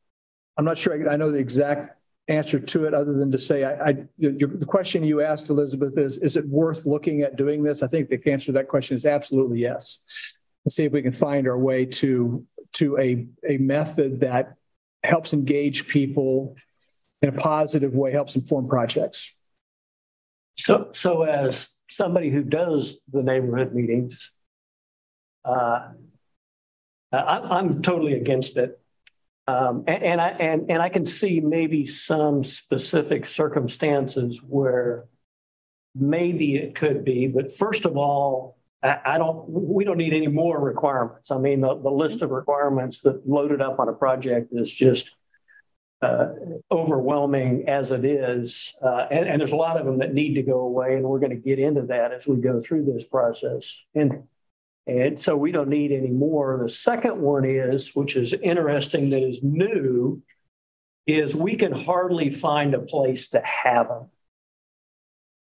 I'm 0.57 0.65
not 0.65 0.77
sure 0.77 1.09
I, 1.09 1.13
I 1.13 1.15
know 1.15 1.31
the 1.31 1.39
exact 1.39 1.95
answer 2.27 2.59
to 2.59 2.85
it 2.85 2.93
other 2.93 3.13
than 3.13 3.31
to 3.31 3.39
say 3.39 3.63
I, 3.63 3.89
I 3.89 3.95
your, 4.17 4.49
the 4.49 4.65
question 4.65 5.03
you 5.03 5.21
asked 5.21 5.49
Elizabeth 5.49 5.97
is 5.97 6.19
is 6.19 6.35
it 6.35 6.47
worth 6.47 6.85
looking 6.85 7.21
at 7.21 7.37
doing 7.37 7.63
this? 7.63 7.81
I 7.81 7.87
think 7.87 8.09
the 8.09 8.31
answer 8.31 8.47
to 8.47 8.51
that 8.53 8.67
question 8.67 8.95
is 8.95 9.05
absolutely 9.05 9.59
yes. 9.59 10.37
Let's 10.65 10.75
see 10.75 10.85
if 10.85 10.91
we 10.91 11.01
can 11.01 11.13
find 11.13 11.47
our 11.47 11.57
way 11.57 11.85
to 11.85 12.45
to 12.79 12.97
a 12.97 13.27
a 13.47 13.57
method 13.57 14.21
that 14.21 14.55
helps 15.03 15.33
engage 15.33 15.87
people 15.87 16.55
in 17.21 17.29
a 17.29 17.33
positive 17.33 17.93
way, 17.93 18.11
helps 18.11 18.35
inform 18.35 18.67
projects. 18.67 19.37
So, 20.55 20.89
so 20.93 21.23
as 21.23 21.79
somebody 21.89 22.29
who 22.29 22.43
does 22.43 23.01
the 23.11 23.23
neighborhood 23.23 23.73
meetings, 23.73 24.31
uh, 25.45 25.89
I, 27.11 27.39
I'm 27.39 27.81
totally 27.81 28.13
against 28.13 28.57
it. 28.57 28.79
Um, 29.47 29.83
and, 29.87 30.03
and 30.03 30.21
I 30.21 30.29
and, 30.29 30.69
and 30.69 30.81
I 30.81 30.89
can 30.89 31.05
see 31.05 31.39
maybe 31.39 31.85
some 31.85 32.43
specific 32.43 33.25
circumstances 33.25 34.41
where 34.43 35.05
maybe 35.95 36.55
it 36.55 36.75
could 36.75 37.03
be, 37.03 37.31
but 37.33 37.51
first 37.51 37.85
of 37.85 37.97
all, 37.97 38.58
I, 38.81 38.99
I 39.05 39.17
don't. 39.17 39.45
We 39.49 39.83
don't 39.83 39.97
need 39.97 40.13
any 40.13 40.27
more 40.27 40.59
requirements. 40.59 41.31
I 41.31 41.37
mean, 41.37 41.61
the, 41.61 41.75
the 41.75 41.91
list 41.91 42.21
of 42.21 42.31
requirements 42.31 43.01
that 43.01 43.27
loaded 43.27 43.61
up 43.61 43.79
on 43.79 43.89
a 43.89 43.93
project 43.93 44.49
is 44.51 44.71
just 44.71 45.17
uh, 46.01 46.29
overwhelming 46.71 47.67
as 47.67 47.91
it 47.91 48.05
is, 48.05 48.75
uh, 48.81 49.07
and, 49.11 49.27
and 49.27 49.39
there's 49.39 49.51
a 49.51 49.57
lot 49.57 49.77
of 49.77 49.85
them 49.85 49.99
that 49.99 50.13
need 50.13 50.35
to 50.35 50.43
go 50.43 50.59
away, 50.61 50.95
and 50.95 51.03
we're 51.03 51.19
going 51.19 51.29
to 51.31 51.35
get 51.35 51.59
into 51.59 51.81
that 51.83 52.13
as 52.13 52.27
we 52.27 52.37
go 52.37 52.61
through 52.61 52.85
this 52.85 53.05
process. 53.05 53.85
And 53.93 54.23
and 54.87 55.19
so 55.19 55.37
we 55.37 55.51
don't 55.51 55.69
need 55.69 55.91
any 55.91 56.09
more. 56.09 56.57
The 56.61 56.69
second 56.69 57.21
one 57.21 57.45
is, 57.45 57.91
which 57.93 58.15
is 58.15 58.33
interesting, 58.33 59.11
that 59.11 59.21
is 59.21 59.43
new, 59.43 60.23
is 61.05 61.35
we 61.35 61.57
can 61.57 61.73
hardly 61.73 62.31
find 62.31 62.73
a 62.73 62.79
place 62.79 63.27
to 63.29 63.41
have 63.41 63.87
them. 63.87 64.09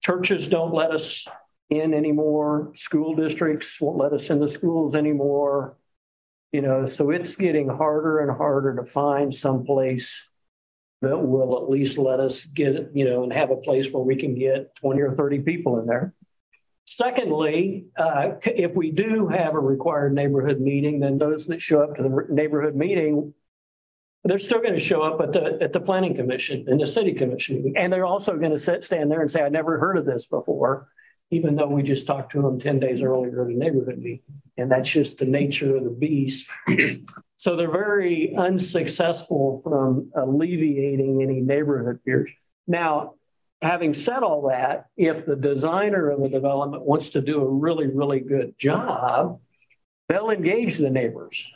Churches 0.01 0.49
don't 0.49 0.73
let 0.73 0.91
us 0.91 1.27
in 1.69 1.93
anymore. 1.93 2.71
School 2.75 3.15
districts 3.15 3.79
won't 3.81 3.97
let 3.97 4.13
us 4.13 4.29
in 4.29 4.39
the 4.39 4.47
schools 4.47 4.95
anymore. 4.95 5.77
You 6.51 6.61
know, 6.61 6.85
so 6.85 7.11
it's 7.11 7.35
getting 7.35 7.67
harder 7.67 8.19
and 8.19 8.35
harder 8.35 8.75
to 8.75 8.85
find 8.85 9.33
some 9.33 9.65
place 9.65 10.31
that 11.01 11.17
will 11.17 11.57
at 11.57 11.69
least 11.69 11.97
let 11.97 12.19
us 12.19 12.45
get, 12.45 12.91
you 12.93 13.05
know, 13.05 13.23
and 13.23 13.33
have 13.33 13.51
a 13.51 13.57
place 13.57 13.91
where 13.91 14.03
we 14.03 14.15
can 14.15 14.35
get 14.35 14.75
20 14.75 15.01
or 15.01 15.15
30 15.15 15.39
people 15.39 15.79
in 15.79 15.85
there. 15.85 16.13
Secondly, 16.85 17.85
uh, 17.97 18.33
if 18.43 18.73
we 18.73 18.91
do 18.91 19.27
have 19.27 19.55
a 19.55 19.59
required 19.59 20.13
neighborhood 20.13 20.61
meeting, 20.61 20.99
then 20.99 21.17
those 21.17 21.47
that 21.47 21.61
show 21.61 21.83
up 21.83 21.95
to 21.95 22.03
the 22.03 22.25
neighborhood 22.29 22.75
meeting, 22.75 23.33
they're 24.23 24.39
still 24.39 24.61
going 24.61 24.73
to 24.73 24.79
show 24.79 25.01
up 25.01 25.19
at 25.19 25.33
the 25.33 25.57
at 25.61 25.73
the 25.73 25.79
planning 25.79 26.15
commission 26.15 26.65
and 26.67 26.79
the 26.79 26.87
city 26.87 27.13
commission, 27.13 27.73
and 27.75 27.91
they're 27.91 28.05
also 28.05 28.37
going 28.37 28.51
to 28.51 28.57
sit, 28.57 28.83
stand 28.83 29.11
there 29.11 29.21
and 29.21 29.29
say, 29.29 29.43
"I 29.43 29.49
never 29.49 29.79
heard 29.79 29.97
of 29.97 30.05
this 30.05 30.25
before," 30.25 30.87
even 31.31 31.55
though 31.55 31.67
we 31.67 31.83
just 31.83 32.07
talked 32.07 32.31
to 32.33 32.41
them 32.41 32.59
ten 32.59 32.79
days 32.79 33.01
earlier 33.01 33.43
at 33.43 33.53
a 33.53 33.57
neighborhood 33.57 33.97
meeting, 33.97 34.21
and 34.57 34.71
that's 34.71 34.89
just 34.89 35.19
the 35.19 35.25
nature 35.25 35.75
of 35.75 35.83
the 35.83 35.89
beast. 35.89 36.49
so 37.35 37.55
they're 37.55 37.71
very 37.71 38.35
unsuccessful 38.35 39.61
from 39.63 40.11
alleviating 40.15 41.21
any 41.21 41.41
neighborhood 41.41 41.99
fears. 42.05 42.29
Now, 42.67 43.13
having 43.61 43.93
said 43.93 44.23
all 44.23 44.49
that, 44.49 44.85
if 44.97 45.25
the 45.25 45.35
designer 45.35 46.09
of 46.09 46.21
a 46.21 46.29
development 46.29 46.83
wants 46.83 47.11
to 47.11 47.21
do 47.21 47.41
a 47.41 47.47
really, 47.47 47.87
really 47.87 48.19
good 48.19 48.55
job, 48.57 49.39
they'll 50.07 50.29
engage 50.29 50.77
the 50.77 50.89
neighbors 50.89 51.51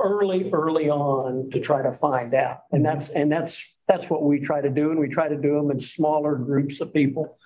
early, 0.00 0.50
early 0.52 0.88
on 0.88 1.50
to 1.50 1.60
try 1.60 1.82
to 1.82 1.92
find 1.92 2.34
out. 2.34 2.60
And 2.70 2.84
that's 2.84 3.10
and 3.10 3.30
that's 3.30 3.76
that's 3.88 4.10
what 4.10 4.22
we 4.22 4.40
try 4.40 4.60
to 4.60 4.70
do. 4.70 4.90
And 4.90 5.00
we 5.00 5.08
try 5.08 5.28
to 5.28 5.36
do 5.36 5.54
them 5.54 5.70
in 5.70 5.80
smaller 5.80 6.36
groups 6.36 6.80
of 6.80 6.92
people 6.92 7.38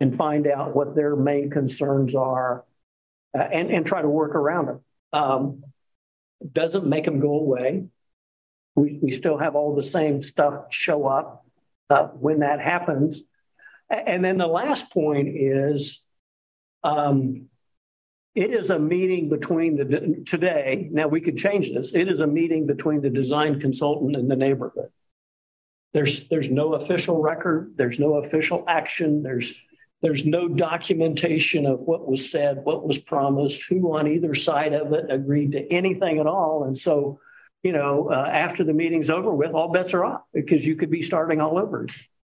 and 0.00 0.14
find 0.14 0.46
out 0.46 0.74
what 0.74 0.94
their 0.94 1.16
main 1.16 1.50
concerns 1.50 2.14
are 2.14 2.64
uh, 3.36 3.42
and, 3.42 3.70
and 3.70 3.86
try 3.86 4.02
to 4.02 4.08
work 4.08 4.34
around 4.34 4.66
them. 4.66 4.80
Um, 5.12 5.64
doesn't 6.52 6.86
make 6.86 7.04
them 7.04 7.20
go 7.20 7.34
away. 7.34 7.86
We, 8.74 8.98
we 9.02 9.10
still 9.12 9.38
have 9.38 9.54
all 9.54 9.74
the 9.74 9.82
same 9.82 10.20
stuff 10.20 10.66
show 10.70 11.06
up 11.06 11.46
uh, 11.90 12.08
when 12.08 12.40
that 12.40 12.60
happens. 12.60 13.22
And 13.88 14.24
then 14.24 14.38
the 14.38 14.46
last 14.46 14.92
point 14.92 15.28
is 15.28 16.04
um, 16.82 17.46
it 18.34 18.50
is 18.50 18.70
a 18.70 18.78
meeting 18.78 19.28
between 19.28 19.76
the 19.76 20.24
today. 20.26 20.88
Now 20.90 21.06
we 21.06 21.20
could 21.20 21.36
change 21.36 21.72
this. 21.72 21.94
It 21.94 22.08
is 22.08 22.20
a 22.20 22.26
meeting 22.26 22.66
between 22.66 23.00
the 23.00 23.10
design 23.10 23.60
consultant 23.60 24.16
and 24.16 24.30
the 24.30 24.36
neighborhood. 24.36 24.90
There's, 25.92 26.28
there's 26.28 26.50
no 26.50 26.74
official 26.74 27.22
record. 27.22 27.74
There's 27.76 28.00
no 28.00 28.14
official 28.14 28.64
action. 28.66 29.22
There's, 29.22 29.56
there's 30.04 30.26
no 30.26 30.48
documentation 30.48 31.64
of 31.64 31.80
what 31.80 32.06
was 32.06 32.30
said, 32.30 32.58
what 32.62 32.86
was 32.86 32.98
promised, 32.98 33.64
who 33.70 33.96
on 33.96 34.06
either 34.06 34.34
side 34.34 34.74
of 34.74 34.92
it 34.92 35.10
agreed 35.10 35.52
to 35.52 35.66
anything 35.72 36.18
at 36.18 36.26
all. 36.26 36.64
And 36.64 36.76
so, 36.76 37.20
you 37.62 37.72
know, 37.72 38.10
uh, 38.10 38.28
after 38.30 38.64
the 38.64 38.74
meeting's 38.74 39.08
over 39.08 39.32
with, 39.32 39.52
all 39.52 39.72
bets 39.72 39.94
are 39.94 40.04
off 40.04 40.20
because 40.34 40.66
you 40.66 40.76
could 40.76 40.90
be 40.90 41.02
starting 41.02 41.40
all 41.40 41.58
over. 41.58 41.86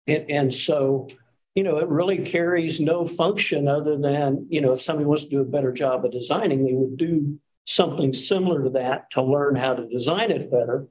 And, 0.06 0.30
and 0.30 0.54
so, 0.54 1.08
you 1.54 1.64
know, 1.64 1.78
it 1.78 1.88
really 1.88 2.18
carries 2.18 2.78
no 2.78 3.06
function 3.06 3.66
other 3.66 3.96
than, 3.96 4.48
you 4.50 4.60
know, 4.60 4.72
if 4.72 4.82
somebody 4.82 5.06
wants 5.06 5.24
to 5.24 5.30
do 5.30 5.40
a 5.40 5.46
better 5.46 5.72
job 5.72 6.04
of 6.04 6.12
designing, 6.12 6.66
they 6.66 6.74
would 6.74 6.98
do 6.98 7.38
something 7.64 8.12
similar 8.12 8.64
to 8.64 8.70
that 8.70 9.10
to 9.12 9.22
learn 9.22 9.56
how 9.56 9.72
to 9.72 9.88
design 9.88 10.30
it 10.30 10.50
better. 10.50 10.88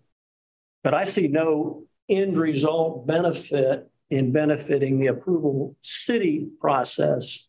But 0.83 0.95
I 0.95 1.03
see 1.03 1.27
no 1.27 1.83
end 2.09 2.39
result 2.39 3.05
benefit 3.05 3.90
in 4.11 4.33
benefiting 4.33 4.99
the 4.99 5.07
approval 5.07 5.75
city 5.81 6.49
process 6.59 7.47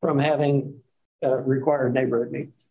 from 0.00 0.18
having 0.18 0.80
uh, 1.24 1.38
required 1.38 1.94
neighborhood 1.94 2.30
meetings. 2.30 2.68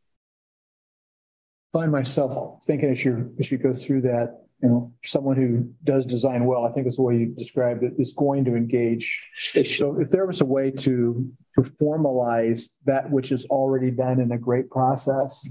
Find 1.74 1.92
myself 1.92 2.64
thinking 2.64 2.92
as 2.92 3.04
you 3.04 3.34
as 3.40 3.52
you 3.52 3.58
go 3.58 3.74
through 3.74 4.02
that, 4.02 4.44
you 4.62 4.70
know, 4.70 4.94
someone 5.04 5.36
who 5.36 5.74
does 5.84 6.06
design 6.06 6.46
well, 6.46 6.66
I 6.66 6.72
think 6.72 6.86
is 6.86 6.98
the 6.98 7.02
way 7.02 7.18
you 7.18 7.34
described 7.36 7.84
it, 7.84 7.94
is 7.98 8.14
going 8.14 8.46
to 8.46 8.56
engage. 8.56 9.20
So 9.66 10.00
if 10.00 10.10
there 10.10 10.28
was 10.28 10.40
a 10.42 10.46
way 10.46 10.70
to 10.70 11.32
to 11.56 11.62
formalize 11.62 12.74
that 12.86 13.10
which 13.10 13.32
is 13.32 13.46
already 13.48 13.90
done 13.90 14.20
in 14.20 14.32
a 14.32 14.38
great 14.38 14.70
process 14.70 15.48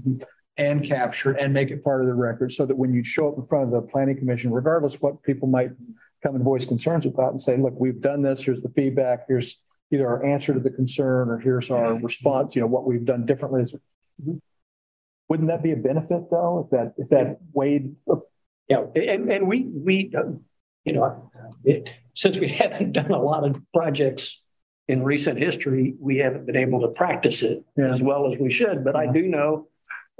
and 0.57 0.85
capture 0.85 1.31
and 1.31 1.53
make 1.53 1.71
it 1.71 1.83
part 1.83 2.01
of 2.01 2.07
the 2.07 2.13
record 2.13 2.53
so 2.53 2.65
that 2.65 2.77
when 2.77 2.93
you 2.93 3.03
show 3.03 3.27
up 3.27 3.37
in 3.37 3.45
front 3.47 3.65
of 3.65 3.71
the 3.71 3.81
planning 3.81 4.17
commission, 4.17 4.53
regardless 4.53 5.01
what 5.01 5.21
people 5.23 5.49
might 5.49 5.71
come 6.23 6.35
and 6.35 6.43
voice 6.43 6.65
concerns 6.65 7.05
about 7.05 7.31
and 7.31 7.41
say, 7.41 7.57
look, 7.57 7.73
we've 7.77 8.01
done 8.01 8.21
this, 8.21 8.43
here's 8.43 8.61
the 8.61 8.69
feedback, 8.69 9.25
here's 9.27 9.61
either 9.91 10.07
our 10.07 10.25
answer 10.25 10.53
to 10.53 10.59
the 10.59 10.71
concern 10.71 11.29
or 11.29 11.37
here's 11.37 11.69
our 11.69 11.93
mm-hmm. 11.93 12.03
response, 12.03 12.55
you 12.55 12.61
know, 12.61 12.67
what 12.67 12.85
we've 12.85 13.05
done 13.05 13.25
differently. 13.25 13.61
Mm-hmm. 13.61 14.37
Wouldn't 15.29 15.49
that 15.49 15.61
be 15.61 15.71
a 15.71 15.77
benefit 15.77 16.29
though, 16.31 16.65
if 16.65 16.71
that 16.71 16.93
if 16.97 17.09
that 17.09 17.37
weighed 17.53 17.95
yeah, 18.69 18.85
and, 18.95 19.31
and 19.31 19.47
we, 19.47 19.61
we, 19.63 20.13
you 20.85 20.93
know, 20.93 21.31
it, 21.63 21.89
since 22.13 22.39
we 22.39 22.47
haven't 22.61 22.93
done 22.93 23.11
a 23.11 23.21
lot 23.21 23.45
of 23.45 23.57
projects 23.73 24.45
in 24.87 25.03
recent 25.03 25.39
history, 25.39 25.95
we 25.99 26.17
haven't 26.17 26.45
been 26.45 26.57
able 26.57 26.81
to 26.81 26.89
practice 26.89 27.43
it 27.43 27.63
yeah. 27.77 27.89
as 27.89 28.01
well 28.01 28.31
as 28.31 28.39
we 28.39 28.51
should. 28.51 28.83
But 28.83 28.95
yeah. 28.95 29.01
I 29.01 29.11
do 29.11 29.23
know 29.23 29.67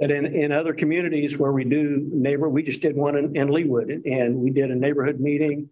that 0.00 0.10
in, 0.10 0.26
in 0.26 0.52
other 0.52 0.72
communities 0.72 1.38
where 1.38 1.52
we 1.52 1.64
do 1.64 2.08
neighbor, 2.12 2.48
we 2.48 2.62
just 2.62 2.82
did 2.82 2.96
one 2.96 3.16
in, 3.16 3.36
in 3.36 3.48
Leawood 3.48 4.02
and 4.06 4.36
we 4.36 4.50
did 4.50 4.70
a 4.70 4.74
neighborhood 4.74 5.20
meeting 5.20 5.68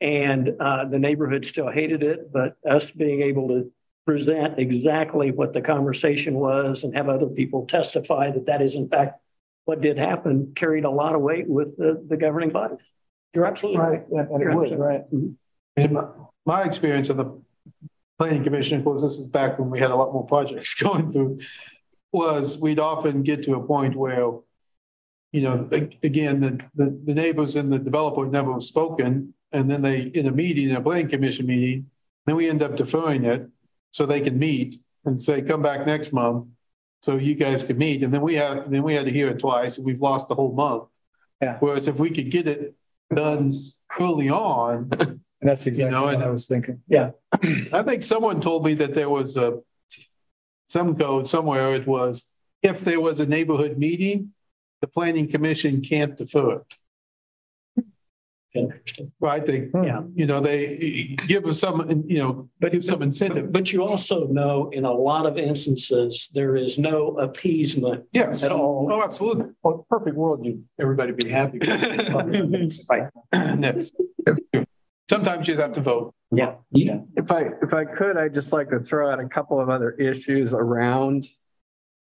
and 0.00 0.56
uh, 0.60 0.84
the 0.84 0.98
neighborhood 0.98 1.46
still 1.46 1.70
hated 1.70 2.02
it, 2.02 2.32
but 2.32 2.56
us 2.68 2.90
being 2.90 3.22
able 3.22 3.48
to 3.48 3.72
present 4.06 4.58
exactly 4.58 5.30
what 5.30 5.52
the 5.52 5.62
conversation 5.62 6.34
was 6.34 6.84
and 6.84 6.94
have 6.94 7.08
other 7.08 7.26
people 7.26 7.66
testify 7.66 8.30
that 8.30 8.46
that 8.46 8.60
is 8.60 8.74
in 8.74 8.88
fact 8.88 9.18
what 9.64 9.80
did 9.80 9.96
happen 9.98 10.52
carried 10.54 10.84
a 10.84 10.90
lot 10.90 11.14
of 11.14 11.22
weight 11.22 11.48
with 11.48 11.76
the, 11.76 12.04
the 12.06 12.16
governing 12.16 12.50
bodies. 12.50 12.78
You're 13.32 13.46
absolutely 13.46 13.80
right. 13.80 14.02
right. 14.10 14.30
And, 14.30 14.42
it 14.42 14.54
would, 14.54 14.78
right. 14.78 15.12
Mm-hmm. 15.12 15.30
And 15.76 15.92
my, 15.92 16.06
my 16.46 16.62
experience 16.64 17.08
of 17.08 17.16
the 17.16 17.40
planning 18.18 18.44
commission, 18.44 18.78
of 18.78 18.84
course, 18.84 19.02
this 19.02 19.18
is 19.18 19.26
back 19.26 19.58
when 19.58 19.70
we 19.70 19.80
had 19.80 19.90
a 19.90 19.96
lot 19.96 20.12
more 20.12 20.26
projects 20.26 20.74
going 20.80 21.10
through, 21.10 21.40
was 22.12 22.58
we'd 22.58 22.78
often 22.78 23.22
get 23.22 23.42
to 23.44 23.54
a 23.54 23.66
point 23.66 23.96
where, 23.96 24.32
you 25.32 25.42
know, 25.42 25.68
again, 26.02 26.40
the, 26.40 26.64
the, 26.74 27.00
the 27.04 27.14
neighbors 27.14 27.56
and 27.56 27.72
the 27.72 27.78
developer 27.78 28.24
never 28.26 28.52
have 28.52 28.62
spoken. 28.62 29.33
And 29.54 29.70
then 29.70 29.80
they, 29.80 30.02
in 30.02 30.26
a 30.26 30.32
meeting, 30.32 30.74
a 30.74 30.80
planning 30.82 31.08
commission 31.08 31.46
meeting, 31.46 31.90
then 32.26 32.36
we 32.36 32.50
end 32.50 32.62
up 32.62 32.76
deferring 32.76 33.24
it 33.24 33.48
so 33.92 34.04
they 34.04 34.20
can 34.20 34.38
meet 34.38 34.76
and 35.04 35.22
say, 35.22 35.40
come 35.40 35.62
back 35.62 35.86
next 35.86 36.12
month 36.12 36.48
so 37.04 37.16
you 37.16 37.34
guys 37.34 37.62
could 37.62 37.76
meet. 37.78 38.02
And 38.02 38.14
then 38.14 38.22
we 38.22 38.34
have 38.36 38.70
then 38.70 38.82
we 38.82 38.94
had 38.94 39.04
to 39.04 39.12
hear 39.12 39.28
it 39.28 39.38
twice, 39.38 39.76
and 39.76 39.86
we've 39.86 40.00
lost 40.00 40.28
the 40.28 40.34
whole 40.34 40.54
month. 40.54 40.84
Yeah. 41.40 41.58
Whereas 41.60 41.86
if 41.86 42.00
we 42.00 42.10
could 42.10 42.30
get 42.30 42.48
it 42.48 42.74
done 43.14 43.52
early 44.00 44.30
on, 44.30 44.88
and 44.98 45.20
that's 45.42 45.66
exactly 45.66 45.84
you 45.84 45.90
know, 45.90 46.04
what 46.04 46.22
I 46.22 46.30
was 46.30 46.46
thinking. 46.46 46.80
Yeah, 46.88 47.10
I 47.72 47.82
think 47.82 48.02
someone 48.02 48.40
told 48.40 48.64
me 48.64 48.72
that 48.74 48.94
there 48.94 49.10
was 49.10 49.36
a 49.36 49.60
some 50.66 50.96
code 50.96 51.28
somewhere. 51.28 51.74
It 51.74 51.86
was 51.86 52.34
if 52.62 52.80
there 52.80 53.02
was 53.02 53.20
a 53.20 53.26
neighborhood 53.26 53.76
meeting, 53.76 54.32
the 54.80 54.88
planning 54.88 55.28
commission 55.28 55.82
can't 55.82 56.16
defer 56.16 56.60
it. 56.60 56.74
Interesting. 58.54 59.10
Well, 59.18 59.32
I 59.32 59.40
think, 59.40 59.72
hmm. 59.72 59.82
yeah. 59.82 60.02
you 60.14 60.26
know, 60.26 60.40
they 60.40 61.16
give 61.26 61.44
us 61.44 61.58
some, 61.58 62.04
you 62.06 62.18
know, 62.18 62.48
but 62.60 62.70
give 62.70 62.84
some 62.84 63.02
incentive. 63.02 63.46
But, 63.46 63.64
but, 63.64 63.72
you 63.72 63.82
also 63.82 64.28
know 64.28 64.70
in 64.70 64.84
a 64.84 64.92
lot 64.92 65.26
of 65.26 65.36
instances, 65.36 66.30
there 66.34 66.54
is 66.54 66.78
no 66.78 67.18
appeasement 67.18 68.04
yes. 68.12 68.44
at 68.44 68.52
all. 68.52 68.88
Oh, 68.92 69.02
absolutely. 69.02 69.46
Well, 69.62 69.84
perfect 69.90 70.16
world, 70.16 70.44
you 70.44 70.62
everybody 70.78 71.12
be 71.12 71.28
happy. 71.28 71.58
right. 72.88 73.10
yes. 73.32 73.90
Sometimes 75.10 75.48
you 75.48 75.54
just 75.54 75.60
have 75.60 75.74
to 75.74 75.80
vote. 75.80 76.14
Yeah. 76.30 76.54
yeah. 76.70 77.00
If 77.16 77.30
I 77.32 77.50
if 77.60 77.74
I 77.74 77.84
could, 77.84 78.16
I'd 78.16 78.34
just 78.34 78.52
like 78.52 78.70
to 78.70 78.80
throw 78.80 79.10
out 79.10 79.18
a 79.18 79.28
couple 79.28 79.60
of 79.60 79.68
other 79.68 79.90
issues 79.92 80.54
around 80.54 81.26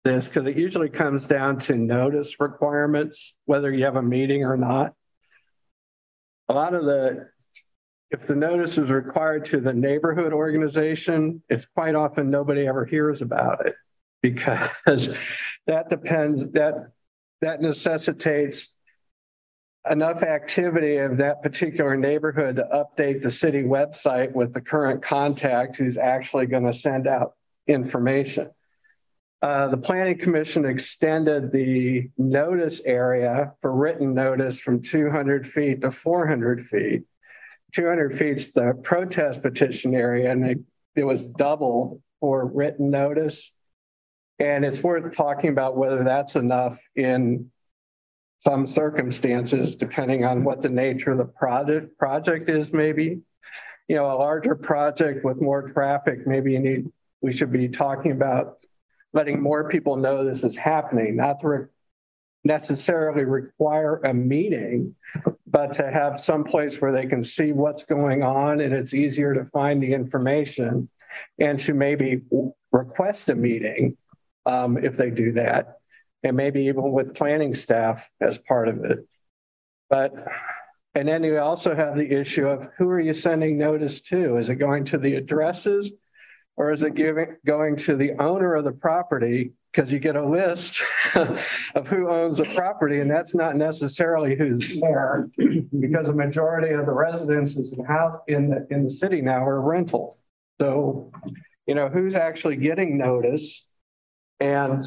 this 0.05 0.29
because 0.29 0.47
it 0.47 0.57
usually 0.57 0.91
comes 0.91 1.27
down 1.27 1.59
to 1.61 1.75
notice 1.75 2.39
requirements, 2.39 3.39
whether 3.47 3.73
you 3.73 3.85
have 3.85 3.97
a 3.97 4.03
meeting 4.03 4.45
or 4.45 4.57
not 4.59 4.95
a 6.49 6.53
lot 6.53 6.75
of 6.75 6.85
the, 6.85 7.29
if 8.11 8.27
the 8.27 8.37
notice 8.37 8.79
is 8.79 8.91
required 8.91 9.45
to 9.47 9.61
the 9.61 9.73
neighborhood 9.73 10.33
organization, 10.33 11.43
it's 11.49 11.67
quite 11.67 11.95
often 11.95 12.31
nobody 12.31 12.67
ever 12.67 12.85
hears 12.85 13.23
about 13.23 13.67
it 13.67 13.75
because 14.23 14.71
that 15.67 15.89
depends, 15.89 16.51
that, 16.53 16.93
that 17.41 17.61
necessitates 17.61 18.75
enough 19.91 20.23
activity 20.23 20.97
of 20.97 21.19
that 21.19 21.43
particular 21.43 21.97
neighborhood 21.97 22.57
to 22.57 22.69
update 22.73 23.23
the 23.23 23.31
city 23.31 23.63
website 23.63 24.33
with 24.33 24.55
the 24.55 24.61
current 24.61 25.03
contact 25.03 25.77
who's 25.77 25.99
actually 25.99 26.47
going 26.47 26.65
to 26.65 26.73
send 26.73 27.07
out 27.07 27.35
information. 27.67 28.51
Uh, 29.45 29.69
the 29.69 29.77
Planning 29.77 30.17
Commission 30.17 30.65
extended 30.65 31.53
the 31.53 32.09
notice 32.17 32.81
area 32.87 33.53
for 33.61 33.75
written 33.75 34.15
notice 34.15 34.59
from 34.59 34.81
200 34.81 35.47
feet 35.47 35.83
to 35.83 35.91
400 35.91 36.65
feet. 36.65 37.03
200 37.75 38.17
feet's 38.17 38.53
the 38.53 38.73
protest 38.83 39.43
petition 39.43 39.95
area, 39.95 40.33
and 40.33 40.47
it, 40.47 40.59
it 40.97 41.05
was 41.05 41.29
double 41.29 42.01
for 42.21 42.47
written 42.47 42.89
notice. 42.89 43.55
And 44.39 44.65
it's 44.65 44.83
worth 44.83 45.15
talking 45.15 45.51
about 45.51 45.77
whether 45.77 46.03
that's 46.05 46.37
enough 46.37 46.81
in 46.97 47.51
some 48.39 48.67
circumstances, 48.67 49.77
depending 49.77 50.25
on 50.25 50.45
what 50.45 50.63
the 50.63 50.71
nature 50.71 51.13
of 51.13 51.19
the 51.19 51.27
project 51.27 51.99
project 51.99 52.49
is, 52.49 52.73
maybe. 52.73 53.21
You 53.89 53.97
know, 53.97 54.07
a 54.07 54.17
larger 54.17 54.55
project 54.55 55.23
with 55.23 55.43
more 55.43 55.69
traffic, 55.69 56.27
maybe 56.27 56.53
you 56.53 56.61
need 56.61 56.87
we 57.21 57.35
should 57.35 57.53
be 57.53 57.69
talking 57.69 58.13
about 58.13 58.64
letting 59.15 59.41
more 59.41 59.69
people 59.69 59.97
know 59.97 60.25
this 60.25 60.45
is 60.45 60.57
happening, 60.57 61.17
not 61.17 61.39
to 61.41 61.49
re- 61.49 61.67
necessarily 62.43 63.25
require 63.25 63.97
a 63.99 64.13
meeting, 64.13 64.95
but 65.47 65.73
to 65.75 65.91
have 65.91 66.21
some 66.21 66.45
place 66.45 66.81
where 66.81 66.93
they 66.93 67.07
can 67.07 67.23
see 67.23 67.53
what's 67.53 67.85
going 67.85 68.23
on 68.23 68.61
and 68.61 68.75
it's 68.75 68.93
easier 68.93 69.33
to 69.33 69.45
find 69.47 69.83
the 69.83 69.95
information 69.95 70.91
and 71.39 71.61
to 71.61 71.73
maybe 71.73 72.23
request 72.73 73.29
a 73.29 73.35
meeting 73.35 73.97
um, 74.47 74.77
if 74.77 74.97
they 74.97 75.11
do 75.11 75.33
that. 75.33 75.79
And 76.25 76.37
maybe 76.37 76.65
even 76.65 76.91
with 76.91 77.15
planning 77.15 77.55
staff 77.55 78.09
as 78.21 78.37
part 78.37 78.69
of 78.69 78.85
it. 78.85 79.07
But, 79.89 80.13
and 80.95 81.07
then 81.07 81.23
you 81.23 81.39
also 81.39 81.75
have 81.75 81.97
the 81.97 82.11
issue 82.11 82.49
of 82.49 82.69
who 82.79 82.89
are 82.89 83.01
you 83.01 83.13
sending 83.13 83.59
notice 83.59 84.01
to? 84.03 84.39
Is 84.39 84.49
it 84.49 84.57
going 84.57 84.87
to 84.87 84.99
the 84.99 85.15
addresses? 85.15 85.93
Or 86.57 86.73
is 86.73 86.83
it 86.83 86.95
giving 86.95 87.37
going 87.45 87.77
to 87.77 87.97
the 87.97 88.13
owner 88.21 88.55
of 88.55 88.65
the 88.65 88.73
property? 88.73 89.53
Because 89.73 89.91
you 89.91 89.99
get 89.99 90.15
a 90.15 90.25
list 90.25 90.83
of 91.15 91.89
who 91.89 92.09
owns 92.09 92.39
the 92.39 92.45
property 92.45 93.01
and 93.01 93.11
that's 93.11 93.35
not 93.35 93.57
necessarily 93.57 94.37
who's 94.37 94.61
there 94.81 95.29
because 95.37 96.09
a 96.09 96.13
majority 96.13 96.73
of 96.73 96.87
the 96.87 96.93
residences 96.93 97.73
in 97.73 97.85
house 97.85 98.17
in 98.29 98.51
the 98.51 98.67
in 98.71 98.85
the 98.85 98.91
city 98.91 99.21
now 99.21 99.45
are 99.45 99.61
rental. 99.61 100.19
So 100.61 101.11
you 101.67 101.75
know 101.75 101.89
who's 101.89 102.15
actually 102.15 102.57
getting 102.57 102.97
notice? 102.99 103.67
And 104.39 104.85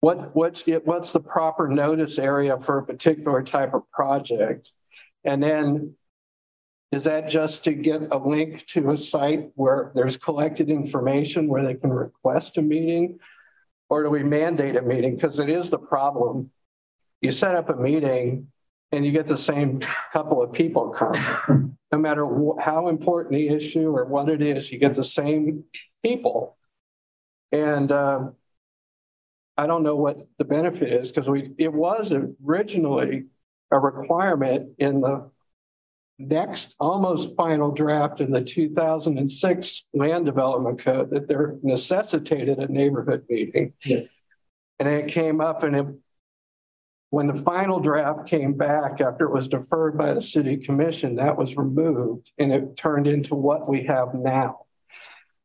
what 0.00 0.34
what's 0.34 0.64
what's 0.84 1.12
the 1.12 1.20
proper 1.20 1.68
notice 1.68 2.18
area 2.18 2.58
for 2.58 2.78
a 2.78 2.84
particular 2.84 3.42
type 3.42 3.74
of 3.74 3.90
project? 3.90 4.70
And 5.24 5.42
then 5.42 5.96
is 6.92 7.04
that 7.04 7.28
just 7.28 7.64
to 7.64 7.72
get 7.72 8.02
a 8.10 8.18
link 8.18 8.66
to 8.68 8.90
a 8.90 8.96
site 8.96 9.50
where 9.54 9.92
there's 9.94 10.16
collected 10.16 10.68
information 10.68 11.46
where 11.46 11.64
they 11.64 11.74
can 11.74 11.90
request 11.90 12.58
a 12.58 12.62
meeting? 12.62 13.18
Or 13.88 14.02
do 14.02 14.10
we 14.10 14.22
mandate 14.22 14.76
a 14.76 14.82
meeting? 14.82 15.14
Because 15.14 15.38
it 15.38 15.48
is 15.48 15.70
the 15.70 15.78
problem. 15.78 16.50
You 17.20 17.30
set 17.30 17.54
up 17.54 17.68
a 17.70 17.76
meeting 17.76 18.48
and 18.92 19.04
you 19.04 19.12
get 19.12 19.28
the 19.28 19.38
same 19.38 19.78
couple 20.12 20.42
of 20.42 20.52
people 20.52 20.90
come. 20.90 21.76
No 21.92 21.98
matter 21.98 22.24
how 22.60 22.88
important 22.88 23.34
the 23.34 23.48
issue 23.48 23.96
or 23.96 24.04
what 24.04 24.28
it 24.28 24.40
is, 24.40 24.70
you 24.70 24.78
get 24.78 24.94
the 24.94 25.04
same 25.04 25.64
people. 26.04 26.56
And 27.50 27.90
um, 27.90 28.34
I 29.56 29.66
don't 29.66 29.82
know 29.82 29.96
what 29.96 30.26
the 30.38 30.44
benefit 30.44 30.92
is 30.92 31.10
because 31.10 31.28
we, 31.28 31.50
it 31.58 31.72
was 31.72 32.12
originally 32.46 33.24
a 33.72 33.78
requirement 33.78 34.70
in 34.78 35.00
the 35.00 35.30
next 36.20 36.76
almost 36.78 37.34
final 37.36 37.70
draft 37.70 38.20
in 38.20 38.30
the 38.30 38.42
2006 38.42 39.86
land 39.94 40.26
development 40.26 40.80
code 40.80 41.10
that 41.10 41.28
there 41.28 41.56
necessitated 41.62 42.58
a 42.58 42.70
neighborhood 42.70 43.24
meeting. 43.28 43.72
Yes. 43.84 44.14
And 44.78 44.88
it 44.88 45.08
came 45.08 45.40
up 45.40 45.62
and 45.62 45.76
it, 45.76 45.86
when 47.10 47.26
the 47.26 47.34
final 47.34 47.80
draft 47.80 48.28
came 48.28 48.54
back 48.54 49.00
after 49.00 49.24
it 49.24 49.32
was 49.32 49.48
deferred 49.48 49.96
by 49.98 50.14
the 50.14 50.20
city 50.20 50.56
commission, 50.56 51.16
that 51.16 51.36
was 51.36 51.56
removed 51.56 52.30
and 52.38 52.52
it 52.52 52.76
turned 52.76 53.06
into 53.06 53.34
what 53.34 53.68
we 53.68 53.84
have 53.84 54.14
now. 54.14 54.60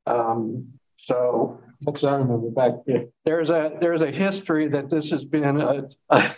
Um, 0.06 0.74
so 0.98 1.60
That's 1.82 2.04
I 2.04 2.16
remember 2.16 2.50
back. 2.50 2.74
Yeah. 2.86 3.04
there's 3.24 3.50
a 3.50 3.78
there's 3.80 4.02
a 4.02 4.12
history 4.12 4.68
that 4.70 4.90
this 4.90 5.12
has 5.12 5.26
been 5.26 5.60
a, 5.60 5.90
a, 6.10 6.36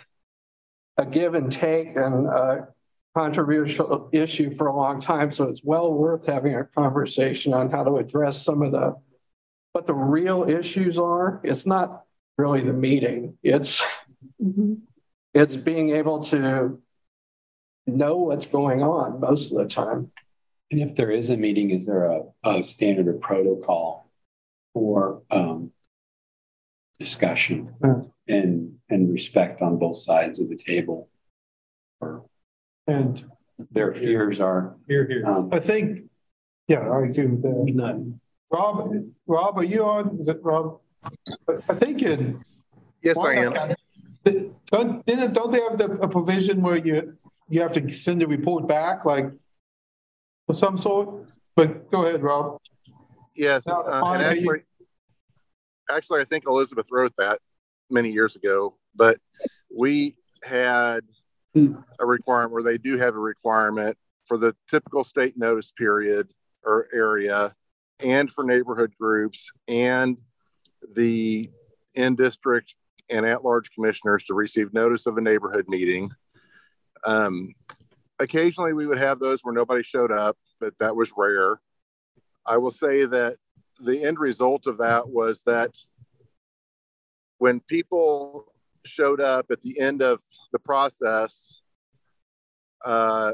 a 0.96 1.06
give 1.06 1.34
and 1.34 1.52
take 1.52 1.96
and 1.96 2.26
a 2.26 2.68
controversial 3.18 4.08
issue 4.12 4.52
for 4.54 4.68
a 4.68 4.76
long 4.76 5.00
time. 5.00 5.32
So 5.32 5.44
it's 5.48 5.62
well 5.64 5.92
worth 5.92 6.26
having 6.26 6.54
a 6.54 6.64
conversation 6.64 7.52
on 7.52 7.68
how 7.70 7.82
to 7.82 7.96
address 7.96 8.44
some 8.44 8.62
of 8.62 8.70
the 8.70 8.94
what 9.72 9.86
the 9.88 9.94
real 9.94 10.48
issues 10.48 10.98
are. 10.98 11.40
It's 11.42 11.66
not 11.66 12.04
really 12.36 12.60
the 12.60 12.72
meeting. 12.72 13.36
It's 13.42 13.82
it's 15.34 15.56
being 15.56 15.90
able 15.90 16.20
to 16.20 16.80
know 17.86 18.16
what's 18.16 18.46
going 18.46 18.82
on 18.82 19.20
most 19.20 19.50
of 19.50 19.58
the 19.58 19.66
time. 19.66 20.12
And 20.70 20.80
if 20.80 20.94
there 20.94 21.10
is 21.10 21.30
a 21.30 21.36
meeting, 21.36 21.70
is 21.70 21.86
there 21.86 22.04
a, 22.04 22.22
a 22.44 22.62
standard 22.62 23.08
or 23.08 23.14
protocol 23.14 24.10
for 24.74 25.22
um, 25.30 25.72
discussion 27.00 27.74
Hmm. 27.82 28.00
and 28.28 28.74
and 28.88 29.12
respect 29.12 29.60
on 29.60 29.78
both 29.78 29.96
sides 29.96 30.38
of 30.38 30.48
the 30.48 30.56
table? 30.56 31.08
Or 32.00 32.24
And 32.88 33.22
their 33.70 33.94
fears 33.94 34.40
are. 34.40 34.74
here, 34.88 35.06
here. 35.06 35.24
Um, 35.26 35.50
I 35.52 35.60
think, 35.60 36.10
yeah, 36.68 36.88
I 36.88 37.04
agree 37.04 37.26
with 37.26 37.42
that. 37.42 37.72
none. 37.74 38.18
Rob, 38.50 38.90
Rob, 39.26 39.58
are 39.58 39.64
you 39.64 39.84
on? 39.84 40.16
Is 40.18 40.28
it 40.28 40.38
Rob? 40.42 40.80
I 41.68 41.74
think 41.74 42.02
in. 42.02 42.42
Yes, 43.02 43.18
I 43.18 43.34
am. 43.34 43.74
Don't, 44.72 45.04
didn't, 45.06 45.34
don't 45.34 45.52
they 45.52 45.60
have 45.60 45.76
the, 45.78 45.92
a 46.00 46.08
provision 46.08 46.62
where 46.62 46.76
you, 46.76 47.16
you 47.50 47.60
have 47.60 47.74
to 47.74 47.90
send 47.92 48.22
a 48.22 48.26
report 48.26 48.66
back, 48.66 49.04
like 49.04 49.26
of 50.48 50.56
some 50.56 50.78
sort? 50.78 51.26
But 51.54 51.90
go 51.90 52.06
ahead, 52.06 52.22
Rob. 52.22 52.58
Yes, 53.34 53.66
Now, 53.66 53.82
uh, 53.82 54.00
Monica, 54.00 54.30
and 54.30 54.40
you- 54.40 54.50
actually, 54.50 54.64
actually, 55.90 56.20
I 56.22 56.24
think 56.24 56.44
Elizabeth 56.48 56.86
wrote 56.90 57.14
that 57.16 57.38
many 57.90 58.10
years 58.10 58.34
ago. 58.34 58.76
But 58.94 59.18
we 59.74 60.16
had 60.42 61.02
a 62.00 62.06
requirement 62.06 62.52
where 62.52 62.62
they 62.62 62.78
do 62.78 62.96
have 62.96 63.14
a 63.14 63.18
requirement 63.18 63.96
for 64.24 64.36
the 64.36 64.54
typical 64.68 65.04
state 65.04 65.36
notice 65.36 65.72
period 65.72 66.30
or 66.64 66.86
area, 66.92 67.54
and 68.00 68.30
for 68.30 68.44
neighborhood 68.44 68.92
groups 69.00 69.50
and 69.66 70.18
the 70.94 71.50
in 71.94 72.14
district 72.14 72.74
and 73.10 73.26
at 73.26 73.44
large 73.44 73.70
commissioners 73.72 74.22
to 74.24 74.34
receive 74.34 74.72
notice 74.72 75.06
of 75.06 75.16
a 75.16 75.20
neighborhood 75.20 75.66
meeting. 75.68 76.10
Um, 77.04 77.54
occasionally, 78.18 78.72
we 78.72 78.86
would 78.86 78.98
have 78.98 79.18
those 79.18 79.40
where 79.42 79.54
nobody 79.54 79.82
showed 79.82 80.12
up, 80.12 80.36
but 80.60 80.78
that 80.78 80.94
was 80.94 81.12
rare. 81.16 81.60
I 82.44 82.58
will 82.58 82.70
say 82.70 83.06
that 83.06 83.36
the 83.80 84.02
end 84.04 84.18
result 84.18 84.66
of 84.66 84.78
that 84.78 85.08
was 85.08 85.42
that 85.46 85.74
when 87.38 87.60
people 87.60 88.52
showed 88.88 89.20
up 89.20 89.46
at 89.50 89.60
the 89.60 89.78
end 89.78 90.02
of 90.02 90.20
the 90.52 90.58
process 90.58 91.60
uh, 92.84 93.32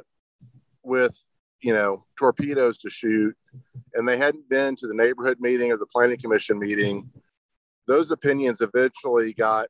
with, 0.83 1.17
you 1.63 1.73
know, 1.73 2.05
torpedoes 2.19 2.79
to 2.79 2.91
shoot, 2.91 3.35
and 3.95 4.07
they 4.07 4.17
hadn't 4.17 4.49
been 4.49 4.77
to 4.77 4.87
the 4.87 4.95
neighborhood 4.95 5.39
meeting 5.41 5.73
or 5.73 5.79
the 5.79 5.87
planning 5.87 6.19
commission 6.19 6.59
meeting, 6.59 7.11
those 7.87 8.11
opinions 8.11 8.61
eventually 8.61 9.33
got 9.35 9.69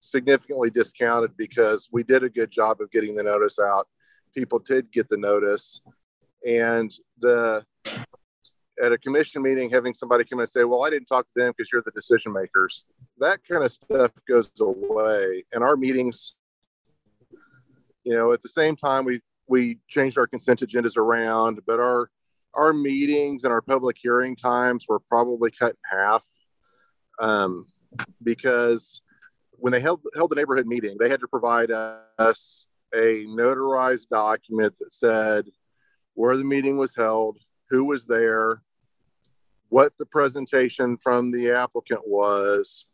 significantly 0.00 0.70
discounted 0.70 1.36
because 1.36 1.88
we 1.92 2.02
did 2.02 2.24
a 2.24 2.28
good 2.28 2.50
job 2.50 2.80
of 2.80 2.90
getting 2.90 3.14
the 3.14 3.22
notice 3.22 3.58
out. 3.58 3.86
People 4.34 4.58
did 4.58 4.90
get 4.90 5.08
the 5.08 5.16
notice, 5.16 5.80
and 6.46 6.92
the 7.18 7.64
at 8.80 8.92
a 8.92 8.98
commission 8.98 9.42
meeting, 9.42 9.70
having 9.70 9.94
somebody 9.94 10.24
come 10.24 10.40
and 10.40 10.48
say, 10.48 10.64
Well, 10.64 10.84
I 10.84 10.90
didn't 10.90 11.06
talk 11.06 11.26
to 11.26 11.32
them 11.34 11.52
because 11.56 11.70
you're 11.72 11.82
the 11.82 11.90
decision 11.90 12.32
makers. 12.32 12.86
That 13.18 13.40
kind 13.44 13.64
of 13.64 13.72
stuff 13.72 14.12
goes 14.28 14.50
away. 14.60 15.44
And 15.52 15.62
our 15.62 15.76
meetings, 15.76 16.34
you 18.04 18.14
know, 18.14 18.32
at 18.32 18.42
the 18.42 18.48
same 18.48 18.76
time, 18.76 19.04
we, 19.04 19.20
we 19.48 19.78
changed 19.88 20.18
our 20.18 20.26
consent 20.26 20.60
agendas 20.60 20.96
around, 20.96 21.60
but 21.66 21.80
our, 21.80 22.10
our 22.54 22.72
meetings 22.72 23.44
and 23.44 23.52
our 23.52 23.62
public 23.62 23.96
hearing 24.00 24.36
times 24.36 24.86
were 24.88 25.00
probably 25.00 25.50
cut 25.50 25.70
in 25.92 25.98
half. 25.98 26.26
Um, 27.20 27.66
because 28.22 29.02
when 29.52 29.72
they 29.72 29.80
held, 29.80 30.00
held 30.14 30.30
the 30.30 30.36
neighborhood 30.36 30.66
meeting, 30.66 30.96
they 30.98 31.08
had 31.08 31.20
to 31.20 31.28
provide 31.28 31.70
us 32.18 32.66
a 32.94 33.24
notarized 33.26 34.08
document 34.08 34.74
that 34.78 34.92
said 34.92 35.46
where 36.14 36.36
the 36.36 36.44
meeting 36.44 36.76
was 36.76 36.94
held, 36.94 37.38
who 37.72 37.86
was 37.86 38.04
there, 38.04 38.60
what 39.70 39.96
the 39.96 40.04
presentation 40.04 40.94
from 40.94 41.30
the 41.30 41.50
applicant 41.50 42.02
was, 42.06 42.86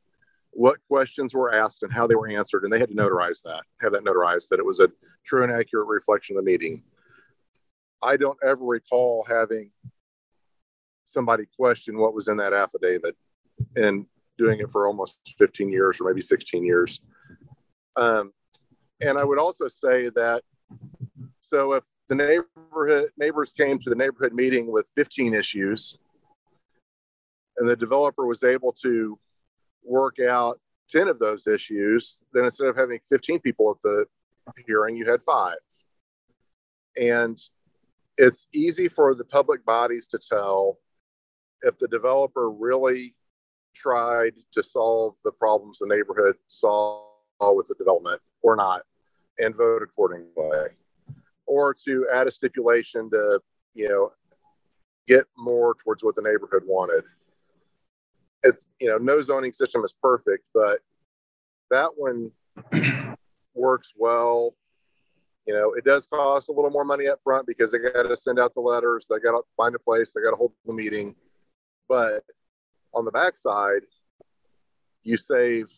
what 0.51 0.79
questions 0.87 1.35
were 1.35 1.53
asked, 1.53 1.83
and 1.83 1.93
how 1.93 2.07
they 2.07 2.15
were 2.15 2.29
answered. 2.29 2.63
And 2.63 2.73
they 2.73 2.79
had 2.79 2.91
to 2.91 2.95
notarize 2.95 3.43
that, 3.43 3.65
have 3.81 3.91
that 3.91 4.05
notarized 4.05 4.49
that 4.51 4.61
it 4.61 4.65
was 4.65 4.79
a 4.79 4.89
true 5.27 5.43
and 5.43 5.53
accurate 5.53 5.89
reflection 5.89 6.37
of 6.37 6.45
the 6.45 6.51
meeting. 6.51 6.85
I 8.01 8.17
don't 8.17 8.39
ever 8.47 8.65
recall 8.65 9.27
having 9.29 9.73
somebody 11.05 11.47
question 11.59 11.99
what 11.99 12.15
was 12.15 12.29
in 12.29 12.37
that 12.37 12.53
affidavit 12.53 13.17
and 13.75 14.07
doing 14.37 14.61
it 14.61 14.71
for 14.71 14.87
almost 14.87 15.19
15 15.39 15.73
years 15.73 16.01
or 16.01 16.09
maybe 16.09 16.21
16 16.21 16.65
years. 16.65 17.01
Um, 17.97 18.33
and 19.01 19.19
I 19.19 19.25
would 19.25 19.41
also 19.41 19.67
say 19.67 20.09
that 20.11 20.45
so 21.41 21.73
if 21.73 21.83
the 22.09 22.15
neighborhood 22.15 23.11
neighbors 23.19 23.53
came 23.53 23.79
to 23.79 23.91
the 23.91 23.97
neighborhood 23.97 24.33
meeting 24.33 24.73
with 24.73 24.91
15 24.95 25.35
issues. 25.35 25.99
And 27.59 27.69
the 27.69 27.77
developer 27.77 28.27
was 28.27 28.45
able 28.45 28.73
to 28.83 29.19
work 29.85 30.19
out 30.21 30.61
10 30.91 31.09
of 31.09 31.19
those 31.19 31.47
issues. 31.47 32.19
Then 32.33 32.45
instead 32.45 32.69
of 32.69 32.77
having 32.77 33.01
15 33.09 33.41
people 33.41 33.71
at 33.71 33.83
the 33.83 34.07
hearing 34.67 34.97
you 34.97 35.09
had 35.09 35.23
five. 35.23 35.57
And 37.01 37.39
it's 38.17 38.47
easy 38.53 38.89
for 38.89 39.15
the 39.15 39.25
public 39.25 39.65
bodies 39.65 40.09
to 40.09 40.19
tell 40.19 40.79
if 41.63 41.79
the 41.79 41.89
developer 41.89 42.51
really 42.51 43.15
tried 43.75 44.33
to 44.53 44.63
solve 44.63 45.17
the 45.25 45.33
problems 45.33 45.79
the 45.79 45.87
neighborhood 45.87 46.37
saw 46.47 47.05
with 47.55 47.69
the 47.69 47.75
development 47.75 48.21
or 48.43 48.57
not 48.57 48.83
and 49.39 49.55
vote 49.55 49.83
accordingly 49.83 50.71
or 51.49 51.75
to 51.87 52.07
add 52.13 52.29
a 52.29 52.31
stipulation 52.31 53.11
to, 53.11 53.41
you 53.75 53.89
know, 53.89 54.13
get 55.09 55.25
more 55.37 55.75
towards 55.75 56.05
what 56.05 56.15
the 56.15 56.23
neighborhood 56.23 56.63
wanted. 56.67 57.03
It's, 58.43 58.67
you 58.79 58.89
know, 58.89 58.99
no 58.99 59.21
zoning 59.23 59.53
system 59.53 59.83
is 59.85 59.95
perfect, 60.01 60.45
but 60.55 60.81
that 61.71 61.91
one 61.97 62.31
works 63.57 63.95
well. 63.97 64.55
You 65.47 65.55
know, 65.55 65.73
it 65.73 65.85
does 65.85 66.07
cost 66.07 66.51
a 66.51 66.53
little 66.53 66.71
more 66.71 66.85
money 66.85 67.09
up 67.09 67.23
front 67.23 67.47
because 67.47 67.73
they 67.73 67.79
got 67.79 68.03
to 68.03 68.17
send 68.17 68.39
out 68.39 68.53
the 68.53 68.61
letters, 68.61 69.07
they 69.09 69.19
got 69.19 69.33
to 69.33 69.43
find 69.57 69.75
a 69.75 69.79
place, 69.79 70.13
they 70.13 70.21
got 70.21 70.31
to 70.31 70.37
hold 70.37 70.53
the 70.67 70.75
meeting. 70.75 71.17
But 71.89 72.23
on 72.93 73.07
the 73.07 73.11
backside, 73.11 73.83
you 75.03 75.17
save 75.17 75.73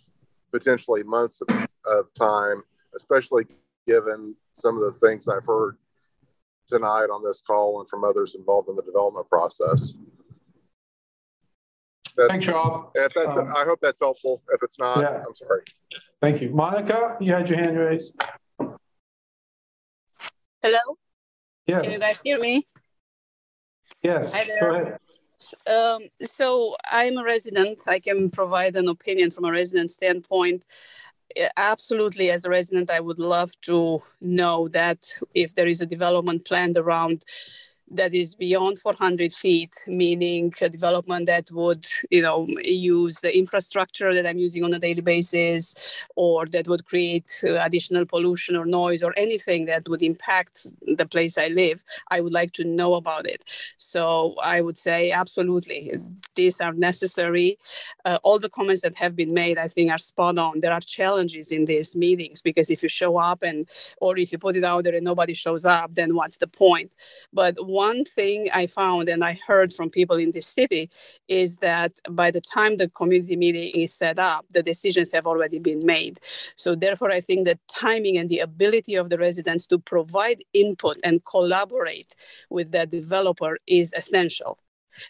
potentially 0.51 1.05
months 1.05 1.41
of, 1.41 1.69
of 1.87 2.13
time, 2.15 2.65
especially 2.97 3.47
given 3.95 4.37
some 4.55 4.77
of 4.77 4.83
the 4.83 4.99
things 5.05 5.27
I've 5.29 5.47
heard 5.47 5.77
tonight 6.69 7.09
on 7.13 7.25
this 7.25 7.43
call 7.45 7.81
and 7.81 7.89
from 7.89 8.05
others 8.05 8.35
involved 8.37 8.69
in 8.69 8.77
the 8.77 8.83
development 8.83 9.29
process. 9.29 9.95
That's, 12.17 12.29
Thanks, 12.29 12.49
Rob. 12.49 12.91
If 12.95 13.15
that's, 13.15 13.37
Um, 13.37 13.49
I 13.57 13.65
hope 13.65 13.81
that's 13.81 13.99
helpful. 13.99 14.43
If 14.53 14.63
it's 14.63 14.79
not, 14.79 15.01
Yeah. 15.01 15.23
I'm 15.27 15.35
sorry. 15.35 15.63
Thank 16.21 16.43
you. 16.43 16.51
Monica, 16.51 17.17
you 17.21 17.33
had 17.33 17.49
your 17.49 17.59
hand 17.59 17.79
raised? 17.79 18.15
Hello, 20.63 20.99
Yes. 21.67 21.85
can 21.85 21.93
you 21.93 21.99
guys 21.99 22.21
hear 22.23 22.39
me? 22.39 22.69
yes, 24.03 24.35
Hi 24.35 24.45
go 24.45 24.55
there. 24.61 24.71
ahead. 24.71 24.99
Um, 25.67 26.09
so 26.23 26.77
I'm 26.85 27.17
a 27.17 27.25
resident. 27.25 27.81
I 27.89 27.99
can 27.99 28.29
provide 28.29 28.77
an 28.77 28.89
opinion 28.89 29.31
from 29.31 29.47
a 29.47 29.51
resident 29.51 29.91
standpoint. 29.91 30.67
Absolutely, 31.57 32.31
as 32.31 32.45
a 32.45 32.51
resident, 32.51 32.91
I 32.91 33.01
would 33.01 33.19
love 33.19 33.53
to 33.63 34.03
know 34.21 34.69
that 34.69 35.05
if 35.35 35.55
there 35.55 35.67
is 35.69 35.81
a 35.81 35.87
development 35.87 36.47
planned 36.47 36.77
around 36.77 37.25
that 37.91 38.15
is 38.15 38.35
beyond 38.35 38.79
400 38.79 39.33
feet, 39.33 39.75
meaning 39.87 40.53
a 40.61 40.69
development 40.69 41.27
that 41.27 41.51
would, 41.51 41.87
you 42.11 42.23
know, 42.23 42.47
use 42.63 43.21
the 43.21 43.37
infrastructure 43.37 44.15
that 44.15 44.27
I'm 44.27 44.39
using 44.39 44.63
on 44.63 44.73
a 44.75 44.79
daily 44.79 45.01
basis, 45.01 45.75
or 46.15 46.47
that 46.47 46.69
would 46.69 46.85
create 46.85 47.41
uh, 47.43 47.61
additional 47.61 48.07
pollution 48.07 48.55
or 48.57 48.65
noise 48.65 49.03
or 49.03 49.13
anything 49.17 49.65
that 49.67 49.89
would 49.89 50.03
impact 50.03 50.67
the 50.97 51.07
place 51.07 51.37
I 51.37 51.49
live. 51.49 51.83
I 52.11 52.21
would 52.21 52.33
like 52.33 52.53
to 52.55 52.65
know 52.65 52.95
about 52.95 53.27
it. 53.27 53.45
So 53.77 54.35
I 54.43 54.61
would 54.61 54.79
say 54.79 55.11
absolutely, 55.11 55.99
these 56.35 56.61
are 56.61 56.73
necessary. 56.73 57.59
Uh, 58.05 58.19
all 58.23 58.39
the 58.39 58.49
comments 58.49 58.83
that 58.83 58.97
have 58.97 59.17
been 59.17 59.35
made, 59.35 59.59
I 59.59 59.67
think, 59.67 59.91
are 59.91 59.99
spot 59.99 60.39
on. 60.39 60.61
There 60.61 60.73
are 60.73 60.81
challenges 60.81 61.51
in 61.51 61.65
these 61.65 61.97
meetings 61.97 62.41
because 62.41 62.71
if 62.71 62.83
you 62.83 62.89
show 62.89 63.17
up 63.19 63.43
and, 63.43 63.69
or 64.01 64.17
if 64.17 64.31
you 64.31 64.39
put 64.39 64.57
it 64.57 64.65
out 64.65 64.85
there 64.85 64.95
and 64.95 65.05
nobody 65.05 65.35
shows 65.35 65.65
up, 65.65 65.93
then 65.93 66.15
what's 66.15 66.39
the 66.39 66.47
point? 66.47 66.93
But 67.33 67.57
one 67.89 68.05
thing 68.05 68.41
I 68.53 68.67
found 68.67 69.09
and 69.09 69.23
I 69.31 69.39
heard 69.49 69.73
from 69.73 69.89
people 69.99 70.19
in 70.25 70.31
this 70.33 70.47
city 70.59 70.91
is 71.29 71.51
that 71.59 71.93
by 72.23 72.31
the 72.31 72.43
time 72.57 72.73
the 72.77 72.89
community 73.01 73.37
meeting 73.37 73.71
is 73.83 73.91
set 74.03 74.19
up, 74.19 74.43
the 74.57 74.63
decisions 74.63 75.13
have 75.17 75.27
already 75.27 75.59
been 75.59 75.83
made. 75.85 76.17
So, 76.57 76.69
therefore, 76.75 77.11
I 77.19 77.21
think 77.23 77.41
the 77.45 77.59
timing 77.69 78.17
and 78.19 78.29
the 78.29 78.41
ability 78.51 78.95
of 78.97 79.07
the 79.09 79.19
residents 79.19 79.67
to 79.69 79.79
provide 79.79 80.39
input 80.53 80.97
and 81.09 81.25
collaborate 81.25 82.11
with 82.57 82.69
the 82.73 82.85
developer 82.87 83.53
is 83.67 83.95
essential 84.03 84.59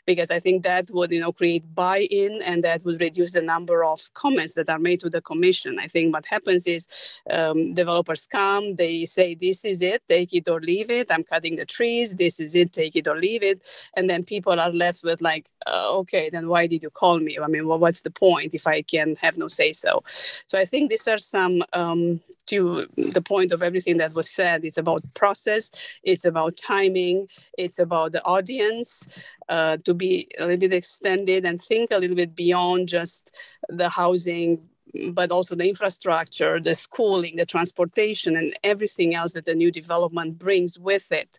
because 0.07 0.31
I 0.31 0.41
think 0.41 0.63
that 0.63 0.87
would 0.91 1.11
you 1.11 1.21
know 1.21 1.33
create 1.33 1.65
buy-in 1.75 2.41
and 2.43 2.65
that 2.65 2.85
would 2.85 3.01
reduce 3.01 3.33
the 3.33 3.43
number 3.43 3.85
of 3.85 4.13
comments 4.15 4.55
that 4.55 4.69
are 4.69 4.79
made 4.79 5.01
to 5.01 5.11
the 5.11 5.21
commission. 5.21 5.79
I 5.79 5.87
think 5.87 6.13
what 6.15 6.27
happens 6.27 6.67
is 6.67 6.89
um, 7.31 7.73
developers 7.75 8.27
come, 8.27 8.73
they 8.73 9.05
say 9.05 9.35
this 9.35 9.65
is 9.65 9.83
it, 9.83 10.03
take 10.09 10.33
it 10.33 10.49
or 10.49 10.61
leave 10.61 10.91
it. 10.91 11.11
I'm 11.11 11.25
cutting 11.25 11.57
the 11.57 11.65
trees. 11.65 12.17
This 12.17 12.41
is 12.41 12.55
it, 12.55 12.73
take 12.73 12.97
it 12.97 13.09
or 13.09 13.17
leave 13.17 13.43
it. 13.43 13.63
And 13.97 14.09
then 14.09 14.25
people 14.25 14.59
are 14.59 14.71
left 14.73 15.03
with 15.05 15.21
like, 15.21 15.51
uh, 15.67 15.91
okay, 15.99 16.31
then 16.31 16.49
why 16.49 16.67
did 16.67 16.83
you 16.83 16.91
call 16.91 17.19
me? 17.19 17.39
I 17.39 17.47
mean, 17.47 17.67
well, 17.67 17.79
what's 17.79 18.03
the 18.03 18.11
point 18.11 18.55
if 18.55 18.67
I 18.67 18.83
can 18.83 19.17
have 19.21 19.37
no 19.37 19.49
say 19.49 19.73
so? 19.73 20.03
So 20.47 20.59
I 20.59 20.65
think 20.65 20.91
these 20.91 21.09
are 21.09 21.19
some 21.19 21.63
um, 21.73 22.21
to 22.47 22.87
the 22.97 23.23
point 23.23 23.53
of 23.53 23.63
everything 23.63 23.99
that 23.99 24.15
was 24.15 24.31
said. 24.31 24.65
It's 24.65 24.79
about 24.79 25.03
process. 25.15 25.71
It's 26.03 26.25
about 26.25 26.57
timing. 26.57 27.29
It's 27.57 27.79
about 27.79 28.13
the 28.13 28.25
audience 28.25 29.07
uh, 29.51 29.77
to 29.85 29.95
be 29.95 30.29
a 30.39 30.47
little 30.47 30.61
bit 30.61 30.73
extended 30.73 31.45
and 31.45 31.61
think 31.61 31.91
a 31.91 31.99
little 31.99 32.17
bit 32.17 32.35
beyond 32.35 32.89
just 32.89 33.31
the 33.69 33.89
housing 33.89 34.69
but 35.13 35.31
also 35.31 35.55
the 35.55 35.69
infrastructure, 35.69 36.61
the 36.61 36.75
schooling, 36.75 37.37
the 37.37 37.47
transportation, 37.47 38.37
and 38.37 38.55
everything 38.65 39.15
else 39.15 39.35
that 39.35 39.45
the 39.45 39.55
new 39.55 39.71
development 39.71 40.39
brings 40.39 40.79
with 40.79 41.11
it, 41.13 41.39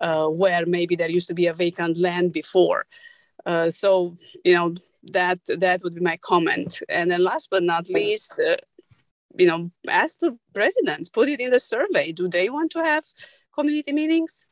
uh, 0.00 0.26
where 0.26 0.66
maybe 0.66 0.96
there 0.96 1.10
used 1.10 1.28
to 1.28 1.34
be 1.34 1.46
a 1.46 1.54
vacant 1.54 1.96
land 1.96 2.32
before. 2.32 2.86
Uh, 3.46 3.70
so, 3.70 4.16
you 4.44 4.54
know, 4.54 4.74
that 5.12 5.38
that 5.46 5.82
would 5.82 5.94
be 5.94 6.00
my 6.00 6.16
comment. 6.18 6.82
And 6.88 7.10
then 7.10 7.22
last 7.22 7.48
but 7.50 7.62
not 7.62 7.88
least, 7.88 8.40
uh, 8.40 8.56
you 9.36 9.46
know, 9.46 9.66
ask 9.88 10.20
the 10.20 10.36
residents, 10.54 11.08
put 11.08 11.28
it 11.28 11.40
in 11.40 11.50
the 11.50 11.60
survey. 11.60 12.12
Do 12.12 12.28
they 12.28 12.48
want 12.48 12.72
to 12.72 12.82
have 12.82 13.04
community 13.54 13.92
meetings? 13.92 14.46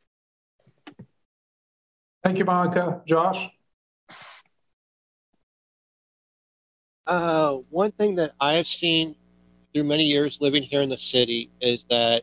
Thank 2.24 2.38
you, 2.38 2.44
Monica. 2.44 3.02
Josh? 3.06 3.48
Uh, 7.06 7.58
one 7.70 7.90
thing 7.92 8.14
that 8.14 8.32
I 8.40 8.54
have 8.54 8.66
seen 8.66 9.16
through 9.74 9.84
many 9.84 10.04
years 10.04 10.38
living 10.40 10.62
here 10.62 10.82
in 10.82 10.88
the 10.88 10.98
city 10.98 11.50
is 11.60 11.84
that 11.90 12.22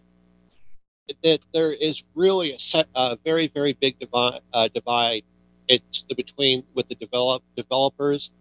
that 1.24 1.40
there 1.54 1.74
is 1.74 2.04
really 2.16 2.54
a, 2.54 2.60
set, 2.60 2.88
a 2.96 3.18
very 3.26 3.48
very 3.48 3.74
big 3.74 4.00
divide, 4.00 4.42
uh, 4.54 4.68
divide 4.74 5.24
it's 5.68 6.04
between 6.16 6.64
with 6.76 6.88
the 6.88 6.96
develop 6.96 7.44
developers 7.58 8.32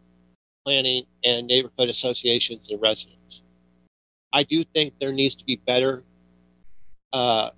planning 0.65 1.05
and 1.25 1.47
neighborhood 1.47 1.89
associations 1.89 2.69
and 2.71 2.81
residents 2.81 3.43
i 4.35 4.43
do 4.43 4.63
think 4.75 4.93
there 5.01 5.13
needs 5.13 5.35
to 5.35 5.45
be 5.45 5.57
better 5.67 6.05
uh, 7.15 7.51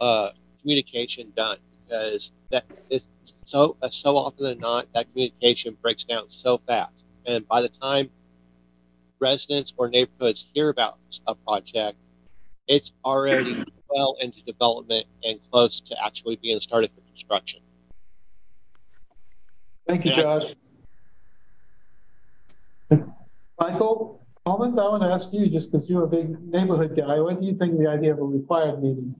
uh, 0.00 0.30
communication 0.60 1.32
done 1.36 1.58
because 1.84 2.32
that 2.50 2.64
so 3.44 3.76
uh, 3.82 3.90
so 3.90 4.10
often 4.10 4.44
than 4.44 4.58
not 4.58 4.86
that 4.94 5.10
communication 5.12 5.76
breaks 5.82 6.04
down 6.04 6.26
so 6.30 6.60
fast. 6.66 7.04
And 7.26 7.46
by 7.48 7.62
the 7.62 7.68
time 7.68 8.10
residents 9.20 9.72
or 9.76 9.88
neighborhoods 9.88 10.46
hear 10.52 10.68
about 10.68 10.98
a 11.26 11.34
project 11.34 11.96
it's 12.66 12.92
already 13.04 13.62
well 13.90 14.16
into 14.20 14.42
development 14.42 15.06
and 15.22 15.38
close 15.50 15.80
to 15.80 16.04
actually 16.04 16.36
being 16.36 16.60
started 16.60 16.90
for 16.94 17.00
construction. 17.02 17.60
Thank 19.86 20.04
you 20.04 20.12
josh. 20.12 20.54
Michael 23.60 24.20
comment 24.46 24.78
i 24.78 24.82
want 24.82 25.02
to 25.02 25.08
ask 25.08 25.32
you 25.32 25.48
just 25.48 25.72
because 25.72 25.88
you're 25.88 26.04
a 26.04 26.08
big 26.08 26.38
neighborhood 26.52 26.94
guy 26.94 27.18
what 27.18 27.40
do 27.40 27.46
you 27.46 27.56
think 27.56 27.78
the 27.78 27.86
idea 27.86 28.12
of 28.12 28.18
a 28.18 28.22
required 28.22 28.82
meeting? 28.82 29.14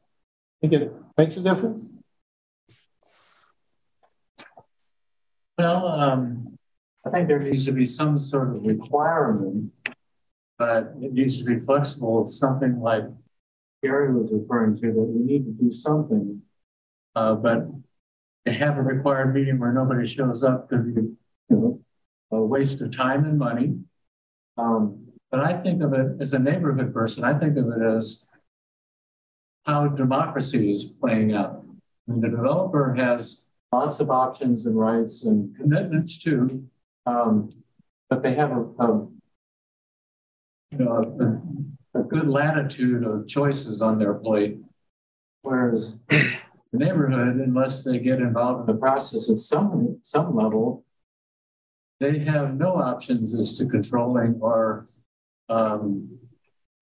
Think 0.60 0.72
it 0.74 0.92
makes 1.16 1.36
a 1.36 1.42
difference 1.42 1.86
Well, 5.58 5.86
um, 5.86 6.58
I 7.06 7.10
think 7.10 7.28
there 7.28 7.38
needs 7.38 7.66
to 7.66 7.72
be 7.72 7.86
some 7.86 8.18
sort 8.18 8.56
of 8.56 8.64
requirement, 8.64 9.72
but 10.58 10.94
it 11.00 11.12
needs 11.12 11.38
to 11.38 11.44
be 11.44 11.58
flexible. 11.58 12.24
Something 12.24 12.80
like 12.80 13.04
Gary 13.82 14.12
was 14.12 14.32
referring 14.32 14.76
to 14.76 14.86
that 14.86 15.00
we 15.00 15.22
need 15.22 15.44
to 15.44 15.52
do 15.52 15.70
something, 15.70 16.42
uh, 17.14 17.34
but 17.34 17.68
to 18.46 18.52
have 18.52 18.78
a 18.78 18.82
required 18.82 19.34
meeting 19.34 19.58
where 19.58 19.72
nobody 19.72 20.06
shows 20.06 20.42
up 20.42 20.68
could 20.68 20.94
be, 20.94 21.02
you 21.02 21.16
know, 21.50 21.80
a 22.32 22.40
waste 22.40 22.80
of 22.80 22.96
time 22.96 23.24
and 23.24 23.38
money. 23.38 23.78
Um, 24.56 25.06
but 25.30 25.40
I 25.40 25.52
think 25.52 25.82
of 25.82 25.92
it 25.92 26.20
as 26.20 26.34
a 26.34 26.38
neighborhood 26.38 26.92
person. 26.92 27.24
I 27.24 27.38
think 27.38 27.56
of 27.56 27.68
it 27.68 27.82
as 27.82 28.30
how 29.66 29.88
democracy 29.88 30.70
is 30.70 30.96
playing 31.00 31.34
out. 31.34 31.64
I 32.08 32.12
mean, 32.12 32.20
the 32.20 32.28
developer 32.28 32.94
has 32.94 33.48
lots 33.74 33.98
of 33.98 34.08
options 34.08 34.66
and 34.66 34.78
rights 34.78 35.24
and 35.24 35.56
commitments 35.56 36.16
too. 36.18 36.68
Um, 37.06 37.50
but 38.08 38.22
they 38.22 38.34
have 38.34 38.52
a, 38.52 38.62
a 38.78 39.08
you 40.70 40.78
know 40.78 40.92
a, 41.94 41.98
a, 41.98 42.02
good 42.04 42.28
latitude 42.28 43.02
of 43.04 43.26
choices 43.26 43.82
on 43.82 43.98
their 43.98 44.14
plate. 44.14 44.58
Whereas 45.42 46.04
the 46.08 46.38
neighborhood, 46.72 47.36
unless 47.36 47.84
they 47.84 47.98
get 47.98 48.20
involved 48.20 48.60
in 48.60 48.74
the 48.74 48.80
process 48.80 49.28
at 49.28 49.38
some 49.38 49.98
some 50.02 50.36
level, 50.36 50.84
they 51.98 52.20
have 52.20 52.56
no 52.56 52.76
options 52.76 53.36
as 53.38 53.58
to 53.58 53.66
controlling 53.66 54.38
or 54.40 54.86
um, 55.48 56.18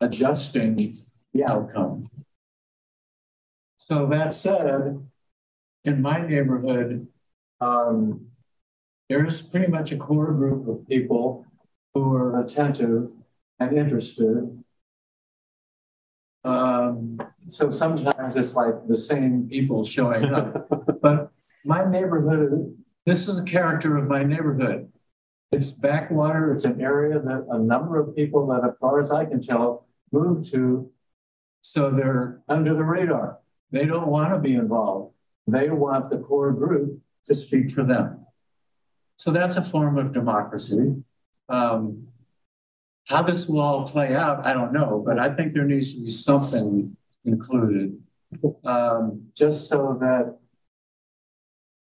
adjusting 0.00 0.96
the 1.32 1.44
outcome. 1.44 2.02
So 3.78 4.06
that 4.06 4.32
said, 4.32 5.00
in 5.84 6.02
my 6.02 6.26
neighborhood, 6.26 7.08
um, 7.60 8.26
there's 9.08 9.42
pretty 9.42 9.70
much 9.70 9.92
a 9.92 9.96
core 9.96 10.32
group 10.32 10.68
of 10.68 10.86
people 10.88 11.44
who 11.94 12.14
are 12.14 12.40
attentive 12.40 13.10
and 13.58 13.76
interested. 13.76 14.62
Um, 16.44 17.20
so 17.46 17.70
sometimes 17.70 18.36
it's 18.36 18.54
like 18.54 18.86
the 18.88 18.96
same 18.96 19.48
people 19.48 19.84
showing 19.84 20.24
up. 20.26 21.00
but 21.02 21.30
my 21.64 21.84
neighborhood, 21.84 22.76
this 23.06 23.28
is 23.28 23.38
a 23.38 23.44
character 23.44 23.96
of 23.96 24.08
my 24.08 24.24
neighborhood. 24.24 24.90
It's 25.52 25.70
backwater. 25.70 26.52
It's 26.52 26.64
an 26.64 26.80
area 26.80 27.20
that 27.20 27.46
a 27.50 27.58
number 27.58 28.00
of 28.00 28.16
people 28.16 28.46
that, 28.48 28.68
as 28.68 28.78
far 28.78 28.98
as 28.98 29.12
I 29.12 29.26
can 29.26 29.42
tell, 29.42 29.86
move 30.10 30.48
to. 30.50 30.90
So 31.62 31.90
they're 31.90 32.40
under 32.48 32.74
the 32.74 32.84
radar. 32.84 33.38
They 33.70 33.86
don't 33.86 34.08
want 34.08 34.32
to 34.32 34.38
be 34.38 34.54
involved. 34.54 35.14
They 35.46 35.70
want 35.70 36.08
the 36.10 36.18
core 36.18 36.52
group 36.52 37.00
to 37.26 37.34
speak 37.34 37.70
for 37.70 37.82
them. 37.82 38.26
So 39.16 39.30
that's 39.30 39.56
a 39.56 39.62
form 39.62 39.98
of 39.98 40.12
democracy. 40.12 41.02
Um, 41.48 42.08
how 43.06 43.22
this 43.22 43.48
will 43.48 43.60
all 43.60 43.86
play 43.86 44.14
out, 44.14 44.46
I 44.46 44.52
don't 44.52 44.72
know, 44.72 45.02
but 45.04 45.18
I 45.18 45.34
think 45.34 45.52
there 45.52 45.64
needs 45.64 45.94
to 45.94 46.02
be 46.02 46.10
something 46.10 46.96
included 47.24 48.00
um, 48.64 49.26
just 49.36 49.68
so 49.68 49.96
that, 50.00 50.38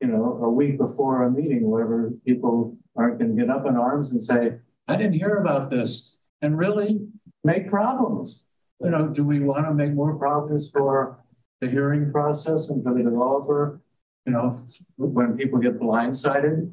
you 0.00 0.08
know, 0.08 0.40
a 0.42 0.48
week 0.48 0.78
before 0.78 1.24
a 1.24 1.30
meeting, 1.30 1.68
wherever 1.68 2.10
people 2.24 2.76
aren't 2.96 3.18
going 3.18 3.36
to 3.36 3.40
get 3.40 3.50
up 3.50 3.66
in 3.66 3.76
arms 3.76 4.12
and 4.12 4.22
say, 4.22 4.58
I 4.88 4.96
didn't 4.96 5.14
hear 5.14 5.36
about 5.36 5.70
this, 5.70 6.20
and 6.42 6.58
really 6.58 7.06
make 7.44 7.68
problems. 7.68 8.46
You 8.80 8.90
know, 8.90 9.08
do 9.08 9.24
we 9.24 9.40
want 9.40 9.66
to 9.66 9.74
make 9.74 9.92
more 9.92 10.16
problems 10.16 10.70
for 10.70 11.19
the 11.60 11.68
hearing 11.68 12.10
process 12.10 12.70
and 12.70 12.82
for 12.82 12.94
the 12.94 13.02
developer, 13.02 13.80
you 14.26 14.32
know, 14.32 14.50
when 14.96 15.36
people 15.36 15.58
get 15.58 15.78
blindsided, 15.78 16.72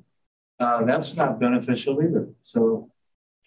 uh, 0.59 0.83
that's 0.83 1.15
not 1.15 1.39
beneficial 1.39 2.01
either. 2.01 2.29
So 2.41 2.89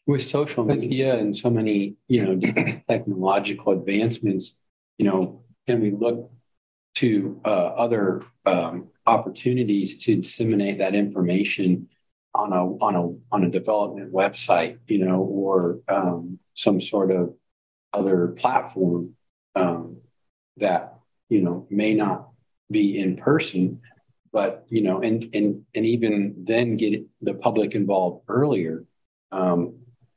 with 0.07 0.23
social 0.23 0.65
media 0.65 1.17
and 1.17 1.37
so 1.37 1.51
many, 1.51 1.97
you 2.09 2.37
know, 2.37 2.81
technological 2.89 3.73
advancements, 3.73 4.61
you 4.99 5.07
know, 5.07 5.43
can 5.67 5.81
we 5.81 5.91
look 5.91 6.31
to 6.97 7.41
uh, 7.45 7.49
other 7.49 8.23
um, 8.47 8.89
opportunities 9.07 10.03
to 10.05 10.17
disseminate 10.17 10.79
that 10.79 10.95
information 10.95 11.89
on 12.35 12.53
a 12.53 12.65
on 12.79 12.95
a 12.97 13.35
on 13.35 13.45
a 13.45 13.51
development 13.51 14.13
website, 14.13 14.79
you 14.87 15.05
know, 15.05 15.21
or 15.21 15.81
um, 15.89 16.39
some 16.55 16.81
sort 16.81 17.11
of 17.11 17.35
other 17.93 18.29
platform 18.29 19.15
um, 19.55 19.97
that 20.57 20.90
you 21.31 21.41
know 21.41 21.67
may 21.71 21.95
not 21.95 22.29
be 22.71 22.99
in 22.99 23.17
person, 23.17 23.81
but 24.33 24.67
you 24.69 24.83
know, 24.83 25.01
and 25.01 25.29
and 25.35 25.65
and 25.75 25.87
even 25.87 26.35
then 26.45 26.77
get 26.77 27.03
the 27.23 27.35
public 27.35 27.75
involved 27.75 28.25
earlier 28.29 28.85
um, 29.33 29.77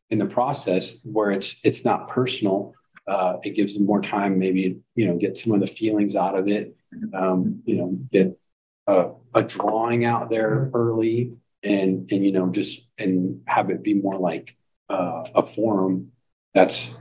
in 0.10 0.19
the 0.19 0.26
process 0.26 0.98
where 1.03 1.31
it's 1.31 1.56
it's 1.64 1.85
not 1.85 2.10
personal. 2.10 2.73
Uh, 3.07 3.35
it 3.44 3.52
gives 3.52 3.76
them 3.76 3.85
more 3.85 4.02
time, 4.02 4.40
maybe 4.40 4.77
you 4.95 5.07
know, 5.07 5.18
get 5.18 5.38
some 5.38 5.53
of 5.53 5.60
the 5.60 5.68
feelings 5.68 6.15
out 6.15 6.38
of 6.38 6.48
it. 6.48 6.76
Um, 7.14 7.61
you 7.65 7.76
know, 7.77 7.98
get 8.11 8.40
a, 8.88 9.11
a 9.34 9.41
drawing 9.44 10.06
out 10.06 10.30
there 10.30 10.69
early, 10.73 11.34
and 11.64 12.10
and 12.11 12.26
you 12.26 12.31
know, 12.31 12.49
just 12.49 12.88
and 12.98 13.41
have 13.48 13.69
it 13.72 13.84
be 13.84 13.94
more 13.94 14.18
like 14.18 14.56
uh, 14.90 15.23
a 15.35 15.44
forum 15.44 16.11
that's 16.53 16.98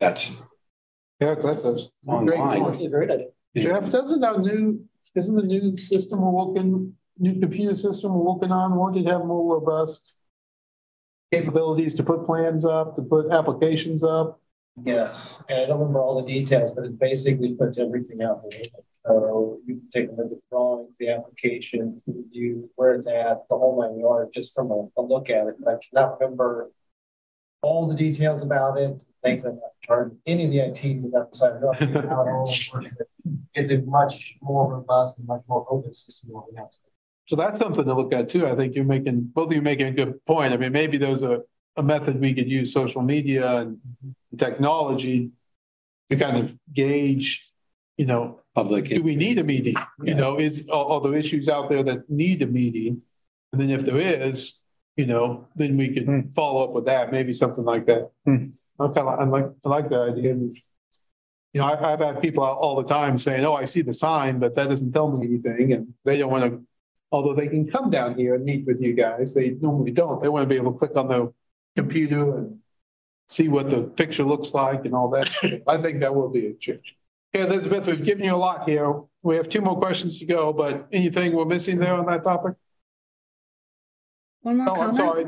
that's 0.00 0.32
Yeah, 1.20 1.36
that's 1.36 1.64
a 1.64 1.78
Online. 2.06 2.62
great, 2.72 2.90
great 2.90 3.10
idea. 3.10 3.26
Jeff, 3.56 3.90
doesn't 3.90 4.22
our 4.22 4.38
new, 4.38 4.84
isn't 5.14 5.36
the 5.36 5.42
new 5.42 5.76
system 5.76 6.20
we're 6.20 6.44
working, 6.44 6.94
new 7.18 7.40
computer 7.40 7.74
system 7.74 8.12
we're 8.12 8.34
working 8.34 8.52
on, 8.52 8.76
won't 8.76 8.96
it 8.96 9.06
have 9.06 9.24
more 9.24 9.54
robust 9.54 10.16
capabilities 11.32 11.94
to 11.94 12.02
put 12.02 12.26
plans 12.26 12.64
up, 12.64 12.96
to 12.96 13.02
put 13.02 13.32
applications 13.32 14.04
up? 14.04 14.40
Yes, 14.84 15.44
and 15.48 15.60
I 15.60 15.66
don't 15.66 15.78
remember 15.78 16.00
all 16.00 16.22
the 16.22 16.30
details, 16.30 16.72
but 16.74 16.84
it 16.84 16.98
basically 16.98 17.54
puts 17.54 17.78
everything 17.78 18.22
out 18.22 18.42
there. 18.50 18.60
So 19.06 19.60
you 19.64 19.76
can 19.76 19.90
take 19.90 20.08
a 20.08 20.12
look 20.12 20.26
at 20.26 20.30
the 20.30 20.40
drawings, 20.50 20.96
the 20.98 21.10
application, 21.10 21.98
to 22.04 22.12
review 22.12 22.68
where 22.74 22.94
it's 22.94 23.06
at, 23.06 23.48
the 23.48 23.56
whole 23.56 23.80
nine 23.80 23.98
yards, 23.98 24.32
just 24.34 24.54
from 24.54 24.70
a, 24.70 24.88
a 24.98 25.02
look 25.02 25.30
at 25.30 25.46
it. 25.46 25.54
But 25.60 25.74
I 25.74 25.78
cannot 25.78 26.20
remember 26.20 26.70
all 27.62 27.88
the 27.88 27.94
details 27.94 28.42
about 28.42 28.78
it. 28.78 29.04
Thanks, 29.22 29.44
I'm 29.44 29.54
not 29.54 29.72
charging 29.82 30.18
any 30.26 30.44
of 30.44 30.50
the 30.50 30.58
IT 30.58 30.78
who 30.78 31.10
got 31.10 31.32
decided 31.32 31.62
It's 33.54 33.70
a 33.70 33.78
much 33.78 34.36
more 34.40 34.72
robust 34.72 35.18
and 35.18 35.26
much 35.26 35.42
more 35.48 35.66
open 35.70 35.92
system 35.94 36.28
than 36.28 36.34
what 36.36 36.50
we 36.50 36.56
have. 36.56 36.68
So 37.26 37.34
that's 37.36 37.58
something 37.58 37.84
to 37.84 37.94
look 37.94 38.12
at 38.12 38.28
too. 38.28 38.46
I 38.46 38.54
think 38.54 38.74
you're 38.74 38.84
making, 38.84 39.30
both 39.34 39.48
of 39.48 39.52
you 39.52 39.62
making 39.62 39.88
a 39.88 39.92
good 39.92 40.24
point. 40.26 40.52
I 40.52 40.56
mean, 40.56 40.72
maybe 40.72 40.96
there's 40.96 41.22
a, 41.22 41.42
a 41.76 41.82
method 41.82 42.20
we 42.20 42.34
could 42.34 42.48
use 42.48 42.72
social 42.72 43.02
media 43.02 43.56
and 43.56 43.76
mm-hmm. 43.76 44.36
technology 44.36 45.30
to 46.10 46.16
kind 46.16 46.36
of 46.38 46.56
gauge, 46.72 47.50
you 47.96 48.06
know, 48.06 48.38
public. 48.54 48.86
Do 48.86 49.02
we 49.02 49.16
need 49.16 49.38
a 49.38 49.44
meeting? 49.44 49.74
You 50.02 50.14
know, 50.14 50.38
is, 50.38 50.68
are, 50.70 50.86
are 50.86 51.00
there 51.00 51.16
issues 51.16 51.48
out 51.48 51.68
there 51.68 51.82
that 51.82 52.08
need 52.08 52.42
a 52.42 52.46
meeting? 52.46 53.02
And 53.52 53.60
then 53.60 53.70
if 53.70 53.84
there 53.84 53.98
is, 53.98 54.62
you 54.96 55.06
know, 55.06 55.48
then 55.56 55.76
we 55.76 55.92
could 55.92 56.04
hmm. 56.04 56.20
follow 56.28 56.64
up 56.64 56.70
with 56.70 56.86
that, 56.86 57.12
maybe 57.12 57.32
something 57.32 57.64
like 57.64 57.86
that. 57.86 58.10
Hmm. 58.24 58.46
I 58.78 58.86
kind 58.88 59.08
of, 59.08 59.20
I 59.20 59.24
like, 59.24 59.46
I 59.64 59.68
like 59.68 59.88
that 59.90 60.00
idea. 60.00 60.36
You 61.56 61.62
know, 61.62 61.68
I, 61.68 61.94
I've 61.94 62.00
had 62.00 62.20
people 62.20 62.44
out 62.44 62.58
all 62.58 62.76
the 62.76 62.84
time 62.84 63.16
saying, 63.16 63.42
oh, 63.42 63.54
I 63.54 63.64
see 63.64 63.80
the 63.80 63.94
sign, 63.94 64.38
but 64.38 64.54
that 64.56 64.68
doesn't 64.68 64.92
tell 64.92 65.10
me 65.10 65.26
anything. 65.26 65.72
And 65.72 65.94
they 66.04 66.18
don't 66.18 66.30
want 66.30 66.44
to, 66.44 66.62
although 67.10 67.34
they 67.34 67.48
can 67.48 67.66
come 67.66 67.88
down 67.88 68.14
here 68.14 68.34
and 68.34 68.44
meet 68.44 68.66
with 68.66 68.78
you 68.78 68.92
guys, 68.92 69.32
they 69.32 69.52
normally 69.52 69.90
don't. 69.90 70.20
They 70.20 70.28
want 70.28 70.42
to 70.42 70.46
be 70.46 70.56
able 70.56 70.72
to 70.72 70.78
click 70.78 70.94
on 70.96 71.08
the 71.08 71.32
computer 71.74 72.36
and 72.36 72.58
see 73.26 73.48
what 73.48 73.70
the 73.70 73.84
picture 73.84 74.22
looks 74.22 74.52
like 74.52 74.84
and 74.84 74.94
all 74.94 75.08
that. 75.12 75.30
I 75.66 75.80
think 75.80 76.00
that 76.00 76.14
will 76.14 76.28
be 76.28 76.48
a 76.48 76.52
change. 76.52 76.94
Okay, 77.34 77.46
Elizabeth, 77.46 77.86
we've 77.86 78.04
given 78.04 78.22
you 78.22 78.34
a 78.34 78.36
lot 78.36 78.68
here. 78.68 78.92
We 79.22 79.36
have 79.36 79.48
two 79.48 79.62
more 79.62 79.78
questions 79.78 80.18
to 80.18 80.26
go, 80.26 80.52
but 80.52 80.86
anything 80.92 81.32
we're 81.32 81.46
missing 81.46 81.78
there 81.78 81.94
on 81.94 82.04
that 82.04 82.22
topic? 82.22 82.52
One 84.42 84.58
more 84.58 84.76
Oh, 84.76 84.82
I'm 84.82 84.92
sorry. 84.92 85.24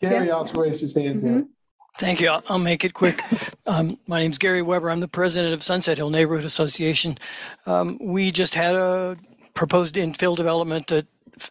Gary 0.00 0.30
also 0.30 0.62
raised 0.62 0.80
his 0.80 0.94
hand 0.94 1.24
here. 1.24 1.32
Mm-hmm. 1.32 1.55
Thank 1.98 2.20
you. 2.20 2.28
I'll, 2.28 2.44
I'll 2.48 2.58
make 2.60 2.84
it 2.84 2.94
quick. 2.94 3.20
Um, 3.68 3.98
my 4.06 4.20
name's 4.20 4.38
Gary 4.38 4.62
Weber. 4.62 4.90
I'm 4.90 5.00
the 5.00 5.08
president 5.08 5.52
of 5.52 5.62
Sunset 5.62 5.98
Hill 5.98 6.10
Neighborhood 6.10 6.44
Association. 6.44 7.18
Um, 7.66 7.98
we 8.00 8.30
just 8.32 8.54
had 8.54 8.76
a 8.76 9.16
proposed 9.54 9.96
infill 9.96 10.36
development 10.36 10.86
that 10.88 11.06
f- 11.40 11.50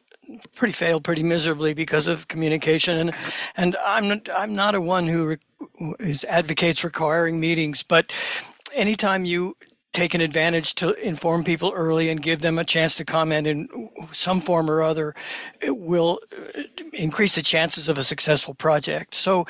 pretty 0.56 0.74
failed 0.74 1.04
pretty 1.04 1.24
miserably 1.24 1.74
because 1.74 2.08
of 2.08 2.28
communication 2.30 2.98
and 2.98 3.16
and 3.58 3.78
I'm 3.86 4.08
not, 4.08 4.30
I'm 4.34 4.56
not 4.56 4.76
a 4.76 4.82
one 4.82 5.08
who 5.08 5.28
re- 5.28 5.38
is 6.00 6.24
advocates 6.26 6.86
requiring 6.86 7.40
meetings 7.40 7.84
but 7.84 8.14
anytime 8.74 9.26
you 9.26 9.58
take 9.94 10.14
an 10.14 10.22
advantage 10.22 10.76
to 10.76 10.94
inform 11.06 11.44
people 11.44 11.74
early 11.76 12.10
and 12.10 12.22
give 12.22 12.42
them 12.42 12.60
a 12.60 12.64
chance 12.66 12.96
to 12.98 13.06
comment 13.06 13.48
in 13.48 13.70
some 14.14 14.42
form 14.42 14.70
or 14.72 14.84
other 14.84 15.16
it 15.62 15.78
will 15.78 16.20
uh, 16.58 16.64
increase 16.94 17.36
the 17.36 17.42
chances 17.44 17.90
of 17.90 17.98
a 17.98 18.04
successful 18.06 18.54
project 18.54 19.16
so 19.16 19.46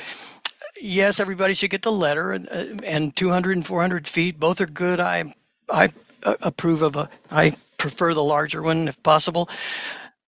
yes, 0.81 1.19
everybody 1.19 1.53
should 1.53 1.71
get 1.71 1.81
the 1.81 1.91
letter, 1.91 2.31
and, 2.31 2.47
uh, 2.49 2.83
and 2.83 3.15
200 3.15 3.57
and 3.57 3.65
400 3.65 4.07
feet, 4.07 4.39
both 4.39 4.61
are 4.61 4.65
good. 4.65 4.99
I, 4.99 5.33
I 5.69 5.89
uh, 6.23 6.35
approve 6.41 6.81
of 6.81 6.95
a, 6.95 7.09
I 7.31 7.55
prefer 7.77 8.13
the 8.13 8.23
larger 8.23 8.61
one 8.61 8.87
if 8.87 9.01
possible. 9.03 9.49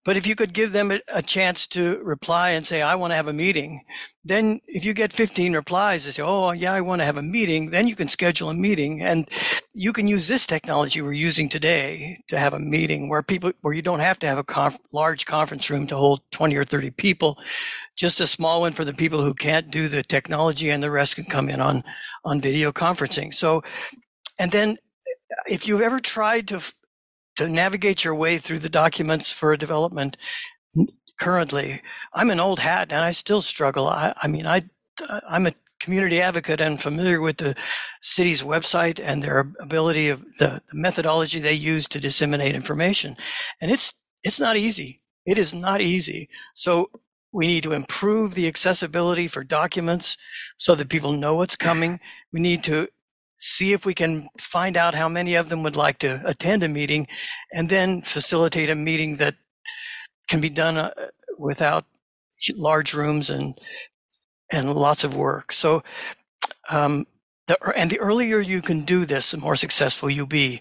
But 0.05 0.19
if 0.19 0.27
you 0.27 0.35
could 0.35 0.53
give 0.53 0.73
them 0.73 0.93
a, 1.09 1.23
chance 1.23 1.67
to 1.69 1.99
reply 2.05 2.51
and 2.51 2.67
say, 2.67 2.83
I 2.83 2.95
want 2.95 3.13
to 3.13 3.15
have 3.15 3.27
a 3.27 3.33
meeting, 3.33 3.81
then 4.23 4.61
if 4.67 4.85
you 4.85 4.93
get 4.93 5.15
15 5.15 5.55
replies, 5.55 6.05
they 6.05 6.11
say, 6.11 6.23
oh, 6.23 6.51
yeah, 6.51 6.75
I 6.75 6.83
want 6.83 7.01
to 7.01 7.07
have 7.07 7.17
a 7.17 7.23
meeting, 7.23 7.71
then 7.71 7.89
you 7.89 7.97
can 7.97 8.09
schedule 8.09 8.51
a 8.51 8.55
meeting. 8.55 9.01
And 9.01 9.27
you 9.73 9.95
can 9.95 10.07
use 10.07 10.29
this 10.29 10.47
technology 10.47 11.01
we're 11.01 11.15
using 11.15 11.49
today 11.49 12.19
to 12.29 12.39
have 12.39 12.53
a 12.53 12.59
meeting 12.59 13.09
where 13.09 13.23
people, 13.23 13.53
where 13.63 13.73
you 13.73 13.81
don't 13.81 14.01
have 14.01 14.19
to 14.19 14.27
have 14.27 14.37
a 14.37 14.45
conf- 14.45 14.79
large 14.93 15.25
conference 15.25 15.71
room 15.71 15.87
to 15.87 15.97
hold 15.97 16.21
20 16.33 16.55
or 16.55 16.67
30 16.67 16.91
people, 16.91 17.39
just 17.97 18.21
a 18.21 18.27
small 18.27 18.61
one 18.61 18.73
for 18.73 18.85
the 18.85 18.93
people 18.93 19.23
who 19.23 19.35
can't 19.35 19.71
do 19.71 19.89
the 19.89 20.03
technology 20.03 20.71
and 20.71 20.83
the 20.83 20.91
rest 20.91 21.17
can 21.17 21.25
come 21.25 21.49
in 21.49 21.61
on, 21.61 21.85
on 22.25 22.41
video 22.41 22.73
conferencing. 22.73 23.33
So, 23.33 23.63
and 24.39 24.51
then 24.51 24.79
if 25.49 25.67
you've 25.67 25.81
ever 25.81 26.01
tried 26.01 26.49
to 26.49 26.61
to 27.37 27.49
navigate 27.49 28.05
your 28.05 28.15
way 28.15 28.39
through 28.39 28.61
the 28.61 28.69
documents 28.69 29.29
for 29.29 29.53
a 29.53 29.59
development 29.59 30.17
currently 31.19 31.83
i'm 32.13 32.31
an 32.31 32.39
old 32.39 32.61
hat 32.61 32.93
and 32.93 33.01
i 33.01 33.11
still 33.11 33.43
struggle. 33.43 33.89
I, 33.89 34.15
I 34.23 34.29
mean 34.29 34.47
i 34.47 34.63
i'm 35.29 35.49
a 35.49 35.55
community 35.85 36.21
advocate 36.21 36.61
and 36.61 36.81
familiar 36.81 37.21
with 37.21 37.37
the 37.37 37.55
city's 38.01 38.43
website 38.43 38.99
and 39.03 39.23
their 39.23 39.41
ability 39.61 40.09
of 40.09 40.25
the, 40.39 40.63
the 40.71 40.77
methodology 40.77 41.39
they 41.39 41.53
use 41.53 41.87
to 41.89 42.01
disseminate 42.01 42.55
information. 42.55 43.17
And 43.61 43.71
it's 43.71 43.93
it's 44.23 44.41
not 44.41 44.57
easy. 44.57 44.99
It 45.27 45.37
is 45.37 45.53
not 45.53 45.83
easy. 45.83 46.29
So 46.55 46.91
we 47.35 47.49
need 47.49 47.65
to 47.65 47.73
improve 47.73 48.35
the 48.35 48.47
accessibility 48.47 49.27
for 49.27 49.43
documents 49.43 50.17
so 50.57 50.77
that 50.77 50.89
people 50.89 51.13
know 51.13 51.35
what's 51.35 51.57
coming. 51.57 51.99
We 52.33 52.39
need 52.39 52.63
to 52.65 52.89
see 53.39 53.73
if 53.73 53.85
we 53.85 53.93
can 53.93 54.29
find 54.39 54.77
out 54.77 54.95
how 54.95 55.09
many 55.09 55.35
of 55.35 55.49
them 55.49 55.65
would 55.65 55.75
like 55.75 55.99
to 55.99 56.23
attend 56.25 56.63
a 56.63 56.69
meeting 56.69 57.09
and 57.53 57.69
then 57.69 58.03
facilitate 58.03 58.71
a 58.71 58.77
meeting 58.77 59.17
that 59.17 59.35
can 60.29 60.41
be 60.41 60.49
done 60.49 60.77
uh, 60.77 60.93
without 61.37 61.85
large 62.55 62.95
rooms 62.95 63.31
and 63.31 63.59
and 64.53 64.73
lots 64.73 65.03
of 65.03 65.17
work. 65.17 65.53
So 65.53 65.83
um, 66.71 67.05
the, 67.49 67.59
and 67.77 67.91
the 67.91 67.99
earlier 67.99 68.39
you 68.39 68.63
can 68.63 68.85
do 68.85 69.05
this 69.05 69.33
the 69.33 69.39
more 69.39 69.57
successful 69.57 70.09
you'll 70.09 70.27
be 70.27 70.61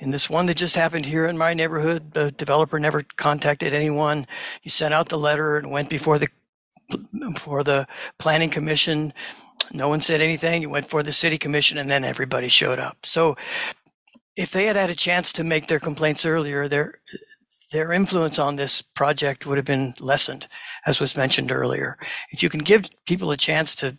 in 0.00 0.10
this 0.10 0.28
one 0.28 0.46
that 0.46 0.56
just 0.56 0.74
happened 0.74 1.06
here 1.06 1.26
in 1.26 1.38
my 1.38 1.54
neighborhood 1.54 2.12
the 2.12 2.32
developer 2.32 2.78
never 2.78 3.02
contacted 3.16 3.72
anyone 3.72 4.26
he 4.60 4.68
sent 4.68 4.92
out 4.92 5.08
the 5.08 5.18
letter 5.18 5.56
and 5.56 5.70
went 5.70 5.88
before 5.88 6.18
the 6.18 6.28
before 7.12 7.62
the 7.62 7.86
planning 8.18 8.50
commission 8.50 9.12
no 9.72 9.88
one 9.88 10.00
said 10.00 10.20
anything. 10.20 10.62
You 10.62 10.70
went 10.70 10.88
for 10.88 11.02
the 11.02 11.12
city 11.12 11.38
commission 11.38 11.78
and 11.78 11.90
then 11.90 12.04
everybody 12.04 12.48
showed 12.48 12.78
up. 12.78 12.98
So 13.04 13.36
if 14.36 14.50
they 14.50 14.66
had 14.66 14.76
had 14.76 14.90
a 14.90 14.94
chance 14.94 15.32
to 15.34 15.44
make 15.44 15.66
their 15.66 15.78
complaints 15.78 16.24
earlier, 16.24 16.68
their 16.68 17.00
their 17.70 17.92
influence 17.92 18.40
on 18.40 18.56
this 18.56 18.82
project 18.82 19.46
would 19.46 19.56
have 19.56 19.64
been 19.64 19.94
lessened, 20.00 20.48
as 20.86 20.98
was 20.98 21.16
mentioned 21.16 21.52
earlier. 21.52 21.96
If 22.32 22.42
you 22.42 22.48
can 22.48 22.64
give 22.64 22.90
people 23.06 23.30
a 23.30 23.36
chance 23.36 23.76
to 23.76 23.96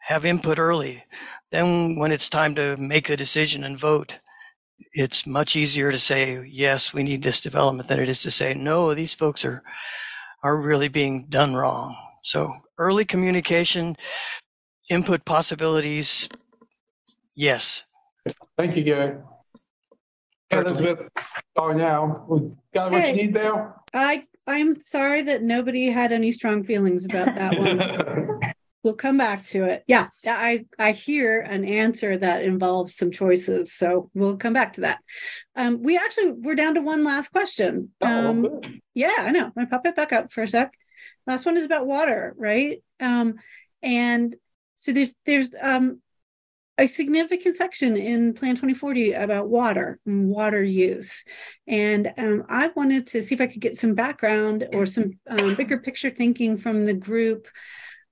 have 0.00 0.26
input 0.26 0.58
early, 0.58 1.04
then 1.52 1.96
when 1.96 2.10
it's 2.10 2.28
time 2.28 2.56
to 2.56 2.76
make 2.78 3.08
a 3.08 3.16
decision 3.16 3.62
and 3.62 3.78
vote, 3.78 4.18
it's 4.94 5.26
much 5.26 5.56
easier 5.56 5.90
to 5.90 5.98
say, 5.98 6.44
yes, 6.46 6.92
we 6.92 7.02
need 7.02 7.22
this 7.22 7.40
development 7.40 7.88
than 7.88 8.00
it 8.00 8.08
is 8.08 8.22
to 8.22 8.30
say, 8.30 8.54
no, 8.54 8.94
these 8.94 9.14
folks 9.14 9.44
are 9.44 9.62
are 10.42 10.60
really 10.60 10.88
being 10.88 11.26
done 11.28 11.54
wrong. 11.54 11.96
So 12.22 12.52
early 12.78 13.04
communication, 13.04 13.96
input 14.90 15.24
possibilities, 15.24 16.28
yes. 17.34 17.84
Thank 18.58 18.76
you, 18.76 18.82
Gary. 18.82 19.18
Elizabeth, 20.50 21.08
oh, 21.56 21.72
now, 21.72 22.26
we 22.28 22.50
got 22.74 22.92
what 22.92 23.08
you 23.08 23.14
need 23.14 23.34
there? 23.34 23.74
I, 23.94 24.24
I'm 24.46 24.78
sorry 24.78 25.22
that 25.22 25.42
nobody 25.42 25.90
had 25.90 26.12
any 26.12 26.30
strong 26.30 26.62
feelings 26.62 27.06
about 27.06 27.34
that 27.34 27.58
one. 27.58 28.40
we'll 28.82 28.94
come 28.94 29.18
back 29.18 29.44
to 29.46 29.64
it. 29.64 29.84
Yeah, 29.86 30.08
I 30.26 30.66
I 30.78 30.92
hear 30.92 31.40
an 31.40 31.64
answer 31.64 32.16
that 32.18 32.42
involves 32.42 32.94
some 32.94 33.10
choices, 33.10 33.72
so 33.72 34.10
we'll 34.14 34.36
come 34.36 34.52
back 34.52 34.74
to 34.74 34.82
that. 34.82 35.00
Um, 35.56 35.82
we 35.82 35.96
actually 35.96 36.32
we're 36.32 36.54
down 36.54 36.74
to 36.74 36.82
one 36.82 37.04
last 37.04 37.28
question. 37.28 37.90
Oh, 38.00 38.06
Um, 38.30 38.60
yeah, 38.94 39.14
I 39.18 39.30
know. 39.30 39.46
I'm 39.46 39.52
gonna 39.54 39.68
pop 39.68 39.86
it 39.86 39.96
back 39.96 40.12
up 40.12 40.32
for 40.32 40.42
a 40.42 40.48
sec. 40.48 40.74
Last 41.26 41.46
one 41.46 41.56
is 41.56 41.64
about 41.64 41.86
water, 41.86 42.34
right? 42.36 42.82
Um, 43.00 43.34
and 43.82 44.34
so 44.76 44.92
there's 44.92 45.14
there's 45.26 45.50
um 45.60 46.00
a 46.78 46.86
significant 46.86 47.54
section 47.56 47.96
in 47.96 48.32
Plan 48.32 48.54
2040 48.54 49.12
about 49.12 49.48
water 49.48 50.00
and 50.06 50.28
water 50.28 50.64
use. 50.64 51.22
And 51.66 52.10
um, 52.16 52.44
I 52.48 52.70
wanted 52.74 53.06
to 53.08 53.22
see 53.22 53.34
if 53.34 53.42
I 53.42 53.46
could 53.46 53.60
get 53.60 53.76
some 53.76 53.94
background 53.94 54.66
or 54.72 54.86
some 54.86 55.10
um, 55.28 55.54
bigger 55.54 55.78
picture 55.78 56.08
thinking 56.08 56.56
from 56.56 56.86
the 56.86 56.94
group 56.94 57.46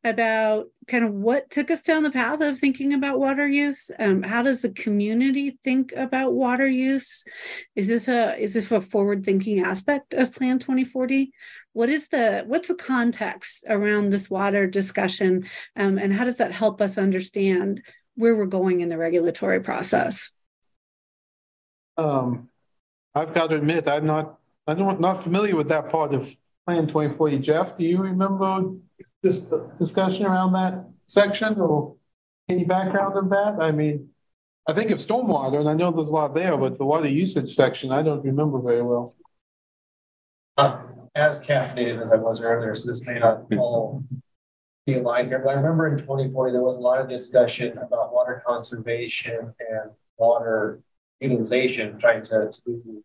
about 0.02 0.66
kind 0.86 1.04
of 1.04 1.12
what 1.12 1.50
took 1.50 1.70
us 1.70 1.82
down 1.82 2.02
the 2.02 2.10
path 2.10 2.40
of 2.40 2.58
thinking 2.58 2.94
about 2.94 3.18
water 3.18 3.46
use. 3.46 3.90
Um, 3.98 4.22
how 4.22 4.42
does 4.42 4.62
the 4.62 4.72
community 4.72 5.58
think 5.62 5.92
about 5.92 6.32
water 6.32 6.66
use? 6.66 7.24
Is 7.76 7.88
this 7.88 8.08
a 8.08 8.36
is 8.36 8.54
this 8.54 8.72
a 8.72 8.80
forward 8.80 9.24
thinking 9.24 9.60
aspect 9.60 10.14
of 10.14 10.34
Plan 10.34 10.58
2040? 10.58 11.32
What 11.72 11.88
is 11.88 12.08
the 12.08 12.44
what's 12.46 12.68
the 12.68 12.74
context 12.74 13.64
around 13.68 14.10
this 14.10 14.30
water 14.30 14.66
discussion, 14.66 15.46
um, 15.76 15.98
and 15.98 16.12
how 16.12 16.24
does 16.24 16.38
that 16.38 16.52
help 16.52 16.80
us 16.80 16.96
understand 16.96 17.82
where 18.16 18.34
we're 18.34 18.46
going 18.46 18.80
in 18.80 18.88
the 18.88 18.98
regulatory 18.98 19.60
process? 19.60 20.30
Um, 21.96 22.48
I've 23.14 23.34
got 23.34 23.48
to 23.50 23.56
admit, 23.56 23.86
I'm 23.86 24.06
not, 24.06 24.38
I'm 24.66 24.78
not 24.78 25.00
not 25.00 25.22
familiar 25.22 25.56
with 25.56 25.68
that 25.68 25.90
part 25.90 26.14
of 26.14 26.34
Plan 26.66 26.86
2040. 26.86 27.38
Jeff, 27.38 27.76
do 27.76 27.84
you 27.84 27.98
remember 27.98 28.64
this 29.22 29.52
discussion 29.78 30.26
around 30.26 30.52
that 30.52 30.84
section 31.06 31.60
or 31.60 31.96
any 32.48 32.64
background 32.64 33.16
of 33.16 33.28
that? 33.30 33.58
I 33.60 33.70
mean, 33.70 34.08
I 34.68 34.72
think 34.72 34.90
of 34.90 34.98
stormwater 34.98 35.60
and 35.60 35.68
I 35.68 35.74
know 35.74 35.90
there's 35.90 36.10
a 36.10 36.14
lot 36.14 36.34
there, 36.34 36.56
but 36.56 36.78
the 36.78 36.84
water 36.84 37.08
usage 37.08 37.50
section, 37.50 37.92
I 37.92 38.02
don't 38.02 38.24
remember 38.24 38.60
very 38.60 38.82
well. 38.82 39.14
Uh, 40.56 40.82
as 41.14 41.44
caffeinated 41.44 42.02
as 42.02 42.10
I 42.12 42.16
was 42.16 42.40
earlier, 42.40 42.74
so 42.74 42.88
this 42.88 43.06
may 43.06 43.18
not 43.18 43.44
all 43.58 44.04
be 44.86 44.94
aligned 44.94 45.28
here, 45.28 45.38
but 45.38 45.50
I 45.50 45.54
remember 45.54 45.88
in 45.88 45.98
twenty 46.04 46.30
forty, 46.30 46.52
there 46.52 46.62
was 46.62 46.76
a 46.76 46.80
lot 46.80 47.00
of 47.00 47.08
discussion 47.08 47.76
about 47.78 48.12
water 48.12 48.42
conservation 48.46 49.54
and 49.58 49.90
water 50.16 50.80
utilization, 51.20 51.98
trying 51.98 52.22
to, 52.24 52.50
to 52.64 53.04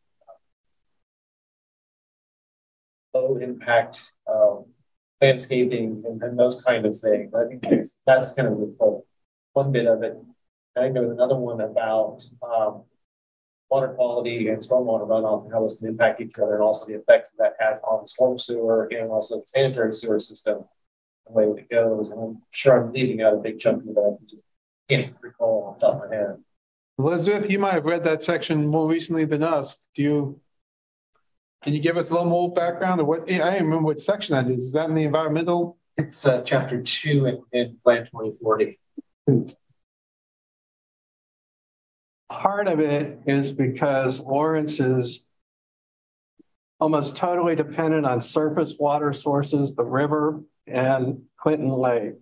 low 3.13 3.37
impact, 3.37 4.11
um, 4.31 4.54
landscaping 5.21 6.03
and, 6.05 6.21
and 6.21 6.37
those 6.37 6.63
kind 6.63 6.85
of 6.85 6.95
things. 6.97 7.33
I 7.33 7.47
think 7.47 7.65
that's, 8.05 8.31
kind 8.33 8.47
of 8.47 8.57
the, 8.57 9.01
one 9.53 9.71
bit 9.71 9.87
of 9.87 10.03
it. 10.03 10.17
I 10.75 10.81
think 10.81 10.93
there 10.93 11.03
was 11.03 11.11
another 11.11 11.37
one 11.37 11.61
about, 11.61 12.23
um, 12.43 12.83
water 13.69 13.87
quality 13.89 14.49
and 14.49 14.61
stormwater 14.61 15.07
runoff 15.07 15.43
and 15.43 15.53
how 15.53 15.59
those 15.59 15.79
can 15.79 15.87
impact 15.87 16.21
each 16.21 16.37
other 16.37 16.53
and 16.53 16.63
also 16.63 16.85
the 16.85 16.93
effects 16.93 17.31
that 17.37 17.53
has 17.59 17.79
on 17.81 18.03
the 18.03 18.07
storm 18.07 18.37
sewer 18.37 18.87
and 18.91 19.09
also 19.09 19.37
the 19.37 19.47
sanitary 19.47 19.93
sewer 19.93 20.19
system, 20.19 20.63
the 21.25 21.33
way 21.33 21.45
it 21.45 21.69
goes. 21.69 22.11
And 22.11 22.21
I'm 22.21 22.41
sure 22.51 22.79
I'm 22.79 22.93
leaving 22.93 23.21
out 23.21 23.33
a 23.33 23.37
big 23.37 23.57
chunk 23.57 23.83
of 23.87 23.95
that. 23.95 24.17
I 24.21 24.25
just 24.29 24.43
can't 24.87 25.13
recall 25.21 25.69
off 25.69 25.79
the 25.79 25.87
top 25.87 26.03
of 26.03 26.09
my 26.09 26.15
head. 26.15 26.37
Elizabeth, 26.99 27.49
you 27.49 27.59
might 27.59 27.73
have 27.73 27.85
read 27.85 28.03
that 28.03 28.23
section 28.23 28.67
more 28.67 28.87
recently 28.87 29.25
than 29.25 29.43
us. 29.43 29.87
Do 29.95 30.01
you? 30.03 30.41
Can 31.65 31.73
you 31.73 31.79
give 31.79 31.97
us 31.97 32.11
a 32.11 32.13
little 32.13 32.29
more 32.29 32.53
background 32.53 33.01
of 33.01 33.07
what, 33.07 33.21
I 33.21 33.37
don't 33.37 33.63
remember 33.63 33.85
what 33.85 33.99
section 33.99 34.35
that 34.35 34.47
is. 34.55 34.65
Is 34.65 34.73
that 34.73 34.87
in 34.87 34.93
the 34.93 35.01
environmental? 35.01 35.79
It's 35.97 36.23
uh, 36.23 36.43
chapter 36.43 36.79
two 36.83 37.25
in, 37.25 37.41
in 37.51 37.77
Plan 37.83 38.05
2040. 38.05 38.77
Part 42.29 42.67
of 42.67 42.79
it 42.79 43.19
is 43.25 43.51
because 43.51 44.19
Lawrence 44.19 44.79
is 44.79 45.25
almost 46.79 47.17
totally 47.17 47.55
dependent 47.55 48.05
on 48.05 48.21
surface 48.21 48.75
water 48.79 49.11
sources, 49.11 49.73
the 49.73 49.85
river 49.85 50.43
and 50.67 51.23
Clinton 51.35 51.71
Lake. 51.71 52.13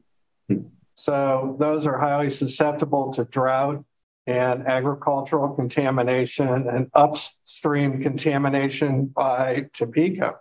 So 0.94 1.57
those 1.60 1.86
are 1.86 1.98
highly 1.98 2.30
susceptible 2.30 3.11
to 3.11 3.26
drought 3.26 3.84
and 4.25 4.67
agricultural 4.67 5.53
contamination 5.53 6.67
and 6.67 6.89
upstream 6.93 8.01
contamination 8.01 9.05
by 9.07 9.65
Topeka, 9.73 10.35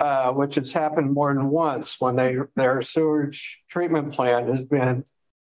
uh, 0.00 0.32
which 0.32 0.56
has 0.56 0.72
happened 0.72 1.12
more 1.12 1.32
than 1.32 1.48
once 1.48 2.00
when 2.00 2.16
they 2.16 2.36
their 2.56 2.82
sewage 2.82 3.62
treatment 3.68 4.12
plant 4.12 4.48
has 4.48 4.66
been 4.66 5.04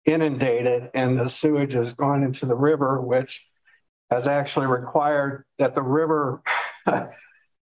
inundated 0.04 0.90
and 0.92 1.18
the 1.18 1.28
sewage 1.28 1.72
has 1.72 1.94
gone 1.94 2.22
into 2.22 2.44
the 2.44 2.54
river, 2.54 3.00
which 3.00 3.46
has 4.10 4.26
actually 4.26 4.66
required 4.66 5.44
that 5.58 5.74
the 5.74 5.82
river 5.82 6.42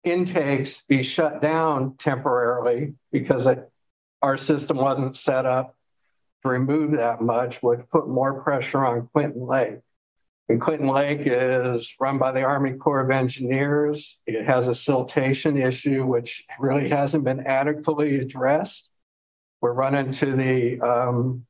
intakes 0.04 0.82
be 0.88 1.02
shut 1.02 1.40
down 1.40 1.96
temporarily 1.98 2.94
because 3.12 3.46
it, 3.46 3.70
our 4.22 4.36
system 4.36 4.76
wasn't 4.76 5.16
set 5.16 5.46
up 5.46 5.76
remove 6.48 6.92
that 6.92 7.20
much, 7.20 7.62
would 7.62 7.88
put 7.90 8.08
more 8.08 8.42
pressure 8.42 8.84
on 8.84 9.08
Clinton 9.12 9.46
Lake. 9.46 9.78
And 10.48 10.60
Clinton 10.60 10.88
Lake 10.88 11.20
is 11.24 11.94
run 12.00 12.16
by 12.16 12.32
the 12.32 12.42
Army 12.42 12.72
Corps 12.72 13.00
of 13.00 13.10
Engineers. 13.10 14.18
It 14.26 14.46
has 14.46 14.66
a 14.66 14.72
siltation 14.72 15.62
issue, 15.62 16.06
which 16.06 16.44
really 16.58 16.88
hasn't 16.88 17.24
been 17.24 17.46
adequately 17.46 18.18
addressed. 18.18 18.88
We're 19.60 19.72
running 19.72 20.10
to 20.12 20.36
the 20.36 20.80
um, 20.80 21.46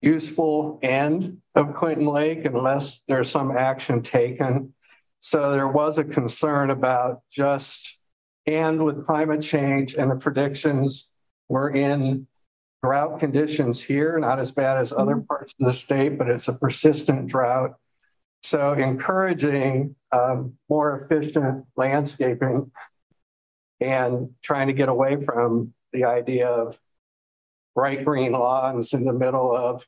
useful 0.00 0.78
end 0.82 1.38
of 1.54 1.74
Clinton 1.74 2.06
Lake 2.06 2.44
unless 2.44 3.00
there's 3.08 3.30
some 3.30 3.56
action 3.56 4.02
taken. 4.02 4.74
So 5.20 5.50
there 5.50 5.66
was 5.66 5.98
a 5.98 6.04
concern 6.04 6.70
about 6.70 7.22
just, 7.32 7.98
and 8.46 8.84
with 8.84 9.06
climate 9.06 9.42
change 9.42 9.94
and 9.94 10.10
the 10.10 10.16
predictions, 10.16 11.10
we're 11.48 11.70
in 11.70 12.28
drought 12.82 13.18
conditions 13.18 13.82
here, 13.82 14.18
not 14.18 14.38
as 14.38 14.52
bad 14.52 14.78
as 14.78 14.92
other 14.92 15.16
parts 15.16 15.54
of 15.60 15.66
the 15.66 15.72
state, 15.72 16.18
but 16.18 16.28
it's 16.28 16.48
a 16.48 16.52
persistent 16.52 17.26
drought. 17.26 17.74
So 18.42 18.72
encouraging 18.72 19.96
um, 20.12 20.54
more 20.68 20.98
efficient 20.98 21.64
landscaping 21.76 22.70
and 23.80 24.30
trying 24.42 24.68
to 24.68 24.72
get 24.72 24.88
away 24.88 25.22
from 25.22 25.74
the 25.92 26.04
idea 26.04 26.48
of 26.48 26.78
bright 27.74 28.04
green 28.04 28.32
lawns 28.32 28.92
in 28.92 29.04
the 29.04 29.12
middle 29.12 29.56
of 29.56 29.86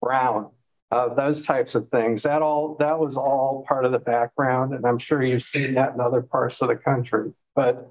brown, 0.00 0.50
uh, 0.90 1.14
those 1.14 1.44
types 1.44 1.74
of 1.74 1.88
things. 1.88 2.22
That 2.22 2.42
all 2.42 2.76
that 2.76 2.98
was 2.98 3.16
all 3.16 3.64
part 3.66 3.84
of 3.84 3.92
the 3.92 3.98
background, 3.98 4.74
and 4.74 4.84
I'm 4.86 4.98
sure 4.98 5.22
you've 5.22 5.42
seen 5.42 5.74
that 5.74 5.94
in 5.94 6.00
other 6.00 6.22
parts 6.22 6.60
of 6.62 6.68
the 6.68 6.76
country. 6.76 7.32
But 7.54 7.90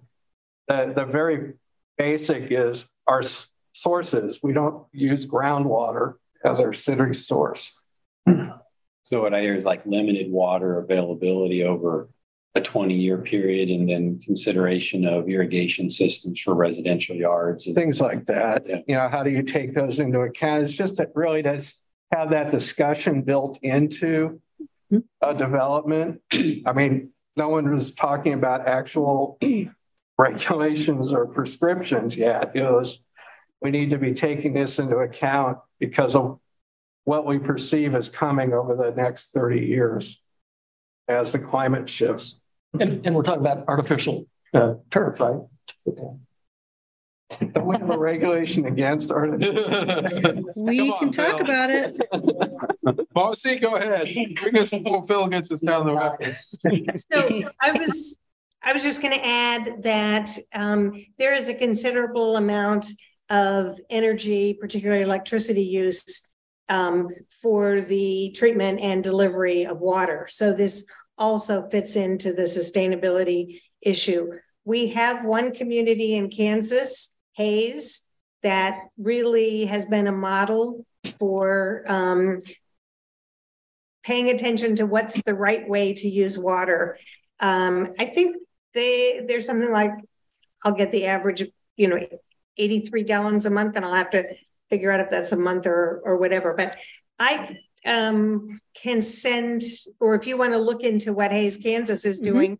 the 0.67 0.93
the 0.95 1.05
very 1.05 1.53
basic 1.97 2.51
is 2.51 2.85
our 3.07 3.21
sources. 3.77 4.39
We 4.41 4.53
don't 4.53 4.85
use 4.91 5.25
groundwater 5.25 6.15
as 6.43 6.59
our 6.59 6.73
city 6.73 7.13
source. 7.13 7.73
So 9.03 9.21
what 9.21 9.33
I 9.33 9.39
hear 9.39 9.55
is 9.55 9.63
like 9.63 9.85
limited 9.85 10.29
water 10.29 10.79
availability 10.79 11.63
over 11.63 12.09
a 12.55 12.61
20 12.61 12.93
year 12.93 13.17
period 13.19 13.69
and 13.69 13.87
then 13.87 14.19
consideration 14.19 15.05
of 15.05 15.29
irrigation 15.29 15.89
systems 15.89 16.41
for 16.41 16.53
residential 16.53 17.15
yards. 17.15 17.67
And, 17.67 17.75
Things 17.75 18.01
like 18.01 18.25
that. 18.25 18.63
Yeah. 18.67 18.79
You 18.85 18.95
know, 18.95 19.07
how 19.07 19.23
do 19.23 19.29
you 19.29 19.43
take 19.43 19.73
those 19.73 19.99
into 19.99 20.19
account? 20.19 20.63
It's 20.63 20.73
just 20.73 20.97
that 20.97 21.11
really 21.15 21.41
does 21.41 21.79
have 22.11 22.31
that 22.31 22.51
discussion 22.51 23.21
built 23.21 23.59
into 23.61 24.41
a 25.21 25.33
development. 25.33 26.21
I 26.33 26.73
mean, 26.73 27.13
no 27.37 27.47
one 27.47 27.71
was 27.71 27.93
talking 27.93 28.33
about 28.33 28.67
actual 28.67 29.37
regulations 30.17 31.13
or 31.13 31.27
prescriptions 31.27 32.17
yet. 32.17 32.51
It 32.55 32.63
was, 32.63 33.05
we 33.61 33.71
need 33.71 33.89
to 33.89 33.97
be 33.97 34.13
taking 34.13 34.53
this 34.53 34.79
into 34.79 34.97
account 34.97 35.59
because 35.79 36.15
of 36.15 36.39
what 37.03 37.25
we 37.25 37.39
perceive 37.39 37.95
is 37.95 38.09
coming 38.09 38.53
over 38.53 38.75
the 38.75 38.91
next 38.91 39.31
30 39.31 39.65
years 39.65 40.21
as 41.07 41.31
the 41.31 41.39
climate 41.39 41.89
shifts. 41.89 42.39
And, 42.79 43.05
and 43.05 43.15
we're 43.15 43.23
talking 43.23 43.41
about 43.41 43.65
artificial 43.67 44.27
uh, 44.53 44.75
turf, 44.91 45.19
right? 45.19 45.39
Don't 47.39 47.65
we 47.65 47.77
have 47.77 47.89
a 47.89 47.97
regulation 47.97 48.65
against 48.65 49.11
artificial? 49.11 50.43
we 50.55 50.89
on, 50.89 50.99
can 50.99 51.11
talk 51.11 51.37
Bill. 51.37 51.45
about 51.45 51.69
it. 51.69 53.07
Marcy, 53.15 53.59
go 53.59 53.75
ahead. 53.75 54.07
Bring 54.41 54.57
us 54.57 54.69
before 54.69 55.05
Phil 55.07 55.27
gets 55.27 55.51
us 55.51 55.61
down 55.61 55.87
the 55.87 55.93
road. 55.93 56.37
so 57.11 57.49
I 57.61 57.71
was 57.73 58.17
I 58.63 58.73
was 58.73 58.83
just 58.83 59.01
going 59.01 59.13
to 59.13 59.25
add 59.25 59.83
that 59.83 60.29
um, 60.53 61.05
there 61.17 61.33
is 61.33 61.47
a 61.47 61.53
considerable 61.53 62.37
amount 62.37 62.87
of 63.29 63.79
energy, 63.89 64.53
particularly 64.53 65.01
electricity 65.01 65.63
use, 65.63 66.29
um, 66.69 67.09
for 67.41 67.81
the 67.81 68.33
treatment 68.35 68.79
and 68.79 69.03
delivery 69.03 69.65
of 69.65 69.79
water. 69.79 70.27
So 70.29 70.53
this 70.53 70.89
also 71.17 71.69
fits 71.69 71.95
into 71.95 72.33
the 72.33 72.43
sustainability 72.43 73.61
issue. 73.81 74.31
We 74.65 74.89
have 74.89 75.25
one 75.25 75.53
community 75.53 76.15
in 76.15 76.29
Kansas, 76.29 77.15
Hays, 77.33 78.09
that 78.43 78.79
really 78.97 79.65
has 79.65 79.85
been 79.85 80.07
a 80.07 80.11
model 80.11 80.85
for 81.17 81.83
um, 81.87 82.39
paying 84.03 84.29
attention 84.29 84.75
to 84.75 84.85
what's 84.85 85.23
the 85.23 85.33
right 85.33 85.67
way 85.67 85.93
to 85.93 86.07
use 86.07 86.37
water. 86.37 86.97
Um, 87.39 87.93
I 87.99 88.05
think 88.05 88.37
they 88.73 89.25
there's 89.27 89.45
something 89.45 89.71
like 89.71 89.91
I'll 90.63 90.75
get 90.75 90.91
the 90.91 91.05
average 91.05 91.43
you 91.75 91.87
know 91.87 91.99
83 92.57 93.03
gallons 93.03 93.45
a 93.45 93.49
month, 93.49 93.75
and 93.75 93.85
I'll 93.85 93.93
have 93.93 94.11
to 94.11 94.25
figure 94.69 94.91
out 94.91 94.99
if 94.99 95.09
that's 95.09 95.31
a 95.31 95.39
month 95.39 95.67
or 95.67 96.01
or 96.03 96.17
whatever. 96.17 96.53
But 96.53 96.77
I 97.19 97.57
um, 97.85 98.59
can 98.81 99.01
send, 99.01 99.61
or 99.99 100.15
if 100.15 100.27
you 100.27 100.37
want 100.37 100.53
to 100.53 100.59
look 100.59 100.83
into 100.83 101.13
what 101.13 101.31
Hays, 101.31 101.57
Kansas 101.57 102.05
is 102.05 102.21
Mm-hmm. 102.21 102.33
doing, 102.33 102.59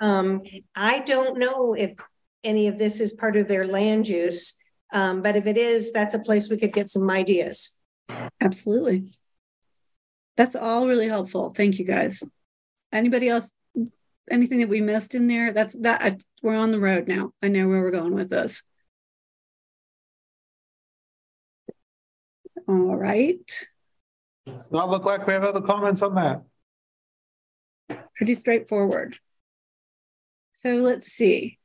um, 0.00 0.42
I 0.74 1.00
don't 1.00 1.38
know 1.38 1.74
if 1.74 1.92
any 2.42 2.68
of 2.68 2.78
this 2.78 3.00
is 3.00 3.12
part 3.12 3.36
of 3.36 3.48
their 3.48 3.66
land 3.66 4.08
use. 4.08 4.58
Um, 4.92 5.22
but 5.22 5.36
if 5.36 5.46
it 5.46 5.56
is, 5.56 5.92
that's 5.92 6.14
a 6.14 6.20
place 6.20 6.50
we 6.50 6.56
could 6.56 6.72
get 6.72 6.88
some 6.88 7.08
ideas. 7.10 7.78
Absolutely. 8.40 9.06
That's 10.36 10.56
all 10.56 10.88
really 10.88 11.06
helpful. 11.06 11.50
Thank 11.50 11.78
you 11.78 11.84
guys. 11.84 12.22
Anybody 12.92 13.28
else? 13.28 13.52
Anything 14.30 14.60
that 14.60 14.68
we 14.68 14.80
missed 14.80 15.14
in 15.14 15.26
there? 15.26 15.52
That's 15.52 15.78
that 15.80 16.02
I, 16.02 16.16
we're 16.42 16.56
on 16.56 16.70
the 16.70 16.80
road 16.80 17.06
now. 17.08 17.32
I 17.42 17.48
know 17.48 17.68
where 17.68 17.82
we're 17.82 17.90
going 17.90 18.14
with 18.14 18.30
this. 18.30 18.62
All 22.68 22.96
right. 22.96 23.68
Does 24.46 24.70
not 24.70 24.90
look 24.90 25.04
like 25.04 25.26
we 25.26 25.32
have 25.32 25.44
other 25.44 25.60
comments 25.60 26.02
on 26.02 26.14
that. 26.14 26.42
Pretty 28.16 28.34
straightforward. 28.34 29.18
So 30.52 30.76
let's 30.76 31.06
see. 31.06 31.58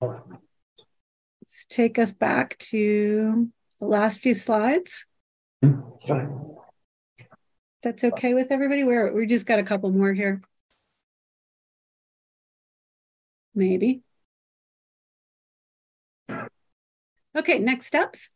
Let's 0.00 1.66
take 1.68 1.98
us 1.98 2.12
back 2.12 2.56
to 2.58 3.50
the 3.80 3.86
last 3.86 4.20
few 4.20 4.34
slides. 4.34 5.04
That's 7.82 8.04
okay 8.04 8.34
with 8.34 8.50
everybody? 8.50 8.84
We're 8.84 9.12
we 9.12 9.26
just 9.26 9.46
got 9.46 9.58
a 9.58 9.62
couple 9.62 9.90
more 9.90 10.12
here. 10.12 10.40
Maybe. 13.54 14.02
Okay, 17.36 17.58
next 17.58 17.86
steps. 17.86 18.30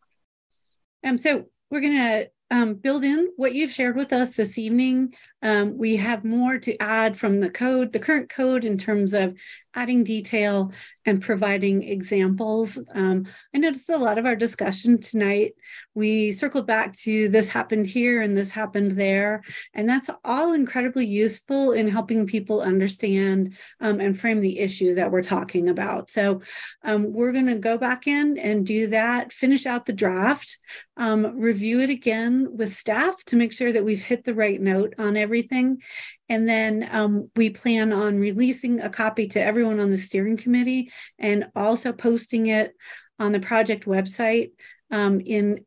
Um, 1.05 1.19
so 1.19 1.47
we're 1.73 1.81
gonna 1.81 2.25
um, 2.51 2.75
build 2.75 3.03
in 3.03 3.33
what 3.37 3.55
you've 3.55 3.71
shared 3.71 3.97
with 3.97 4.13
us 4.13 4.37
this 4.37 4.59
evening. 4.59 5.15
Um, 5.43 5.77
we 5.77 5.97
have 5.97 6.25
more 6.25 6.59
to 6.59 6.81
add 6.81 7.17
from 7.17 7.41
the 7.41 7.51
code, 7.51 7.93
the 7.93 7.99
current 7.99 8.29
code, 8.29 8.65
in 8.65 8.79
terms 8.79 9.13
of 9.13 9.35
adding 9.75 10.05
detail 10.05 10.73
and 11.05 11.23
providing 11.23 11.83
examples. 11.83 12.79
Um, 12.95 13.27
I 13.55 13.59
noticed 13.59 13.89
a 13.91 13.97
lot 13.97 14.19
of 14.19 14.27
our 14.27 14.37
discussion 14.37 15.01
tonight. 15.01 15.53
We 15.95 16.33
circled 16.33 16.67
back 16.67 16.93
to 16.99 17.29
this 17.29 17.49
happened 17.49 17.87
here 17.87 18.21
and 18.21 18.37
this 18.37 18.53
happened 18.53 18.93
there. 18.93 19.43
And 19.75 19.89
that's 19.89 20.11
all 20.25 20.53
incredibly 20.53 21.07
useful 21.07 21.73
in 21.73 21.89
helping 21.89 22.27
people 22.27 22.61
understand 22.61 23.57
um, 23.81 24.01
and 24.01 24.19
frame 24.19 24.41
the 24.41 24.61
issues 24.61 24.95
that 24.97 25.11
we're 25.11 25.23
talking 25.23 25.69
about. 25.69 26.09
So 26.09 26.43
um, 26.85 27.13
we're 27.13 27.33
going 27.33 27.47
to 27.47 27.59
go 27.59 27.79
back 27.79 28.07
in 28.07 28.39
and 28.39 28.67
do 28.67 28.89
that, 28.89 29.33
finish 29.33 29.67
out 29.67 29.87
the 29.87 29.93
draft, 29.93 30.59
um, 30.97 31.39
review 31.39 31.81
it 31.81 31.91
again 31.91 32.57
with 32.57 32.73
staff 32.73 33.25
to 33.25 33.37
make 33.37 33.53
sure 33.53 33.73
that 33.73 33.85
we've 33.85 34.05
hit 34.05 34.25
the 34.25 34.35
right 34.35 34.61
note 34.61 34.95
on 34.99 35.17
everything. 35.33 35.81
And 36.29 36.47
then 36.47 36.87
um, 36.93 37.31
we 37.37 37.49
plan 37.49 37.91
on 37.93 38.21
releasing 38.21 38.81
a 38.81 38.91
copy 38.91 39.27
to 39.29 39.43
everyone 39.43 39.81
on 39.81 39.89
the 39.89 39.97
steering 39.97 40.37
committee 40.37 40.93
and 41.19 41.47
also 41.57 41.93
posting 41.93 42.49
it 42.49 42.75
on 43.19 43.33
the 43.33 43.41
project 43.41 43.87
website 43.87 44.51
um, 44.91 45.21
in 45.21 45.65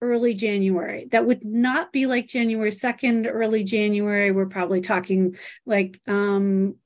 early 0.00 0.34
January. 0.34 1.08
That 1.10 1.26
would 1.26 1.44
not 1.44 1.92
be 1.92 2.06
like 2.06 2.28
January 2.28 2.70
2nd, 2.70 3.28
early 3.28 3.64
January. 3.64 4.30
We're 4.30 4.46
probably 4.46 4.80
talking 4.80 5.36
like 5.66 6.00
um, 6.06 6.76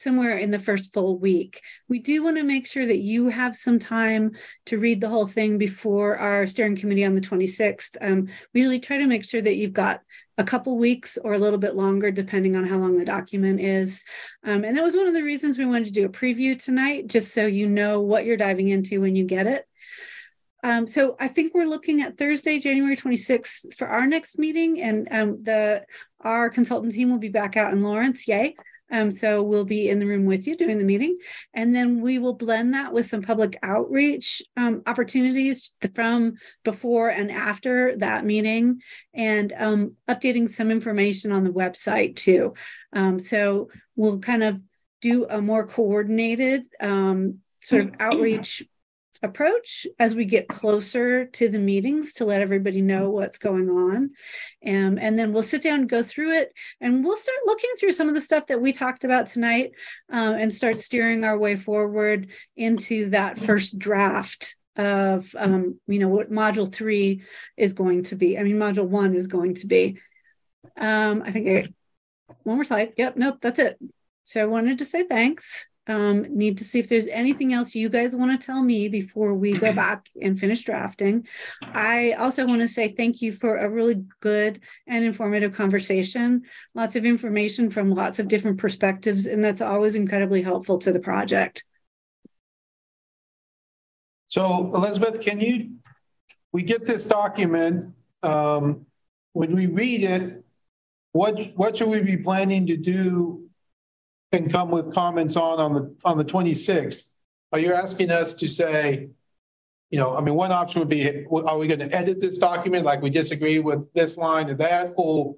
somewhere 0.00 0.38
in 0.38 0.50
the 0.50 0.58
first 0.58 0.94
full 0.94 1.18
week. 1.18 1.60
We 1.88 1.98
do 1.98 2.22
want 2.22 2.38
to 2.38 2.42
make 2.42 2.66
sure 2.66 2.86
that 2.86 2.98
you 2.98 3.28
have 3.28 3.54
some 3.54 3.78
time 3.78 4.32
to 4.66 4.78
read 4.78 5.00
the 5.02 5.08
whole 5.08 5.26
thing 5.26 5.58
before 5.58 6.16
our 6.16 6.46
steering 6.46 6.76
committee 6.76 7.04
on 7.04 7.14
the 7.14 7.20
26th. 7.20 7.96
Um, 8.00 8.28
we 8.54 8.60
usually 8.60 8.80
try 8.80 8.96
to 8.98 9.06
make 9.06 9.24
sure 9.24 9.42
that 9.42 9.56
you've 9.56 9.74
got 9.74 10.00
a 10.40 10.44
couple 10.44 10.78
weeks 10.78 11.18
or 11.22 11.34
a 11.34 11.38
little 11.38 11.58
bit 11.58 11.74
longer, 11.74 12.10
depending 12.10 12.56
on 12.56 12.64
how 12.64 12.78
long 12.78 12.96
the 12.96 13.04
document 13.04 13.60
is. 13.60 14.04
Um, 14.42 14.64
and 14.64 14.74
that 14.74 14.82
was 14.82 14.96
one 14.96 15.06
of 15.06 15.12
the 15.12 15.22
reasons 15.22 15.58
we 15.58 15.66
wanted 15.66 15.84
to 15.84 15.92
do 15.92 16.06
a 16.06 16.08
preview 16.08 16.58
tonight, 16.58 17.08
just 17.08 17.34
so 17.34 17.46
you 17.46 17.68
know 17.68 18.00
what 18.00 18.24
you're 18.24 18.38
diving 18.38 18.68
into 18.68 19.02
when 19.02 19.14
you 19.14 19.24
get 19.24 19.46
it. 19.46 19.66
Um, 20.64 20.86
so 20.86 21.14
I 21.20 21.28
think 21.28 21.54
we're 21.54 21.66
looking 21.68 22.00
at 22.00 22.16
Thursday, 22.16 22.58
January 22.58 22.96
26th 22.96 23.74
for 23.76 23.86
our 23.86 24.06
next 24.06 24.38
meeting, 24.38 24.80
and 24.80 25.08
um, 25.10 25.42
the 25.42 25.84
our 26.22 26.48
consultant 26.48 26.94
team 26.94 27.10
will 27.10 27.18
be 27.18 27.28
back 27.28 27.58
out 27.58 27.72
in 27.72 27.82
Lawrence. 27.82 28.26
Yay! 28.26 28.54
Um, 28.90 29.10
so 29.10 29.42
we'll 29.42 29.64
be 29.64 29.88
in 29.88 29.98
the 29.98 30.06
room 30.06 30.24
with 30.24 30.46
you 30.46 30.56
during 30.56 30.78
the 30.78 30.84
meeting, 30.84 31.18
and 31.54 31.74
then 31.74 32.00
we 32.00 32.18
will 32.18 32.34
blend 32.34 32.74
that 32.74 32.92
with 32.92 33.06
some 33.06 33.22
public 33.22 33.58
outreach 33.62 34.42
um, 34.56 34.82
opportunities 34.86 35.72
from 35.94 36.34
before 36.64 37.08
and 37.08 37.30
after 37.30 37.96
that 37.98 38.24
meeting, 38.24 38.80
and 39.14 39.52
um, 39.56 39.96
updating 40.08 40.48
some 40.48 40.70
information 40.70 41.32
on 41.32 41.44
the 41.44 41.50
website 41.50 42.16
too. 42.16 42.54
Um, 42.92 43.20
so 43.20 43.70
we'll 43.96 44.18
kind 44.18 44.42
of 44.42 44.60
do 45.00 45.26
a 45.26 45.40
more 45.40 45.66
coordinated 45.66 46.64
um, 46.80 47.38
sort 47.60 47.82
of 47.82 47.94
outreach 48.00 48.62
approach 49.22 49.86
as 49.98 50.14
we 50.14 50.24
get 50.24 50.48
closer 50.48 51.26
to 51.26 51.48
the 51.48 51.58
meetings 51.58 52.14
to 52.14 52.24
let 52.24 52.40
everybody 52.40 52.80
know 52.80 53.10
what's 53.10 53.38
going 53.38 53.68
on. 53.68 54.10
Um, 54.66 54.98
and 54.98 55.18
then 55.18 55.32
we'll 55.32 55.42
sit 55.42 55.62
down 55.62 55.80
and 55.80 55.88
go 55.88 56.02
through 56.02 56.32
it 56.32 56.52
and 56.80 57.04
we'll 57.04 57.16
start 57.16 57.38
looking 57.46 57.70
through 57.78 57.92
some 57.92 58.08
of 58.08 58.14
the 58.14 58.20
stuff 58.20 58.46
that 58.46 58.60
we 58.60 58.72
talked 58.72 59.04
about 59.04 59.26
tonight 59.26 59.72
um, 60.10 60.34
and 60.34 60.52
start 60.52 60.78
steering 60.78 61.24
our 61.24 61.38
way 61.38 61.56
forward 61.56 62.28
into 62.56 63.10
that 63.10 63.38
first 63.38 63.78
draft 63.78 64.56
of 64.76 65.34
um, 65.36 65.78
you 65.86 65.98
know 65.98 66.08
what 66.08 66.30
module 66.30 66.72
three 66.72 67.22
is 67.56 67.72
going 67.72 68.04
to 68.04 68.16
be. 68.16 68.38
I 68.38 68.42
mean, 68.42 68.56
module 68.56 68.86
one 68.86 69.14
is 69.14 69.26
going 69.26 69.54
to 69.56 69.66
be. 69.66 69.98
Um, 70.76 71.22
I 71.24 71.30
think 71.30 71.48
I, 71.48 72.34
one 72.44 72.56
more 72.56 72.64
slide. 72.64 72.92
Yep, 72.96 73.16
nope, 73.16 73.38
that's 73.40 73.58
it. 73.58 73.78
So 74.22 74.42
I 74.42 74.46
wanted 74.46 74.78
to 74.78 74.84
say 74.84 75.06
thanks. 75.06 75.66
Um, 75.90 76.22
need 76.32 76.56
to 76.58 76.64
see 76.64 76.78
if 76.78 76.88
there's 76.88 77.08
anything 77.08 77.52
else 77.52 77.74
you 77.74 77.88
guys 77.88 78.14
want 78.14 78.40
to 78.40 78.46
tell 78.46 78.62
me 78.62 78.88
before 78.88 79.34
we 79.34 79.58
go 79.58 79.72
back 79.84 80.06
and 80.22 80.38
finish 80.38 80.62
drafting. 80.62 81.26
I 81.62 82.12
also 82.12 82.46
want 82.46 82.60
to 82.60 82.68
say 82.68 82.86
thank 82.86 83.20
you 83.20 83.32
for 83.32 83.56
a 83.56 83.68
really 83.68 84.04
good 84.20 84.60
and 84.86 85.04
informative 85.04 85.52
conversation. 85.52 86.42
Lots 86.76 86.94
of 86.94 87.04
information 87.04 87.70
from 87.70 87.90
lots 87.90 88.20
of 88.20 88.28
different 88.28 88.58
perspectives, 88.58 89.26
and 89.26 89.42
that's 89.42 89.60
always 89.60 89.96
incredibly 89.96 90.42
helpful 90.42 90.78
to 90.78 90.92
the 90.92 91.00
project. 91.00 91.64
So 94.28 94.72
Elizabeth, 94.72 95.20
can 95.20 95.40
you, 95.40 95.72
we 96.52 96.62
get 96.62 96.86
this 96.86 97.08
document, 97.08 97.92
um, 98.22 98.86
when 99.32 99.56
we 99.56 99.66
read 99.66 100.04
it, 100.04 100.44
what, 101.10 101.34
what 101.56 101.76
should 101.76 101.88
we 101.88 102.00
be 102.00 102.16
planning 102.16 102.68
to 102.68 102.76
do 102.76 103.49
and 104.32 104.50
come 104.50 104.70
with 104.70 104.94
comments 104.94 105.36
on, 105.36 105.58
on 105.58 105.74
the, 105.74 105.96
on 106.04 106.18
the 106.18 106.24
26th? 106.24 107.14
Are 107.52 107.58
you 107.58 107.74
asking 107.74 108.10
us 108.10 108.34
to 108.34 108.48
say, 108.48 109.08
you 109.90 109.98
know, 109.98 110.16
I 110.16 110.20
mean, 110.20 110.34
one 110.34 110.52
option 110.52 110.80
would 110.80 110.88
be, 110.88 111.26
are 111.26 111.58
we 111.58 111.66
going 111.66 111.80
to 111.80 111.92
edit 111.92 112.20
this 112.20 112.38
document 112.38 112.84
like 112.84 113.02
we 113.02 113.10
disagree 113.10 113.58
with 113.58 113.92
this 113.92 114.16
line 114.16 114.48
or 114.48 114.54
that? 114.54 114.92
Or 114.96 115.36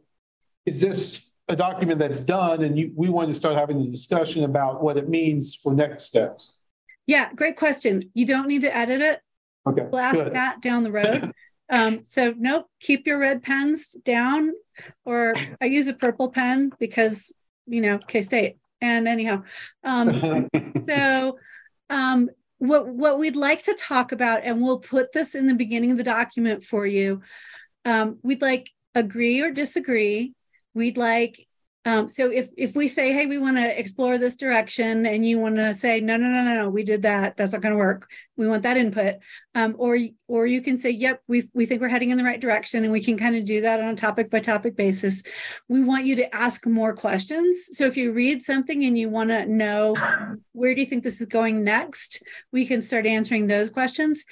is 0.66 0.80
this 0.80 1.32
a 1.48 1.56
document 1.56 1.98
that's 1.98 2.20
done 2.20 2.62
and 2.62 2.78
you, 2.78 2.92
we 2.94 3.08
want 3.08 3.28
to 3.28 3.34
start 3.34 3.56
having 3.56 3.80
a 3.80 3.86
discussion 3.86 4.44
about 4.44 4.82
what 4.82 4.98
it 4.98 5.08
means 5.08 5.54
for 5.54 5.74
next 5.74 6.04
steps? 6.04 6.58
Yeah, 7.06 7.32
great 7.32 7.56
question. 7.56 8.10
You 8.14 8.26
don't 8.26 8.46
need 8.46 8.62
to 8.62 8.76
edit 8.76 9.00
it. 9.00 9.20
Okay. 9.66 9.86
We'll 9.90 10.00
ask 10.00 10.22
good. 10.22 10.34
that 10.34 10.60
down 10.60 10.82
the 10.82 10.92
road. 10.92 11.32
Um, 11.70 12.04
so 12.04 12.34
nope, 12.36 12.66
keep 12.80 13.06
your 13.06 13.18
red 13.18 13.42
pens 13.42 13.96
down, 14.04 14.52
or 15.06 15.32
I 15.58 15.64
use 15.64 15.88
a 15.88 15.94
purple 15.94 16.30
pen 16.30 16.70
because 16.78 17.32
you 17.66 17.80
know 17.80 17.96
K-State. 17.96 18.58
And 18.82 19.08
anyhow, 19.08 19.44
um, 19.84 20.48
so 20.86 21.38
um, 21.88 22.28
what 22.58 22.88
what 22.88 23.18
we'd 23.18 23.36
like 23.36 23.62
to 23.64 23.74
talk 23.74 24.12
about, 24.12 24.42
and 24.44 24.60
we'll 24.60 24.80
put 24.80 25.12
this 25.12 25.34
in 25.34 25.46
the 25.46 25.54
beginning 25.54 25.92
of 25.92 25.98
the 25.98 26.04
document 26.04 26.64
for 26.64 26.86
you. 26.86 27.22
Um, 27.84 28.18
we'd 28.22 28.42
like 28.42 28.70
agree 28.94 29.40
or 29.40 29.52
disagree. 29.52 30.34
We'd 30.74 30.98
like 30.98 31.46
Um, 31.84 32.08
so 32.08 32.30
if 32.30 32.48
if 32.56 32.76
we 32.76 32.86
say, 32.86 33.12
hey, 33.12 33.26
we 33.26 33.38
want 33.38 33.56
to 33.56 33.78
explore 33.78 34.16
this 34.16 34.36
direction, 34.36 35.04
and 35.04 35.26
you 35.26 35.40
want 35.40 35.56
to 35.56 35.74
say, 35.74 36.00
no, 36.00 36.16
no, 36.16 36.28
no, 36.28 36.44
no, 36.44 36.54
no, 36.54 36.70
we 36.70 36.84
did 36.84 37.02
that. 37.02 37.36
That's 37.36 37.52
not 37.52 37.60
going 37.60 37.72
to 37.72 37.78
work. 37.78 38.08
We 38.36 38.46
want 38.46 38.62
that 38.62 38.76
input. 38.76 39.16
Um, 39.56 39.74
or 39.78 39.98
or 40.28 40.46
you 40.46 40.62
can 40.62 40.78
say, 40.78 40.90
yep, 40.90 41.22
we 41.26 41.50
we 41.54 41.66
think 41.66 41.80
we're 41.80 41.88
heading 41.88 42.10
in 42.10 42.18
the 42.18 42.24
right 42.24 42.40
direction, 42.40 42.84
and 42.84 42.92
we 42.92 43.02
can 43.02 43.18
kind 43.18 43.34
of 43.34 43.44
do 43.44 43.62
that 43.62 43.80
on 43.80 43.94
a 43.94 43.96
topic 43.96 44.30
by 44.30 44.38
topic 44.38 44.76
basis. 44.76 45.24
We 45.68 45.82
want 45.82 46.06
you 46.06 46.14
to 46.16 46.34
ask 46.34 46.66
more 46.66 46.94
questions. 46.94 47.70
So 47.72 47.86
if 47.86 47.96
you 47.96 48.12
read 48.12 48.42
something 48.42 48.84
and 48.84 48.96
you 48.96 49.08
want 49.08 49.30
to 49.30 49.46
know 49.46 49.96
where 50.52 50.74
do 50.74 50.80
you 50.80 50.86
think 50.86 51.02
this 51.02 51.20
is 51.20 51.26
going 51.26 51.64
next, 51.64 52.22
we 52.52 52.64
can 52.64 52.80
start 52.80 53.06
answering 53.06 53.48
those 53.48 53.70
questions. 53.70 54.24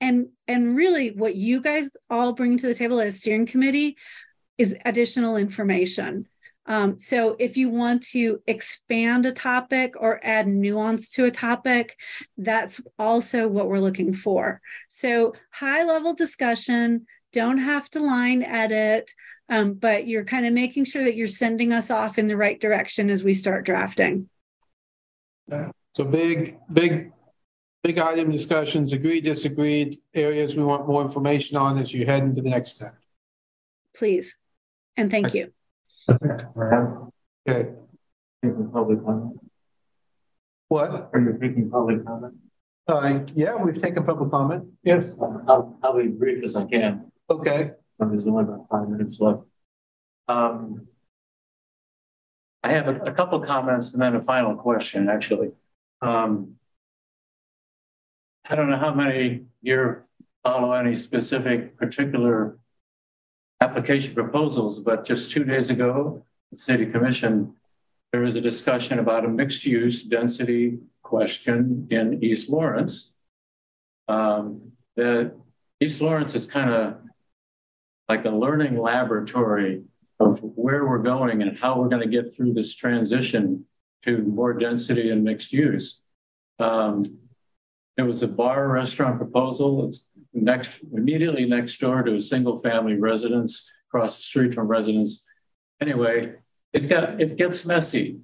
And 0.00 0.28
and 0.46 0.76
really, 0.76 1.08
what 1.08 1.34
you 1.34 1.60
guys 1.60 1.90
all 2.08 2.34
bring 2.34 2.56
to 2.58 2.68
the 2.68 2.74
table 2.74 3.00
as 3.00 3.18
steering 3.18 3.46
committee 3.46 3.96
is 4.58 4.76
additional 4.84 5.36
information. 5.36 6.28
Um, 6.66 6.98
so 6.98 7.36
if 7.38 7.56
you 7.56 7.68
want 7.68 8.02
to 8.08 8.40
expand 8.46 9.26
a 9.26 9.32
topic 9.32 9.94
or 9.98 10.20
add 10.22 10.46
nuance 10.46 11.10
to 11.12 11.26
a 11.26 11.30
topic, 11.30 11.96
that's 12.38 12.80
also 12.98 13.48
what 13.48 13.68
we're 13.68 13.80
looking 13.80 14.14
for. 14.14 14.60
So 14.88 15.34
high 15.50 15.84
level 15.84 16.14
discussion, 16.14 17.06
don't 17.32 17.58
have 17.58 17.90
to 17.90 18.00
line 18.00 18.42
edit, 18.42 19.10
um, 19.48 19.74
but 19.74 20.06
you're 20.06 20.24
kind 20.24 20.46
of 20.46 20.52
making 20.52 20.86
sure 20.86 21.02
that 21.02 21.16
you're 21.16 21.26
sending 21.26 21.72
us 21.72 21.90
off 21.90 22.18
in 22.18 22.26
the 22.26 22.36
right 22.36 22.60
direction 22.60 23.10
as 23.10 23.22
we 23.22 23.34
start 23.34 23.66
drafting. 23.66 24.28
So 25.50 26.04
big, 26.04 26.56
big, 26.72 27.12
big 27.82 27.98
item 27.98 28.30
discussions, 28.30 28.92
agreed, 28.92 29.24
disagreed, 29.24 29.94
areas 30.14 30.56
we 30.56 30.64
want 30.64 30.88
more 30.88 31.02
information 31.02 31.58
on 31.58 31.78
as 31.78 31.92
you 31.92 32.06
head 32.06 32.22
into 32.22 32.40
the 32.40 32.48
next 32.48 32.76
step. 32.76 32.94
Please. 33.94 34.36
And 34.96 35.10
thank 35.10 35.34
you. 35.34 35.52
Okay. 36.08 37.70
Taking 38.42 38.70
public 38.72 39.04
comment. 39.04 39.40
What? 40.68 41.10
Are 41.12 41.20
you 41.20 41.38
taking 41.40 41.70
public 41.70 42.04
comment? 42.04 42.34
Uh, 42.86 43.20
yeah, 43.34 43.54
we've 43.56 43.78
taken 43.78 44.04
public 44.04 44.30
comment. 44.30 44.64
Yes. 44.82 45.20
I'll, 45.20 45.78
I'll 45.82 45.96
be 45.96 46.08
brief 46.08 46.42
as 46.42 46.56
I 46.56 46.66
can. 46.66 47.10
Okay. 47.30 47.72
There's 47.98 48.26
only 48.26 48.44
about 48.44 48.66
five 48.70 48.88
minutes 48.88 49.18
left. 49.20 49.42
Um, 50.28 50.88
I 52.62 52.72
have 52.72 52.88
a, 52.88 52.96
a 53.02 53.12
couple 53.12 53.40
comments 53.40 53.92
and 53.92 54.02
then 54.02 54.16
a 54.16 54.22
final 54.22 54.56
question, 54.56 55.08
actually. 55.08 55.52
Um, 56.02 56.56
I 58.48 58.54
don't 58.54 58.68
know 58.68 58.76
how 58.76 58.92
many 58.92 59.44
you 59.62 60.02
follow 60.42 60.72
any 60.72 60.94
specific 60.96 61.78
particular 61.78 62.58
application 63.60 64.14
proposals, 64.14 64.80
but 64.80 65.04
just 65.04 65.30
two 65.30 65.44
days 65.44 65.70
ago, 65.70 66.24
the 66.50 66.56
City 66.56 66.86
Commission, 66.86 67.54
there 68.12 68.20
was 68.20 68.36
a 68.36 68.40
discussion 68.40 68.98
about 68.98 69.24
a 69.24 69.28
mixed 69.28 69.64
use 69.64 70.04
density 70.04 70.78
question 71.02 71.86
in 71.90 72.22
East 72.22 72.48
Lawrence. 72.50 73.14
Um, 74.08 74.72
the 74.96 75.34
East 75.80 76.00
Lawrence 76.00 76.34
is 76.34 76.50
kind 76.50 76.70
of 76.70 76.96
like 78.08 78.24
a 78.24 78.30
learning 78.30 78.78
laboratory 78.78 79.82
of 80.20 80.40
where 80.42 80.86
we're 80.86 80.98
going 80.98 81.42
and 81.42 81.58
how 81.58 81.78
we're 81.78 81.88
going 81.88 82.02
to 82.02 82.08
get 82.08 82.26
through 82.34 82.52
this 82.52 82.74
transition 82.74 83.66
to 84.04 84.18
more 84.18 84.52
density 84.52 85.10
and 85.10 85.24
mixed 85.24 85.52
use. 85.52 86.04
Um, 86.58 87.04
there 87.96 88.06
was 88.06 88.22
a 88.22 88.28
bar 88.28 88.68
restaurant 88.68 89.18
proposal. 89.18 89.86
It's 89.86 90.10
next, 90.34 90.82
immediately 90.92 91.46
next 91.46 91.78
door 91.78 92.02
to 92.02 92.14
a 92.14 92.20
single 92.20 92.56
family 92.56 92.94
residence 92.94 93.70
across 93.88 94.16
the 94.16 94.22
street 94.24 94.54
from 94.54 94.66
residence. 94.66 95.26
Anyway, 95.80 96.34
it 96.72 96.88
got 96.88 97.20
it 97.20 97.36
gets 97.36 97.64
messy. 97.66 98.18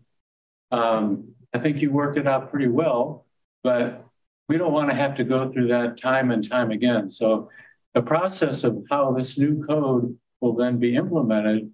Um, 0.70 1.34
I 1.54 1.58
think 1.58 1.80
you 1.80 1.90
worked 1.90 2.16
it 2.16 2.26
out 2.26 2.50
pretty 2.50 2.68
well, 2.68 3.26
but 3.62 4.04
we 4.48 4.58
don't 4.58 4.72
want 4.72 4.90
to 4.90 4.96
have 4.96 5.14
to 5.16 5.24
go 5.24 5.50
through 5.50 5.68
that 5.68 5.96
time 5.96 6.30
and 6.30 6.48
time 6.48 6.70
again. 6.70 7.10
So 7.10 7.50
the 7.94 8.02
process 8.02 8.64
of 8.64 8.84
how 8.90 9.12
this 9.12 9.38
new 9.38 9.62
code 9.62 10.16
will 10.40 10.54
then 10.54 10.78
be 10.78 10.96
implemented 10.96 11.70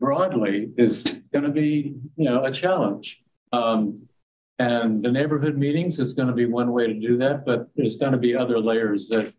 broadly 0.00 0.70
is 0.76 1.22
going 1.32 1.44
to 1.44 1.50
be, 1.50 1.94
you 2.16 2.24
know, 2.24 2.44
a 2.44 2.52
challenge. 2.52 3.22
Um, 3.52 4.07
and 4.58 5.00
the 5.00 5.12
neighborhood 5.12 5.56
meetings 5.56 6.00
is 6.00 6.14
going 6.14 6.28
to 6.28 6.34
be 6.34 6.46
one 6.46 6.72
way 6.72 6.86
to 6.86 6.94
do 6.94 7.16
that, 7.18 7.46
but 7.46 7.68
there's 7.76 7.96
going 7.96 8.12
to 8.12 8.18
be 8.18 8.34
other 8.34 8.58
layers 8.58 9.08
that, 9.08 9.32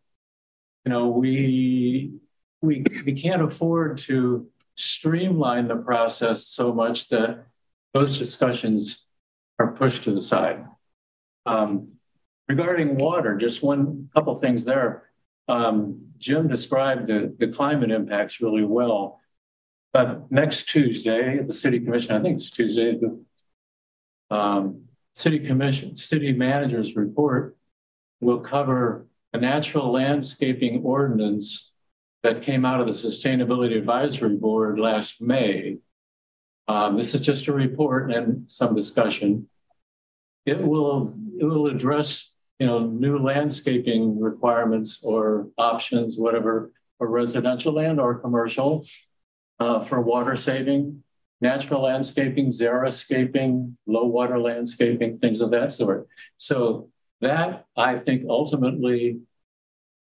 you 0.85 0.91
know, 0.91 1.07
we 1.07 2.13
we 2.61 2.83
we 3.05 3.13
can't 3.13 3.41
afford 3.41 3.97
to 3.99 4.47
streamline 4.75 5.67
the 5.67 5.75
process 5.75 6.45
so 6.45 6.73
much 6.73 7.09
that 7.09 7.45
those 7.93 8.17
discussions 8.17 9.07
are 9.57 9.73
pushed 9.73 10.05
to 10.05 10.11
the 10.11 10.21
side. 10.21 10.65
Um, 11.45 11.93
regarding 12.47 12.97
water, 12.97 13.35
just 13.35 13.61
one 13.61 14.09
couple 14.13 14.35
things 14.35 14.63
there. 14.63 15.09
Um, 15.47 16.05
Jim 16.17 16.47
described 16.47 17.07
the, 17.07 17.35
the 17.37 17.47
climate 17.47 17.91
impacts 17.91 18.41
really 18.41 18.63
well. 18.63 19.19
But 19.91 20.31
next 20.31 20.69
Tuesday, 20.69 21.39
the 21.39 21.53
City 21.53 21.79
Commission, 21.79 22.15
I 22.15 22.21
think 22.21 22.37
it's 22.37 22.51
Tuesday, 22.51 22.99
um, 24.29 24.83
City 25.19 25.39
Commission, 25.39 25.97
City 25.97 26.31
Manager's 26.31 26.95
report 26.95 27.57
will 28.21 28.39
cover 28.39 29.05
a 29.33 29.37
natural 29.37 29.91
landscaping 29.91 30.81
ordinance 30.81 31.73
that 32.23 32.41
came 32.41 32.63
out 32.63 32.79
of 32.79 32.87
the 32.87 32.93
Sustainability 32.93 33.77
Advisory 33.77 34.37
Board 34.37 34.79
last 34.79 35.21
May. 35.21 35.79
Um, 36.69 36.95
this 36.95 37.13
is 37.13 37.19
just 37.19 37.49
a 37.49 37.53
report 37.53 38.13
and 38.13 38.49
some 38.49 38.73
discussion. 38.73 39.49
It 40.45 40.61
will 40.61 41.13
it 41.37 41.43
will 41.43 41.67
address 41.67 42.35
you 42.57 42.67
know 42.67 42.79
new 42.79 43.19
landscaping 43.19 44.21
requirements 44.21 45.03
or 45.03 45.49
options, 45.57 46.17
whatever, 46.17 46.71
for 46.97 47.09
residential 47.09 47.73
land 47.73 47.99
or 47.99 48.19
commercial, 48.19 48.85
uh, 49.59 49.81
for 49.81 49.99
water 49.99 50.37
saving, 50.37 51.03
natural 51.41 51.83
landscaping, 51.83 52.51
xeriscaping, 52.51 53.75
low 53.87 54.05
water 54.05 54.39
landscaping, 54.39 55.19
things 55.19 55.41
of 55.41 55.51
that 55.51 55.71
sort. 55.71 56.07
So 56.37 56.89
that 57.21 57.65
I 57.75 57.97
think 57.97 58.25
ultimately 58.27 59.21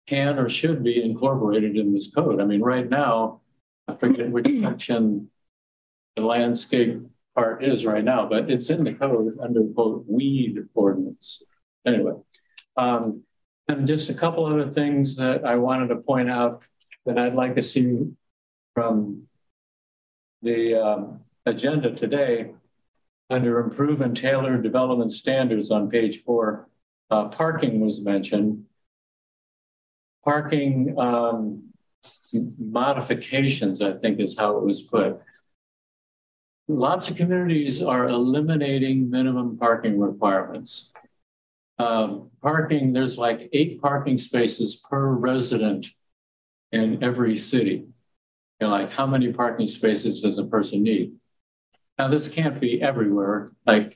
can 0.06 0.38
or 0.38 0.48
should 0.48 0.84
be 0.84 1.02
incorporated 1.02 1.76
in 1.76 1.92
this 1.92 2.12
code. 2.14 2.40
I 2.40 2.44
mean, 2.44 2.62
right 2.62 2.88
now, 2.88 3.40
I 3.88 3.92
forget 3.94 4.30
which 4.30 4.46
section 4.60 5.30
the 6.14 6.22
landscape 6.22 7.02
part 7.34 7.62
is 7.62 7.84
right 7.84 8.04
now, 8.04 8.26
but 8.26 8.50
it's 8.50 8.70
in 8.70 8.84
the 8.84 8.94
code 8.94 9.38
under 9.42 9.64
quote 9.64 10.04
weed 10.08 10.58
ordinance. 10.74 11.42
Anyway, 11.84 12.14
um, 12.76 13.22
and 13.68 13.86
just 13.86 14.10
a 14.10 14.14
couple 14.14 14.46
other 14.46 14.70
things 14.70 15.16
that 15.16 15.44
I 15.44 15.56
wanted 15.56 15.88
to 15.88 15.96
point 15.96 16.30
out 16.30 16.64
that 17.04 17.18
I'd 17.18 17.34
like 17.34 17.54
to 17.56 17.62
see 17.62 18.12
from 18.74 19.24
the 20.46 20.74
um, 20.74 21.20
agenda 21.44 21.90
today 21.90 22.52
under 23.28 23.58
improve 23.58 24.00
and 24.00 24.16
tailor 24.16 24.56
development 24.62 25.12
standards 25.12 25.70
on 25.70 25.90
page 25.90 26.18
four, 26.22 26.68
uh, 27.10 27.28
parking 27.28 27.80
was 27.80 28.04
mentioned. 28.04 28.64
Parking 30.24 30.98
um, 30.98 31.72
modifications, 32.58 33.82
I 33.82 33.92
think 33.92 34.20
is 34.20 34.38
how 34.38 34.56
it 34.58 34.64
was 34.64 34.82
put. 34.82 35.20
Lots 36.68 37.10
of 37.10 37.16
communities 37.16 37.82
are 37.82 38.08
eliminating 38.08 39.10
minimum 39.10 39.56
parking 39.56 40.00
requirements. 40.00 40.92
Um, 41.78 42.30
parking, 42.42 42.92
there's 42.92 43.18
like 43.18 43.48
eight 43.52 43.80
parking 43.80 44.18
spaces 44.18 44.84
per 44.88 45.06
resident 45.08 45.86
in 46.72 47.02
every 47.04 47.36
city. 47.36 47.86
You're 48.60 48.70
like, 48.70 48.92
how 48.92 49.06
many 49.06 49.32
parking 49.32 49.66
spaces 49.66 50.20
does 50.20 50.38
a 50.38 50.46
person 50.46 50.82
need? 50.82 51.12
Now, 51.98 52.08
this 52.08 52.32
can't 52.32 52.60
be 52.60 52.80
everywhere. 52.80 53.50
Like 53.66 53.94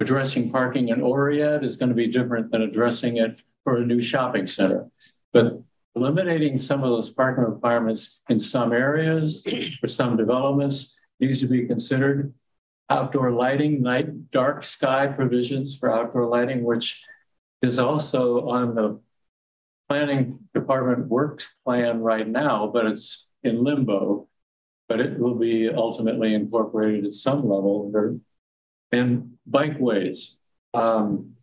addressing 0.00 0.50
parking 0.52 0.88
in 0.88 1.00
Oread 1.00 1.62
is 1.64 1.76
going 1.76 1.88
to 1.88 1.94
be 1.94 2.06
different 2.08 2.50
than 2.50 2.62
addressing 2.62 3.16
it 3.16 3.42
for 3.64 3.78
a 3.78 3.86
new 3.86 4.00
shopping 4.00 4.46
center. 4.46 4.88
But 5.32 5.60
eliminating 5.94 6.58
some 6.58 6.82
of 6.82 6.90
those 6.90 7.10
parking 7.10 7.44
requirements 7.44 8.22
in 8.28 8.38
some 8.38 8.72
areas 8.72 9.44
for 9.80 9.88
some 9.88 10.16
developments 10.16 10.98
needs 11.18 11.40
to 11.40 11.48
be 11.48 11.66
considered. 11.66 12.34
Outdoor 12.90 13.32
lighting, 13.32 13.82
night 13.82 14.30
dark 14.30 14.64
sky 14.64 15.08
provisions 15.08 15.76
for 15.76 15.92
outdoor 15.92 16.26
lighting, 16.26 16.62
which 16.64 17.04
is 17.60 17.78
also 17.78 18.48
on 18.48 18.74
the 18.74 19.00
planning 19.88 20.38
department 20.54 21.08
works 21.08 21.52
plan 21.64 22.00
right 22.00 22.28
now, 22.28 22.70
but 22.72 22.86
it's 22.86 23.28
in 23.42 23.62
limbo, 23.64 24.28
but 24.88 25.00
it 25.00 25.18
will 25.18 25.34
be 25.34 25.68
ultimately 25.68 26.34
incorporated 26.34 27.06
at 27.06 27.14
some 27.14 27.40
level. 27.40 28.20
And 28.90 29.32
bikeways. 29.48 30.38
Um, 30.74 31.34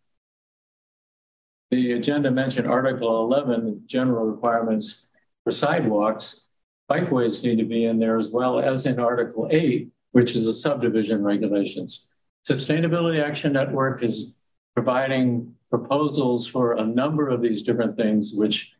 the 1.71 1.93
agenda 1.93 2.31
mentioned 2.31 2.67
Article 2.67 3.23
11, 3.25 3.83
general 3.85 4.25
requirements 4.25 5.09
for 5.43 5.51
sidewalks. 5.51 6.47
bikeways 6.89 7.43
need 7.43 7.57
to 7.57 7.65
be 7.65 7.85
in 7.85 7.99
there 7.99 8.17
as 8.17 8.31
well 8.31 8.59
as 8.59 8.85
in 8.85 8.99
Article 8.99 9.47
8, 9.51 9.89
which 10.11 10.35
is 10.35 10.45
the 10.45 10.53
subdivision 10.53 11.23
regulations. 11.23 12.11
Sustainability 12.47 13.23
Action 13.23 13.53
Network 13.53 14.03
is 14.03 14.35
providing 14.75 15.55
proposals 15.69 16.47
for 16.47 16.73
a 16.73 16.85
number 16.85 17.27
of 17.27 17.41
these 17.41 17.63
different 17.63 17.97
things, 17.97 18.33
which 18.35 18.75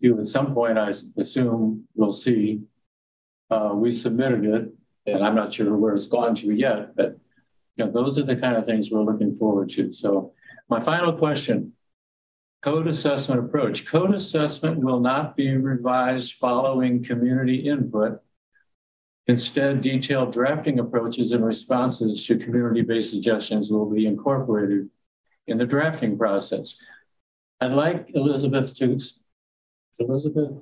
you, 0.00 0.18
at 0.20 0.26
some 0.26 0.54
point, 0.54 0.78
I 0.78 0.88
assume, 0.88 1.88
we'll 1.94 2.12
see. 2.12 2.62
Uh, 3.50 3.72
we 3.74 3.92
submitted 3.92 4.44
it, 4.44 4.72
and 5.06 5.24
I'm 5.24 5.34
not 5.34 5.52
sure 5.52 5.76
where 5.76 5.94
it's 5.94 6.08
gone 6.08 6.34
to 6.36 6.52
yet, 6.52 6.96
but 6.96 7.18
you 7.76 7.84
know, 7.84 7.90
those 7.90 8.18
are 8.18 8.24
the 8.24 8.36
kind 8.36 8.56
of 8.56 8.64
things 8.64 8.90
we're 8.90 9.02
looking 9.02 9.34
forward 9.34 9.68
to. 9.70 9.92
So 9.92 10.32
my 10.68 10.80
final 10.80 11.12
question, 11.12 11.72
code 12.62 12.86
assessment 12.86 13.44
approach. 13.44 13.86
Code 13.86 14.14
assessment 14.14 14.78
will 14.80 15.00
not 15.00 15.36
be 15.36 15.54
revised 15.56 16.34
following 16.34 17.02
community 17.02 17.56
input. 17.56 18.20
Instead, 19.26 19.80
detailed 19.80 20.32
drafting 20.32 20.78
approaches 20.78 21.32
and 21.32 21.44
responses 21.44 22.26
to 22.26 22.38
community-based 22.38 23.10
suggestions 23.10 23.70
will 23.70 23.88
be 23.88 24.06
incorporated 24.06 24.88
in 25.46 25.58
the 25.58 25.66
drafting 25.66 26.18
process. 26.18 26.84
I'd 27.60 27.72
like 27.72 28.10
Elizabeth 28.14 28.76
to, 28.78 28.98
Elizabeth? 30.00 30.52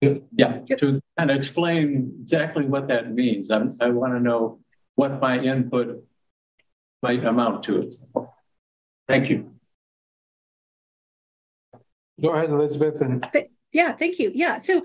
Yeah, 0.00 0.60
to 0.78 1.02
kind 1.18 1.30
of 1.30 1.36
explain 1.36 2.18
exactly 2.22 2.64
what 2.64 2.88
that 2.88 3.12
means. 3.12 3.50
I'm, 3.50 3.74
I 3.80 3.90
want 3.90 4.14
to 4.14 4.20
know 4.20 4.60
what 4.94 5.20
my 5.20 5.38
input 5.38 6.04
might 7.02 7.24
amount 7.24 7.64
to 7.64 7.80
it. 7.80 7.94
Thank 9.06 9.28
you. 9.28 9.52
Go 12.20 12.30
ahead, 12.30 12.50
Elizabeth. 12.50 13.00
And 13.00 13.26
yeah, 13.72 13.92
thank 13.92 14.18
you. 14.18 14.30
Yeah, 14.34 14.58
so 14.58 14.82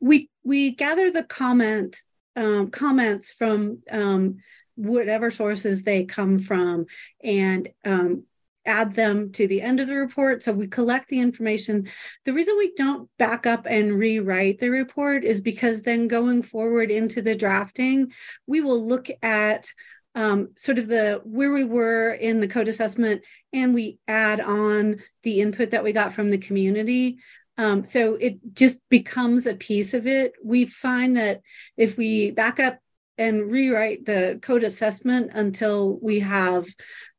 we 0.00 0.28
we 0.42 0.72
gather 0.72 1.10
the 1.10 1.24
comment 1.24 1.96
um, 2.36 2.70
comments 2.70 3.32
from 3.32 3.82
um, 3.90 4.38
whatever 4.74 5.30
sources 5.30 5.82
they 5.82 6.04
come 6.04 6.38
from, 6.38 6.86
and 7.22 7.68
um, 7.84 8.24
add 8.66 8.94
them 8.94 9.30
to 9.32 9.46
the 9.46 9.60
end 9.60 9.80
of 9.80 9.86
the 9.86 9.94
report. 9.94 10.42
So 10.42 10.52
we 10.52 10.66
collect 10.66 11.08
the 11.08 11.20
information. 11.20 11.88
The 12.24 12.32
reason 12.32 12.56
we 12.56 12.72
don't 12.76 13.08
back 13.18 13.46
up 13.46 13.66
and 13.68 13.98
rewrite 13.98 14.58
the 14.58 14.70
report 14.70 15.24
is 15.24 15.40
because 15.40 15.82
then 15.82 16.08
going 16.08 16.42
forward 16.42 16.90
into 16.90 17.22
the 17.22 17.36
drafting, 17.36 18.12
we 18.46 18.60
will 18.60 18.86
look 18.86 19.08
at 19.22 19.68
um, 20.14 20.50
sort 20.56 20.78
of 20.78 20.88
the 20.88 21.20
where 21.24 21.52
we 21.52 21.64
were 21.64 22.12
in 22.12 22.40
the 22.40 22.48
code 22.48 22.68
assessment 22.68 23.22
and 23.52 23.74
we 23.74 23.98
add 24.06 24.40
on 24.40 24.96
the 25.22 25.40
input 25.40 25.72
that 25.72 25.84
we 25.84 25.92
got 25.92 26.12
from 26.12 26.30
the 26.30 26.38
community 26.38 27.18
um, 27.56 27.84
so 27.84 28.14
it 28.14 28.38
just 28.52 28.78
becomes 28.88 29.46
a 29.46 29.54
piece 29.54 29.92
of 29.94 30.06
it 30.06 30.32
we 30.44 30.66
find 30.66 31.16
that 31.16 31.40
if 31.76 31.96
we 31.96 32.30
back 32.30 32.60
up 32.60 32.78
and 33.18 33.50
rewrite 33.50 34.04
the 34.06 34.38
code 34.42 34.62
assessment 34.62 35.30
until 35.34 35.98
we 36.00 36.20
have 36.20 36.66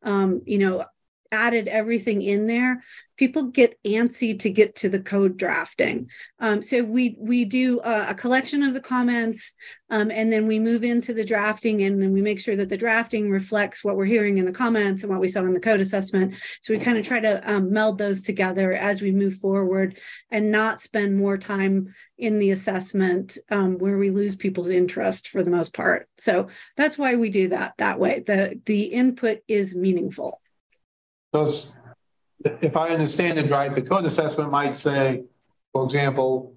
um, 0.03 0.41
you 0.45 0.57
know 0.57 0.85
added 1.35 1.67
everything 1.67 2.21
in 2.21 2.47
there, 2.47 2.81
people 3.17 3.43
get 3.43 3.81
antsy 3.83 4.37
to 4.39 4.49
get 4.49 4.75
to 4.75 4.89
the 4.89 5.01
code 5.01 5.37
drafting. 5.37 6.09
Um, 6.39 6.61
so 6.61 6.83
we 6.83 7.15
we 7.19 7.45
do 7.45 7.79
a, 7.81 8.07
a, 8.09 8.13
collection 8.13 8.61
of 8.63 8.73
the 8.73 8.81
comments, 8.81 9.55
um, 9.89 10.11
and 10.11 10.31
then 10.31 10.47
we 10.47 10.59
move 10.59 10.83
into 10.83 11.13
the 11.13 11.25
drafting, 11.25 11.83
and 11.83 12.01
then 12.01 12.11
we 12.11 12.21
make 12.21 12.39
sure 12.39 12.55
that 12.55 12.69
the 12.69 12.77
drafting 12.77 13.29
reflects 13.29 13.83
what 13.83 13.95
we're 13.95 14.05
hearing 14.05 14.37
in 14.37 14.45
the 14.45 14.51
comments 14.51 15.03
and 15.03 15.11
what 15.11 15.21
we 15.21 15.27
saw 15.27 15.41
in 15.41 15.53
the 15.53 15.59
code 15.59 15.79
assessment. 15.79 16.35
So 16.61 16.73
we 16.73 16.79
kind 16.79 16.97
of 16.97 17.05
try 17.05 17.19
to 17.21 17.51
um, 17.51 17.71
meld 17.71 17.97
those 17.97 18.21
together 18.21 18.73
as 18.73 19.01
we 19.01 19.11
move 19.11 19.35
forward, 19.35 19.97
and 20.29 20.51
not 20.51 20.81
spend 20.81 21.17
more 21.17 21.37
time 21.37 21.93
in 22.17 22.39
the 22.39 22.51
assessment 22.51 23.37
um, 23.49 23.77
where 23.77 23.97
we 23.97 24.09
lose 24.09 24.35
people's 24.35 24.69
interest 24.69 25.27
for 25.29 25.43
the 25.43 25.51
most 25.51 25.73
part. 25.73 26.07
So 26.17 26.47
that's 26.77 26.97
why 26.97 27.15
we 27.15 27.29
do 27.29 27.49
that 27.49 27.75
that 27.77 27.99
way. 27.99 28.23
the 28.25 28.59
The 28.65 28.83
input 28.83 29.39
is 29.47 29.75
meaningful. 29.75 30.41
Because 31.35 31.69
if 32.61 32.77
I 32.77 32.91
understand 32.91 33.37
it 33.37 33.51
right, 33.51 33.75
the 33.75 33.81
code 33.81 34.05
assessment 34.05 34.51
might 34.51 34.77
say, 34.77 35.23
for 35.73 35.83
example, 35.83 36.55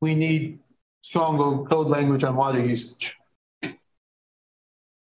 we 0.00 0.14
need 0.14 0.60
stronger 1.00 1.68
code 1.68 1.88
language 1.88 2.22
on 2.22 2.36
water 2.36 2.64
usage. 2.64 3.16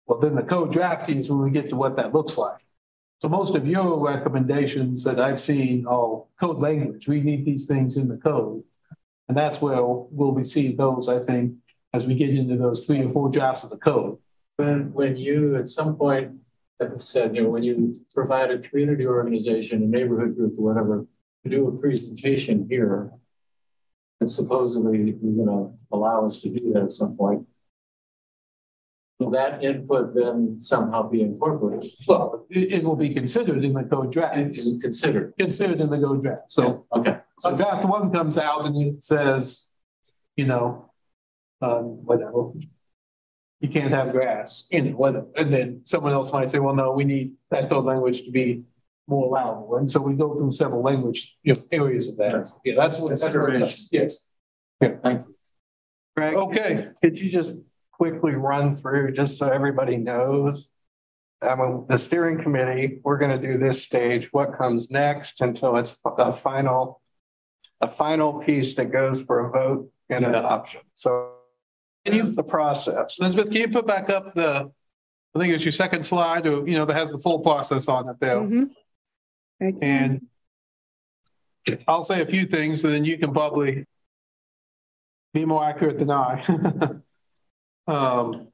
Well, 0.06 0.20
then 0.20 0.36
the 0.36 0.44
code 0.44 0.72
drafting 0.72 1.18
is 1.18 1.28
when 1.28 1.40
we 1.40 1.50
get 1.50 1.70
to 1.70 1.76
what 1.76 1.96
that 1.96 2.14
looks 2.14 2.38
like. 2.38 2.60
So 3.20 3.28
most 3.28 3.56
of 3.56 3.66
your 3.66 3.98
recommendations 3.98 5.02
that 5.02 5.18
I've 5.18 5.40
seen 5.40 5.88
are 5.88 6.22
code 6.38 6.60
language. 6.60 7.08
We 7.08 7.20
need 7.20 7.44
these 7.44 7.66
things 7.66 7.96
in 7.96 8.06
the 8.06 8.16
code. 8.16 8.62
And 9.28 9.36
that's 9.36 9.60
where 9.60 9.82
we'll 9.82 10.36
be 10.36 10.44
seeing 10.44 10.76
those, 10.76 11.08
I 11.08 11.18
think, 11.18 11.54
as 11.92 12.06
we 12.06 12.14
get 12.14 12.30
into 12.30 12.56
those 12.56 12.86
three 12.86 13.02
or 13.02 13.08
four 13.08 13.28
drafts 13.28 13.64
of 13.64 13.70
the 13.70 13.76
code. 13.76 14.18
When, 14.54 14.92
when 14.92 15.16
you 15.16 15.56
at 15.56 15.68
some 15.68 15.96
point 15.96 16.39
said, 16.98 17.36
you 17.36 17.42
know, 17.42 17.50
when 17.50 17.62
you 17.62 17.94
provide 18.14 18.50
a 18.50 18.58
community 18.58 19.06
organization, 19.06 19.82
a 19.82 19.86
neighborhood 19.86 20.36
group, 20.36 20.54
or 20.58 20.72
whatever, 20.72 21.06
to 21.44 21.50
do 21.50 21.68
a 21.68 21.78
presentation 21.78 22.66
here, 22.68 23.10
and 24.20 24.30
supposedly 24.30 24.98
you're 24.98 25.44
going 25.44 25.46
to 25.46 25.72
allow 25.92 26.26
us 26.26 26.42
to 26.42 26.50
do 26.50 26.72
that 26.72 26.84
at 26.84 26.92
some 26.92 27.16
point. 27.16 27.46
Will 29.18 29.30
that 29.30 29.62
input 29.62 30.14
then 30.14 30.58
somehow 30.58 31.08
be 31.08 31.20
incorporated? 31.20 31.92
Well, 32.08 32.46
it, 32.48 32.72
it 32.72 32.84
will 32.84 32.96
be 32.96 33.10
considered 33.10 33.62
in 33.62 33.74
the 33.74 33.82
code 33.82 34.12
draft. 34.12 34.34
Considered. 34.34 35.34
Considered 35.38 35.80
in 35.80 35.90
the 35.90 35.98
code 35.98 36.22
draft. 36.22 36.50
So, 36.50 36.86
okay. 36.94 37.18
So 37.38 37.54
draft 37.54 37.84
one 37.84 38.10
comes 38.10 38.38
out 38.38 38.64
and 38.64 38.76
it 38.76 39.02
says, 39.02 39.72
you 40.36 40.46
know, 40.46 40.90
um, 41.60 42.04
whatever 42.04 42.52
you 43.60 43.68
can't 43.68 43.92
have 43.92 44.12
grass 44.12 44.68
in 44.70 44.88
it. 44.88 45.24
And 45.36 45.52
then 45.52 45.82
someone 45.84 46.12
else 46.12 46.32
might 46.32 46.48
say, 46.48 46.58
well, 46.58 46.74
no, 46.74 46.92
we 46.92 47.04
need 47.04 47.32
that 47.50 47.68
code 47.68 47.84
language 47.84 48.22
to 48.22 48.30
be 48.30 48.62
more 49.06 49.26
allowable. 49.26 49.76
And 49.76 49.90
so 49.90 50.00
we 50.00 50.14
go 50.14 50.34
through 50.34 50.52
several 50.52 50.82
language 50.82 51.36
you 51.42 51.52
know, 51.52 51.60
areas 51.70 52.08
of 52.08 52.16
that. 52.16 52.32
Yes. 52.32 52.58
Yeah, 52.64 52.74
that's 52.76 52.98
what 52.98 53.10
that's 53.10 53.22
what 53.22 53.54
it 53.54 53.62
is. 53.62 53.88
Yes. 53.92 54.28
Yeah, 54.80 54.96
thank 55.02 55.22
you. 55.22 55.36
Greg, 56.16 56.34
okay. 56.34 56.88
Could 57.02 57.18
you 57.20 57.30
just 57.30 57.58
quickly 57.92 58.32
run 58.32 58.74
through 58.74 59.12
just 59.12 59.36
so 59.36 59.50
everybody 59.50 59.96
knows? 59.98 60.70
I 61.42 61.54
mean, 61.54 61.86
the 61.88 61.98
steering 61.98 62.42
committee, 62.42 63.00
we're 63.02 63.18
going 63.18 63.38
to 63.38 63.46
do 63.46 63.58
this 63.58 63.82
stage. 63.82 64.32
What 64.32 64.56
comes 64.56 64.90
next 64.90 65.40
until 65.40 65.76
it's 65.76 65.96
a 66.18 66.32
final, 66.32 67.00
a 67.80 67.88
final 67.88 68.40
piece 68.40 68.74
that 68.76 68.92
goes 68.92 69.22
for 69.22 69.46
a 69.46 69.50
vote 69.50 69.90
and 70.08 70.24
adoption. 70.24 70.82
So 70.94 71.32
continues 72.04 72.34
the 72.36 72.42
process. 72.42 73.18
Elizabeth, 73.20 73.50
can 73.50 73.60
you 73.60 73.68
put 73.68 73.86
back 73.86 74.10
up 74.10 74.34
the, 74.34 74.70
I 75.34 75.38
think 75.38 75.54
it's 75.54 75.64
your 75.64 75.72
second 75.72 76.04
slide, 76.04 76.46
or, 76.46 76.66
you 76.68 76.74
know, 76.74 76.84
that 76.84 76.96
has 76.96 77.12
the 77.12 77.18
full 77.18 77.40
process 77.40 77.88
on 77.88 78.08
it 78.08 78.16
there. 78.20 78.38
Mm-hmm. 78.38 78.64
And 79.82 80.26
I'll 81.86 82.04
say 82.04 82.22
a 82.22 82.26
few 82.26 82.46
things, 82.46 82.84
and 82.84 82.94
then 82.94 83.04
you 83.04 83.18
can 83.18 83.32
probably 83.32 83.86
be 85.34 85.44
more 85.44 85.64
accurate 85.64 85.98
than 85.98 86.10
I. 86.10 86.44
um, 87.86 88.48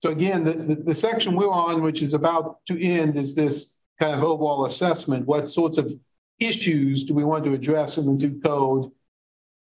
so 0.00 0.10
again, 0.10 0.44
the, 0.44 0.52
the, 0.52 0.74
the 0.74 0.94
section 0.94 1.34
we're 1.34 1.50
on, 1.50 1.82
which 1.82 2.02
is 2.02 2.14
about 2.14 2.58
to 2.66 2.80
end, 2.80 3.16
is 3.16 3.34
this 3.34 3.78
kind 3.98 4.14
of 4.14 4.22
overall 4.22 4.64
assessment. 4.64 5.26
What 5.26 5.50
sorts 5.50 5.78
of 5.78 5.92
issues 6.38 7.04
do 7.04 7.14
we 7.14 7.24
want 7.24 7.44
to 7.44 7.54
address 7.54 7.98
in 7.98 8.06
the 8.06 8.12
new 8.12 8.40
code? 8.40 8.90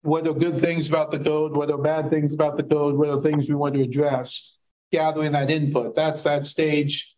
What 0.08 0.26
are 0.26 0.34
good 0.34 0.56
things 0.56 0.88
about 0.88 1.12
the 1.12 1.20
code, 1.20 1.54
what 1.54 1.70
are 1.70 1.78
bad 1.78 2.10
things 2.10 2.34
about 2.34 2.56
the 2.56 2.64
code, 2.64 2.96
what 2.96 3.10
are 3.10 3.20
things 3.20 3.50
we 3.50 3.56
want 3.56 3.74
to 3.76 3.82
address, 3.82 4.58
gathering 4.90 5.34
that 5.34 5.52
input. 5.52 5.96
That's 5.96 6.24
that 6.24 6.46
stage. 6.46 7.14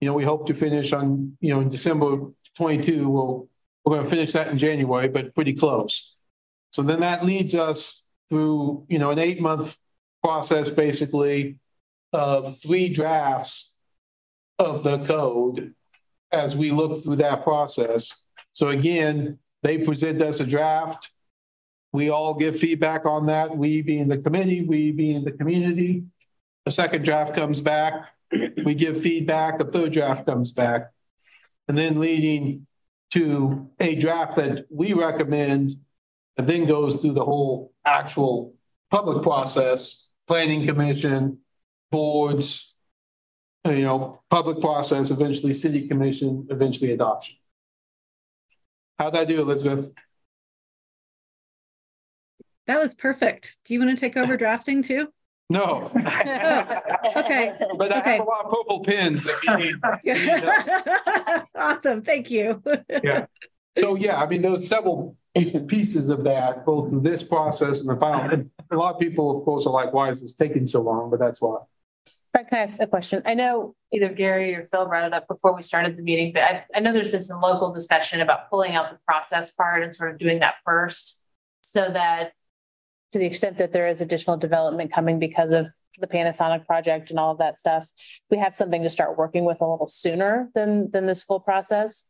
You 0.00 0.08
know, 0.08 0.14
we 0.14 0.24
hope 0.24 0.46
to 0.46 0.54
finish 0.54 0.94
on, 0.94 1.36
you 1.40 1.52
know, 1.52 1.60
in 1.60 1.68
December 1.68 2.30
22. 2.56 3.10
We'll, 3.10 3.48
we're 3.84 3.96
going 3.96 4.04
to 4.04 4.10
finish 4.10 4.32
that 4.32 4.48
in 4.48 4.56
January, 4.56 5.08
but 5.08 5.34
pretty 5.34 5.52
close. 5.52 6.16
So 6.70 6.80
then 6.80 7.00
that 7.00 7.26
leads 7.26 7.54
us 7.54 8.06
through, 8.30 8.86
you 8.88 8.98
know, 8.98 9.10
an 9.10 9.18
eight 9.18 9.42
month 9.42 9.76
process 10.24 10.70
basically 10.70 11.58
of 12.14 12.58
three 12.58 12.88
drafts 12.88 13.76
of 14.58 14.82
the 14.82 15.04
code 15.04 15.74
as 16.32 16.56
we 16.56 16.70
look 16.70 17.02
through 17.02 17.16
that 17.16 17.44
process. 17.44 18.24
So 18.54 18.68
again, 18.68 19.40
they 19.62 19.76
present 19.76 20.22
us 20.22 20.40
a 20.40 20.46
draft 20.46 21.10
we 21.92 22.10
all 22.10 22.34
give 22.34 22.58
feedback 22.58 23.04
on 23.04 23.26
that. 23.26 23.56
We 23.56 23.82
being 23.82 24.08
the 24.08 24.18
committee, 24.18 24.64
we 24.64 24.92
being 24.92 25.24
the 25.24 25.32
community. 25.32 26.04
A 26.66 26.70
second 26.70 27.04
draft 27.04 27.34
comes 27.34 27.60
back. 27.60 28.10
We 28.30 28.74
give 28.74 29.00
feedback. 29.00 29.60
A 29.60 29.64
third 29.64 29.92
draft 29.92 30.26
comes 30.26 30.52
back. 30.52 30.92
And 31.66 31.76
then 31.76 32.00
leading 32.00 32.66
to 33.12 33.70
a 33.80 33.96
draft 33.96 34.36
that 34.36 34.66
we 34.70 34.92
recommend 34.92 35.72
and 36.36 36.46
then 36.46 36.66
goes 36.66 36.96
through 36.96 37.14
the 37.14 37.24
whole 37.24 37.72
actual 37.84 38.54
public 38.90 39.22
process, 39.22 40.10
planning 40.28 40.64
commission, 40.64 41.38
boards, 41.90 42.76
you 43.64 43.82
know, 43.82 44.22
public 44.30 44.60
process, 44.60 45.10
eventually 45.10 45.54
city 45.54 45.88
commission, 45.88 46.46
eventually 46.50 46.92
adoption. 46.92 47.36
How'd 48.98 49.16
I 49.16 49.24
do, 49.24 49.40
Elizabeth? 49.40 49.92
That 52.70 52.78
was 52.80 52.94
perfect. 52.94 53.56
Do 53.64 53.74
you 53.74 53.80
want 53.80 53.98
to 53.98 54.00
take 54.00 54.16
over 54.16 54.36
drafting 54.36 54.80
too? 54.80 55.12
No. 55.50 55.90
Oh, 57.02 57.12
okay. 57.16 57.52
But 57.76 57.92
I 57.92 57.98
Okay. 57.98 58.16
have 58.18 58.20
a 58.20 58.30
lot 58.30 58.44
of 58.44 58.50
purple 58.52 58.80
pins 58.84 59.26
if 59.26 59.42
you 59.42 59.56
need. 59.56 59.74
Awesome. 61.56 62.02
Thank 62.02 62.30
you. 62.30 62.62
Yeah. 63.02 63.26
So, 63.76 63.96
yeah, 63.96 64.22
I 64.22 64.28
mean, 64.28 64.42
there 64.42 64.52
was 64.52 64.68
several 64.68 65.16
pieces 65.66 66.10
of 66.10 66.22
that, 66.22 66.64
both 66.64 66.90
through 66.90 67.00
this 67.00 67.24
process 67.24 67.80
and 67.80 67.90
the 67.90 67.96
final. 67.96 68.44
A 68.70 68.76
lot 68.76 68.94
of 68.94 69.00
people, 69.00 69.36
of 69.36 69.44
course, 69.44 69.66
are 69.66 69.72
like, 69.72 69.92
why 69.92 70.10
is 70.10 70.22
this 70.22 70.34
taking 70.34 70.68
so 70.68 70.80
long? 70.82 71.10
But 71.10 71.18
that's 71.18 71.42
why. 71.42 71.56
Fred, 72.30 72.46
can 72.48 72.58
I 72.58 72.62
ask 72.62 72.78
a 72.78 72.86
question? 72.86 73.20
I 73.26 73.34
know 73.34 73.74
either 73.92 74.10
Gary 74.10 74.54
or 74.54 74.64
Phil 74.64 74.86
brought 74.86 75.06
it 75.06 75.12
up 75.12 75.26
before 75.26 75.56
we 75.56 75.64
started 75.64 75.96
the 75.96 76.02
meeting, 76.02 76.32
but 76.32 76.44
I, 76.44 76.64
I 76.72 76.78
know 76.78 76.92
there's 76.92 77.10
been 77.10 77.24
some 77.24 77.40
local 77.40 77.72
discussion 77.72 78.20
about 78.20 78.48
pulling 78.48 78.76
out 78.76 78.92
the 78.92 78.98
process 79.08 79.50
part 79.50 79.82
and 79.82 79.92
sort 79.92 80.12
of 80.12 80.18
doing 80.18 80.38
that 80.38 80.54
first. 80.64 81.20
So 81.62 81.90
that 81.90 82.32
to 83.12 83.18
the 83.18 83.26
extent 83.26 83.58
that 83.58 83.72
there 83.72 83.88
is 83.88 84.00
additional 84.00 84.36
development 84.36 84.92
coming 84.92 85.18
because 85.18 85.52
of 85.52 85.68
the 85.98 86.06
Panasonic 86.06 86.66
project 86.66 87.10
and 87.10 87.18
all 87.18 87.32
of 87.32 87.38
that 87.38 87.58
stuff, 87.58 87.88
we 88.30 88.38
have 88.38 88.54
something 88.54 88.82
to 88.82 88.88
start 88.88 89.18
working 89.18 89.44
with 89.44 89.60
a 89.60 89.66
little 89.66 89.88
sooner 89.88 90.50
than, 90.54 90.90
than 90.90 91.06
this 91.06 91.24
full 91.24 91.40
process. 91.40 92.08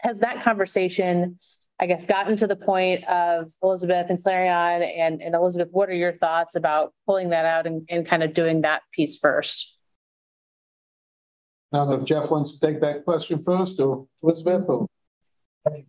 Has 0.00 0.20
that 0.20 0.42
conversation, 0.42 1.38
I 1.80 1.86
guess, 1.86 2.04
gotten 2.04 2.36
to 2.36 2.46
the 2.46 2.56
point 2.56 3.04
of 3.04 3.50
Elizabeth 3.62 4.10
and 4.10 4.22
Clarion 4.22 4.82
and, 4.82 5.22
and 5.22 5.34
Elizabeth, 5.34 5.68
what 5.70 5.88
are 5.88 5.94
your 5.94 6.12
thoughts 6.12 6.56
about 6.56 6.92
pulling 7.06 7.30
that 7.30 7.46
out 7.46 7.66
and, 7.66 7.86
and 7.88 8.04
kind 8.04 8.22
of 8.22 8.34
doing 8.34 8.62
that 8.62 8.82
piece 8.92 9.16
first? 9.16 9.78
I 11.72 11.78
don't 11.78 11.88
know 11.88 11.94
if 11.96 12.04
Jeff 12.04 12.30
wants 12.30 12.58
to 12.58 12.66
take 12.66 12.80
that 12.82 13.04
question 13.04 13.42
first 13.42 13.80
or 13.80 14.06
Elizabeth 14.22 14.68
or. 14.68 14.86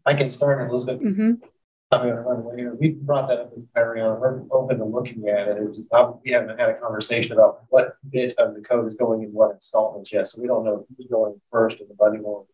I 0.06 0.14
can 0.14 0.30
start, 0.30 0.70
Elizabeth. 0.70 1.02
Mhm. 1.02 1.42
Gonna 1.92 2.22
run 2.22 2.38
away. 2.38 2.66
We 2.80 2.90
brought 2.90 3.28
that 3.28 3.40
up 3.40 3.56
with 3.56 3.72
Perry 3.74 4.02
on, 4.02 4.20
we're 4.20 4.42
open 4.52 4.80
to 4.80 4.86
looking 4.86 5.28
at 5.30 5.48
it. 5.48 5.58
It's 5.62 5.78
just, 5.78 5.94
uh, 5.94 6.14
we 6.24 6.32
haven't 6.32 6.60
had 6.60 6.70
a 6.70 6.80
conversation 6.80 7.34
about 7.34 7.64
what 7.70 7.98
bit 8.10 8.34
of 8.40 8.56
the 8.56 8.62
code 8.62 8.88
is 8.88 8.96
going 8.96 9.24
in 9.24 9.32
what 9.32 9.52
installments 9.52 10.12
yet. 10.12 10.28
So 10.28 10.42
we 10.42 10.48
don't 10.48 10.66
know 10.66 10.86
who's 10.98 11.08
going 11.08 11.40
first 11.46 11.80
in 11.80 11.88
the 11.88 11.94
buddy 11.94 12.20
order. 12.20 12.48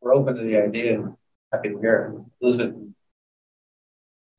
We're 0.00 0.14
open 0.14 0.36
to 0.36 0.42
the 0.42 0.56
idea 0.56 1.00
and 1.00 1.16
happy 1.52 1.70
to 1.70 1.80
hear 1.80 2.14
it. 2.14 2.44
Elizabeth. 2.44 2.74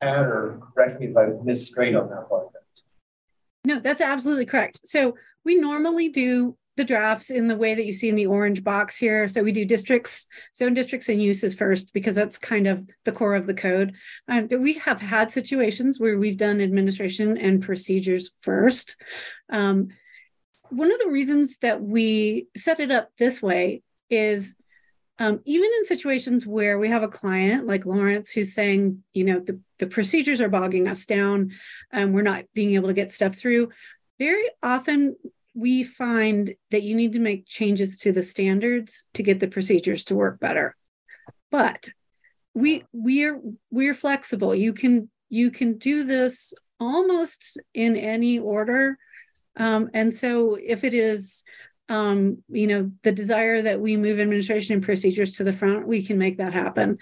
Add 0.01 0.25
or 0.25 0.59
correct 0.73 0.99
me 0.99 1.07
if 1.07 1.17
I 1.17 1.27
missed 1.43 1.67
straight 1.67 1.95
on 1.95 2.09
that 2.09 2.27
part. 2.29 2.47
No, 3.65 3.79
that's 3.79 4.01
absolutely 4.01 4.45
correct. 4.45 4.81
So 4.85 5.15
we 5.45 5.55
normally 5.55 6.09
do 6.09 6.57
the 6.75 6.83
drafts 6.83 7.29
in 7.29 7.47
the 7.47 7.55
way 7.55 7.75
that 7.75 7.85
you 7.85 7.93
see 7.93 8.09
in 8.09 8.15
the 8.15 8.25
orange 8.25 8.63
box 8.63 8.97
here. 8.97 9.27
So 9.27 9.43
we 9.43 9.51
do 9.51 9.65
districts, 9.65 10.27
zone 10.55 10.73
districts 10.73 11.09
and 11.09 11.21
uses 11.21 11.53
first, 11.53 11.93
because 11.93 12.15
that's 12.15 12.37
kind 12.37 12.67
of 12.67 12.89
the 13.05 13.11
core 13.11 13.35
of 13.35 13.45
the 13.45 13.53
code. 13.53 13.93
Um, 14.27 14.47
but 14.47 14.59
we 14.59 14.73
have 14.73 15.01
had 15.01 15.29
situations 15.29 15.99
where 15.99 16.17
we've 16.17 16.37
done 16.37 16.61
administration 16.61 17.37
and 17.37 17.61
procedures 17.61 18.31
first. 18.41 18.99
Um, 19.49 19.89
one 20.69 20.91
of 20.91 20.99
the 20.99 21.09
reasons 21.09 21.59
that 21.59 21.81
we 21.81 22.47
set 22.57 22.79
it 22.79 22.89
up 22.89 23.09
this 23.17 23.41
way 23.41 23.83
is 24.09 24.55
um, 25.19 25.41
even 25.45 25.69
in 25.77 25.85
situations 25.85 26.47
where 26.47 26.79
we 26.79 26.89
have 26.89 27.03
a 27.03 27.07
client 27.07 27.67
like 27.67 27.85
Lawrence 27.85 28.31
who's 28.31 28.55
saying, 28.55 29.03
you 29.13 29.23
know, 29.23 29.39
the, 29.39 29.59
the 29.77 29.85
procedures 29.85 30.41
are 30.41 30.49
bogging 30.49 30.87
us 30.87 31.05
down 31.05 31.51
and 31.91 32.13
we're 32.13 32.23
not 32.23 32.45
being 32.55 32.73
able 32.73 32.87
to 32.87 32.95
get 32.95 33.11
stuff 33.11 33.35
through, 33.35 33.69
very 34.17 34.45
often 34.63 35.15
we 35.53 35.83
find 35.83 36.55
that 36.71 36.83
you 36.83 36.95
need 36.95 37.13
to 37.13 37.19
make 37.19 37.45
changes 37.45 37.97
to 37.99 38.11
the 38.11 38.23
standards 38.23 39.07
to 39.13 39.23
get 39.23 39.39
the 39.39 39.47
procedures 39.47 40.03
to 40.05 40.15
work 40.15 40.39
better. 40.39 40.75
But 41.51 41.89
we 42.53 42.83
we're 42.91 43.41
we're 43.71 43.93
flexible. 43.93 44.55
You 44.55 44.73
can 44.73 45.09
you 45.29 45.51
can 45.51 45.77
do 45.77 46.03
this 46.03 46.53
almost 46.79 47.59
in 47.73 47.95
any 47.95 48.39
order. 48.39 48.97
Um, 49.55 49.89
and 49.93 50.13
so 50.13 50.57
if 50.59 50.83
it 50.83 50.93
is 50.93 51.43
um, 51.89 52.43
you 52.49 52.67
know, 52.67 52.91
the 53.03 53.11
desire 53.11 53.61
that 53.61 53.79
we 53.79 53.97
move 53.97 54.19
administration 54.19 54.73
and 54.73 54.83
procedures 54.83 55.33
to 55.33 55.43
the 55.43 55.53
front, 55.53 55.87
we 55.87 56.03
can 56.03 56.17
make 56.17 56.37
that 56.37 56.53
happen. 56.53 56.97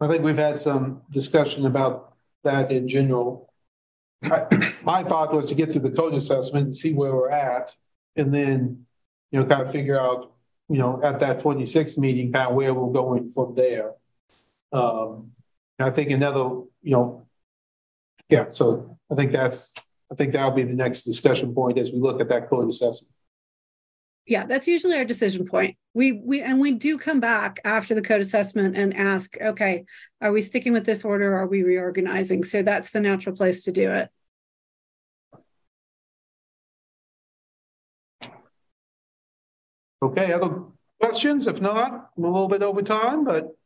I 0.00 0.06
think 0.06 0.22
we've 0.22 0.38
had 0.38 0.60
some 0.60 1.02
discussion 1.10 1.66
about 1.66 2.14
that 2.44 2.70
in 2.70 2.86
general. 2.86 3.47
My 4.22 5.04
thought 5.04 5.32
was 5.32 5.46
to 5.46 5.54
get 5.54 5.72
to 5.72 5.78
the 5.78 5.90
code 5.90 6.14
assessment 6.14 6.66
and 6.66 6.76
see 6.76 6.94
where 6.94 7.14
we're 7.14 7.30
at. 7.30 7.74
And 8.16 8.34
then, 8.34 8.86
you 9.30 9.40
know, 9.40 9.46
kind 9.46 9.62
of 9.62 9.70
figure 9.70 9.98
out, 9.98 10.32
you 10.68 10.78
know, 10.78 11.00
at 11.02 11.20
that 11.20 11.40
26 11.40 11.98
meeting, 11.98 12.32
kind 12.32 12.50
of 12.50 12.56
where 12.56 12.74
we're 12.74 12.92
going 12.92 13.28
from 13.28 13.54
there. 13.54 13.92
Um, 14.72 15.32
I 15.78 15.90
think 15.90 16.10
another, 16.10 16.44
you 16.82 16.92
know, 16.92 17.26
yeah, 18.28 18.48
so 18.48 18.98
I 19.10 19.14
think 19.14 19.30
that's, 19.30 19.74
I 20.10 20.14
think 20.14 20.32
that'll 20.32 20.50
be 20.50 20.64
the 20.64 20.74
next 20.74 21.02
discussion 21.02 21.54
point 21.54 21.78
as 21.78 21.92
we 21.92 21.98
look 21.98 22.20
at 22.20 22.28
that 22.28 22.48
code 22.50 22.68
assessment. 22.68 23.14
Yeah, 24.28 24.44
that's 24.44 24.68
usually 24.68 24.94
our 24.98 25.06
decision 25.06 25.46
point. 25.46 25.76
We 25.94 26.12
we 26.12 26.42
and 26.42 26.60
we 26.60 26.72
do 26.72 26.98
come 26.98 27.18
back 27.18 27.60
after 27.64 27.94
the 27.94 28.02
code 28.02 28.20
assessment 28.20 28.76
and 28.76 28.94
ask, 28.94 29.34
okay, 29.40 29.86
are 30.20 30.32
we 30.32 30.42
sticking 30.42 30.74
with 30.74 30.84
this 30.84 31.02
order? 31.02 31.32
Or 31.32 31.38
are 31.38 31.46
we 31.46 31.62
reorganizing? 31.62 32.44
So 32.44 32.62
that's 32.62 32.90
the 32.90 33.00
natural 33.00 33.34
place 33.34 33.64
to 33.64 33.72
do 33.72 33.90
it. 33.90 34.10
Okay, 40.02 40.30
other 40.32 40.62
questions? 41.00 41.46
If 41.46 41.62
not, 41.62 42.10
I'm 42.16 42.24
a 42.24 42.30
little 42.30 42.48
bit 42.48 42.62
over 42.62 42.82
time, 42.82 43.24
but 43.24 43.56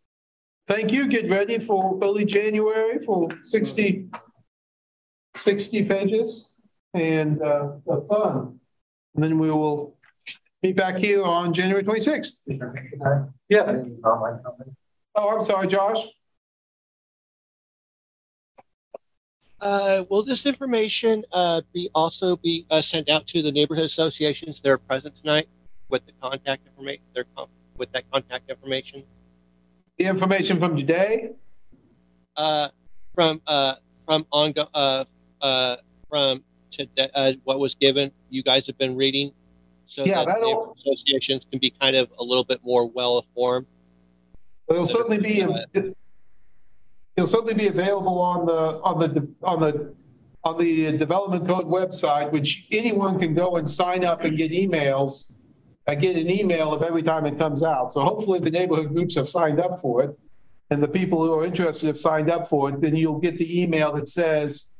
thank 0.68 0.92
you. 0.92 1.08
Get 1.08 1.28
ready 1.28 1.58
for 1.58 1.98
early 2.00 2.24
January 2.24 3.00
for 3.00 3.28
60, 3.42 4.06
60 5.36 5.84
pages 5.86 6.56
and 6.94 7.42
uh, 7.42 7.72
have 7.90 8.06
fun. 8.06 8.60
And 9.14 9.24
then 9.24 9.38
we 9.38 9.50
will 9.50 9.98
meet 10.62 10.76
back 10.76 10.96
here 10.96 11.22
on 11.24 11.52
January 11.52 11.82
26th. 11.82 12.42
Yeah. 13.48 13.82
Oh, 15.14 15.36
I'm 15.36 15.42
sorry, 15.42 15.66
Josh. 15.66 15.98
Uh, 19.60 20.04
will 20.10 20.24
this 20.24 20.44
information 20.46 21.24
uh, 21.32 21.60
be 21.72 21.88
also 21.94 22.36
be 22.36 22.66
uh, 22.70 22.82
sent 22.82 23.08
out 23.08 23.26
to 23.28 23.42
the 23.42 23.52
neighborhood 23.52 23.84
associations 23.84 24.60
that 24.60 24.70
are 24.70 24.78
present 24.78 25.14
tonight 25.20 25.48
with 25.88 26.04
the 26.06 26.12
contact 26.20 26.66
information? 26.66 27.02
Their 27.14 27.24
with 27.76 27.92
that 27.92 28.10
contact 28.10 28.50
information 28.50 29.04
The 29.98 30.06
information 30.06 30.58
from 30.58 30.76
today? 30.76 31.30
uh, 32.36 32.68
from 33.14 33.40
uh, 33.46 33.74
from 34.06 34.24
ongo- 34.32 34.68
uh, 34.74 35.04
uh, 35.40 35.76
from 36.10 36.42
today, 36.72 37.08
uh, 37.14 37.32
what 37.44 37.60
was 37.60 37.74
given. 37.76 38.10
You 38.30 38.42
guys 38.42 38.66
have 38.66 38.78
been 38.78 38.96
reading, 38.96 39.32
so 39.92 40.04
Yeah, 40.04 40.24
that 40.24 40.26
that'll- 40.40 40.74
associations 40.78 41.44
can 41.50 41.58
be 41.60 41.70
kind 41.70 41.96
of 41.96 42.10
a 42.18 42.24
little 42.24 42.44
bit 42.44 42.60
more 42.64 42.88
well 42.88 43.18
informed. 43.18 43.66
It'll 44.70 44.86
certainly 44.86 45.18
be, 45.18 45.40
it'll 47.16 47.26
certainly 47.26 47.54
be 47.54 47.66
available 47.66 48.18
on 48.18 48.46
the, 48.46 48.80
on 48.82 48.98
the, 48.98 49.34
on 49.42 49.60
the, 49.60 49.94
on 50.44 50.58
the 50.58 50.96
Development 50.96 51.46
Code 51.46 51.66
website, 51.66 52.32
which 52.32 52.66
anyone 52.72 53.18
can 53.18 53.34
go 53.34 53.56
and 53.56 53.70
sign 53.70 54.02
up 54.02 54.24
and 54.24 54.36
get 54.38 54.50
emails. 54.50 55.34
I 55.86 55.94
get 55.94 56.16
an 56.16 56.30
email 56.30 56.72
of 56.72 56.82
every 56.82 57.02
time 57.02 57.26
it 57.26 57.36
comes 57.38 57.62
out. 57.62 57.92
So 57.92 58.00
hopefully 58.00 58.38
the 58.38 58.50
neighborhood 58.50 58.94
groups 58.94 59.14
have 59.16 59.28
signed 59.28 59.60
up 59.60 59.78
for 59.78 60.02
it. 60.04 60.18
And 60.70 60.82
the 60.82 60.88
people 60.88 61.22
who 61.22 61.34
are 61.34 61.44
interested 61.44 61.86
have 61.88 61.98
signed 61.98 62.30
up 62.30 62.48
for 62.48 62.70
it, 62.70 62.80
then 62.80 62.96
you'll 62.96 63.18
get 63.18 63.36
the 63.38 63.62
email 63.62 63.92
that 63.92 64.08
says, 64.08 64.70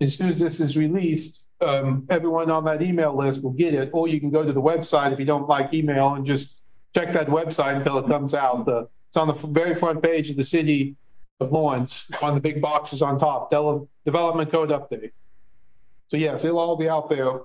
as 0.00 0.16
soon 0.16 0.30
as 0.30 0.40
this 0.40 0.60
is 0.60 0.78
released, 0.78 1.45
um, 1.60 2.06
everyone 2.10 2.50
on 2.50 2.64
that 2.64 2.82
email 2.82 3.16
list 3.16 3.42
will 3.42 3.52
get 3.52 3.74
it. 3.74 3.90
Or 3.92 4.08
you 4.08 4.20
can 4.20 4.30
go 4.30 4.44
to 4.44 4.52
the 4.52 4.62
website 4.62 5.12
if 5.12 5.18
you 5.18 5.24
don't 5.24 5.48
like 5.48 5.72
email 5.72 6.14
and 6.14 6.26
just 6.26 6.64
check 6.94 7.12
that 7.12 7.28
website 7.28 7.76
until 7.76 7.98
it 7.98 8.06
comes 8.06 8.34
out. 8.34 8.66
The, 8.66 8.88
it's 9.08 9.16
on 9.16 9.28
the 9.28 9.34
very 9.34 9.74
front 9.74 10.02
page 10.02 10.30
of 10.30 10.36
the 10.36 10.44
city 10.44 10.96
of 11.40 11.52
Lawrence, 11.52 12.10
one 12.20 12.30
of 12.30 12.34
the 12.34 12.40
big 12.40 12.62
boxes 12.62 13.02
on 13.02 13.18
top, 13.18 13.50
Del- 13.50 13.88
Development 14.04 14.50
Code 14.50 14.70
Update. 14.70 15.12
So 16.08 16.16
yes, 16.16 16.44
it'll 16.44 16.58
all 16.58 16.76
be 16.76 16.88
out 16.88 17.08
there 17.10 17.40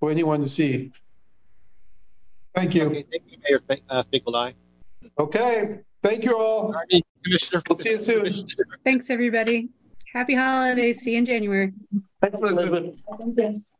for 0.00 0.10
anyone 0.10 0.40
to 0.40 0.48
see. 0.48 0.92
Thank 2.54 2.74
you. 2.74 2.84
Okay, 2.84 3.04
thank 3.10 3.22
you, 3.28 3.38
Mayor 3.48 3.60
Fin- 3.68 3.80
uh, 3.88 4.04
Finkeldei. 4.12 4.54
Okay, 5.18 5.80
thank 6.02 6.24
you 6.24 6.36
all. 6.36 6.74
Commissioner. 7.24 7.62
We'll 7.68 7.78
see 7.78 7.90
you 7.90 7.98
soon. 7.98 8.46
Thanks, 8.84 9.10
everybody. 9.10 9.70
Happy 10.12 10.34
holidays. 10.34 11.00
See 11.00 11.12
you 11.12 11.18
in 11.18 11.26
January. 11.26 11.72
Thanks, 12.24 12.40
Elizabeth. 12.40 12.96
Thank 13.20 13.38
you. 13.40 13.73